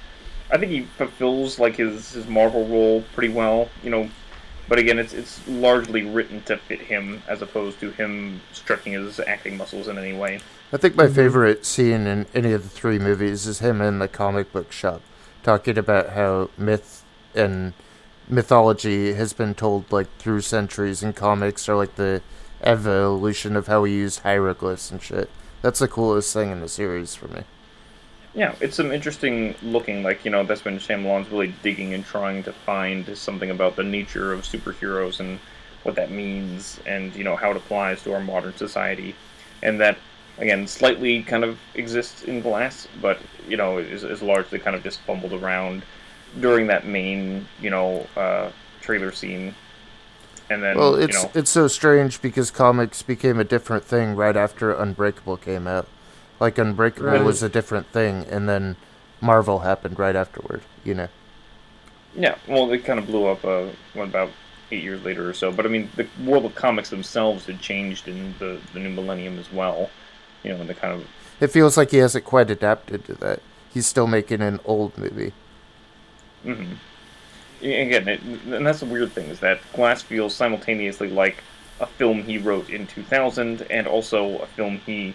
I 0.51 0.57
think 0.57 0.71
he 0.71 0.81
fulfills 0.81 1.59
like 1.59 1.75
his 1.75 2.13
his 2.13 2.27
Marvel 2.27 2.67
role 2.67 3.03
pretty 3.13 3.33
well, 3.33 3.69
you 3.83 3.89
know. 3.89 4.09
But 4.67 4.79
again, 4.79 4.97
it's 4.97 5.13
it's 5.13 5.47
largely 5.47 6.03
written 6.03 6.41
to 6.43 6.57
fit 6.57 6.81
him 6.81 7.21
as 7.27 7.43
opposed 7.43 7.79
to 7.81 7.91
him 7.91 8.41
stretching 8.51 8.93
his 8.93 9.19
acting 9.19 9.57
muscles 9.57 9.87
in 9.87 9.97
any 9.97 10.13
way. 10.13 10.39
I 10.75 10.77
think 10.77 10.97
my 10.97 11.05
mm-hmm. 11.05 11.15
favorite 11.15 11.65
scene 11.65 12.05
in 12.05 12.25
any 12.33 12.51
of 12.51 12.63
the 12.63 12.67
three 12.67 12.99
movies 12.99 13.47
is 13.47 13.59
him 13.59 13.79
in 13.79 13.99
the 13.99 14.09
comic 14.09 14.51
book 14.51 14.73
shop 14.73 15.01
talking 15.41 15.77
about 15.77 16.09
how 16.09 16.49
myth 16.57 17.05
and 17.33 17.71
mythology 18.27 19.13
has 19.13 19.31
been 19.31 19.53
told 19.53 19.89
like 19.89 20.13
through 20.17 20.41
centuries 20.41 21.01
in 21.01 21.13
comics 21.13 21.69
or 21.69 21.77
like 21.77 21.95
the 21.95 22.21
evolution 22.61 23.55
of 23.55 23.67
how 23.67 23.83
we 23.83 23.93
use 23.93 24.17
hieroglyphs 24.17 24.91
and 24.91 25.01
shit. 25.01 25.29
That's 25.61 25.79
the 25.79 25.87
coolest 25.87 26.33
thing 26.33 26.51
in 26.51 26.59
the 26.59 26.67
series 26.67 27.15
for 27.15 27.29
me. 27.29 27.43
Yeah, 28.33 28.53
it's 28.59 28.75
some 28.75 28.91
interesting 28.91 29.55
looking. 29.61 30.03
Like 30.03 30.25
you 30.25 30.31
know, 30.31 30.43
that's 30.43 30.65
when 30.65 30.77
Shyamalan's 30.77 31.31
really 31.31 31.53
digging 31.63 31.93
and 31.93 32.03
trying 32.03 32.43
to 32.43 32.51
find 32.51 33.17
something 33.17 33.49
about 33.49 33.77
the 33.77 33.83
nature 33.83 34.33
of 34.33 34.41
superheroes 34.41 35.21
and 35.21 35.39
what 35.83 35.95
that 35.95 36.11
means, 36.11 36.81
and 36.85 37.15
you 37.15 37.23
know 37.23 37.37
how 37.37 37.51
it 37.51 37.55
applies 37.55 38.03
to 38.03 38.11
our 38.11 38.19
modern 38.19 38.57
society, 38.57 39.15
and 39.63 39.79
that 39.79 39.97
again 40.37 40.67
slightly 40.67 41.23
kind 41.23 41.43
of 41.43 41.59
exists 41.75 42.23
in 42.23 42.41
Glass, 42.41 42.87
but 43.01 43.19
you 43.47 43.57
know 43.57 43.77
is, 43.77 44.03
is 44.03 44.21
largely 44.21 44.59
kind 44.59 44.75
of 44.75 44.83
just 44.83 44.99
fumbled 45.01 45.33
around 45.33 45.83
during 46.39 46.67
that 46.67 46.85
main 46.85 47.47
you 47.59 47.69
know 47.69 48.07
uh, 48.15 48.49
trailer 48.81 49.11
scene, 49.11 49.55
and 50.49 50.63
then 50.63 50.77
Well, 50.77 50.95
it's 50.95 51.15
you 51.15 51.23
know 51.23 51.31
it's 51.33 51.51
so 51.51 51.67
strange 51.67 52.21
because 52.21 52.51
comics 52.51 53.01
became 53.01 53.39
a 53.39 53.43
different 53.45 53.83
thing 53.83 54.15
right 54.15 54.35
after 54.35 54.71
Unbreakable 54.71 55.37
came 55.37 55.67
out. 55.67 55.87
Like 56.39 56.57
Unbreakable 56.57 57.11
Right. 57.11 57.23
was 57.23 57.41
a 57.41 57.49
different 57.49 57.87
thing, 57.87 58.25
and 58.29 58.49
then 58.49 58.75
Marvel 59.21 59.59
happened 59.59 59.97
right 59.97 60.15
afterward. 60.15 60.61
You 60.83 60.95
know. 60.95 61.07
Yeah, 62.13 62.35
well, 62.47 62.71
it 62.71 62.85
kind 62.85 62.99
of 62.99 63.07
blew 63.07 63.25
up 63.27 63.43
uh, 63.43 63.67
what, 63.93 64.07
about 64.07 64.31
eight 64.71 64.83
years 64.83 65.03
later 65.03 65.29
or 65.29 65.33
so. 65.33 65.51
But 65.51 65.65
I 65.65 65.69
mean, 65.69 65.89
the 65.95 66.07
world 66.25 66.45
of 66.45 66.55
comics 66.55 66.89
themselves 66.89 67.45
had 67.45 67.59
changed 67.59 68.07
in 68.07 68.33
the, 68.39 68.59
the 68.73 68.79
new 68.79 68.89
millennium 68.89 69.37
as 69.37 69.51
well. 69.51 69.89
You 70.45 70.53
know, 70.53 70.61
and 70.61 70.69
the 70.69 70.73
kind 70.73 70.93
of 70.93 71.07
It 71.39 71.47
feels 71.47 71.75
like 71.77 71.91
he 71.91 71.97
hasn't 71.97 72.25
quite 72.25 72.49
adapted 72.49 73.05
to 73.05 73.15
that. 73.15 73.41
He's 73.73 73.87
still 73.87 74.07
making 74.07 74.41
an 74.41 74.59
old 74.65 74.97
movie. 74.97 75.33
hmm 76.43 76.73
again, 77.61 78.07
it, 78.07 78.21
and 78.21 78.65
that's 78.65 78.79
the 78.79 78.85
weird 78.85 79.11
thing 79.11 79.27
is 79.29 79.39
that 79.39 79.59
Glass 79.73 80.01
feels 80.01 80.35
simultaneously 80.35 81.09
like 81.09 81.43
a 81.79 81.85
film 81.85 82.23
he 82.23 82.37
wrote 82.37 82.69
in 82.69 82.87
2000 82.87 83.61
and 83.69 83.87
also 83.87 84.39
a 84.39 84.45
film 84.45 84.77
he 84.85 85.13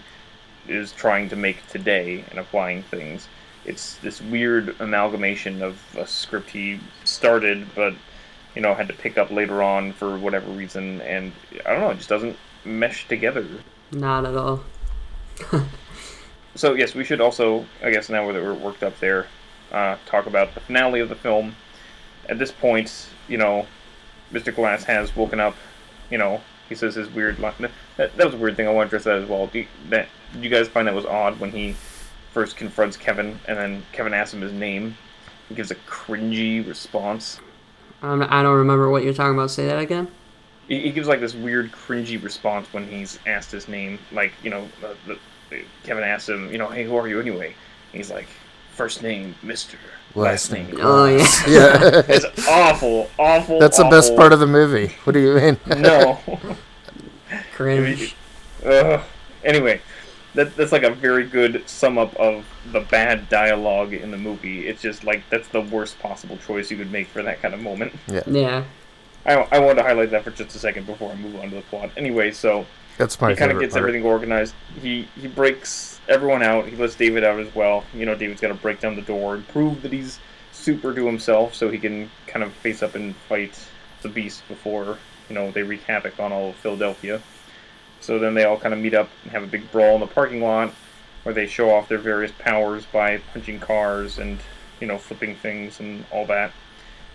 is 0.67 0.91
trying 0.91 1.29
to 1.29 1.35
make 1.35 1.65
today 1.67 2.23
and 2.29 2.39
applying 2.39 2.83
things. 2.83 3.27
It's 3.65 3.95
this 3.97 4.21
weird 4.21 4.75
amalgamation 4.79 5.61
of 5.61 5.79
a 5.97 6.05
script 6.05 6.49
he 6.49 6.79
started, 7.03 7.67
but 7.75 7.93
you 8.55 8.61
know 8.61 8.73
had 8.73 8.87
to 8.87 8.93
pick 8.93 9.17
up 9.17 9.31
later 9.31 9.63
on 9.63 9.93
for 9.93 10.17
whatever 10.17 10.51
reason, 10.51 11.01
and 11.01 11.31
I 11.65 11.71
don't 11.71 11.81
know, 11.81 11.91
it 11.91 11.97
just 11.97 12.09
doesn't 12.09 12.37
mesh 12.65 13.07
together. 13.07 13.45
Not 13.91 14.25
at 14.25 14.35
all. 14.35 14.63
So 16.55 16.73
yes, 16.73 16.93
we 16.93 17.03
should 17.03 17.21
also, 17.21 17.65
I 17.81 17.91
guess, 17.91 18.09
now 18.09 18.29
that 18.31 18.41
we're 18.41 18.53
worked 18.53 18.83
up 18.83 18.99
there, 18.99 19.27
uh, 19.71 19.97
talk 20.05 20.25
about 20.25 20.53
the 20.53 20.59
finale 20.59 20.99
of 20.99 21.09
the 21.09 21.15
film. 21.15 21.55
At 22.27 22.39
this 22.39 22.51
point, 22.51 23.07
you 23.27 23.37
know, 23.37 23.65
Mr. 24.33 24.53
Glass 24.53 24.83
has 24.83 25.15
woken 25.15 25.39
up. 25.39 25.55
You 26.09 26.17
know, 26.17 26.41
he 26.67 26.75
says 26.75 26.95
his 26.95 27.09
weird. 27.09 27.39
Li- 27.39 27.69
that, 27.97 28.15
that 28.17 28.25
was 28.25 28.33
a 28.33 28.37
weird 28.37 28.57
thing. 28.57 28.67
I 28.67 28.71
want 28.71 28.89
to 28.89 28.95
address 28.95 29.05
that 29.05 29.21
as 29.23 29.29
well. 29.29 29.47
Do 29.47 29.59
you, 29.59 29.67
that 29.89 30.07
did 30.33 30.43
you 30.43 30.49
guys 30.49 30.67
find 30.67 30.87
that 30.87 30.93
was 30.93 31.05
odd 31.05 31.39
when 31.39 31.51
he 31.51 31.73
first 32.33 32.57
confronts 32.57 32.97
Kevin, 32.97 33.39
and 33.47 33.57
then 33.57 33.83
Kevin 33.93 34.13
asks 34.13 34.33
him 34.33 34.41
his 34.41 34.53
name? 34.53 34.97
He 35.47 35.55
gives 35.55 35.71
a 35.71 35.75
cringy 35.75 36.65
response. 36.67 37.39
Um, 38.01 38.25
I 38.29 38.43
don't 38.43 38.55
remember 38.57 38.89
what 38.89 39.03
you're 39.03 39.13
talking 39.13 39.35
about. 39.35 39.51
Say 39.51 39.67
that 39.67 39.79
again. 39.79 40.09
He, 40.67 40.81
he 40.81 40.91
gives 40.91 41.07
like 41.07 41.21
this 41.21 41.33
weird 41.33 41.71
cringy 41.71 42.21
response 42.21 42.71
when 42.73 42.87
he's 42.87 43.19
asked 43.25 43.51
his 43.51 43.69
name. 43.69 43.99
Like 44.11 44.33
you 44.43 44.49
know, 44.49 44.67
uh, 44.83 44.93
the, 45.07 45.17
Kevin 45.83 46.03
asks 46.03 46.29
him, 46.29 46.51
you 46.51 46.57
know, 46.57 46.67
hey, 46.67 46.83
who 46.83 46.95
are 46.95 47.07
you 47.07 47.19
anyway? 47.19 47.47
And 47.47 47.97
he's 47.99 48.11
like, 48.11 48.27
first 48.73 49.01
name 49.03 49.35
Mister, 49.43 49.77
last, 50.15 50.49
Last 50.49 50.51
name. 50.53 50.67
name. 50.67 50.77
Oh 50.81 51.05
yeah. 51.05 51.17
Yeah, 51.47 52.01
It's 52.07 52.47
awful, 52.47 53.09
awful. 53.19 53.59
that's 53.59 53.77
the 53.77 53.85
best 53.85 54.15
part 54.15 54.33
of 54.33 54.39
the 54.39 54.47
movie. 54.47 54.95
What 55.03 55.13
do 55.13 55.19
you 55.19 55.33
mean? 55.35 55.57
No. 55.81 56.19
Cringe. 57.53 58.15
Ugh. 58.65 59.01
Anyway, 59.43 59.81
that 60.35 60.55
that's 60.55 60.71
like 60.71 60.83
a 60.83 60.91
very 60.93 61.25
good 61.25 61.67
sum 61.67 61.97
up 61.97 62.15
of 62.15 62.45
the 62.71 62.81
bad 62.81 63.27
dialogue 63.29 63.93
in 63.93 64.11
the 64.11 64.17
movie. 64.17 64.67
It's 64.67 64.81
just 64.81 65.03
like 65.03 65.23
that's 65.29 65.47
the 65.49 65.61
worst 65.61 65.99
possible 65.99 66.37
choice 66.37 66.69
you 66.71 66.77
could 66.77 66.91
make 66.91 67.07
for 67.07 67.23
that 67.23 67.41
kind 67.41 67.53
of 67.53 67.59
moment. 67.61 67.93
Yeah. 68.07 68.23
Yeah. 68.27 68.63
I, 69.25 69.33
I 69.51 69.59
wanted 69.59 69.75
to 69.75 69.83
highlight 69.83 70.09
that 70.11 70.23
for 70.23 70.31
just 70.31 70.55
a 70.55 70.59
second 70.59 70.87
before 70.87 71.11
I 71.11 71.15
move 71.15 71.35
on 71.35 71.49
to 71.51 71.55
the 71.57 71.61
plot. 71.63 71.91
Anyway, 71.95 72.31
so 72.31 72.65
That's 73.01 73.19
my 73.19 73.31
he 73.31 73.35
kind 73.35 73.51
of 73.51 73.59
gets 73.59 73.73
part. 73.73 73.81
everything 73.81 74.05
organized. 74.05 74.53
He 74.79 75.07
he 75.19 75.27
breaks 75.27 75.99
everyone 76.07 76.43
out. 76.43 76.67
He 76.67 76.75
lets 76.75 76.93
David 76.93 77.23
out 77.23 77.39
as 77.39 77.53
well. 77.55 77.83
You 77.95 78.05
know, 78.05 78.13
David's 78.13 78.39
got 78.39 78.49
to 78.49 78.53
break 78.53 78.79
down 78.79 78.95
the 78.95 79.01
door 79.01 79.33
and 79.33 79.47
prove 79.47 79.81
that 79.81 79.91
he's 79.91 80.19
super 80.51 80.93
to 80.93 81.05
himself, 81.07 81.55
so 81.55 81.71
he 81.71 81.79
can 81.79 82.11
kind 82.27 82.43
of 82.43 82.53
face 82.53 82.83
up 82.83 82.93
and 82.93 83.15
fight 83.15 83.57
the 84.03 84.09
beast 84.09 84.47
before 84.47 84.99
you 85.29 85.33
know 85.33 85.49
they 85.49 85.63
wreak 85.63 85.81
havoc 85.83 86.19
on 86.19 86.31
all 86.31 86.49
of 86.49 86.55
Philadelphia. 86.57 87.19
So 88.01 88.19
then 88.19 88.35
they 88.35 88.43
all 88.43 88.59
kind 88.59 88.73
of 88.73 88.79
meet 88.79 88.93
up 88.93 89.09
and 89.23 89.31
have 89.31 89.41
a 89.41 89.47
big 89.47 89.71
brawl 89.71 89.95
in 89.95 90.01
the 90.01 90.07
parking 90.07 90.41
lot, 90.41 90.71
where 91.23 91.33
they 91.33 91.47
show 91.47 91.73
off 91.73 91.87
their 91.87 91.97
various 91.97 92.31
powers 92.37 92.85
by 92.85 93.17
punching 93.33 93.61
cars 93.61 94.19
and 94.19 94.39
you 94.79 94.85
know 94.85 94.99
flipping 94.99 95.35
things 95.37 95.79
and 95.79 96.05
all 96.11 96.27
that. 96.27 96.51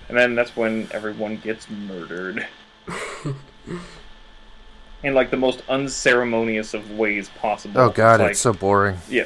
And 0.09 0.19
then 0.19 0.35
that's 0.35 0.57
when 0.57 0.89
everyone 0.91 1.37
gets 1.37 1.71
murdered. 1.71 2.45
in 5.03 5.15
like 5.15 5.31
the 5.31 5.37
most 5.37 5.63
unceremonious 5.69 6.75
of 6.75 6.91
ways 6.93 7.29
possible. 7.41 7.81
Oh 7.81 7.91
god, 7.91 8.21
like, 8.21 8.33
it's 8.33 8.41
so 8.41 8.53
boring. 8.53 8.99
yeah. 9.09 9.25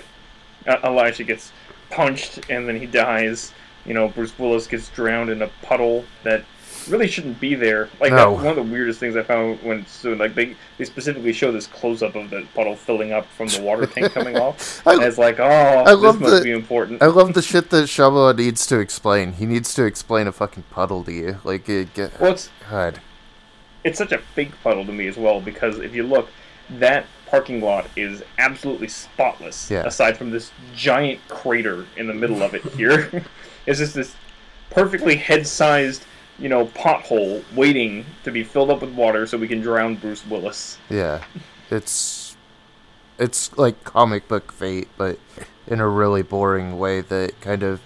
Uh, 0.67 0.77
Elijah 0.85 1.25
gets 1.25 1.53
punched 1.91 2.51
and 2.51 2.69
then 2.69 2.79
he 2.79 2.87
dies. 2.87 3.53
You 3.87 3.95
know, 3.95 4.09
Bruce 4.09 4.39
Willis 4.39 4.67
gets 4.67 4.89
drowned 4.91 5.31
in 5.31 5.41
a 5.43 5.49
puddle 5.63 6.05
that 6.23 6.45
really 6.89 7.09
shouldn't 7.09 7.41
be 7.41 7.55
there. 7.55 7.89
Like 8.01 8.11
No. 8.13 8.17
that, 8.17 8.31
one 8.33 8.47
of 8.47 8.57
the 8.57 8.63
weirdest 8.63 9.01
things 9.01 9.17
I 9.17 9.23
found 9.23 9.63
when 9.63 9.87
so 9.87 10.13
like 10.13 10.35
they 10.35 10.55
they 10.77 10.85
specifically 10.85 11.33
show 11.33 11.51
this 11.51 11.67
close 11.67 12.03
up 12.03 12.15
of 12.15 12.29
the 12.31 12.47
puddle 12.55 12.77
filling 12.77 13.13
up 13.13 13.27
from 13.37 13.49
the 13.49 13.61
water 13.63 13.87
tank 13.87 14.13
coming 14.13 14.37
off. 14.37 14.83
I- 14.87 14.95
and 14.95 15.03
it's 15.03 15.17
like, 15.19 15.41
oh, 15.41 15.85
this 15.87 15.97
love 15.99 16.21
must 16.21 16.37
the- 16.37 16.43
be 16.43 16.53
important. 16.53 17.03
I 17.03 17.07
love 17.07 17.33
the 17.33 17.43
shit 17.43 17.71
that 17.71 17.85
Shyamalan 17.85 18.37
needs 18.37 18.67
to 18.67 18.79
explain. 18.79 19.33
He 19.35 19.47
needs 19.47 19.73
to 19.75 19.85
explain 19.85 20.27
a 20.27 20.33
fucking 20.33 20.65
puddle 20.71 21.03
to 21.05 21.13
you. 21.13 21.41
Like, 21.43 21.69
it 21.71 21.95
get, 21.95 22.21
well, 22.21 22.33
it's 22.33 22.51
God. 22.69 23.01
It's 23.85 23.99
such 23.99 24.13
a 24.13 24.19
fake 24.19 24.53
puddle 24.63 24.85
to 24.85 24.93
me 24.93 25.07
as 25.09 25.17
well 25.17 25.41
because 25.41 25.79
if 25.79 25.95
you 25.95 26.03
look, 26.03 26.29
that 26.79 27.07
parking 27.27 27.61
lot 27.61 27.89
is 27.97 28.23
absolutely 28.39 28.89
spotless, 28.89 29.71
Yeah. 29.71 29.85
aside 29.85 30.17
from 30.17 30.31
this 30.31 30.51
giant 30.75 31.21
crater 31.29 31.87
in 31.97 32.07
the 32.07 32.15
middle 32.15 32.43
of 32.43 32.55
it 32.55 32.63
here. 32.73 33.11
it's 33.67 33.79
just 33.79 33.95
this 33.95 34.15
perfectly 34.71 35.17
head-sized, 35.17 36.05
you 36.39 36.49
know, 36.49 36.67
pothole 36.67 37.43
waiting 37.55 38.05
to 38.25 38.31
be 38.31 38.43
filled 38.45 38.71
up 38.71 38.81
with 38.81 38.93
water 38.95 39.27
so 39.27 39.39
we 39.39 39.49
can 39.49 39.61
drown 39.61 39.95
Bruce 39.97 40.27
Willis. 40.27 40.79
Yeah, 40.89 41.23
it's 41.71 42.37
it's 43.19 43.57
like 43.59 43.85
comic 43.85 44.27
book 44.29 44.51
fate, 44.51 44.89
but 44.97 45.19
in 45.67 45.79
a 45.81 45.89
really 45.89 46.23
boring 46.23 46.79
way 46.79 47.01
that 47.03 47.39
kind 47.41 47.63
of 47.63 47.81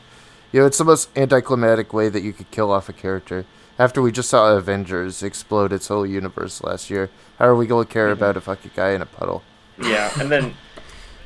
you 0.53 0.61
know 0.61 0.67
it's 0.67 0.79
the 0.79 0.85
most 0.85 1.11
anticlimactic 1.19 1.93
way 1.93 2.09
that 2.09 2.23
you 2.23 2.33
could 2.33 2.51
kill 2.51 2.71
off 2.71 2.89
a 2.89 2.93
character. 2.93 3.45
After 3.79 4.01
we 4.01 4.13
just 4.13 4.31
saw 4.31 4.57
Avengers 4.57 5.23
explode 5.23 5.73
its 5.73 5.89
whole 5.89 6.07
universe 6.07 6.63
last 6.63 6.91
year, 6.91 7.11
how 7.39 7.47
are 7.47 7.57
we 7.57 7.67
going 7.67 7.87
to 7.87 7.93
care 7.93 8.11
about 8.11 8.37
a 8.37 8.41
fucking 8.41 8.71
guy 8.77 8.91
in 8.93 9.03
a 9.03 9.07
puddle? 9.07 9.43
Yeah, 9.83 10.11
and 10.21 10.31
then 10.31 10.45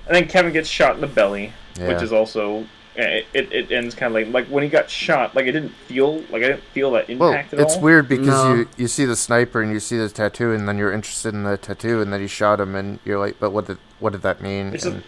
and 0.07 0.17
then 0.17 0.27
Kevin 0.29 0.53
gets 0.53 0.69
shot 0.69 0.95
in 0.95 1.03
the 1.03 1.07
belly, 1.07 1.53
Yeah. 1.79 1.89
which 1.89 2.03
is 2.03 2.13
also 2.13 2.67
it, 2.97 3.27
it, 3.35 3.53
it 3.53 3.71
ends 3.71 3.95
kind 3.95 4.09
of 4.11 4.15
like 4.15 4.33
like 4.33 4.47
when 4.51 4.63
he 4.65 4.71
got 4.71 4.89
shot, 4.89 5.35
like 5.37 5.45
it 5.47 5.53
didn't 5.53 5.73
feel 5.87 6.21
like 6.31 6.43
I 6.43 6.49
didn't 6.49 6.63
feel 6.73 6.91
that 6.93 7.09
Well, 7.09 7.29
impact 7.29 7.53
at 7.53 7.59
all. 7.61 7.67
it's 7.67 7.75
all. 7.77 7.83
weird 7.83 8.09
because 8.09 8.27
No. 8.29 8.55
you 8.55 8.69
you 8.79 8.89
see 8.89 9.05
the 9.05 9.15
sniper 9.17 9.61
and 9.61 9.71
you 9.71 9.81
see 9.81 9.99
the 9.99 10.09
tattoo, 10.09 10.53
and 10.53 10.67
then 10.67 10.79
you're 10.79 10.93
interested 10.93 11.35
in 11.35 11.43
the 11.45 11.59
tattoo, 11.59 12.01
and 12.01 12.11
then 12.13 12.21
he 12.23 12.27
shot 12.27 12.61
him, 12.61 12.75
and 12.75 12.99
you're 13.05 13.19
like, 13.19 13.39
but 13.39 13.51
what 13.51 13.67
did 13.67 13.77
what 14.01 14.13
did 14.13 14.23
that 14.23 14.41
mean? 14.41 14.69
It's, 14.75 14.87
a, 14.87 14.93
And- 14.93 15.03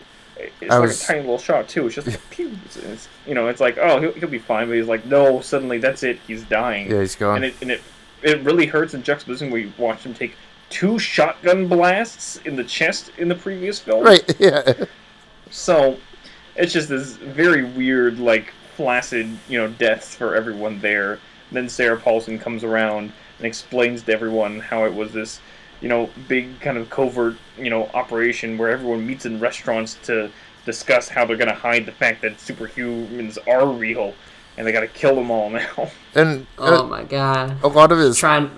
it's 0.60 0.70
I 0.72 0.78
like 0.78 0.88
was- 0.88 1.02
a 1.02 1.06
tiny 1.06 1.20
little 1.20 1.38
shot 1.38 1.68
too. 1.68 1.86
It's 1.86 1.94
just 1.94 2.06
like, 2.06 2.20
pew. 2.30 2.56
It's, 2.64 2.76
it's, 2.76 3.08
you 3.26 3.34
know, 3.34 3.48
it's 3.48 3.60
like 3.60 3.78
oh 3.78 4.00
he'll, 4.00 4.12
he'll 4.12 4.28
be 4.28 4.38
fine, 4.38 4.68
but 4.68 4.76
he's 4.76 4.86
like 4.88 5.04
no, 5.06 5.40
suddenly 5.40 5.78
that's 5.78 6.02
it, 6.02 6.18
he's 6.26 6.42
dying. 6.44 6.90
yeah, 6.90 7.00
he's 7.00 7.16
gone. 7.16 7.36
and 7.36 7.44
it 7.46 7.54
and 7.62 7.70
it 7.70 7.82
it 8.22 8.40
really 8.42 8.66
hurts 8.66 8.94
in 8.94 9.02
juxtaposition 9.02 9.50
where 9.50 9.60
you 9.60 9.72
watch 9.78 10.04
him 10.04 10.12
take 10.14 10.34
two 10.68 10.98
shotgun 10.98 11.66
blasts 11.66 12.36
in 12.44 12.54
the 12.56 12.64
chest 12.64 13.10
in 13.18 13.28
the 13.28 13.34
previous 13.34 13.78
film. 13.80 14.04
right? 14.04 14.22
Yeah. 14.40 14.72
So 15.50 15.96
it's 16.56 16.72
just 16.72 16.88
this 16.88 17.16
very 17.16 17.64
weird, 17.64 18.18
like 18.18 18.52
flaccid, 18.76 19.36
you 19.48 19.58
know, 19.58 19.68
deaths 19.68 20.14
for 20.14 20.34
everyone 20.36 20.80
there. 20.80 21.18
then 21.52 21.68
Sarah 21.68 21.98
Paulson 21.98 22.38
comes 22.38 22.62
around 22.62 23.12
and 23.38 23.46
explains 23.46 24.02
to 24.04 24.12
everyone 24.12 24.60
how 24.60 24.84
it 24.84 24.94
was 24.94 25.12
this, 25.12 25.40
you 25.80 25.88
know, 25.88 26.10
big 26.28 26.60
kind 26.60 26.76
of 26.78 26.90
covert, 26.90 27.36
you 27.58 27.70
know, 27.70 27.86
operation 27.94 28.58
where 28.58 28.70
everyone 28.70 29.06
meets 29.06 29.26
in 29.26 29.40
restaurants 29.40 29.94
to 30.04 30.30
discuss 30.66 31.08
how 31.08 31.24
they're 31.24 31.36
gonna 31.38 31.54
hide 31.54 31.86
the 31.86 31.92
fact 31.92 32.22
that 32.22 32.36
superhumans 32.36 33.38
are 33.48 33.66
real, 33.66 34.14
and 34.58 34.66
they 34.66 34.72
gotta 34.72 34.86
kill 34.88 35.14
them 35.14 35.30
all 35.30 35.50
now. 35.50 35.90
And 36.14 36.46
Oh 36.58 36.80
uh, 36.80 36.86
my 36.86 37.04
god. 37.04 37.56
a 37.62 37.68
lot 37.68 37.92
of 37.92 37.98
his 37.98 38.18
Trying. 38.18 38.50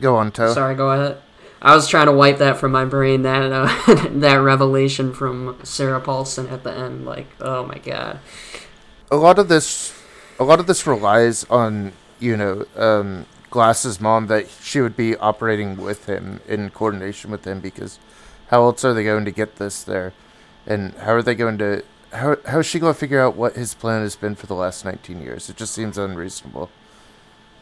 go 0.00 0.16
on, 0.16 0.30
Toe. 0.30 0.52
Sorry, 0.52 0.74
go 0.74 0.90
ahead. 0.90 1.18
I 1.62 1.74
was 1.74 1.88
trying 1.88 2.06
to 2.06 2.12
wipe 2.12 2.36
that 2.38 2.58
from 2.58 2.72
my 2.72 2.84
brain. 2.84 3.22
That 3.22 3.50
uh, 3.50 4.08
that 4.10 4.34
revelation 4.36 5.14
from 5.14 5.58
Sarah 5.62 6.00
Paulson 6.00 6.48
at 6.48 6.62
the 6.62 6.72
end, 6.76 7.06
like, 7.06 7.26
oh 7.40 7.64
my 7.66 7.78
god. 7.78 8.18
a 9.10 9.16
lot 9.16 9.38
of 9.38 9.48
this 9.48 9.98
a 10.38 10.44
lot 10.44 10.60
of 10.60 10.66
this 10.66 10.86
relies 10.86 11.44
on 11.44 11.92
you 12.20 12.36
know 12.36 12.66
um, 12.76 13.24
glass's 13.54 14.00
mom 14.00 14.26
that 14.26 14.48
she 14.64 14.80
would 14.80 14.96
be 14.96 15.16
operating 15.18 15.76
with 15.76 16.06
him 16.06 16.40
in 16.48 16.70
coordination 16.70 17.30
with 17.30 17.46
him 17.46 17.60
because 17.60 18.00
how 18.48 18.64
else 18.64 18.84
are 18.84 18.92
they 18.92 19.04
going 19.04 19.24
to 19.24 19.30
get 19.30 19.56
this 19.56 19.84
there? 19.84 20.12
And 20.66 20.92
how 20.94 21.12
are 21.12 21.22
they 21.22 21.36
going 21.36 21.58
to 21.58 21.84
how, 22.12 22.36
how 22.46 22.58
is 22.58 22.66
she 22.66 22.80
going 22.80 22.94
to 22.94 22.98
figure 22.98 23.20
out 23.20 23.36
what 23.36 23.54
his 23.54 23.72
plan 23.74 24.02
has 24.02 24.16
been 24.16 24.34
for 24.34 24.46
the 24.46 24.56
last 24.56 24.84
19 24.84 25.20
years? 25.20 25.48
It 25.48 25.56
just 25.56 25.72
seems 25.72 25.96
unreasonable. 25.96 26.68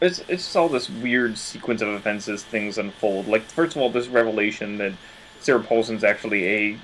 It's 0.01 0.17
it's 0.21 0.45
just 0.45 0.55
all 0.55 0.67
this 0.67 0.89
weird 0.89 1.37
sequence 1.37 1.83
of 1.83 1.89
events 1.89 2.27
as 2.27 2.43
things 2.43 2.79
unfold. 2.79 3.27
Like 3.27 3.43
first 3.43 3.75
of 3.75 3.83
all, 3.83 3.91
this 3.91 4.07
revelation 4.07 4.79
that 4.79 4.93
Sarah 5.41 5.61
Paulson's 5.61 6.03
actually 6.03 6.47
a 6.47 6.77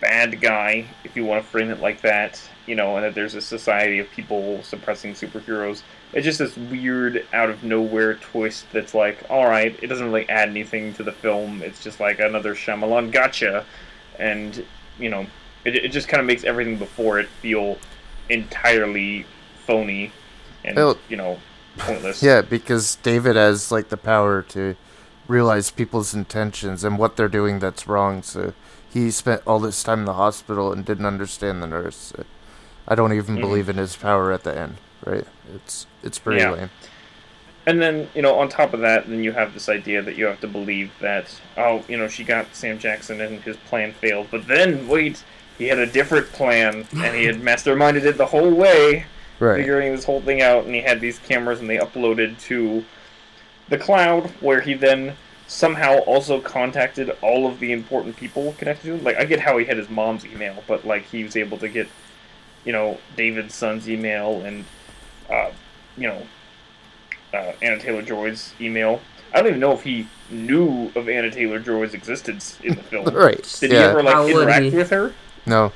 bad 0.00 0.40
guy, 0.40 0.86
if 1.04 1.14
you 1.16 1.24
want 1.24 1.42
to 1.44 1.48
frame 1.48 1.70
it 1.70 1.80
like 1.80 2.00
that, 2.02 2.40
you 2.66 2.74
know, 2.74 2.96
and 2.96 3.04
that 3.04 3.14
there's 3.14 3.34
a 3.34 3.40
society 3.40 3.98
of 3.98 4.10
people 4.10 4.62
suppressing 4.62 5.12
superheroes. 5.14 5.82
It's 6.12 6.24
just 6.24 6.38
this 6.38 6.56
weird 6.56 7.26
out 7.32 7.50
of 7.50 7.62
nowhere 7.62 8.14
twist 8.14 8.66
that's 8.72 8.94
like, 8.94 9.22
all 9.30 9.46
right, 9.46 9.78
it 9.82 9.86
doesn't 9.86 10.06
really 10.06 10.28
add 10.28 10.48
anything 10.48 10.94
to 10.94 11.02
the 11.02 11.12
film. 11.12 11.62
It's 11.62 11.82
just 11.82 12.00
like 12.00 12.18
another 12.18 12.54
Shyamalan 12.54 13.12
gotcha, 13.12 13.64
and 14.18 14.64
you 14.98 15.08
know, 15.10 15.26
it 15.64 15.76
it 15.76 15.88
just 15.92 16.08
kind 16.08 16.20
of 16.20 16.26
makes 16.26 16.44
everything 16.44 16.76
before 16.78 17.18
it 17.20 17.28
feel 17.28 17.78
entirely 18.30 19.26
phony 19.66 20.12
and 20.64 20.76
Well, 20.76 20.96
you 21.08 21.16
know 21.16 21.38
pointless. 21.78 22.22
yeah 22.22 22.42
because 22.42 22.96
david 22.96 23.36
has 23.36 23.70
like 23.72 23.88
the 23.88 23.96
power 23.96 24.42
to 24.42 24.76
realize 25.28 25.70
people's 25.70 26.14
intentions 26.14 26.84
and 26.84 26.98
what 26.98 27.16
they're 27.16 27.28
doing 27.28 27.58
that's 27.58 27.86
wrong 27.88 28.22
so 28.22 28.52
he 28.92 29.10
spent 29.10 29.42
all 29.46 29.58
this 29.60 29.82
time 29.82 30.00
in 30.00 30.04
the 30.04 30.14
hospital 30.14 30.72
and 30.72 30.84
didn't 30.84 31.06
understand 31.06 31.62
the 31.62 31.66
nurse 31.66 32.12
i 32.88 32.94
don't 32.94 33.12
even 33.12 33.36
Mhm. 33.36 33.40
believe 33.40 33.68
in 33.68 33.76
his 33.76 33.96
power 33.96 34.32
at 34.32 34.42
the 34.44 34.56
end 34.56 34.76
right 35.04 35.26
it's 35.54 35.86
it's 36.02 36.18
pretty 36.18 36.40
Yeah. 36.40 36.50
lame 36.50 36.70
And 37.66 37.80
then, 37.80 38.08
you 38.14 38.22
know, 38.22 38.36
on 38.38 38.48
top 38.48 38.72
of 38.72 38.80
that, 38.80 39.08
then 39.08 39.22
you 39.22 39.32
have 39.32 39.52
this 39.52 39.68
idea 39.68 40.00
that 40.02 40.16
you 40.16 40.24
have 40.24 40.40
to 40.40 40.48
believe 40.48 40.90
that, 41.00 41.26
oh, 41.58 41.84
you 41.88 41.96
know, 41.98 42.08
she 42.08 42.24
got 42.24 42.46
Sam 42.56 42.78
Jackson 42.78 43.20
and 43.20 43.38
his 43.42 43.56
plan 43.58 43.92
failed. 43.92 44.28
But 44.30 44.48
then, 44.48 44.88
wait, 44.88 45.22
he 45.58 45.68
had 45.68 45.78
a 45.78 45.86
different 45.86 46.32
plan, 46.32 46.86
and 46.96 47.14
he 47.14 47.24
had 47.24 47.36
masterminded 47.42 48.04
it 48.04 48.16
the 48.16 48.26
whole 48.26 48.50
way, 48.52 49.04
right 49.38 49.56
figuring 49.58 49.94
this 49.94 50.04
whole 50.06 50.22
thing 50.22 50.40
out, 50.40 50.64
and 50.64 50.74
he 50.74 50.80
had 50.80 51.00
these 51.02 51.18
cameras, 51.18 51.60
and 51.60 51.68
they 51.68 51.76
uploaded 51.76 52.40
to 52.40 52.82
the 53.68 53.76
cloud, 53.78 54.30
where 54.40 54.62
he 54.62 54.72
then 54.72 55.14
somehow 55.50 55.98
also 56.00 56.40
contacted 56.40 57.10
all 57.22 57.44
of 57.44 57.58
the 57.58 57.72
important 57.72 58.16
people 58.16 58.54
connected 58.56 58.86
to 58.86 58.94
him. 58.94 59.02
Like, 59.02 59.16
I 59.16 59.24
get 59.24 59.40
how 59.40 59.58
he 59.58 59.64
had 59.64 59.76
his 59.76 59.90
mom's 59.90 60.24
email, 60.24 60.62
but, 60.68 60.86
like, 60.86 61.06
he 61.06 61.24
was 61.24 61.34
able 61.34 61.58
to 61.58 61.68
get, 61.68 61.88
you 62.64 62.72
know, 62.72 62.98
David's 63.16 63.52
son's 63.52 63.88
email 63.88 64.42
and, 64.42 64.64
uh, 65.28 65.50
you 65.96 66.06
know, 66.06 66.22
uh, 67.34 67.52
Anya 67.64 67.80
Taylor-Joy's 67.80 68.54
email. 68.60 69.00
I 69.34 69.38
don't 69.38 69.48
even 69.48 69.60
know 69.60 69.72
if 69.72 69.82
he 69.82 70.06
knew 70.30 70.92
of 70.94 71.08
Anya 71.08 71.32
Taylor-Joy's 71.32 71.94
existence 71.94 72.56
in 72.62 72.76
the 72.76 72.82
film. 72.84 73.06
right 73.12 73.42
Did 73.60 73.72
he 73.72 73.76
ever 73.76 74.04
like 74.04 74.14
How 74.14 74.28
interact 74.28 74.66
he? 74.66 74.70
with 74.70 74.90
her? 74.90 75.12
no 75.46 75.72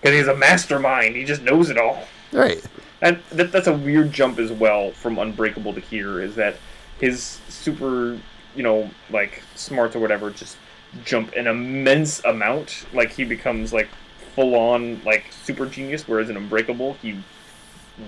Because 0.00 0.16
he's 0.16 0.28
a 0.28 0.36
mastermind. 0.36 1.16
He 1.16 1.24
just 1.24 1.42
knows 1.42 1.70
it 1.70 1.78
all. 1.78 2.04
right 2.32 2.64
And 3.02 3.20
that, 3.32 3.50
that's 3.50 3.66
a 3.66 3.76
weird 3.76 4.12
jump 4.12 4.38
as 4.38 4.52
well 4.52 4.92
from 4.92 5.18
Unbreakable 5.18 5.74
to 5.74 5.80
here. 5.80 6.20
Is 6.20 6.36
that 6.36 6.56
his 7.00 7.40
super, 7.48 8.18
you 8.56 8.62
know, 8.62 8.90
like 9.10 9.42
smarts 9.54 9.94
or 9.94 10.00
whatever 10.00 10.30
just 10.30 10.56
jump 11.04 11.32
an 11.34 11.46
immense 11.46 12.24
amount. 12.24 12.86
Like 12.92 13.12
he 13.12 13.24
becomes 13.24 13.72
like 13.72 13.88
full 14.34 14.54
on 14.54 15.02
like 15.04 15.26
super 15.44 15.66
genius, 15.66 16.08
whereas 16.08 16.30
in 16.30 16.36
Unbreakable 16.36 16.94
he 16.94 17.22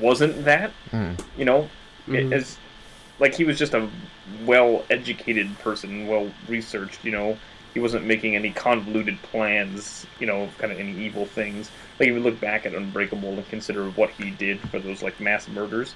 wasn't 0.00 0.44
that. 0.44 0.72
Mm. 0.90 1.20
You 1.36 1.44
know, 1.44 1.68
it 2.08 2.32
is 2.32 2.58
like 3.18 3.34
he 3.34 3.44
was 3.44 3.58
just 3.58 3.74
a 3.74 3.88
well-educated 4.44 5.58
person, 5.60 6.06
well-researched. 6.06 7.04
You 7.04 7.12
know, 7.12 7.38
he 7.74 7.80
wasn't 7.80 8.06
making 8.06 8.36
any 8.36 8.50
convoluted 8.50 9.20
plans. 9.22 10.06
You 10.20 10.26
know, 10.26 10.48
kind 10.58 10.72
of 10.72 10.78
any 10.78 10.92
evil 10.98 11.26
things. 11.26 11.70
Like 11.98 12.08
if 12.08 12.14
you 12.14 12.20
look 12.20 12.40
back 12.40 12.66
at 12.66 12.74
Unbreakable 12.74 13.34
and 13.34 13.48
consider 13.48 13.88
what 13.90 14.10
he 14.10 14.30
did 14.30 14.60
for 14.70 14.78
those 14.78 15.02
like 15.02 15.18
mass 15.20 15.48
murders, 15.48 15.94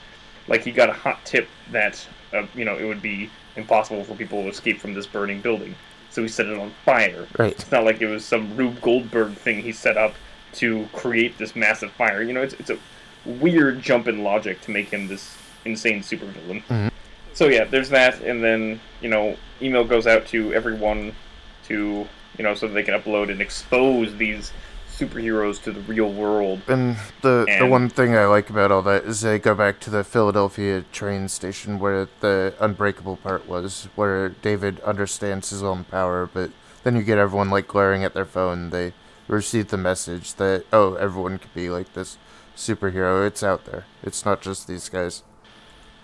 like 0.49 0.65
he 0.65 0.73
got 0.73 0.91
a 0.91 0.95
hot 0.95 1.25
tip 1.25 1.49
that 1.71 2.07
uh, 2.33 2.47
you 2.55 2.65
know 2.65 2.77
it 2.77 2.85
would 2.85 3.03
be 3.03 3.31
impossible 3.57 4.05
for 4.05 4.15
people 4.15 4.43
to 4.43 4.49
escape 4.49 4.81
from 4.81 4.95
this 4.95 5.07
burning 5.07 5.41
building, 5.41 5.75
so 6.11 6.23
he 6.23 6.29
set 6.29 6.47
it 6.47 6.59
on 6.59 6.73
fire. 6.85 7.27
right 7.39 7.53
It's 7.53 7.71
not 7.71 7.85
like 7.85 8.01
it 8.01 8.07
was 8.07 8.25
some 8.25 8.57
Rube 8.57 8.81
Goldberg 8.81 9.35
thing 9.35 9.63
he 9.63 9.73
set 9.73 9.97
up 9.97 10.15
to 10.55 10.89
create 10.93 11.39
this 11.39 11.57
massive 11.57 11.91
fire. 11.93 12.23
You 12.23 12.33
know, 12.33 12.43
it's 12.43 12.55
it's 12.55 12.71
a 12.71 12.79
weird 13.25 13.83
jump 13.83 14.09
in 14.09 14.23
logic 14.23 14.61
to 14.63 14.71
make 14.71 14.91
him 14.91 15.09
this 15.09 15.37
insane 15.65 16.01
supervillain. 16.01 16.63
Mhm. 16.69 16.91
So 17.35 17.49
yeah, 17.49 17.65
there's 17.65 17.89
that, 17.91 18.21
and 18.23 18.43
then 18.43 18.81
you 19.01 19.09
know, 19.09 19.37
email 19.61 19.85
goes 19.85 20.07
out 20.07 20.27
to 20.29 20.53
everyone 20.53 21.15
to 21.69 22.07
you 22.39 22.45
know 22.45 22.55
so 22.55 22.67
that 22.67 22.75
they 22.75 22.83
can 22.83 22.95
upload 22.95 23.31
and 23.31 23.41
expose 23.41 24.17
these 24.17 24.53
superheroes 25.03 25.63
to 25.63 25.73
the 25.73 25.81
real 25.81 26.13
world. 26.13 26.63
And 26.69 26.97
the 27.23 27.47
the 27.59 27.67
one 27.67 27.89
thing 27.89 28.17
I 28.17 28.27
like 28.27 28.51
about 28.51 28.71
all 28.71 28.83
that 28.83 29.05
is 29.05 29.21
they 29.21 29.39
go 29.39 29.55
back 29.55 29.81
to 29.81 29.91
the 29.91 30.05
Philadelphia 30.05 30.85
train 30.93 31.29
station 31.29 31.79
where 31.79 32.09
the 32.21 32.55
unbreakable 32.61 33.17
part 33.17 33.49
was, 33.49 33.89
where 33.95 34.31
David 34.31 34.81
understands 34.81 35.51
his 35.51 35.63
own 35.63 35.85
power, 35.85 36.29
but 36.33 36.51
then 36.85 36.97
you 36.97 37.03
get 37.03 37.19
everyone 37.19 37.51
like 37.51 37.69
glaring 37.69 38.05
at 38.05 38.15
their 38.15 38.25
phone. 38.25 38.71
They 38.71 38.93
receive 39.29 39.69
the 39.69 39.77
message 39.77 40.35
that 40.35 40.65
oh, 40.73 40.95
everyone 40.95 41.39
could 41.39 41.55
be 41.55 41.69
like 41.69 41.93
this 41.95 42.19
superhero. 42.57 43.27
It's 43.27 43.43
out 43.43 43.65
there. 43.65 43.87
It's 44.03 44.25
not 44.25 44.41
just 44.41 44.67
these 44.67 44.89
guys. 44.89 45.23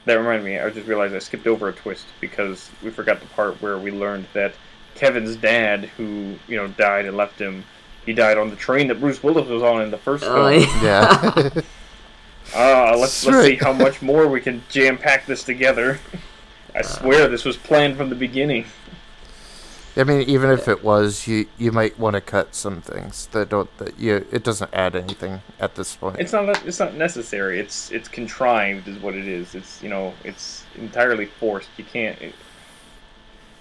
That 0.04 0.14
reminded 0.14 0.44
me, 0.44 0.58
I 0.58 0.70
just 0.70 0.86
realized 0.86 1.14
I 1.14 1.18
skipped 1.18 1.46
over 1.46 1.68
a 1.68 1.72
twist 1.72 2.06
because 2.20 2.70
we 2.82 2.90
forgot 2.90 3.20
the 3.20 3.26
part 3.26 3.60
where 3.60 3.78
we 3.78 3.90
learned 3.90 4.26
that 4.32 4.54
Kevin's 4.94 5.36
dad, 5.36 5.84
who, 5.96 6.36
you 6.46 6.56
know, 6.56 6.66
died 6.68 7.04
and 7.04 7.14
left 7.14 7.38
him, 7.38 7.62
he 8.08 8.14
died 8.14 8.38
on 8.38 8.48
the 8.48 8.56
train 8.56 8.88
that 8.88 9.00
Bruce 9.00 9.22
Willis 9.22 9.46
was 9.48 9.62
on 9.62 9.82
in 9.82 9.90
the 9.90 9.98
first 9.98 10.24
Oh, 10.26 10.48
film. 10.48 10.62
yeah. 10.82 11.32
Yeah. 11.34 11.60
Ah, 12.54 12.94
let's 12.96 13.26
let's 13.26 13.44
see 13.46 13.56
how 13.56 13.74
much 13.74 14.00
more 14.00 14.26
we 14.26 14.40
can 14.40 14.62
jam 14.70 14.96
pack 14.96 15.26
this 15.26 15.44
together. 15.44 15.98
I 16.74 16.80
swear 16.80 17.28
this 17.28 17.44
was 17.44 17.58
planned 17.58 17.98
from 17.98 18.08
the 18.08 18.14
beginning. 18.14 18.64
I 19.94 20.04
mean, 20.04 20.22
even 20.22 20.48
if 20.48 20.68
it 20.68 20.82
was, 20.82 21.26
you 21.28 21.46
you 21.58 21.70
might 21.70 21.98
want 21.98 22.14
to 22.14 22.22
cut 22.22 22.54
some 22.54 22.80
things 22.80 23.26
that 23.32 23.50
don't 23.50 23.68
that 23.76 23.98
you 23.98 24.24
it 24.32 24.42
doesn't 24.42 24.72
add 24.72 24.96
anything 24.96 25.42
at 25.60 25.74
this 25.74 25.94
point. 25.94 26.18
It's 26.18 26.32
not 26.32 26.66
it's 26.66 26.78
not 26.78 26.94
necessary. 26.94 27.60
It's 27.60 27.92
it's 27.92 28.08
contrived 28.08 28.88
is 28.88 28.96
what 29.00 29.14
it 29.14 29.26
is. 29.28 29.54
It's 29.54 29.82
you 29.82 29.90
know 29.90 30.14
it's 30.24 30.64
entirely 30.76 31.26
forced. 31.26 31.68
You 31.76 31.84
can't. 31.84 32.18
It, 32.22 32.34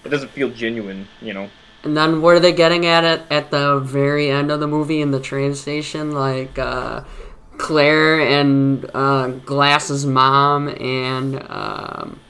it 0.04 0.08
doesn't 0.08 0.30
feel 0.30 0.48
genuine. 0.48 1.06
You 1.20 1.34
know. 1.34 1.50
And 1.84 1.96
then 1.96 2.20
what 2.22 2.34
are 2.34 2.40
they 2.40 2.52
getting 2.52 2.86
at 2.86 3.04
it 3.04 3.22
at 3.30 3.50
the 3.50 3.78
very 3.78 4.30
end 4.30 4.50
of 4.50 4.60
the 4.60 4.66
movie 4.66 5.00
in 5.00 5.10
the 5.12 5.20
train 5.20 5.54
station? 5.54 6.12
Like 6.12 6.58
uh, 6.58 7.04
Claire 7.56 8.20
and 8.20 8.88
uh, 8.94 9.28
Glass's 9.28 10.04
mom 10.04 10.68
and 10.68 11.42
um, 11.50 12.20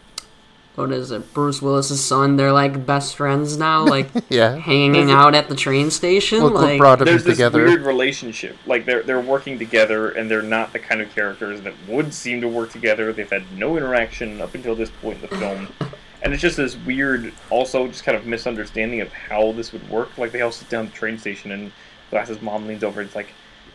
what 0.75 0.93
is 0.93 1.11
it? 1.11 1.33
Bruce 1.35 1.61
Willis's 1.61 2.05
son. 2.05 2.37
They're 2.37 2.53
like 2.53 2.87
best 2.87 3.17
friends 3.17 3.57
now. 3.57 3.85
Like 3.89 4.09
Yeah. 4.29 4.57
hanging 4.57 5.11
out 5.11 5.35
at 5.35 5.49
the 5.49 5.57
train 5.57 5.91
station. 5.91 6.41
Look 6.41 6.55
like 6.55 6.79
brought 6.79 6.99
them 7.01 7.07
There's 7.07 7.25
this 7.25 7.35
together. 7.37 7.65
weird 7.65 7.81
relationship. 7.83 8.57
Like 8.67 8.85
they're 8.85 9.03
they're 9.03 9.21
working 9.21 9.59
together, 9.59 10.11
and 10.11 10.31
they're 10.31 10.43
not 10.43 10.73
the 10.73 10.79
kind 10.79 11.01
of 11.01 11.13
characters 11.15 11.63
that 11.63 11.75
would 11.89 12.13
seem 12.15 12.41
to 12.43 12.49
work 12.49 12.71
together. 12.71 13.13
They've 13.13 13.29
had 13.29 13.51
no 13.57 13.77
interaction 13.77 14.41
up 14.41 14.55
until 14.55 14.77
this 14.77 14.91
point 14.91 15.17
in 15.23 15.29
the 15.31 15.37
film. 15.37 15.69
And 16.23 16.33
it's 16.33 16.43
just 16.43 16.57
this 16.57 16.77
weird, 16.77 17.33
also 17.51 17.87
just 17.87 18.05
kind 18.05 18.17
of 18.17 18.27
misunderstanding 18.27 19.01
of 19.01 19.13
how 19.13 19.53
this 19.53 19.73
would 19.73 19.89
work. 19.89 20.17
Like 20.19 20.33
they 20.33 20.41
all 20.41 20.53
sit 20.53 20.69
down 20.69 20.87
at 20.87 20.93
the 20.93 20.99
train 20.99 21.19
station, 21.19 21.53
and 21.53 21.73
Glass's 22.11 22.43
mom 22.43 22.67
leans 22.67 22.83
over. 22.83 23.01
and 23.01 23.07
It's 23.07 23.17
like, 23.17 23.33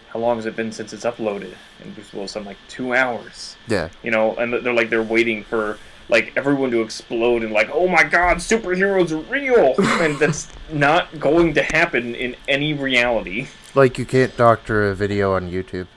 "How 0.10 0.20
long 0.20 0.36
has 0.38 0.46
it 0.46 0.56
been 0.56 0.72
since 0.72 0.92
it's 0.94 1.06
uploaded?" 1.06 1.56
And 1.82 1.96
Bruce 1.96 2.12
Willis, 2.14 2.36
"I'm 2.36 2.46
like 2.46 2.58
two 2.68 2.94
hours." 2.94 3.56
yeah. 3.68 3.90
you 4.04 4.12
know, 4.12 4.36
and 4.36 4.54
they're 4.54 4.74
like 4.74 4.90
they're 4.90 5.04
waiting 5.04 5.44
for 5.44 5.78
like 6.10 6.34
everyone 6.36 6.72
to 6.72 6.82
explode 6.82 7.44
and 7.44 7.54
like, 7.54 7.70
oh 7.72 7.88
my 7.88 8.04
god, 8.04 8.38
superheroes 8.38 9.12
are 9.12 9.32
real, 9.32 9.74
and 10.04 10.18
that's 10.20 10.52
not 10.72 11.20
going 11.20 11.54
to 11.54 11.64
happen 11.64 12.16
in 12.16 12.36
any 12.48 12.74
reality. 12.74 13.48
Like 13.76 13.98
you 13.98 14.06
can't 14.06 14.36
doctor 14.38 14.90
a 14.90 14.96
video 14.96 15.34
on 15.34 15.50
YouTube. 15.50 15.88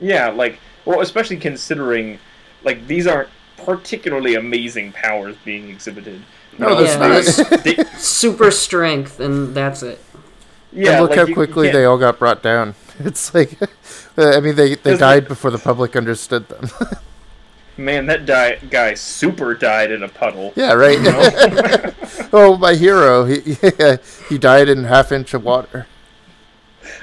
Yeah, 0.00 0.30
like 0.30 0.58
well, 0.84 1.00
especially 1.00 1.36
considering 1.36 2.18
like 2.64 2.86
these 2.86 3.06
aren't 3.06 3.28
particularly 3.64 4.34
amazing 4.34 4.92
powers 4.92 5.36
being 5.44 5.68
exhibited. 5.68 6.22
You 6.52 6.58
No, 6.58 6.68
know, 6.68 6.84
that's 6.84 7.38
Yeah, 7.38 7.56
they- 7.64 7.84
super 7.98 8.50
strength, 8.50 9.20
and 9.20 9.54
that's 9.54 9.82
it. 9.82 10.00
yeah, 10.72 10.92
and 10.92 11.00
look 11.02 11.10
like, 11.10 11.18
how 11.18 11.22
you- 11.24 11.28
you 11.30 11.34
quickly 11.34 11.66
can't- 11.68 11.74
they 11.76 11.84
all 11.84 11.98
got 11.98 12.18
brought 12.18 12.42
down. 12.42 12.74
It's 13.04 13.34
like, 13.34 13.60
uh, 13.62 14.36
I 14.36 14.40
mean, 14.40 14.54
they 14.54 14.74
they 14.74 14.96
died 14.96 15.22
it- 15.24 15.28
before 15.28 15.50
the 15.50 15.58
public 15.58 15.96
understood 15.96 16.48
them. 16.48 16.68
Man, 17.78 18.04
that 18.06 18.26
di- 18.26 18.58
guy 18.70 18.92
super 18.94 19.54
died 19.54 19.90
in 19.90 20.02
a 20.02 20.08
puddle. 20.08 20.52
yeah, 20.56 20.74
right. 20.74 20.98
You 20.98 21.04
know? 21.10 21.92
oh, 22.34 22.58
my 22.58 22.74
hero, 22.74 23.24
he 23.24 23.56
he 24.28 24.36
died 24.38 24.68
in 24.68 24.84
half 24.84 25.10
inch 25.10 25.32
of 25.32 25.42
water. 25.42 25.86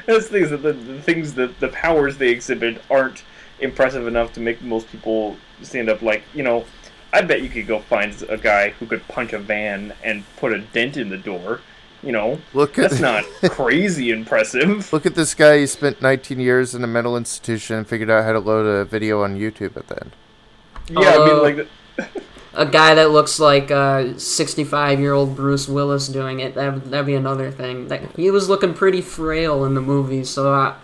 That's 0.06 0.28
the 0.28 0.32
things 0.40 0.50
that 0.52 0.62
the, 0.62 0.74
the 0.74 1.02
things 1.02 1.34
that 1.34 1.60
the 1.60 1.70
powers 1.70 2.18
they 2.18 2.30
exhibit 2.30 2.82
aren't 2.90 3.24
impressive 3.60 4.06
enough 4.08 4.32
to 4.34 4.40
make 4.40 4.62
most 4.62 4.88
people 4.92 5.38
stand 5.62 5.90
up. 5.90 6.02
Like 6.02 6.24
you 6.34 6.44
know, 6.44 6.66
I 7.14 7.22
bet 7.22 7.42
you 7.42 7.50
could 7.50 7.68
go 7.68 7.80
find 7.80 8.14
a 8.30 8.38
guy 8.38 8.70
who 8.72 8.86
could 8.86 9.08
punch 9.08 9.34
a 9.34 9.40
van 9.40 9.94
and 10.04 10.24
put 10.38 10.54
a 10.54 10.60
dent 10.60 10.98
in 10.98 11.10
the 11.10 11.18
door. 11.18 11.62
You 12.02 12.14
know, 12.14 12.40
Look 12.54 12.80
at 12.80 12.92
that's 12.92 13.02
not 13.02 13.26
crazy 13.52 14.12
impressive. 14.12 14.92
look 14.94 15.06
at 15.06 15.16
this 15.16 15.34
guy. 15.34 15.58
He 15.60 15.68
spent 15.68 16.02
19 16.02 16.40
years 16.40 16.74
in 16.74 16.82
a 16.84 16.88
mental 16.88 17.18
institution 17.18 17.76
and 17.76 17.88
figured 17.88 18.10
out 18.10 18.24
how 18.24 18.32
to 18.32 18.40
load 18.40 18.66
a 18.66 18.86
video 18.86 19.22
on 19.24 19.38
YouTube 19.38 19.76
at 19.76 19.88
the 19.88 20.00
end. 20.02 20.12
Yeah, 20.90 21.00
I 21.16 21.18
mean, 21.26 21.36
Uh, 21.36 21.42
like 21.42 21.56
the- 21.98 22.22
A 22.54 22.66
guy 22.66 22.96
that 22.96 23.12
looks 23.12 23.38
like 23.40 23.70
uh, 23.70 24.18
65 24.18 25.00
year 25.02 25.12
old 25.14 25.36
Bruce 25.36 25.68
Willis 25.68 26.08
doing 26.08 26.40
it. 26.40 26.56
That 26.56 26.90
that'd 26.90 27.06
be 27.06 27.16
another 27.16 27.52
thing. 27.52 27.90
That 27.90 28.02
he 28.16 28.32
was 28.32 28.48
looking 28.50 28.74
pretty 28.74 29.02
frail 29.02 29.66
in 29.66 29.74
the 29.76 29.82
movie, 29.82 30.24
so 30.24 30.54
uh, 30.54 30.76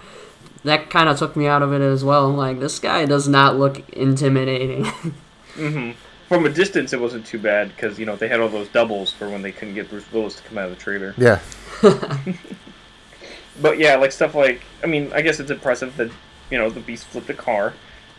that 0.65 0.89
kind 0.89 1.09
of 1.09 1.17
took 1.17 1.35
me 1.35 1.47
out 1.47 1.61
of 1.61 1.73
it 1.73 1.81
as 1.81 2.03
well. 2.03 2.29
Like, 2.29 2.59
this 2.59 2.79
guy 2.79 3.05
does 3.05 3.27
not 3.27 3.57
look 3.57 3.87
intimidating. 3.89 4.85
hmm 5.55 5.91
from 6.27 6.45
a 6.45 6.49
distance, 6.49 6.91
it 6.91 6.99
wasn't 6.99 7.25
too 7.25 7.37
bad 7.37 7.69
because 7.69 7.99
you 7.99 8.05
know 8.05 8.15
they 8.15 8.27
had 8.27 8.39
all 8.39 8.49
those 8.49 8.67
doubles 8.69 9.11
for 9.11 9.29
when 9.29 9.41
they 9.41 9.51
couldn't 9.51 9.75
get 9.75 9.89
Bruce 9.89 10.11
Willis 10.11 10.35
to 10.35 10.43
come 10.43 10.57
out 10.57 10.65
of 10.65 10.71
the 10.71 10.83
trailer. 10.83 11.13
Yeah, 11.17 11.39
But 13.61 13.77
yeah, 13.77 13.95
like 13.95 14.11
stuff 14.11 14.35
like 14.35 14.61
I 14.83 14.87
mean, 14.87 15.11
I 15.13 15.21
guess 15.21 15.39
it's 15.39 15.51
impressive 15.51 15.95
that 15.97 16.11
you 16.49 16.57
know 16.57 16.69
the 16.69 16.79
Beast 16.79 17.05
flipped 17.05 17.29
a 17.29 17.33
car, 17.33 17.73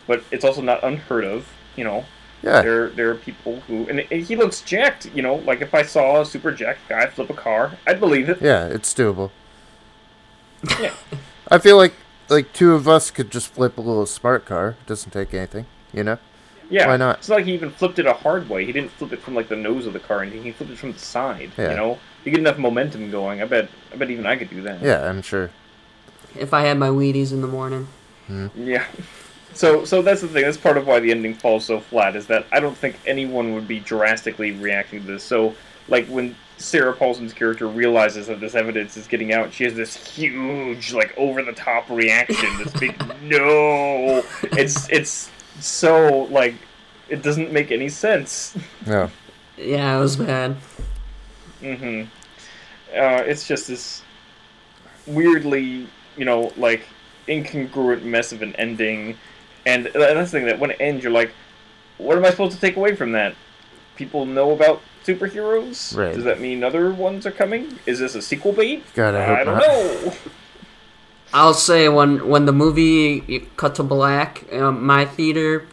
but 0.07 0.25
it's 0.31 0.45
also 0.45 0.63
not 0.63 0.83
unheard 0.83 1.25
of. 1.25 1.53
You 1.77 1.85
know, 1.85 2.07
yeah. 2.43 2.63
there 2.63 2.89
there 2.91 3.11
are 3.11 3.17
people 3.17 3.61
who 3.61 3.87
and 3.89 4.01
and 4.01 4.23
he 4.23 4.37
looks 4.37 4.63
jacked. 4.63 5.11
You 5.15 5.23
know, 5.23 5.37
like 5.37 5.61
if 5.61 5.75
I 5.75 5.83
saw 5.83 6.23
a 6.23 6.27
super 6.27 6.53
jacked 6.53 6.89
guy 6.89 7.07
flip 7.07 7.29
a 7.29 7.35
car, 7.35 7.77
I'd 7.87 8.01
believe 8.01 8.29
it. 8.29 8.41
Yeah, 8.41 8.67
it's 8.67 8.95
doable. 8.95 9.31
Yeah. 10.81 10.95
I 11.49 11.59
feel 11.59 11.77
like 11.77 11.93
like 12.29 12.53
two 12.53 12.73
of 12.75 12.89
us 12.89 13.11
could 13.11 13.31
just 13.31 13.49
flip 13.49 13.79
a 13.79 13.81
little 13.81 14.07
smart 14.07 14.45
car. 14.47 14.71
It 14.71 14.87
doesn't 14.87 15.11
take 15.13 15.33
anything, 15.35 15.67
you 15.93 16.05
know. 16.05 16.19
Yeah, 16.69 16.89
Why 16.89 16.97
not? 16.97 17.19
It's 17.19 17.29
not 17.29 17.37
like 17.37 17.45
he 17.45 17.55
even 17.55 17.71
flipped 17.71 18.01
it 18.01 18.07
a 18.07 18.13
hard 18.13 18.49
way. 18.49 18.65
He 18.65 18.73
didn't 18.73 18.91
flip 18.91 19.13
it 19.13 19.21
from 19.21 19.35
like 19.37 19.49
the 19.49 19.55
nose 19.57 19.87
of 19.87 19.93
the 19.93 20.01
car, 20.01 20.23
and 20.23 20.33
he 20.33 20.51
flipped 20.51 20.73
it 20.73 20.79
from 20.79 20.93
the 20.93 20.99
side. 20.99 21.53
Yeah. 21.57 21.71
You 21.71 21.77
know, 21.77 21.99
you 22.25 22.33
get 22.33 22.41
enough 22.41 22.59
momentum 22.59 23.11
going. 23.13 23.41
I 23.41 23.45
bet. 23.45 23.69
I 23.93 23.97
bet 23.97 24.11
even 24.11 24.27
I 24.27 24.35
could 24.37 24.51
do 24.51 24.63
that. 24.63 24.83
Yeah, 24.83 25.09
I'm 25.09 25.23
sure. 25.23 25.51
if 26.35 26.53
I 26.53 26.63
had 26.63 26.77
my 26.77 26.89
Wheaties 26.89 27.31
in 27.33 27.41
the 27.41 27.47
morning. 27.47 27.87
Hmm. 28.27 28.49
Yeah. 28.57 28.85
So, 29.55 29.85
so 29.85 30.03
that's 30.03 30.21
the 30.21 30.29
thing. 30.29 30.43
That's 30.43 30.57
part 30.59 30.77
of 30.77 30.87
why 30.89 30.99
the 31.01 31.13
ending 31.13 31.35
falls 31.35 31.65
so 31.65 31.79
flat. 31.81 32.17
Is 32.17 32.27
that 32.27 32.45
I 32.51 32.59
don't 32.61 32.77
think 32.77 32.99
anyone 33.07 33.55
would 33.55 33.69
be 33.69 33.79
drastically 33.81 34.51
reacting 34.51 35.01
to 35.03 35.07
this. 35.07 35.23
So, 35.23 35.55
like 35.89 36.07
when 36.09 36.35
Sarah 36.59 36.95
Paulson's 36.95 37.33
character 37.33 37.67
realizes 37.67 38.27
that 38.29 38.41
this 38.41 38.55
evidence 38.55 38.97
is 38.97 39.07
getting 39.07 39.33
out, 39.33 39.53
she 39.53 39.65
has 39.65 39.75
this 39.75 39.95
huge, 39.95 40.93
like 40.93 41.17
over 41.17 41.43
the 41.43 41.53
top 41.53 41.89
reaction. 41.91 42.49
This 42.59 42.73
big 42.73 42.99
no. 43.23 44.23
It's 44.43 44.89
it's 44.91 45.31
so 45.61 46.23
like 46.31 46.55
it 47.09 47.23
doesn't 47.23 47.53
make 47.53 47.71
any 47.71 47.89
sense. 47.89 48.57
No. 48.87 49.11
Yeah, 49.57 49.97
it 49.97 50.01
was 50.01 50.17
bad. 50.17 50.57
Mm-hmm. 51.61 52.09
Uh, 52.91 53.23
it's 53.25 53.47
just 53.47 53.69
this 53.69 54.03
weirdly, 55.07 55.89
you 56.17 56.25
know, 56.25 56.53
like 56.57 56.87
incongruent 57.29 58.03
mess 58.03 58.33
of 58.33 58.43
an 58.43 58.55
ending, 58.57 59.17
and 59.67 59.87
that's 59.87 60.31
the 60.31 60.39
thing 60.39 60.47
that 60.47 60.59
when 60.59 60.71
it 60.71 60.79
ends, 60.81 61.03
you're 61.03 61.13
like, 61.13 61.33
what 61.99 62.17
am 62.17 62.25
I 62.25 62.31
supposed 62.31 62.55
to 62.55 62.61
take 62.61 62.77
away 62.77 62.95
from 62.95 63.13
that? 63.13 63.35
People 63.97 64.27
know 64.27 64.53
about 64.53 64.83
superheroes. 65.07 65.97
Right. 65.97 66.15
Does 66.15 66.25
that 66.25 66.41
mean 66.41 66.65
other 66.65 66.91
ones 66.91 67.27
are 67.27 67.33
coming? 67.33 67.79
Is 67.87 67.99
this 67.99 68.15
a 68.15 68.23
sequel 68.23 68.53
bait? 68.53 68.85
God, 68.95 69.15
I 69.15 69.25
hope 69.25 69.39
I 69.39 69.45
don't 69.45 69.55
not. 69.55 69.63
know. 69.63 70.13
I'll 71.33 71.55
say 71.55 71.89
when 71.89 72.29
when 72.29 72.47
the 72.47 72.53
movie 72.53 73.41
cut 73.57 73.75
to 73.77 73.83
black, 73.83 74.51
um, 74.53 74.85
my 74.85 75.05
theater 75.05 75.67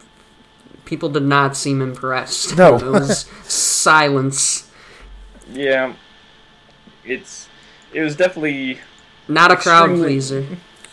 people 0.84 1.08
did 1.08 1.22
not 1.22 1.56
seem 1.56 1.80
impressed. 1.80 2.56
No. 2.56 2.76
it 2.76 2.84
was 2.84 3.20
silence. 3.44 4.70
Yeah, 5.50 5.94
it's 7.04 7.48
it 7.92 8.02
was 8.02 8.16
definitely 8.16 8.80
Not 9.28 9.50
a 9.52 9.56
crowd 9.56 9.90
pleaser. 9.90 10.46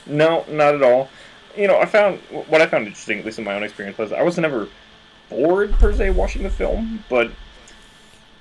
No, 0.05 0.45
not 0.49 0.75
at 0.75 0.83
all. 0.83 1.09
You 1.57 1.67
know, 1.67 1.79
I 1.79 1.85
found 1.85 2.19
what 2.47 2.61
I 2.61 2.67
found 2.67 2.87
interesting, 2.87 3.19
at 3.19 3.25
least 3.25 3.39
in 3.39 3.45
my 3.45 3.55
own 3.55 3.63
experience, 3.63 3.97
was 3.97 4.11
I 4.11 4.21
was 4.21 4.37
never 4.37 4.67
bored 5.29 5.73
per 5.73 5.93
se 5.93 6.11
watching 6.11 6.43
the 6.43 6.49
film, 6.49 7.03
but 7.09 7.31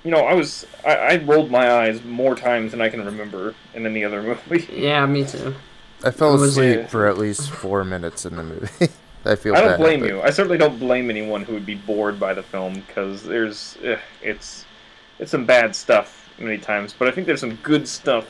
you 0.03 0.11
know, 0.11 0.21
I 0.25 0.33
was 0.33 0.65
I, 0.85 0.95
I 0.95 1.17
rolled 1.17 1.51
my 1.51 1.71
eyes 1.71 2.03
more 2.03 2.35
times 2.35 2.71
than 2.71 2.81
I 2.81 2.89
can 2.89 3.03
remember 3.05 3.53
in 3.73 3.85
any 3.85 4.03
other 4.03 4.21
movie. 4.49 4.67
Yeah, 4.73 5.05
me 5.05 5.25
too. 5.25 5.55
I 6.03 6.11
fell 6.11 6.41
asleep 6.41 6.85
uh, 6.85 6.87
for 6.87 7.07
at 7.07 7.17
least 7.17 7.51
four 7.51 7.83
minutes 7.83 8.25
in 8.25 8.35
the 8.35 8.43
movie. 8.43 8.87
I 9.25 9.35
feel. 9.35 9.55
I 9.55 9.61
don't 9.61 9.69
bad, 9.71 9.79
blame 9.79 9.99
but- 9.99 10.09
you. 10.09 10.21
I 10.21 10.31
certainly 10.31 10.57
don't 10.57 10.79
blame 10.79 11.09
anyone 11.09 11.43
who 11.43 11.53
would 11.53 11.65
be 11.65 11.75
bored 11.75 12.19
by 12.19 12.33
the 12.33 12.41
film 12.43 12.81
because 12.87 13.23
there's 13.23 13.77
eh, 13.83 13.99
it's 14.21 14.65
it's 15.19 15.29
some 15.31 15.45
bad 15.45 15.75
stuff 15.75 16.29
many 16.39 16.57
times, 16.57 16.95
but 16.97 17.07
I 17.07 17.11
think 17.11 17.27
there's 17.27 17.39
some 17.41 17.55
good 17.57 17.87
stuff 17.87 18.25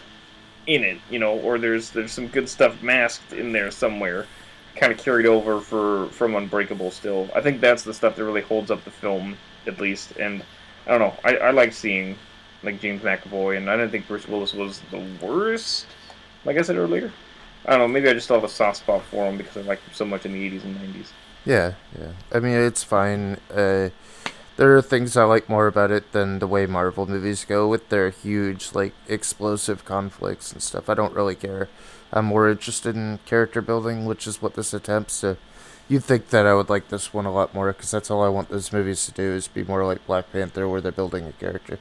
in 0.68 0.84
it, 0.84 1.00
you 1.10 1.18
know, 1.18 1.40
or 1.40 1.58
there's 1.58 1.92
there's 1.92 2.12
some 2.12 2.28
good 2.28 2.50
stuff 2.50 2.84
masked 2.84 3.32
in 3.32 3.54
there 3.54 3.72
somewhere, 3.72 4.28
kind 4.76 4.92
of 4.92 4.98
carried 5.00 5.26
over 5.26 5.62
for 5.62 6.08
from 6.08 6.36
Unbreakable. 6.36 6.92
Still, 6.92 7.30
I 7.34 7.40
think 7.40 7.62
that's 7.62 7.84
the 7.84 7.94
stuff 7.94 8.18
that 8.18 8.26
really 8.26 8.42
holds 8.42 8.70
up 8.70 8.84
the 8.84 8.92
film 8.92 9.38
at 9.66 9.80
least. 9.80 10.12
And 10.18 10.44
I 10.86 10.98
don't 10.98 11.00
know, 11.00 11.16
I, 11.24 11.38
I 11.38 11.52
like 11.52 11.74
seeing 11.74 12.18
like 12.64 12.80
James 12.80 13.02
McAvoy, 13.02 13.58
and 13.58 13.70
I 13.70 13.78
didn't 13.78 13.92
think 13.92 14.08
Bruce 14.08 14.28
Willis 14.28 14.54
was 14.54 14.82
the 14.92 15.04
worst. 15.22 15.86
Like 16.46 16.58
I 16.58 16.62
said 16.62 16.76
earlier. 16.76 17.12
I 17.66 17.72
don't 17.72 17.80
know. 17.80 17.88
Maybe 17.88 18.10
I 18.10 18.14
just 18.14 18.30
have 18.30 18.44
a 18.44 18.50
soft 18.50 18.78
spot 18.78 19.04
for 19.04 19.26
him 19.28 19.38
because 19.38 19.56
I 19.58 19.62
liked 19.62 19.84
him 19.84 19.94
so 19.94 20.06
much 20.06 20.26
in 20.26 20.34
the 20.34 20.50
'80s 20.50 20.64
and 20.64 20.76
'90s. 20.76 21.08
Yeah, 21.46 21.74
yeah. 22.00 22.14
I 22.32 22.40
mean, 22.40 22.58
it's 22.58 22.84
fine. 22.84 23.38
Uh, 23.54 23.90
there 24.58 24.76
are 24.76 24.82
things 24.82 25.16
I 25.16 25.24
like 25.24 25.50
more 25.50 25.68
about 25.68 25.92
it 25.92 26.12
than 26.12 26.40
the 26.40 26.48
way 26.48 26.66
Marvel 26.66 27.06
movies 27.06 27.46
go 27.46 27.68
with 27.68 27.90
their 27.90 28.10
huge, 28.10 28.74
like, 28.74 28.94
explosive 29.08 29.86
conflicts 29.86 30.52
and 30.52 30.62
stuff. 30.62 30.90
I 30.90 30.94
don't 30.94 31.16
really 31.16 31.36
care. 31.36 31.70
I'm 32.12 32.26
more 32.26 32.50
interested 32.50 32.96
in 32.96 33.20
character 33.26 33.62
building, 33.62 34.06
which 34.06 34.28
is 34.28 34.42
what 34.42 34.56
this 34.56 34.74
attempts. 34.74 35.14
So 35.14 35.38
you'd 35.92 36.06
think 36.06 36.30
that 36.30 36.46
I 36.46 36.54
would 36.54 36.70
like 36.70 36.88
this 36.88 37.14
one 37.14 37.26
a 37.26 37.34
lot 37.34 37.54
more, 37.54 37.74
because 37.74 37.92
that's 37.92 38.10
all 38.10 38.24
I 38.24 38.30
want 38.30 38.48
those 38.48 38.72
movies 38.72 39.06
to 39.08 39.12
do 39.12 39.34
is 39.34 39.50
be 39.50 39.66
more 39.66 39.86
like 39.86 40.08
Black 40.08 40.32
Panther, 40.32 40.68
where 40.68 40.80
they're 40.80 40.92
building 40.94 41.28
a 41.28 41.34
character. 41.34 41.80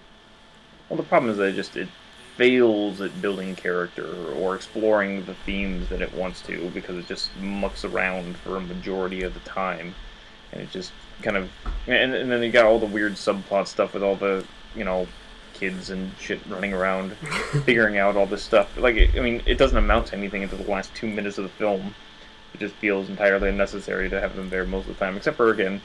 Well, 0.89 0.97
the 0.97 1.05
problem 1.05 1.31
is 1.31 1.39
that 1.39 1.51
it 1.51 1.55
just 1.55 1.77
it 1.77 1.89
fails 2.37 3.01
at 3.01 3.23
building 3.23 3.55
character 3.55 4.13
or 4.33 4.57
exploring 4.57 5.25
the 5.27 5.35
themes 5.47 5.89
that 5.91 6.03
it 6.03 6.13
wants 6.13 6.41
to 6.43 6.71
because 6.71 6.97
it 6.97 7.07
just 7.07 7.31
mucks 7.37 7.85
around 7.85 8.37
for 8.39 8.57
a 8.57 8.61
majority 8.61 9.23
of 9.23 9.33
the 9.33 9.41
time, 9.41 9.95
and 10.53 10.61
it 10.61 10.71
just 10.73 10.91
kind 11.23 11.37
of 11.37 11.49
and, 11.87 12.13
and 12.13 12.33
then 12.33 12.43
you 12.43 12.51
got 12.51 12.65
all 12.65 12.81
the 12.81 12.87
weird 12.87 13.13
subplot 13.13 13.69
stuff 13.69 13.95
with 13.95 14.03
all 14.03 14.17
the 14.17 14.45
you 14.75 14.83
know 14.83 15.07
kids 15.55 15.91
and 15.91 16.11
shit 16.19 16.41
running 16.49 16.73
around 16.73 17.13
figuring 17.65 17.97
out 17.99 18.17
all 18.17 18.27
this 18.27 18.43
stuff. 18.43 18.77
Like 18.77 18.97
I 19.17 19.21
mean, 19.21 19.41
it 19.47 19.57
doesn't 19.57 19.79
amount 19.79 20.09
to 20.09 20.17
anything 20.17 20.43
until 20.43 20.59
the 20.59 20.69
last 20.69 20.93
two 20.97 21.07
minutes 21.07 21.39
of 21.39 21.45
the 21.45 21.51
film. 21.51 21.95
It 22.55 22.61
just 22.61 22.75
feels 22.77 23.09
entirely 23.09 23.49
unnecessary 23.49 24.09
to 24.11 24.21
have 24.21 24.37
them 24.37 24.51
there 24.51 24.65
most 24.65 24.89
of 24.89 24.99
the 24.99 25.05
time, 25.05 25.17
except 25.17 25.37
for 25.37 25.51
again 25.51 25.81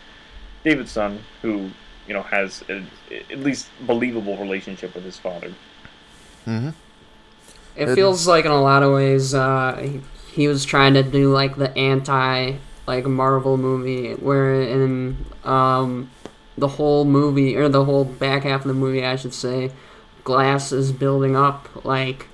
David's 0.63 0.91
son, 0.91 1.19
who 1.41 1.69
you 2.07 2.13
know 2.13 2.23
has 2.23 2.63
a, 2.69 2.83
at 3.31 3.39
least 3.39 3.67
believable 3.85 4.37
relationship 4.37 4.93
with 4.95 5.03
his 5.03 5.17
father. 5.17 5.53
Mm-hmm. 6.47 6.69
It 7.75 7.89
It- 7.89 7.95
feels 7.95 8.27
like 8.27 8.45
in 8.45 8.51
a 8.51 8.61
lot 8.61 8.83
of 8.83 8.93
ways 8.93 9.33
uh, 9.33 9.77
he, 9.81 10.01
he 10.41 10.47
was 10.47 10.65
trying 10.65 10.93
to 10.95 11.03
do 11.03 11.31
like 11.33 11.55
the 11.57 11.75
anti 11.77 12.55
like 12.87 13.05
Marvel 13.05 13.57
movie, 13.57 14.13
where 14.13 14.61
in 14.61 15.17
um, 15.43 16.09
the 16.57 16.67
whole 16.67 17.03
movie 17.05 17.55
or 17.55 17.67
the 17.67 17.83
whole 17.83 18.05
back 18.05 18.43
half 18.43 18.61
of 18.61 18.67
the 18.67 18.73
movie, 18.75 19.03
I 19.03 19.15
should 19.15 19.33
say, 19.33 19.71
Glass 20.23 20.71
is 20.71 20.91
building 20.91 21.35
up 21.35 21.67
like 21.85 22.27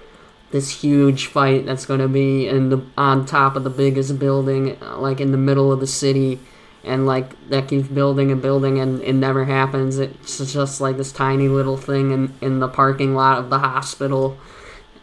this 0.52 0.82
huge 0.82 1.28
fight 1.28 1.66
that's 1.66 1.86
going 1.86 2.00
to 2.00 2.08
be 2.08 2.48
in 2.48 2.70
the 2.70 2.84
on 2.98 3.26
top 3.26 3.56
of 3.56 3.64
the 3.64 3.70
biggest 3.70 4.20
building, 4.20 4.78
like 4.80 5.22
in 5.22 5.32
the 5.32 5.38
middle 5.38 5.72
of 5.72 5.80
the 5.80 5.88
city. 5.88 6.40
And 6.84 7.06
like 7.06 7.50
that 7.50 7.68
keeps 7.68 7.88
building 7.88 8.32
and 8.32 8.42
building, 8.42 8.80
and 8.80 9.02
it 9.04 9.14
never 9.14 9.46
happens. 9.46 10.00
It's 10.00 10.38
just 10.52 10.82
like 10.82 10.98
this 10.98 11.12
tiny 11.12 11.48
little 11.48 11.78
thing 11.78 12.10
in, 12.12 12.34
in 12.42 12.60
the 12.60 12.68
parking 12.68 13.14
lot 13.14 13.38
of 13.38 13.52
the 13.52 13.60
hospital. 13.60 14.38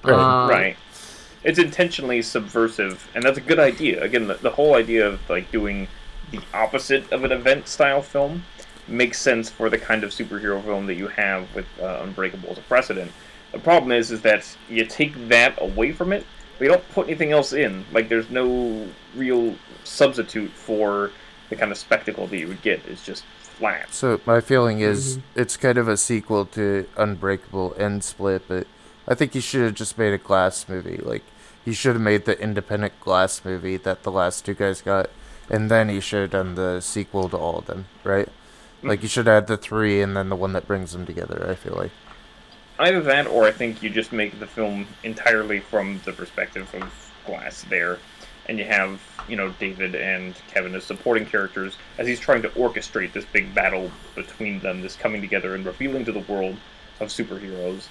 Right. 0.03 0.15
Uh, 0.15 0.49
right. 0.49 0.77
It's 1.45 1.61
intentionally 1.61 2.21
subversive, 2.21 3.09
and 3.15 3.23
that's 3.23 3.39
a 3.39 3.41
good 3.41 3.61
idea. 3.61 4.03
Again, 4.03 4.27
the, 4.27 4.35
the 4.35 4.51
whole 4.51 4.75
idea 4.75 5.07
of 5.07 5.21
like 5.31 5.53
doing 5.53 5.87
the 6.33 6.41
opposite 6.53 7.11
of 7.13 7.23
an 7.23 7.31
event 7.31 7.69
style 7.69 8.03
film 8.03 8.43
makes 8.89 9.21
sense 9.21 9.49
for 9.49 9.71
the 9.71 9.79
kind 9.79 10.03
of 10.03 10.11
superhero 10.11 10.63
film 10.65 10.87
that 10.87 10.97
you 10.97 11.07
have 11.07 11.55
with 11.55 11.67
uh, 11.81 12.01
Unbreakable 12.03 12.51
as 12.51 12.59
a 12.59 12.63
precedent. 12.63 13.13
The 13.53 13.59
problem 13.59 13.93
is, 13.93 14.11
is 14.11 14.23
that 14.23 14.57
you 14.69 14.85
take 14.85 15.29
that 15.29 15.61
away 15.61 15.93
from 15.93 16.13
it, 16.13 16.27
but 16.59 16.65
you 16.65 16.71
don't 16.71 16.89
put 16.91 17.07
anything 17.07 17.33
else 17.33 17.53
in. 17.53 17.85
Like, 17.93 18.09
there's 18.09 18.31
no 18.31 18.87
real 19.15 19.55
substitute 19.85 20.51
for 20.51 21.11
the 21.49 21.57
kind 21.57 21.73
of 21.73 21.79
spectacle 21.79 22.27
that 22.27 22.37
you 22.37 22.49
would 22.49 22.63
get. 22.63 22.85
It's 22.87 23.05
just 23.05 23.25
flat. 23.59 23.93
So 23.93 24.21
my 24.25 24.41
feeling 24.41 24.81
is 24.81 25.19
mm-hmm. 25.19 25.41
it's 25.41 25.57
kind 25.57 25.79
of 25.79 25.89
a 25.89 25.97
sequel 25.97 26.47
to 26.47 26.87
Unbreakable 26.97 27.75
and 27.75 28.03
Split, 28.03 28.43
but 28.47 28.67
I 29.07 29.15
think 29.15 29.33
he 29.33 29.41
should 29.41 29.63
have 29.63 29.75
just 29.75 29.99
made 29.99 30.13
a 30.13 30.19
Glass 30.19 30.69
movie. 30.69 30.99
Like 30.99 31.25
he 31.65 31.73
should 31.73 31.95
have 31.95 32.03
made 32.03 32.25
the 32.25 32.41
independent 32.41 32.99
Glass 33.01 33.45
movie 33.45 33.77
that 33.79 34.03
the 34.03 34.13
last 34.13 34.45
two 34.45 34.55
guys 34.55 34.81
got, 34.81 35.11
and 35.51 35.71
then 35.71 35.89
he 35.89 36.01
should 36.01 36.23
have 36.23 36.31
done 36.31 36.55
the 36.55 36.81
sequel 36.81 37.29
to 37.29 37.37
all 37.37 37.59
of 37.59 37.67
them, 37.67 37.87
right? 38.05 38.29
Mm. 38.83 38.89
Like 38.89 39.03
you 39.03 39.09
should 39.09 39.29
add 39.29 39.47
the 39.47 39.57
three 39.57 40.01
and 40.01 40.17
then 40.17 40.29
the 40.29 40.37
one 40.37 40.53
that 40.53 40.67
brings 40.67 40.93
them 40.93 41.07
together. 41.07 41.47
I 41.49 41.55
feel 41.55 41.75
like. 41.75 41.93
Either 42.79 43.01
that, 43.01 43.27
or 43.27 43.45
I 43.45 43.51
think 43.51 43.83
you 43.83 43.91
just 43.91 44.13
make 44.13 44.39
the 44.39 44.47
film 44.47 44.87
entirely 45.03 45.59
from 45.59 46.01
the 46.05 46.13
perspective 46.13 46.73
of 46.75 47.13
Glass 47.27 47.65
there, 47.69 47.99
and 48.47 48.59
you 48.59 48.65
have 48.65 49.01
you 49.29 49.37
know 49.37 49.51
David 49.59 49.95
and 49.95 50.35
Kevin 50.47 50.75
as 50.75 50.85
supporting 50.85 51.27
characters 51.27 51.77
as 51.99 52.07
he's 52.07 52.21
trying 52.21 52.43
to 52.43 52.49
orchestrate 52.51 53.13
this 53.13 53.25
big 53.25 53.55
battle 53.55 53.91
between 54.15 54.61
them, 54.61 54.81
this 54.81 54.97
coming 54.97 55.21
together 55.21 55.55
and 55.55 55.67
revealing 55.67 56.05
to 56.05 56.13
the 56.13 56.21
world 56.21 56.57
of 57.01 57.09
superheroes. 57.09 57.87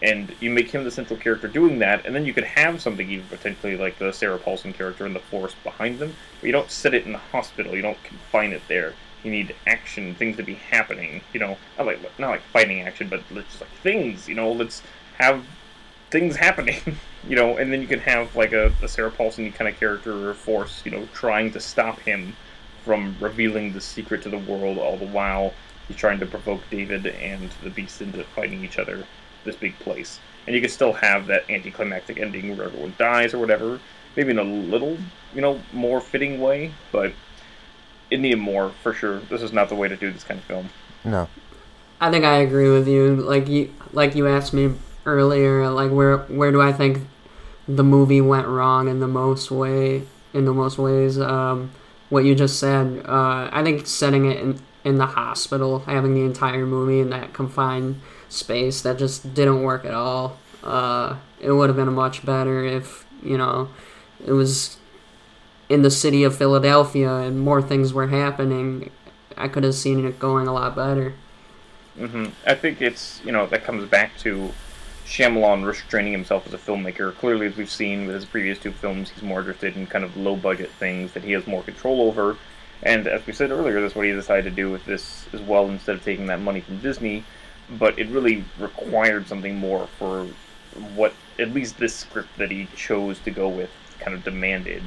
And 0.00 0.34
you 0.40 0.50
make 0.50 0.68
him 0.70 0.82
the 0.82 0.90
central 0.90 1.18
character 1.18 1.46
doing 1.46 1.78
that, 1.78 2.06
and 2.06 2.14
then 2.14 2.24
you 2.24 2.32
could 2.32 2.42
have 2.44 2.82
something 2.82 3.08
even 3.08 3.26
potentially 3.28 3.76
like 3.76 3.98
the 3.98 4.12
Sarah 4.12 4.38
Paulson 4.38 4.72
character 4.72 5.06
in 5.06 5.12
the 5.12 5.20
force 5.20 5.54
behind 5.62 6.00
them, 6.00 6.16
but 6.40 6.46
you 6.46 6.52
don't 6.52 6.70
set 6.70 6.94
it 6.94 7.06
in 7.06 7.12
the 7.12 7.18
hospital. 7.18 7.76
You 7.76 7.82
don't 7.82 8.02
confine 8.02 8.52
it 8.52 8.62
there. 8.66 8.94
You 9.22 9.30
need 9.30 9.54
action, 9.66 10.14
things 10.14 10.36
to 10.36 10.42
be 10.42 10.54
happening. 10.54 11.20
You 11.32 11.40
know, 11.40 11.58
not 11.78 11.86
like 11.86 12.18
not 12.18 12.30
like 12.30 12.42
fighting 12.52 12.82
action, 12.82 13.08
but 13.08 13.22
just 13.28 13.60
like 13.60 13.70
things. 13.82 14.28
You 14.28 14.34
know, 14.34 14.52
let's 14.52 14.82
have 15.18 15.44
things 16.10 16.36
happening. 16.36 16.80
you 17.28 17.36
know, 17.36 17.56
and 17.56 17.72
then 17.72 17.80
you 17.80 17.86
can 17.86 18.00
have 18.00 18.34
like 18.34 18.52
a, 18.52 18.72
a 18.82 18.88
Sarah 18.88 19.10
Paulson 19.10 19.50
kind 19.52 19.68
of 19.68 19.78
character 19.78 20.28
or 20.28 20.34
force. 20.34 20.82
You 20.84 20.90
know, 20.90 21.08
trying 21.12 21.52
to 21.52 21.60
stop 21.60 22.00
him 22.00 22.36
from 22.84 23.16
revealing 23.20 23.72
the 23.72 23.80
secret 23.80 24.22
to 24.22 24.28
the 24.28 24.38
world, 24.38 24.78
all 24.78 24.96
the 24.96 25.06
while 25.06 25.54
he's 25.88 25.96
trying 25.96 26.18
to 26.20 26.26
provoke 26.26 26.62
David 26.70 27.06
and 27.06 27.50
the 27.62 27.70
Beast 27.70 28.00
into 28.00 28.24
fighting 28.24 28.64
each 28.64 28.78
other. 28.78 29.04
This 29.44 29.56
big 29.56 29.76
place, 29.80 30.20
and 30.46 30.54
you 30.54 30.60
can 30.60 30.70
still 30.70 30.92
have 30.92 31.26
that 31.26 31.50
anticlimactic 31.50 32.20
ending 32.20 32.56
where 32.56 32.66
everyone 32.66 32.94
dies 32.96 33.34
or 33.34 33.38
whatever. 33.38 33.80
Maybe 34.14 34.30
in 34.30 34.38
a 34.38 34.44
little, 34.44 34.96
you 35.34 35.40
know, 35.40 35.60
more 35.72 36.00
fitting 36.00 36.40
way, 36.40 36.72
but 36.92 37.12
it 38.12 38.20
needed 38.20 38.38
more 38.38 38.70
for 38.82 38.92
sure. 38.92 39.20
This 39.20 39.40
is 39.40 39.52
not 39.52 39.70
the 39.70 39.74
way 39.74 39.88
to 39.88 39.96
do 39.96 40.12
this 40.12 40.22
kind 40.22 40.38
of 40.38 40.44
film. 40.44 40.68
No. 41.02 41.28
I 42.00 42.10
think 42.10 42.24
I 42.24 42.36
agree 42.38 42.68
with 42.68 42.86
you. 42.86 43.16
Like 43.16 43.48
you, 43.48 43.72
like 43.92 44.14
you 44.14 44.28
asked 44.28 44.52
me 44.52 44.74
earlier, 45.06 45.70
like 45.70 45.90
where 45.90 46.18
where 46.18 46.52
do 46.52 46.60
I 46.60 46.72
think 46.72 47.06
the 47.66 47.84
movie 47.84 48.20
went 48.20 48.46
wrong 48.46 48.88
in 48.88 49.00
the 49.00 49.08
most 49.08 49.50
way 49.50 50.02
in 50.34 50.44
the 50.44 50.52
most 50.52 50.78
ways? 50.78 51.18
Um, 51.18 51.70
what 52.10 52.24
you 52.24 52.34
just 52.34 52.60
said. 52.60 53.02
Uh, 53.06 53.48
I 53.50 53.62
think 53.62 53.86
setting 53.86 54.30
it 54.30 54.38
in 54.38 54.60
in 54.84 54.98
the 54.98 55.06
hospital, 55.06 55.80
having 55.80 56.14
the 56.14 56.22
entire 56.22 56.66
movie 56.66 57.00
in 57.00 57.10
that 57.10 57.32
confined 57.32 58.00
space, 58.28 58.82
that 58.82 58.98
just 58.98 59.32
didn't 59.32 59.62
work 59.62 59.84
at 59.84 59.94
all. 59.94 60.38
Uh, 60.62 61.16
it 61.40 61.52
would 61.52 61.70
have 61.70 61.76
been 61.76 61.92
much 61.92 62.26
better 62.26 62.64
if 62.64 63.06
you 63.22 63.38
know 63.38 63.68
it 64.26 64.32
was 64.32 64.76
in 65.72 65.82
the 65.82 65.90
city 65.90 66.22
of 66.22 66.36
Philadelphia 66.36 67.10
and 67.10 67.40
more 67.40 67.62
things 67.62 67.94
were 67.94 68.08
happening. 68.08 68.90
I 69.36 69.48
could 69.48 69.64
have 69.64 69.74
seen 69.74 70.04
it 70.04 70.18
going 70.18 70.46
a 70.46 70.52
lot 70.52 70.76
better. 70.76 71.14
Mm-hmm. 71.98 72.26
I 72.46 72.54
think 72.54 72.82
it's 72.82 73.20
you 73.24 73.32
know 73.32 73.46
that 73.46 73.64
comes 73.64 73.88
back 73.88 74.16
to 74.18 74.52
Shyamalan 75.06 75.66
restraining 75.66 76.12
himself 76.12 76.46
as 76.46 76.54
a 76.54 76.58
filmmaker. 76.58 77.14
Clearly, 77.16 77.46
as 77.46 77.56
we've 77.56 77.70
seen 77.70 78.06
with 78.06 78.14
his 78.14 78.24
previous 78.26 78.58
two 78.58 78.72
films, 78.72 79.10
he's 79.10 79.22
more 79.22 79.40
interested 79.40 79.76
in 79.76 79.86
kind 79.86 80.04
of 80.04 80.16
low 80.16 80.36
budget 80.36 80.70
things 80.78 81.12
that 81.12 81.24
he 81.24 81.32
has 81.32 81.46
more 81.46 81.62
control 81.62 82.02
over. 82.02 82.36
And 82.82 83.06
as 83.06 83.24
we 83.26 83.32
said 83.32 83.50
earlier, 83.50 83.80
that's 83.80 83.94
what 83.94 84.06
he 84.06 84.12
decided 84.12 84.44
to 84.44 84.50
do 84.50 84.70
with 84.70 84.84
this 84.84 85.26
as 85.32 85.40
well. 85.40 85.68
Instead 85.68 85.96
of 85.96 86.04
taking 86.04 86.26
that 86.26 86.40
money 86.40 86.60
from 86.60 86.80
Disney, 86.80 87.24
but 87.78 87.98
it 87.98 88.08
really 88.08 88.44
required 88.58 89.26
something 89.26 89.56
more 89.56 89.86
for 89.98 90.26
what 90.94 91.14
at 91.38 91.52
least 91.52 91.78
this 91.78 91.94
script 91.94 92.28
that 92.38 92.50
he 92.50 92.66
chose 92.76 93.18
to 93.20 93.30
go 93.30 93.48
with 93.48 93.70
kind 94.00 94.14
of 94.14 94.24
demanded. 94.24 94.82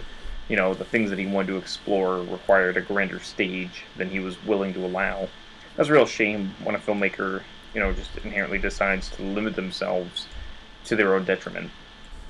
You 0.47 0.55
know, 0.55 0.73
the 0.73 0.85
things 0.85 1.09
that 1.09 1.19
he 1.19 1.25
wanted 1.25 1.47
to 1.47 1.57
explore 1.57 2.19
required 2.19 2.77
a 2.77 2.81
grander 2.81 3.19
stage 3.19 3.83
than 3.97 4.09
he 4.09 4.19
was 4.19 4.43
willing 4.45 4.73
to 4.73 4.85
allow. 4.85 5.27
That's 5.75 5.89
a 5.89 5.93
real 5.93 6.05
shame 6.05 6.53
when 6.63 6.75
a 6.75 6.79
filmmaker, 6.79 7.41
you 7.73 7.79
know, 7.79 7.91
just 7.93 8.15
inherently 8.17 8.59
decides 8.59 9.09
to 9.11 9.23
limit 9.23 9.55
themselves 9.55 10.27
to 10.85 10.95
their 10.95 11.15
own 11.15 11.25
detriment. 11.25 11.71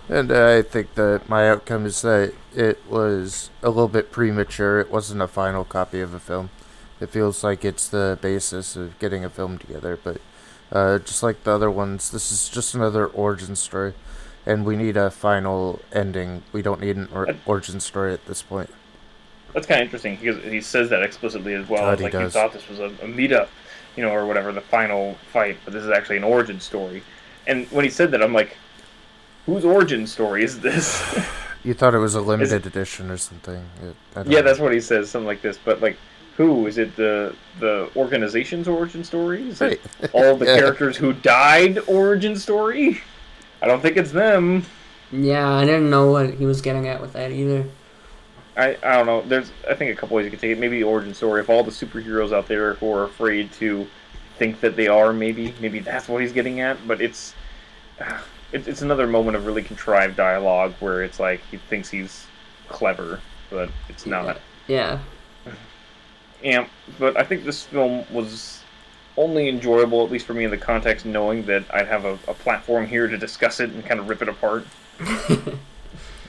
And 0.08 0.32
I 0.32 0.62
think 0.62 0.94
that 0.96 1.28
my 1.28 1.50
outcome 1.50 1.86
is 1.86 2.02
that 2.04 2.34
it 2.54 2.88
was 2.88 3.50
a 3.64 3.70
little 3.70 3.88
bit 3.88 4.12
premature. 4.12 4.80
It 4.80 4.92
wasn't 4.92 5.22
a 5.22 5.28
final 5.28 5.66
copy 5.66 6.00
of 6.00 6.14
a 6.14 6.20
film. 6.20 6.52
It 7.00 7.10
feels 7.10 7.44
like 7.44 7.66
it's 7.66 7.88
the 7.88 8.18
basis 8.22 8.76
of 8.76 8.98
getting 9.00 9.26
a 9.26 9.30
film 9.30 9.58
together, 9.58 10.00
but 10.02 10.22
uh, 10.72 11.00
just 11.00 11.24
like 11.24 11.44
the 11.44 11.52
other 11.52 11.70
ones, 11.70 12.12
this 12.12 12.32
is 12.32 12.50
just 12.50 12.76
another 12.76 13.08
origin 13.08 13.56
story, 13.56 13.94
and 14.46 14.66
we 14.66 14.76
need 14.76 14.98
a 14.98 15.10
final 15.12 15.82
ending. 15.94 16.44
We 16.52 16.62
don't 16.62 16.82
need 16.82 16.96
an 16.96 17.10
or- 17.14 17.30
uh, 17.30 17.36
origin 17.46 17.80
story 17.80 18.14
at 18.14 18.26
this 18.26 18.42
point. 18.42 18.70
That's 19.54 19.66
kind 19.68 19.82
of 19.82 19.86
interesting 19.86 20.18
because 20.18 20.44
he 20.44 20.60
says 20.62 20.90
that 20.90 21.02
explicitly 21.02 21.54
as 21.54 21.68
well. 21.70 21.82
God, 21.82 22.00
he 22.00 22.04
like 22.06 22.14
you 22.14 22.30
thought 22.30 22.52
this 22.52 22.68
was 22.68 22.80
a, 22.80 22.86
a 22.86 23.08
meetup, 23.08 23.48
you 23.96 24.04
know, 24.04 24.12
or 24.12 24.26
whatever, 24.26 24.52
the 24.52 24.60
final 24.62 25.16
fight, 25.32 25.58
but 25.64 25.74
this 25.74 25.84
is 25.84 25.90
actually 25.90 26.18
an 26.18 26.26
origin 26.26 26.60
story. 26.60 27.02
And 27.48 27.66
when 27.72 27.86
he 27.86 27.90
said 27.92 28.12
that, 28.12 28.22
I'm 28.22 28.34
like, 28.34 28.58
whose 29.46 29.64
origin 29.64 30.08
story 30.08 30.44
is 30.44 30.60
this? 30.60 31.02
You 31.64 31.74
thought 31.74 31.96
it 31.96 31.98
was 31.98 32.14
a 32.14 32.22
limited 32.22 32.68
edition 32.68 33.10
or 33.10 33.18
something. 33.18 33.66
It, 33.82 33.96
yeah, 34.16 34.22
know. 34.24 34.42
that's 34.44 34.60
what 34.60 34.72
he 34.72 34.80
says, 34.80 35.10
something 35.10 35.26
like 35.26 35.42
this. 35.42 35.58
But 35.58 35.82
like, 35.82 35.98
who 36.38 36.68
is 36.68 36.78
it? 36.78 36.96
The 36.96 37.36
the 37.60 37.90
organization's 37.96 38.68
origin 38.68 39.04
story? 39.04 39.50
Is 39.50 39.62
it 39.64 39.82
all 40.14 40.36
the 40.38 40.46
Yeah. 40.46 40.58
characters 40.60 40.96
who 40.96 41.14
died 41.14 41.80
origin 41.88 42.36
story? 42.36 43.02
I 43.66 43.68
don't 43.68 43.82
think 43.82 43.98
it's 43.98 44.12
them. 44.12 44.64
Yeah, 45.12 45.50
I 45.50 45.66
didn't 45.66 45.90
know 45.90 46.12
what 46.12 46.36
he 46.36 46.46
was 46.46 46.62
getting 46.62 46.88
at 46.88 47.02
with 47.02 47.14
that 47.14 47.32
either. 47.32 47.66
I, 48.56 48.78
I 48.84 48.98
don't 48.98 49.08
know. 49.08 49.24
There's 49.24 49.52
I 49.68 49.74
think 49.74 49.92
a 49.92 50.00
couple 50.00 50.16
ways 50.16 50.26
you 50.26 50.30
could 50.30 50.40
take 50.40 50.52
it. 50.52 50.60
Maybe 50.60 50.78
the 50.78 50.84
origin 50.84 51.16
story 51.16 51.40
of 51.42 51.50
all 51.50 51.64
the 51.64 51.72
superheroes 51.72 52.32
out 52.32 52.48
there 52.48 52.76
who 52.76 52.92
are 52.92 53.06
afraid 53.06 53.52
to 53.54 53.88
think 54.38 54.60
that 54.60 54.76
they 54.76 54.88
are. 54.88 55.12
Maybe 55.12 55.56
maybe 55.60 55.80
that's 55.80 56.08
what 56.08 56.22
he's 56.22 56.32
getting 56.32 56.60
at. 56.60 56.78
But 56.88 57.02
it's 57.02 57.34
it, 58.52 58.68
it's 58.68 58.84
another 58.84 59.08
moment 59.08 59.36
of 59.36 59.48
really 59.48 59.64
contrived 59.64 60.16
dialogue 60.16 60.76
where 60.80 61.04
it's 61.04 61.20
like 61.20 61.42
he 61.50 61.58
thinks 61.58 61.90
he's 61.90 62.28
clever, 62.70 63.20
but 63.50 63.72
it's 63.90 64.06
not. 64.06 64.40
Yeah. 64.68 65.00
Yeah, 66.44 66.68
but 67.00 67.18
I 67.18 67.24
think 67.24 67.46
this 67.46 67.64
film 67.64 68.06
was 68.12 68.62
only 69.18 69.48
enjoyable, 69.50 70.04
at 70.06 70.12
least 70.12 70.26
for 70.26 70.34
me 70.34 70.44
in 70.44 70.52
the 70.52 70.58
context, 70.58 71.06
knowing 71.06 71.46
that 71.46 71.64
I'd 71.74 71.88
have 71.88 72.06
a, 72.06 72.14
a 72.28 72.34
platform 72.34 72.88
here 72.88 73.08
to 73.08 73.18
discuss 73.18 73.60
it 73.60 73.70
and 73.72 73.86
kind 73.86 74.00
of 74.00 74.10
rip 74.10 74.22
it 74.22 74.30
apart. 74.30 74.68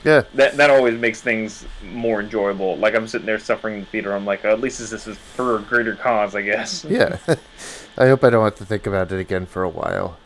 Yeah, 0.03 0.23
That 0.35 0.57
that 0.57 0.69
always 0.69 0.97
makes 0.97 1.21
things 1.21 1.67
more 1.81 2.21
enjoyable. 2.21 2.77
Like 2.77 2.95
I'm 2.95 3.07
sitting 3.07 3.25
there 3.25 3.39
suffering 3.39 3.75
in 3.75 3.79
the 3.81 3.85
theater, 3.87 4.13
I'm 4.13 4.25
like, 4.25 4.45
at 4.45 4.61
least 4.61 4.79
this 4.79 5.07
is 5.07 5.17
for 5.17 5.57
a 5.57 5.61
greater 5.61 5.95
cause, 5.95 6.35
I 6.35 6.41
guess. 6.43 6.85
yeah. 6.89 7.17
I 7.97 8.07
hope 8.07 8.23
I 8.23 8.29
don't 8.29 8.43
have 8.43 8.55
to 8.55 8.65
think 8.65 8.85
about 8.87 9.11
it 9.11 9.19
again 9.19 9.45
for 9.45 9.63
a 9.63 9.69
while. 9.69 10.19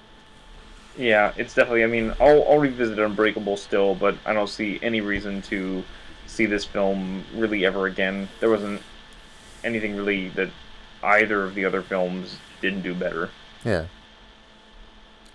Yeah, 0.97 1.33
it's 1.37 1.53
definitely. 1.53 1.83
I 1.83 1.87
mean, 1.87 2.13
I'll 2.19 2.43
I'll 2.47 2.59
revisit 2.59 2.99
Unbreakable 2.99 3.57
still, 3.57 3.95
but 3.95 4.17
I 4.25 4.33
don't 4.33 4.49
see 4.49 4.79
any 4.81 5.01
reason 5.01 5.41
to 5.43 5.85
see 6.27 6.45
this 6.45 6.65
film 6.65 7.25
really 7.33 7.65
ever 7.65 7.87
again. 7.87 8.29
There 8.39 8.49
wasn't 8.49 8.81
anything 9.63 9.95
really 9.95 10.29
that 10.29 10.51
either 11.03 11.43
of 11.43 11.55
the 11.55 11.65
other 11.65 11.81
films 11.81 12.37
didn't 12.61 12.81
do 12.81 12.93
better. 12.93 13.29
Yeah. 13.65 13.85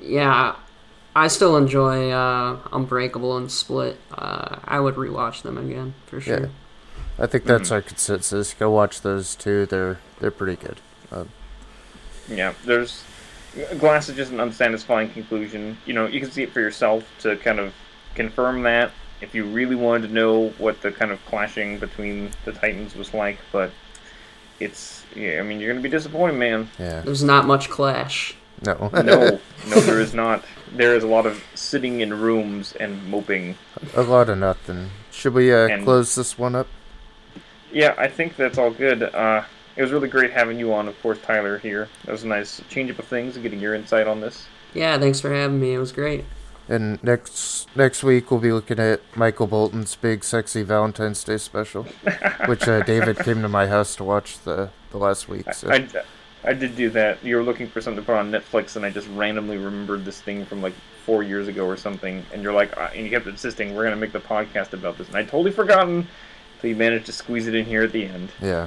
Yeah, 0.00 0.56
I 1.14 1.28
still 1.28 1.56
enjoy 1.56 2.10
uh, 2.10 2.58
Unbreakable 2.72 3.36
and 3.36 3.50
Split. 3.50 3.98
Uh, 4.12 4.56
I 4.64 4.80
would 4.80 4.96
rewatch 4.96 5.42
them 5.42 5.56
again 5.56 5.94
for 6.06 6.20
sure. 6.20 6.40
Yeah. 6.40 6.46
I 7.18 7.26
think 7.26 7.44
that's 7.44 7.70
our 7.70 7.80
consensus. 7.80 8.52
Go 8.52 8.70
watch 8.70 9.00
those 9.00 9.34
two. 9.34 9.64
They're 9.64 9.98
they're 10.20 10.30
pretty 10.30 10.56
good. 10.56 10.80
Um, 11.10 11.30
Yeah, 12.28 12.52
there's 12.66 13.02
Glass 13.78 14.10
is 14.10 14.16
just 14.16 14.32
an 14.32 14.40
unsatisfying 14.40 15.08
conclusion. 15.10 15.78
You 15.86 15.94
know, 15.94 16.06
you 16.06 16.20
can 16.20 16.30
see 16.30 16.42
it 16.42 16.52
for 16.52 16.60
yourself 16.60 17.04
to 17.20 17.36
kind 17.36 17.58
of 17.58 17.72
confirm 18.14 18.62
that 18.64 18.90
if 19.22 19.34
you 19.34 19.44
really 19.46 19.76
wanted 19.76 20.08
to 20.08 20.12
know 20.12 20.50
what 20.58 20.82
the 20.82 20.92
kind 20.92 21.10
of 21.10 21.24
clashing 21.24 21.78
between 21.78 22.30
the 22.44 22.52
Titans 22.52 22.94
was 22.94 23.14
like, 23.14 23.38
but 23.50 23.70
it's 24.60 25.04
yeah, 25.14 25.38
I 25.38 25.42
mean, 25.42 25.60
you're 25.60 25.70
gonna 25.72 25.82
be 25.82 25.88
disappointed, 25.88 26.34
man. 26.36 26.68
yeah. 26.78 27.00
There's 27.00 27.22
not 27.22 27.46
much 27.46 27.68
clash. 27.70 28.34
No. 28.64 28.90
No, 28.92 29.02
no, 29.68 29.80
there 29.80 30.00
is 30.00 30.14
not. 30.14 30.42
There 30.72 30.94
is 30.96 31.04
a 31.04 31.06
lot 31.06 31.26
of 31.26 31.42
sitting 31.54 32.00
in 32.00 32.12
rooms 32.18 32.72
and 32.80 33.06
moping. 33.10 33.56
a 33.94 34.02
lot 34.02 34.28
of 34.30 34.38
nothing. 34.38 34.90
Should 35.10 35.34
we 35.34 35.52
uh, 35.52 35.68
And- 35.68 35.84
close 35.84 36.14
this 36.14 36.38
one 36.38 36.54
up? 36.54 36.66
Yeah, 37.72 37.94
I 37.98 38.08
think 38.08 38.36
that's 38.36 38.56
all 38.58 38.70
good. 38.70 39.02
Uh, 39.02 39.42
it 39.76 39.82
was 39.82 39.92
really 39.92 40.08
great 40.08 40.30
having 40.32 40.58
you 40.58 40.72
on, 40.72 40.88
of 40.88 41.00
course, 41.02 41.18
Tyler 41.20 41.58
here. 41.58 41.88
That 42.06 42.12
was 42.12 42.22
a 42.24 42.28
nice 42.28 42.62
change 42.70 42.90
up 42.90 42.98
of 42.98 43.04
things 43.06 43.34
and 43.36 43.42
getting 43.42 43.60
your 43.60 43.74
insight 43.74 44.06
on 44.06 44.20
this. 44.20 44.46
Yeah, 44.72 44.96
thanks 44.98 45.20
for 45.20 45.30
having 45.32 45.60
me. 45.60 45.74
It 45.74 45.78
was 45.78 45.92
great. 45.92 46.24
And 46.68 47.02
next 47.02 47.68
next 47.76 48.02
week 48.02 48.30
we'll 48.30 48.40
be 48.40 48.52
looking 48.52 48.78
at 48.80 49.00
Michael 49.16 49.46
Bolton's 49.46 49.94
big 49.94 50.24
sexy 50.24 50.62
Valentine's 50.62 51.22
Day 51.22 51.36
special, 51.36 51.84
which 52.46 52.66
uh, 52.66 52.82
David 52.82 53.18
came 53.18 53.42
to 53.42 53.48
my 53.48 53.66
house 53.66 53.94
to 53.96 54.04
watch 54.04 54.38
the 54.40 54.70
the 54.90 54.98
last 54.98 55.28
week. 55.28 55.52
So 55.54 55.70
I, 55.70 55.86
I 56.42 56.52
did 56.52 56.74
do 56.76 56.90
that. 56.90 57.24
You 57.24 57.36
were 57.36 57.42
looking 57.42 57.68
for 57.68 57.80
something 57.80 58.02
to 58.02 58.06
put 58.06 58.16
on 58.16 58.30
Netflix, 58.32 58.76
and 58.76 58.84
I 58.84 58.90
just 58.90 59.08
randomly 59.08 59.58
remembered 59.58 60.04
this 60.04 60.20
thing 60.20 60.44
from 60.44 60.60
like 60.60 60.74
four 61.04 61.22
years 61.22 61.46
ago 61.46 61.66
or 61.66 61.76
something. 61.76 62.24
And 62.32 62.42
you're 62.42 62.52
like, 62.52 62.76
uh, 62.76 62.90
and 62.94 63.04
you 63.04 63.10
kept 63.10 63.26
insisting 63.26 63.74
we're 63.74 63.84
gonna 63.84 63.96
make 63.96 64.12
the 64.12 64.20
podcast 64.20 64.72
about 64.72 64.98
this, 64.98 65.06
and 65.06 65.16
I 65.16 65.22
totally 65.22 65.52
forgotten. 65.52 66.08
So 66.60 66.68
you 66.68 66.74
managed 66.74 67.06
to 67.06 67.12
squeeze 67.12 67.46
it 67.46 67.54
in 67.54 67.64
here 67.64 67.82
at 67.82 67.92
the 67.92 68.06
end. 68.06 68.30
yeah. 68.40 68.66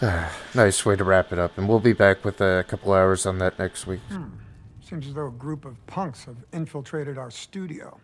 nice 0.54 0.84
way 0.86 0.96
to 0.96 1.04
wrap 1.04 1.32
it 1.32 1.38
up, 1.38 1.58
and 1.58 1.68
we'll 1.68 1.80
be 1.80 1.92
back 1.92 2.24
with 2.24 2.40
a 2.40 2.64
couple 2.68 2.92
hours 2.92 3.26
on 3.26 3.38
that 3.38 3.58
next 3.58 3.86
week. 3.86 4.00
Seems 4.90 5.06
as 5.06 5.14
though 5.14 5.28
a 5.28 5.30
group 5.30 5.66
of 5.66 5.76
punks 5.86 6.24
have 6.24 6.34
infiltrated 6.52 7.16
our 7.16 7.30
studio. 7.30 7.96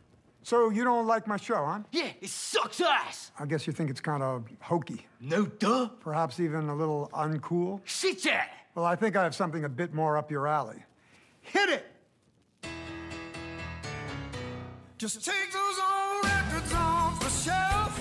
So 0.45 0.71
you 0.71 0.85
don't 0.85 1.05
like 1.09 1.27
my 1.27 1.37
show, 1.37 1.57
huh? 1.67 1.81
Yeah, 1.91 2.11
it 2.21 2.29
sucks 2.29 2.81
ass. 2.81 3.33
I 3.41 3.45
guess 3.45 3.67
you 3.67 3.73
think 3.73 3.91
it's 3.91 4.01
kind 4.01 4.23
of 4.23 4.45
hokey, 4.61 5.05
No 5.21 5.47
duh. 5.47 5.89
perhaps 5.99 6.39
even 6.39 6.69
a 6.69 6.77
little 6.77 7.11
uncool. 7.13 7.81
Shit 7.83 8.25
yeah. 8.25 8.45
Well, 8.77 8.85
I 8.85 8.95
think 8.95 9.17
I 9.17 9.25
have 9.25 9.35
something 9.35 9.65
a 9.65 9.69
bit 9.69 9.95
more 9.95 10.17
up 10.17 10.31
your 10.31 10.47
alley. 10.47 10.81
Hit 11.41 11.71
it! 11.71 11.87
Just 14.97 15.25
take 15.25 15.53
those 15.53 15.79
old 15.81 16.25
records 16.25 16.73
off 16.73 17.19
the 17.19 17.29
shelf. 17.31 18.01